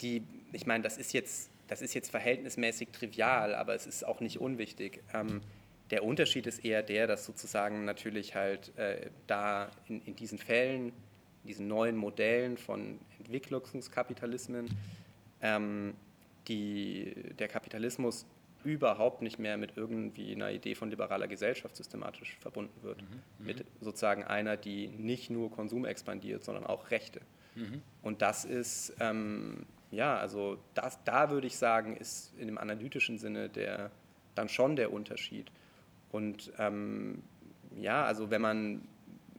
die 0.00 0.22
ich 0.52 0.66
meine, 0.66 0.82
das 0.82 0.96
ist 0.96 1.12
jetzt 1.12 1.50
das 1.70 1.82
ist 1.82 1.94
jetzt 1.94 2.10
verhältnismäßig 2.10 2.88
trivial, 2.88 3.54
aber 3.54 3.76
es 3.76 3.86
ist 3.86 4.04
auch 4.04 4.18
nicht 4.18 4.40
unwichtig. 4.40 5.04
Ähm, 5.14 5.40
der 5.92 6.02
Unterschied 6.02 6.48
ist 6.48 6.64
eher 6.64 6.82
der, 6.82 7.06
dass 7.06 7.24
sozusagen 7.24 7.84
natürlich 7.84 8.34
halt 8.34 8.76
äh, 8.76 9.08
da 9.28 9.70
in, 9.86 10.02
in, 10.02 10.16
diesen 10.16 10.38
Fällen, 10.38 10.88
in 10.88 11.46
diesen 11.46 11.68
neuen 11.68 11.96
Modellen 11.96 12.56
von 12.58 12.98
Entwicklungskapitalismen, 13.18 14.68
ähm, 15.42 15.94
die, 16.48 17.14
der 17.38 17.48
Kapitalismus 17.48 18.26
überhaupt 18.62 19.22
nicht 19.22 19.38
mehr 19.38 19.56
mit 19.56 19.76
irgendwie 19.76 20.34
einer 20.34 20.50
Idee 20.50 20.74
von 20.74 20.90
liberaler 20.90 21.28
Gesellschaft 21.28 21.76
systematisch 21.76 22.36
verbunden 22.40 22.82
wird. 22.82 23.00
Mhm, 23.00 23.08
mhm. 23.38 23.46
mit 23.46 23.64
sozusagen 23.80 24.24
einer, 24.24 24.56
die 24.56 24.88
nicht 24.88 25.30
nur 25.30 25.50
Konsum 25.50 25.84
expandiert, 25.86 26.44
sondern 26.44 26.66
auch 26.66 26.90
Rechte. 26.90 27.20
Mhm. 27.54 27.82
Und 28.02 28.20
das 28.20 28.44
ist 28.44 28.94
ähm, 29.00 29.66
ja, 29.90 30.16
also 30.16 30.58
das, 30.74 31.02
da 31.04 31.30
würde 31.30 31.46
ich 31.46 31.56
sagen, 31.56 31.96
ist 31.96 32.32
in 32.38 32.46
dem 32.46 32.58
analytischen 32.58 33.18
Sinne 33.18 33.48
der, 33.48 33.90
dann 34.34 34.48
schon 34.48 34.76
der 34.76 34.92
Unterschied. 34.92 35.50
Und 36.12 36.52
ähm, 36.58 37.22
ja, 37.76 38.04
also 38.04 38.30
wenn 38.30 38.40
man, 38.40 38.82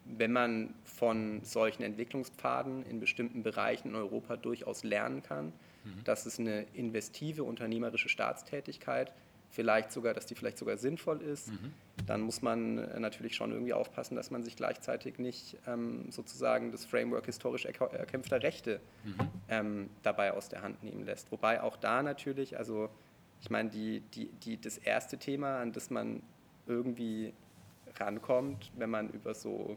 wenn 0.05 0.31
man 0.31 0.73
von 0.83 1.41
solchen 1.43 1.83
Entwicklungspfaden 1.83 2.85
in 2.85 2.99
bestimmten 2.99 3.43
Bereichen 3.43 3.89
in 3.89 3.95
Europa 3.95 4.35
durchaus 4.35 4.83
lernen 4.83 5.23
kann, 5.23 5.53
mhm. 5.83 6.03
dass 6.03 6.25
es 6.25 6.39
eine 6.39 6.65
investive 6.73 7.43
unternehmerische 7.43 8.09
Staatstätigkeit 8.09 9.13
vielleicht 9.51 9.91
sogar, 9.91 10.13
dass 10.13 10.25
die 10.25 10.35
vielleicht 10.35 10.57
sogar 10.57 10.77
sinnvoll 10.77 11.21
ist, 11.21 11.49
mhm. 11.49 11.73
dann 12.05 12.21
muss 12.21 12.41
man 12.41 12.77
äh, 12.77 12.99
natürlich 12.99 13.35
schon 13.35 13.51
irgendwie 13.51 13.73
aufpassen, 13.73 14.15
dass 14.15 14.31
man 14.31 14.43
sich 14.43 14.55
gleichzeitig 14.55 15.19
nicht 15.19 15.57
ähm, 15.67 16.09
sozusagen 16.09 16.71
das 16.71 16.85
Framework 16.85 17.25
historisch 17.25 17.65
erkämpfter 17.65 18.41
Rechte 18.41 18.79
mhm. 19.03 19.15
ähm, 19.49 19.89
dabei 20.03 20.33
aus 20.33 20.49
der 20.49 20.61
Hand 20.61 20.83
nehmen 20.83 21.05
lässt. 21.05 21.31
Wobei 21.31 21.61
auch 21.61 21.77
da 21.77 22.01
natürlich, 22.01 22.57
also 22.57 22.89
ich 23.41 23.49
meine, 23.49 23.69
die, 23.69 24.01
die, 24.13 24.27
die, 24.43 24.59
das 24.59 24.77
erste 24.77 25.17
Thema, 25.17 25.59
an 25.59 25.73
das 25.73 25.89
man 25.89 26.23
irgendwie 26.65 27.33
rankommt, 27.97 28.71
wenn 28.77 28.89
man 28.89 29.09
über 29.09 29.33
so 29.33 29.75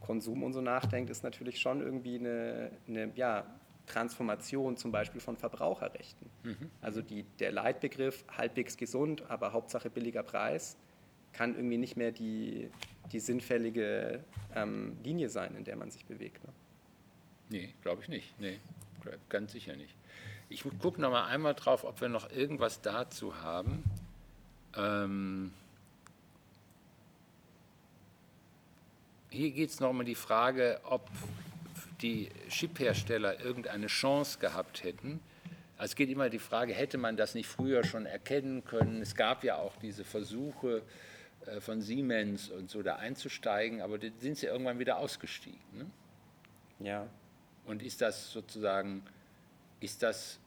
Konsum 0.00 0.42
und 0.42 0.52
so 0.52 0.60
nachdenkt, 0.60 1.10
ist 1.10 1.24
natürlich 1.24 1.58
schon 1.58 1.80
irgendwie 1.80 2.18
eine, 2.18 2.70
eine 2.86 3.10
ja, 3.16 3.46
Transformation 3.86 4.76
zum 4.76 4.92
Beispiel 4.92 5.20
von 5.20 5.36
Verbraucherrechten. 5.36 6.28
Mhm. 6.42 6.70
Also 6.80 7.02
die, 7.02 7.24
der 7.38 7.52
Leitbegriff 7.52 8.24
halbwegs 8.36 8.76
gesund, 8.76 9.22
aber 9.28 9.52
Hauptsache 9.52 9.90
billiger 9.90 10.22
Preis 10.22 10.76
kann 11.32 11.54
irgendwie 11.54 11.78
nicht 11.78 11.96
mehr 11.96 12.12
die, 12.12 12.70
die 13.12 13.20
sinnfällige 13.20 14.24
ähm, 14.54 14.96
Linie 15.02 15.28
sein, 15.28 15.54
in 15.56 15.64
der 15.64 15.76
man 15.76 15.90
sich 15.90 16.04
bewegt. 16.06 16.42
Ne? 16.44 16.52
Nee, 17.50 17.74
glaube 17.82 18.02
ich 18.02 18.08
nicht. 18.08 18.40
Nee, 18.40 18.58
ganz 19.28 19.52
sicher 19.52 19.76
nicht. 19.76 19.94
Ich 20.48 20.64
gucke 20.80 21.00
noch 21.00 21.10
mal 21.10 21.26
einmal 21.26 21.54
drauf, 21.54 21.84
ob 21.84 22.00
wir 22.00 22.08
noch 22.08 22.30
irgendwas 22.30 22.80
dazu 22.80 23.42
haben. 23.42 23.82
Ähm 24.76 25.52
hier 29.30 29.50
geht 29.50 29.70
es 29.70 29.80
noch 29.80 29.90
um 29.90 30.04
die 30.04 30.14
Frage, 30.14 30.80
ob 30.84 31.08
die 32.00 32.28
Chiphersteller 32.48 33.40
irgendeine 33.40 33.86
Chance 33.86 34.38
gehabt 34.38 34.84
hätten. 34.84 35.20
Also 35.76 35.92
es 35.92 35.96
geht 35.96 36.10
immer 36.10 36.30
die 36.30 36.38
Frage, 36.38 36.72
hätte 36.72 36.98
man 36.98 37.16
das 37.16 37.34
nicht 37.34 37.48
früher 37.48 37.84
schon 37.84 38.06
erkennen 38.06 38.64
können? 38.64 39.02
Es 39.02 39.14
gab 39.14 39.44
ja 39.44 39.56
auch 39.56 39.76
diese 39.76 40.04
Versuche, 40.04 40.82
äh, 41.46 41.60
von 41.60 41.80
Siemens 41.80 42.50
und 42.50 42.70
so 42.70 42.82
da 42.82 42.96
einzusteigen, 42.96 43.80
aber 43.80 43.98
da 43.98 44.08
sind 44.18 44.38
sie 44.38 44.46
irgendwann 44.46 44.78
wieder 44.78 44.98
ausgestiegen. 44.98 45.60
Ne? 45.72 45.86
Ja. 46.80 47.06
Und 47.66 47.82
ist 47.82 48.00
das 48.00 48.30
sozusagen, 48.32 49.02
ist 49.80 50.02
das, 50.02 50.38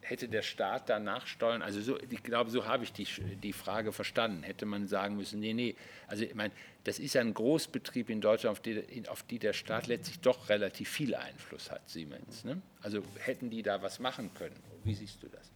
hätte 0.00 0.28
der 0.28 0.42
Staat 0.42 0.88
da 0.88 0.98
nachsteuern, 0.98 1.62
also 1.62 1.80
so, 1.80 1.98
ich 1.98 2.22
glaube, 2.22 2.50
so 2.50 2.66
habe 2.66 2.84
ich 2.84 2.92
die, 2.92 3.06
die 3.42 3.52
Frage 3.52 3.92
verstanden, 3.92 4.42
hätte 4.42 4.64
man 4.66 4.86
sagen 4.86 5.16
müssen, 5.16 5.40
nee, 5.40 5.52
nee, 5.52 5.76
also 6.06 6.24
ich 6.24 6.34
meine, 6.34 6.52
das 6.84 6.98
ist 6.98 7.16
ein 7.16 7.34
Großbetrieb 7.34 8.08
in 8.08 8.20
Deutschland, 8.20 8.52
auf 8.52 8.60
die, 8.60 9.02
auf 9.08 9.22
die 9.22 9.38
der 9.38 9.52
Staat 9.52 9.86
letztlich 9.86 10.20
doch 10.20 10.48
relativ 10.48 10.88
viel 10.88 11.14
Einfluss 11.14 11.70
hat, 11.70 11.88
Siemens. 11.88 12.44
Ne? 12.44 12.62
Also 12.80 13.02
hätten 13.18 13.50
die 13.50 13.62
da 13.62 13.82
was 13.82 13.98
machen 13.98 14.32
können? 14.34 14.56
Wie 14.84 14.94
siehst 14.94 15.22
du 15.22 15.28
das? 15.28 15.50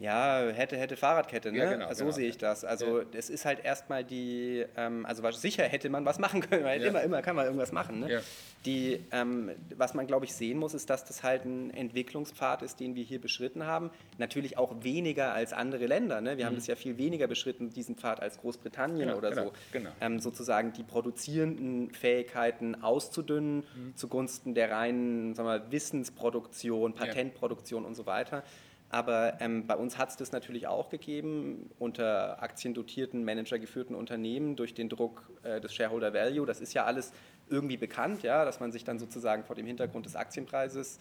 Ja, 0.00 0.46
hätte, 0.54 0.76
hätte 0.76 0.96
Fahrradkette, 0.96 1.50
ne? 1.50 1.58
Ja, 1.58 1.72
genau, 1.72 1.92
so 1.92 2.04
genau. 2.04 2.10
sehe 2.12 2.28
ich 2.28 2.38
das. 2.38 2.64
Also 2.64 3.02
es 3.12 3.28
ist 3.30 3.44
halt 3.44 3.64
erstmal 3.64 4.04
die, 4.04 4.64
ähm, 4.76 5.04
also 5.04 5.28
sicher 5.32 5.64
hätte 5.64 5.88
man 5.90 6.04
was 6.04 6.20
machen 6.20 6.40
können, 6.40 6.62
weil 6.64 6.80
Ja. 6.80 6.88
immer, 6.88 7.02
immer 7.02 7.20
kann 7.20 7.34
man 7.34 7.46
irgendwas 7.46 7.72
machen. 7.72 8.00
Ne? 8.00 8.12
Ja. 8.12 8.20
Die, 8.64 9.04
ähm, 9.10 9.50
was 9.76 9.94
man, 9.94 10.06
glaube 10.06 10.24
ich, 10.24 10.34
sehen 10.34 10.58
muss, 10.58 10.72
ist, 10.74 10.88
dass 10.88 11.04
das 11.04 11.24
halt 11.24 11.44
ein 11.44 11.70
Entwicklungspfad 11.74 12.62
ist, 12.62 12.78
den 12.78 12.94
wir 12.94 13.02
hier 13.02 13.20
beschritten 13.20 13.66
haben. 13.66 13.90
Natürlich 14.18 14.56
auch 14.56 14.84
weniger 14.84 15.32
als 15.32 15.52
andere 15.52 15.86
Länder. 15.86 16.20
Ne? 16.20 16.38
Wir 16.38 16.46
haben 16.46 16.54
das 16.54 16.68
ja 16.68 16.76
viel 16.76 16.96
weniger 16.96 17.26
beschritten, 17.26 17.70
diesen 17.70 17.96
Pfad, 17.96 18.20
als 18.22 18.38
Großbritannien 18.38 19.08
Genau, 19.08 19.18
oder 19.18 19.30
genau, 19.30 19.44
so. 19.46 19.52
genau. 19.72 19.90
Ähm, 20.00 20.20
sozusagen 20.20 20.72
die 20.74 20.84
produzierenden 20.84 21.90
Fähigkeiten 21.90 22.82
auszudünnen 22.82 23.64
Mhm. 23.74 23.96
zugunsten 23.96 24.54
der 24.54 24.70
reinen 24.70 25.34
sagen 25.34 25.48
wir, 25.48 25.58
mal, 25.58 25.72
Wissensproduktion, 25.72 26.94
Patentproduktion 26.94 27.84
und 27.84 27.94
so 27.96 28.06
weiter. 28.06 28.44
Aber 28.90 29.38
ähm, 29.40 29.66
bei 29.66 29.76
uns 29.76 29.98
hat 29.98 30.10
es 30.10 30.16
das 30.16 30.32
natürlich 30.32 30.66
auch 30.66 30.88
gegeben, 30.88 31.70
unter 31.78 32.42
aktiendotierten, 32.42 33.22
managergeführten 33.22 33.94
Unternehmen 33.94 34.56
durch 34.56 34.72
den 34.72 34.88
Druck 34.88 35.30
äh, 35.42 35.60
des 35.60 35.74
Shareholder 35.74 36.14
Value. 36.14 36.46
Das 36.46 36.60
ist 36.60 36.72
ja 36.72 36.84
alles 36.84 37.12
irgendwie 37.50 37.76
bekannt, 37.76 38.22
ja, 38.22 38.44
dass 38.44 38.60
man 38.60 38.72
sich 38.72 38.84
dann 38.84 38.98
sozusagen 38.98 39.44
vor 39.44 39.56
dem 39.56 39.66
Hintergrund 39.66 40.06
des 40.06 40.16
Aktienpreises 40.16 40.98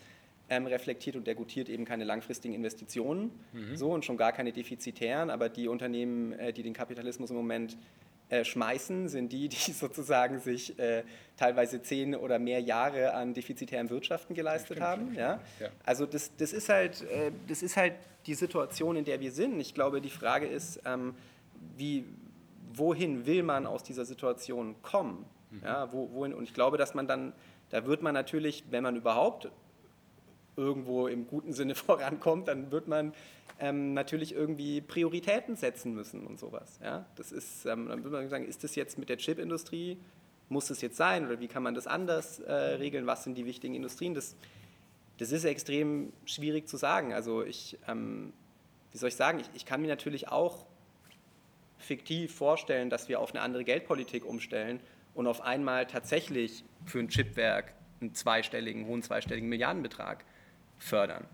ähm, 0.50 0.66
reflektiert 0.66 1.16
und 1.16 1.28
der 1.28 1.36
gutiert 1.36 1.70
eben 1.70 1.86
keine 1.86 2.04
langfristigen 2.04 2.54
Investitionen 2.54 3.32
so 3.76 3.92
und 3.92 4.06
schon 4.06 4.18
gar 4.18 4.32
keine 4.32 4.52
defizitären. 4.52 5.30
Aber 5.30 5.50
die 5.50 5.68
Unternehmen, 5.68 6.34
äh, 6.34 6.52
die 6.52 6.64
den 6.64 6.74
Kapitalismus 6.74 7.30
im 7.30 7.38
Moment 7.38 7.78
äh, 8.30 8.44
schmeißen, 8.44 9.10
sind 9.10 9.32
die, 9.32 9.50
die 9.50 9.72
sozusagen 9.72 10.40
sich 10.40 10.78
äh, 10.80 11.04
teilweise 11.38 11.82
zehn 11.82 12.16
oder 12.16 12.40
mehr 12.40 12.60
Jahre 12.60 13.14
an 13.14 13.34
defizitären 13.34 13.90
Wirtschaften 13.90 14.34
geleistet 14.34 14.82
haben. 14.82 15.14
Ja? 15.14 15.40
Ja. 15.60 15.70
Also 15.84 16.06
das, 16.06 16.36
das, 16.36 16.54
ist 16.54 16.70
halt, 16.70 17.04
äh, 17.04 17.32
das 17.48 17.62
ist 17.64 17.78
halt 17.78 17.94
die 18.26 18.34
Situation, 18.34 18.98
in 18.98 19.06
der 19.06 19.20
wir 19.20 19.32
sind. 19.32 19.60
Ich 19.60 19.74
glaube, 19.74 20.02
die 20.02 20.10
Frage 20.10 20.46
ist, 20.48 20.82
ähm, 20.86 21.16
wie, 21.78 22.06
wohin 22.74 23.26
will 23.26 23.44
man 23.44 23.66
aus 23.66 23.84
dieser 23.84 24.06
Situation 24.06 24.76
kommen? 24.82 25.26
Ja, 25.64 25.92
wo, 25.94 26.12
wohin? 26.12 26.34
Und 26.34 26.44
ich 26.44 26.54
glaube, 26.54 26.78
dass 26.78 26.94
man 26.94 27.08
dann, 27.08 27.34
da 27.70 27.86
wird 27.86 28.02
man 28.02 28.14
natürlich, 28.14 28.66
wenn 28.70 28.84
man 28.84 28.96
überhaupt 28.96 29.50
irgendwo 30.58 31.08
im 31.08 31.28
guten 31.28 31.54
Sinne 31.54 31.76
vorankommt, 31.76 32.48
dann 32.50 32.72
wird 32.72 32.88
man 32.88 33.14
ähm, 33.60 33.94
natürlich 33.94 34.34
irgendwie 34.34 34.82
Prioritäten 34.82 35.56
setzen 35.56 35.94
müssen 35.94 36.28
und 36.28 36.40
sowas. 36.40 36.80
Ja? 36.84 37.06
Das 37.16 37.32
ist, 37.32 37.66
ähm, 37.66 37.88
dann 37.88 38.04
würde 38.04 38.18
man 38.18 38.30
sagen, 38.30 38.46
ist 38.46 38.64
das 38.64 38.76
jetzt 38.76 38.98
mit 38.98 39.10
der 39.10 39.18
Chipindustrie, 39.18 39.98
muss 40.50 40.68
das 40.68 40.82
jetzt 40.82 40.98
sein 40.98 41.26
oder 41.26 41.40
wie 41.40 41.48
kann 41.48 41.64
man 41.64 41.76
das 41.76 41.88
anders 41.88 42.40
äh, 42.40 42.54
regeln, 42.54 43.06
was 43.06 43.24
sind 43.24 43.38
die 43.38 43.46
wichtigen 43.46 43.76
Industrien? 43.76 44.14
Das, 44.14 44.36
das 45.18 45.32
ist 45.32 45.44
extrem 45.46 46.14
schwierig 46.26 46.68
zu 46.68 46.78
sagen. 46.78 47.14
Also 47.14 47.44
ich, 47.44 47.78
ähm, 47.88 48.34
wie 48.92 48.98
soll 48.98 49.10
ich 49.10 49.16
sagen, 49.16 49.40
ich, 49.40 49.48
ich 49.54 49.66
kann 49.66 49.82
mir 49.82 49.88
natürlich 49.88 50.30
auch 50.30 50.66
fiktiv 51.78 52.34
vorstellen, 52.34 52.90
dass 52.90 53.10
wir 53.10 53.20
auf 53.20 53.32
eine 53.32 53.42
andere 53.42 53.64
Geldpolitik 53.64 54.26
umstellen 54.26 54.80
und 55.14 55.28
auf 55.28 55.42
einmal 55.42 55.86
tatsächlich 55.86 56.64
für 56.86 57.00
ein 57.00 57.10
Chipwerk 57.10 57.74
einen 58.00 58.14
zweistelligen, 58.14 58.86
hohen 58.86 59.04
zweistelligen 59.04 59.50
Milliardenbetrag 59.50 60.24
fördern. 60.78 61.26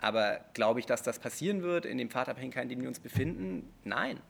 Aber 0.00 0.40
glaube 0.52 0.80
ich, 0.80 0.86
dass 0.86 1.02
das 1.02 1.18
passieren 1.18 1.62
wird 1.62 1.86
in 1.86 1.98
dem 1.98 2.10
Pfadabhängigkeit, 2.10 2.64
in 2.64 2.68
dem 2.68 2.80
wir 2.82 2.88
uns 2.88 3.00
befinden? 3.00 3.72
Nein. 3.84 4.20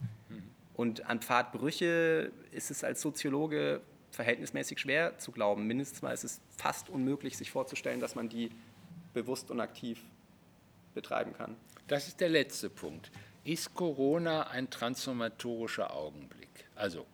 Und 0.75 1.07
an 1.07 1.21
Pfadbrüche 1.21 2.33
ist 2.51 2.71
es 2.71 2.85
als 2.85 3.01
Soziologe 3.01 3.81
verhältnismäßig 4.11 4.79
schwer 4.79 5.19
zu 5.19 5.33
glauben. 5.33 5.67
Mindestens 5.67 6.03
mal 6.03 6.13
ist 6.13 6.25
es 6.25 6.41
fast 6.57 6.89
unmöglich, 6.89 7.37
sich 7.37 7.51
vorzustellen, 7.51 8.01
dass 8.01 8.15
man 8.15 8.29
die 8.29 8.51
bewusst 9.15 9.51
und 9.51 9.61
aktiv 9.61 10.01
betreiben 10.95 11.33
kann. 11.35 11.57
Das 11.89 12.09
ist 12.09 12.21
der 12.21 12.29
letzte 12.29 12.71
Punkt. 12.71 13.11
Ist 13.45 13.75
Corona 13.75 14.49
ein 14.49 14.71
transformatorischer 14.71 15.95
Augenblick? 15.95 16.49
Also 16.75 17.07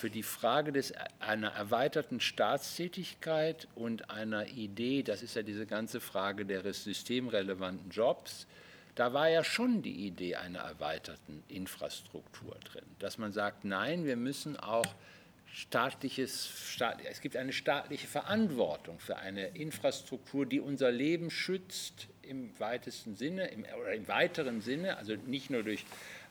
für 0.00 0.08
die 0.08 0.22
Frage 0.22 0.72
des, 0.72 0.94
einer 1.18 1.50
erweiterten 1.50 2.20
Staatstätigkeit 2.20 3.68
und 3.74 4.10
einer 4.10 4.46
Idee, 4.46 5.02
das 5.02 5.22
ist 5.22 5.36
ja 5.36 5.42
diese 5.42 5.66
ganze 5.66 6.00
Frage 6.00 6.46
der 6.46 6.62
systemrelevanten 6.72 7.90
Jobs, 7.90 8.46
da 8.94 9.12
war 9.12 9.28
ja 9.28 9.44
schon 9.44 9.82
die 9.82 10.06
Idee 10.06 10.36
einer 10.36 10.60
erweiterten 10.60 11.44
Infrastruktur 11.48 12.56
drin, 12.64 12.84
dass 12.98 13.18
man 13.18 13.32
sagt, 13.32 13.64
nein, 13.64 14.06
wir 14.06 14.16
müssen 14.16 14.58
auch 14.58 14.86
staatliches, 15.52 16.48
staat, 16.48 17.00
es 17.04 17.20
gibt 17.20 17.36
eine 17.36 17.52
staatliche 17.52 18.06
Verantwortung 18.06 19.00
für 19.00 19.16
eine 19.16 19.48
Infrastruktur, 19.48 20.46
die 20.46 20.60
unser 20.60 20.90
Leben 20.90 21.30
schützt 21.30 22.08
im 22.22 22.58
weitesten 22.58 23.16
Sinne 23.16 23.48
im, 23.48 23.66
oder 23.78 23.92
im 23.92 24.08
weiteren 24.08 24.62
Sinne, 24.62 24.96
also 24.96 25.14
nicht 25.26 25.50
nur 25.50 25.62
durch 25.62 25.84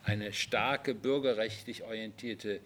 eine 0.05 0.33
starke 0.33 0.95
bürgerrechtlich 0.95 1.83
orientierte 1.83 2.61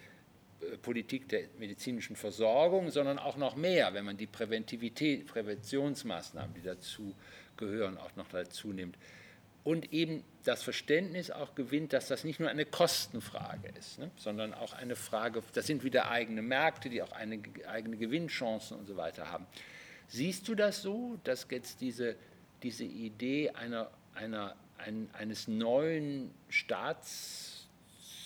Politik 0.82 1.30
der 1.30 1.44
medizinischen 1.58 2.16
Versorgung, 2.16 2.90
sondern 2.90 3.20
auch 3.20 3.38
noch 3.38 3.56
mehr, 3.56 3.94
wenn 3.94 4.06
man 4.06 4.18
die 4.18 4.28
Präventivität, 4.28 5.28
Präventionsmaßnahmen, 5.28 6.54
die 6.54 6.62
dazu 6.62 7.16
gehören, 7.58 7.98
auch 7.98 8.16
noch 8.16 8.28
dazu 8.30 8.74
nimmt. 8.74 8.98
Und 9.64 9.94
eben 9.94 10.24
das 10.44 10.62
Verständnis 10.62 11.32
auch 11.32 11.56
gewinnt, 11.56 11.94
dass 11.94 12.10
das 12.10 12.26
nicht 12.26 12.40
nur 12.40 12.50
eine 12.50 12.66
Kostenfrage 12.66 13.70
ist, 13.80 13.98
ne, 13.98 14.12
sondern 14.18 14.54
auch 14.54 14.74
eine 14.74 14.98
Frage, 14.98 15.42
das 15.54 15.68
sind 15.68 15.86
wieder 15.86 16.12
eigene 16.12 16.42
Märkte, 16.42 16.90
die 16.90 17.02
auch 17.02 17.14
eine, 17.14 17.40
eigene 17.68 17.96
Gewinnchancen 17.96 18.78
und 18.78 18.88
so 18.88 18.98
weiter 18.98 19.32
haben. 19.32 19.48
Siehst 20.10 20.48
du 20.50 20.56
das 20.56 20.82
so, 20.82 21.18
dass 21.24 21.48
jetzt 21.50 21.80
diese, 21.80 22.18
diese 22.62 22.84
Idee 22.84 23.52
einer, 23.52 23.90
einer, 24.16 24.56
ein, 24.78 25.10
eines 25.14 25.48
neuen 25.48 26.32
Staats, 26.50 27.53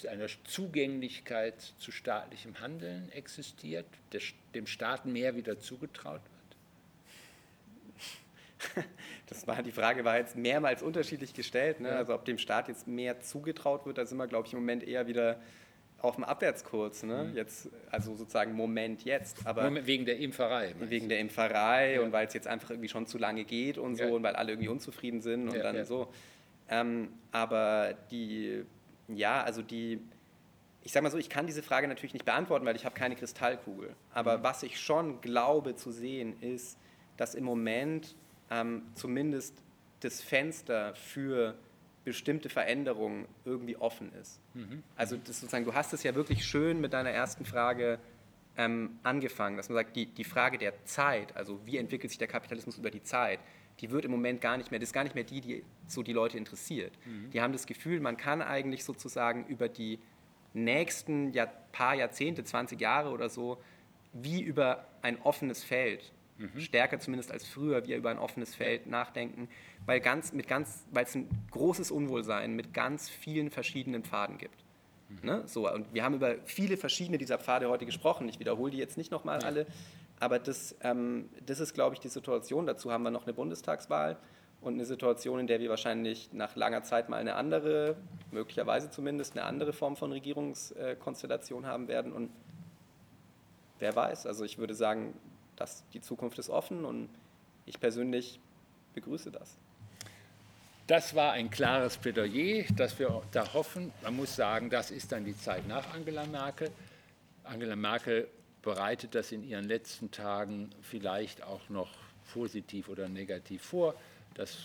einer 0.05 0.27
Zugänglichkeit 0.45 1.61
zu 1.77 1.91
staatlichem 1.91 2.59
Handeln 2.59 3.09
existiert, 3.11 3.85
der, 4.11 4.21
dem 4.53 4.67
Staat 4.67 5.05
mehr 5.05 5.35
wieder 5.35 5.59
zugetraut 5.59 6.21
wird? 6.21 6.37
Das 9.27 9.45
war, 9.45 9.61
die 9.61 9.71
Frage 9.71 10.05
war 10.05 10.17
jetzt 10.17 10.35
mehrmals 10.37 10.81
unterschiedlich 10.81 11.33
gestellt. 11.33 11.79
Ne? 11.81 11.89
Also 11.91 12.13
ob 12.13 12.23
dem 12.25 12.37
Staat 12.37 12.69
jetzt 12.69 12.87
mehr 12.87 13.19
zugetraut 13.19 13.85
wird, 13.85 13.97
da 13.97 14.05
sind 14.05 14.17
wir, 14.17 14.27
glaube 14.27 14.47
ich, 14.47 14.53
im 14.53 14.59
Moment 14.59 14.83
eher 14.83 15.05
wieder 15.07 15.39
auf 15.99 16.15
dem 16.15 16.23
Abwärtskurs. 16.23 17.03
Ne? 17.03 17.31
Jetzt, 17.35 17.69
also 17.91 18.15
sozusagen 18.15 18.53
Moment 18.53 19.03
jetzt. 19.03 19.45
Aber 19.45 19.85
wegen 19.85 20.05
der 20.05 20.17
Impferei. 20.17 20.73
wegen 20.79 21.09
der 21.09 21.19
Impferei 21.19 21.99
und 22.01 22.13
weil 22.13 22.27
es 22.27 22.33
jetzt 22.33 22.47
einfach 22.47 22.69
irgendwie 22.69 22.89
schon 22.89 23.05
zu 23.05 23.17
lange 23.17 23.43
geht 23.43 23.77
und 23.77 23.97
so 23.97 24.03
Ja. 24.05 24.09
und 24.11 24.23
weil 24.23 24.35
alle 24.35 24.53
irgendwie 24.53 24.69
unzufrieden 24.69 25.21
sind 25.21 25.49
und 25.49 25.55
Ja, 25.55 25.63
dann 25.63 25.75
ja. 25.75 25.85
so. 25.85 26.11
Ähm, 26.69 27.09
aber 27.31 27.95
die, 28.11 28.63
ja, 29.07 29.43
also 29.43 29.61
die, 29.61 29.99
ich 30.83 30.91
sage 30.91 31.03
mal 31.03 31.09
so, 31.09 31.17
ich 31.17 31.29
kann 31.29 31.47
diese 31.47 31.63
Frage 31.63 31.87
natürlich 31.87 32.13
nicht 32.13 32.25
beantworten, 32.25 32.65
weil 32.65 32.75
ich 32.75 32.85
habe 32.85 32.95
keine 32.95 33.15
Kristallkugel. 33.15 33.95
Aber 34.13 34.43
was 34.43 34.63
ich 34.63 34.79
schon 34.79 35.21
glaube 35.21 35.75
zu 35.75 35.91
sehen, 35.91 36.41
ist, 36.41 36.77
dass 37.17 37.35
im 37.35 37.43
Moment 37.43 38.15
ähm, 38.49 38.83
zumindest 38.95 39.55
das 40.01 40.21
Fenster 40.21 40.93
für 40.95 41.55
bestimmte 42.05 42.47
Veränderungen 42.47 43.27
irgendwie 43.43 43.75
offen 43.75 44.13
ist. 44.13 44.39
Also 44.95 45.17
das 45.17 45.41
sozusagen, 45.41 45.65
du 45.65 45.73
hast 45.73 45.91
es 45.91 46.03
ja 46.03 46.15
wirklich 46.15 46.45
schön 46.45 46.79
mit 46.79 46.93
deiner 46.93 47.09
ersten 47.09 47.43
Frage 47.43 47.99
ähm, 48.55 48.97
angefangen, 49.03 49.57
dass 49.57 49.67
man 49.67 49.75
sagt, 49.75 49.95
die, 49.95 50.05
die 50.05 50.23
Frage 50.23 50.57
der 50.57 50.85
Zeit, 50.85 51.35
also 51.35 51.59
wie 51.65 51.77
entwickelt 51.77 52.11
sich 52.11 52.17
der 52.17 52.29
Kapitalismus 52.29 52.77
über 52.77 52.91
die 52.91 53.03
Zeit, 53.03 53.39
die 53.79 53.91
wird 53.91 54.05
im 54.05 54.11
Moment 54.11 54.41
gar 54.41 54.57
nicht 54.57 54.71
mehr, 54.71 54.79
das 54.79 54.89
ist 54.89 54.93
gar 54.93 55.03
nicht 55.03 55.15
mehr 55.15 55.23
die, 55.23 55.41
die 55.41 55.63
so 55.87 56.03
die 56.03 56.13
Leute 56.13 56.37
interessiert. 56.37 56.93
Die 57.31 57.41
haben 57.41 57.53
das 57.53 57.65
Gefühl, 57.67 57.99
man 57.99 58.17
kann 58.17 58.41
eigentlich 58.41 58.83
sozusagen 58.83 59.45
über 59.47 59.69
die 59.69 59.99
nächsten 60.53 61.31
Jahr, 61.33 61.47
paar 61.71 61.95
Jahrzehnte, 61.95 62.43
20 62.43 62.79
Jahre 62.79 63.11
oder 63.11 63.29
so, 63.29 63.61
wie 64.13 64.41
über 64.41 64.87
ein 65.01 65.21
offenes 65.21 65.63
Feld, 65.63 66.11
stärker 66.57 66.99
zumindest 66.99 67.31
als 67.31 67.47
früher, 67.47 67.85
wie 67.85 67.93
über 67.93 68.09
ein 68.09 68.19
offenes 68.19 68.55
Feld 68.55 68.87
nachdenken, 68.87 69.49
weil, 69.85 69.99
ganz, 69.99 70.33
mit 70.33 70.47
ganz, 70.47 70.85
weil 70.91 71.03
es 71.05 71.15
ein 71.15 71.27
großes 71.51 71.91
Unwohlsein 71.91 72.55
mit 72.55 72.73
ganz 72.73 73.09
vielen 73.09 73.49
verschiedenen 73.49 74.03
Pfaden 74.03 74.37
gibt. 74.37 74.63
Ne? 75.23 75.43
So, 75.45 75.71
und 75.71 75.93
wir 75.93 76.03
haben 76.03 76.15
über 76.15 76.35
viele 76.45 76.77
verschiedene 76.77 77.17
dieser 77.17 77.37
Pfade 77.37 77.69
heute 77.69 77.85
gesprochen. 77.85 78.27
Ich 78.27 78.39
wiederhole 78.39 78.71
die 78.71 78.77
jetzt 78.77 78.97
nicht 78.97 79.11
nochmal 79.11 79.39
alle, 79.39 79.65
aber 80.19 80.39
das, 80.39 80.75
ähm, 80.81 81.29
das 81.45 81.59
ist, 81.59 81.73
glaube 81.73 81.95
ich, 81.95 81.99
die 81.99 82.07
Situation. 82.09 82.65
Dazu 82.65 82.91
haben 82.91 83.03
wir 83.03 83.11
noch 83.11 83.23
eine 83.23 83.33
Bundestagswahl 83.33 84.17
und 84.61 84.73
eine 84.73 84.85
Situation, 84.85 85.39
in 85.39 85.47
der 85.47 85.59
wir 85.59 85.69
wahrscheinlich 85.69 86.33
nach 86.33 86.55
langer 86.55 86.83
Zeit 86.83 87.09
mal 87.09 87.17
eine 87.17 87.35
andere, 87.35 87.95
möglicherweise 88.31 88.89
zumindest 88.89 89.37
eine 89.37 89.45
andere 89.45 89.73
Form 89.73 89.95
von 89.95 90.11
Regierungskonstellation 90.11 91.65
haben 91.65 91.87
werden. 91.87 92.11
Und 92.11 92.31
wer 93.79 93.95
weiß, 93.95 94.25
also 94.25 94.43
ich 94.43 94.57
würde 94.57 94.73
sagen, 94.73 95.13
dass 95.55 95.87
die 95.89 96.01
Zukunft 96.01 96.39
ist 96.39 96.49
offen 96.49 96.85
und 96.85 97.09
ich 97.65 97.79
persönlich 97.79 98.39
begrüße 98.93 99.31
das. 99.31 99.57
Das 100.87 101.15
war 101.15 101.33
ein 101.33 101.49
klares 101.49 101.97
Plädoyer, 101.97 102.63
dass 102.75 102.97
wir 102.97 103.21
da 103.31 103.53
hoffen. 103.53 103.91
Man 104.03 104.15
muss 104.15 104.35
sagen, 104.35 104.69
das 104.69 104.89
ist 104.89 105.11
dann 105.11 105.25
die 105.25 105.37
Zeit 105.37 105.67
nach 105.67 105.93
Angela 105.93 106.25
Merkel. 106.25 106.71
Angela 107.43 107.75
Merkel 107.75 108.29
bereitet 108.67 109.15
das 109.15 109.31
in 109.31 109.45
ihren 109.45 109.63
letzten 109.63 110.11
Tagen 110.11 110.71
vielleicht 110.81 111.41
auch 111.41 111.69
noch 111.69 111.89
positiv 112.33 112.89
oder 112.89 113.07
negativ 113.07 113.61
vor. 113.61 113.95
Das 114.33 114.57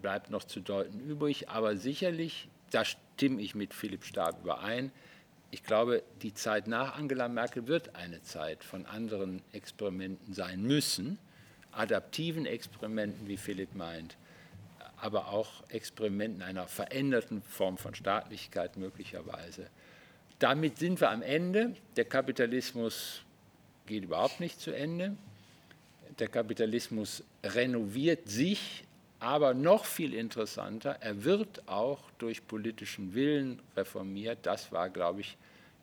bleibt 0.00 0.30
noch 0.30 0.44
zu 0.44 0.60
deuten 0.60 0.98
übrig. 1.00 1.50
Aber 1.50 1.76
sicherlich, 1.76 2.48
da 2.70 2.82
stimme 2.82 3.42
ich 3.42 3.54
mit 3.54 3.74
Philipp 3.74 4.04
Stark 4.04 4.36
überein, 4.42 4.90
ich 5.50 5.62
glaube, 5.64 6.02
die 6.22 6.32
Zeit 6.32 6.66
nach 6.66 6.96
Angela 6.96 7.28
Merkel 7.28 7.66
wird 7.66 7.94
eine 7.94 8.22
Zeit 8.22 8.64
von 8.64 8.86
anderen 8.86 9.42
Experimenten 9.52 10.32
sein 10.32 10.62
müssen, 10.62 11.18
adaptiven 11.72 12.46
Experimenten, 12.46 13.28
wie 13.28 13.36
Philipp 13.36 13.74
meint, 13.74 14.16
aber 14.96 15.28
auch 15.28 15.68
Experimenten 15.68 16.40
einer 16.40 16.68
veränderten 16.68 17.42
Form 17.42 17.76
von 17.76 17.94
Staatlichkeit 17.94 18.78
möglicherweise. 18.78 19.68
Damit 20.40 20.78
sind 20.78 21.00
wir 21.00 21.10
am 21.10 21.20
Ende. 21.20 21.76
Der 21.96 22.06
Kapitalismus 22.06 23.22
geht 23.86 24.04
überhaupt 24.04 24.40
nicht 24.40 24.58
zu 24.58 24.74
Ende. 24.74 25.16
Der 26.18 26.28
Kapitalismus 26.28 27.22
renoviert 27.44 28.26
sich, 28.28 28.84
aber 29.20 29.52
noch 29.52 29.84
viel 29.84 30.14
interessanter, 30.14 30.96
er 31.00 31.24
wird 31.24 31.68
auch 31.68 32.10
durch 32.18 32.46
politischen 32.46 33.14
Willen 33.14 33.60
reformiert. 33.76 34.38
Das 34.42 34.72
war, 34.72 34.88
glaube 34.88 35.20
ich, 35.20 35.36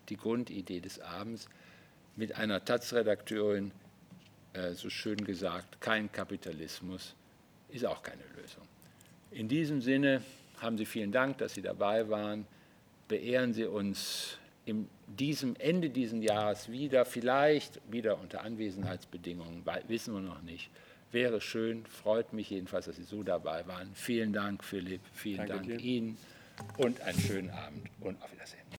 die 0.10 0.18
Grundidee 0.18 0.80
des 0.80 1.00
Abends. 1.00 1.48
Mit 2.16 2.36
einer 2.36 2.66
Taz-Redakteurin 2.66 3.72
äh, 4.54 4.74
so 4.74 4.90
schön 4.90 5.24
gesagt, 5.24 5.80
kein 5.80 6.12
Kapitalismus 6.12 7.14
ist 7.70 7.86
auch 7.86 8.02
keine 8.02 8.24
Lösung. 8.36 8.64
In 9.30 9.48
diesem 9.48 9.82
Sinne 9.82 10.24
haben 10.60 10.80
Sie 10.80 10.86
vielen 10.86 11.12
Dank, 11.12 11.38
dass 11.38 11.54
Sie 11.54 11.62
dabei 11.62 12.10
waren. 12.10 12.48
Beehren 13.08 13.54
Sie 13.54 13.66
uns 13.66 14.40
in 14.68 14.90
diesem 15.08 15.56
Ende 15.56 15.90
dieses 15.90 16.22
Jahres 16.22 16.70
wieder, 16.70 17.06
vielleicht 17.06 17.80
wieder 17.90 18.20
unter 18.20 18.44
Anwesenheitsbedingungen, 18.44 19.64
wissen 19.88 20.14
wir 20.14 20.22
noch 20.22 20.42
nicht. 20.42 20.70
Wäre 21.12 21.40
schön, 21.40 21.86
freut 21.86 22.34
mich 22.34 22.50
jedenfalls, 22.50 22.86
dass 22.86 22.98
Sie 22.98 23.04
so 23.04 23.24
dabei 23.24 23.66
waren. 23.66 23.90
Vielen 23.94 24.34
Dank, 24.34 24.64
Philipp, 24.66 25.02
vielen 25.14 25.48
Danke 25.48 25.54
Dank 25.54 25.66
dir. 25.66 25.80
Ihnen 25.80 26.18
und 26.78 27.00
einen 27.02 27.20
schönen 27.20 27.50
Abend 27.50 27.90
und 28.02 28.22
auf 28.22 28.32
Wiedersehen. 28.34 28.67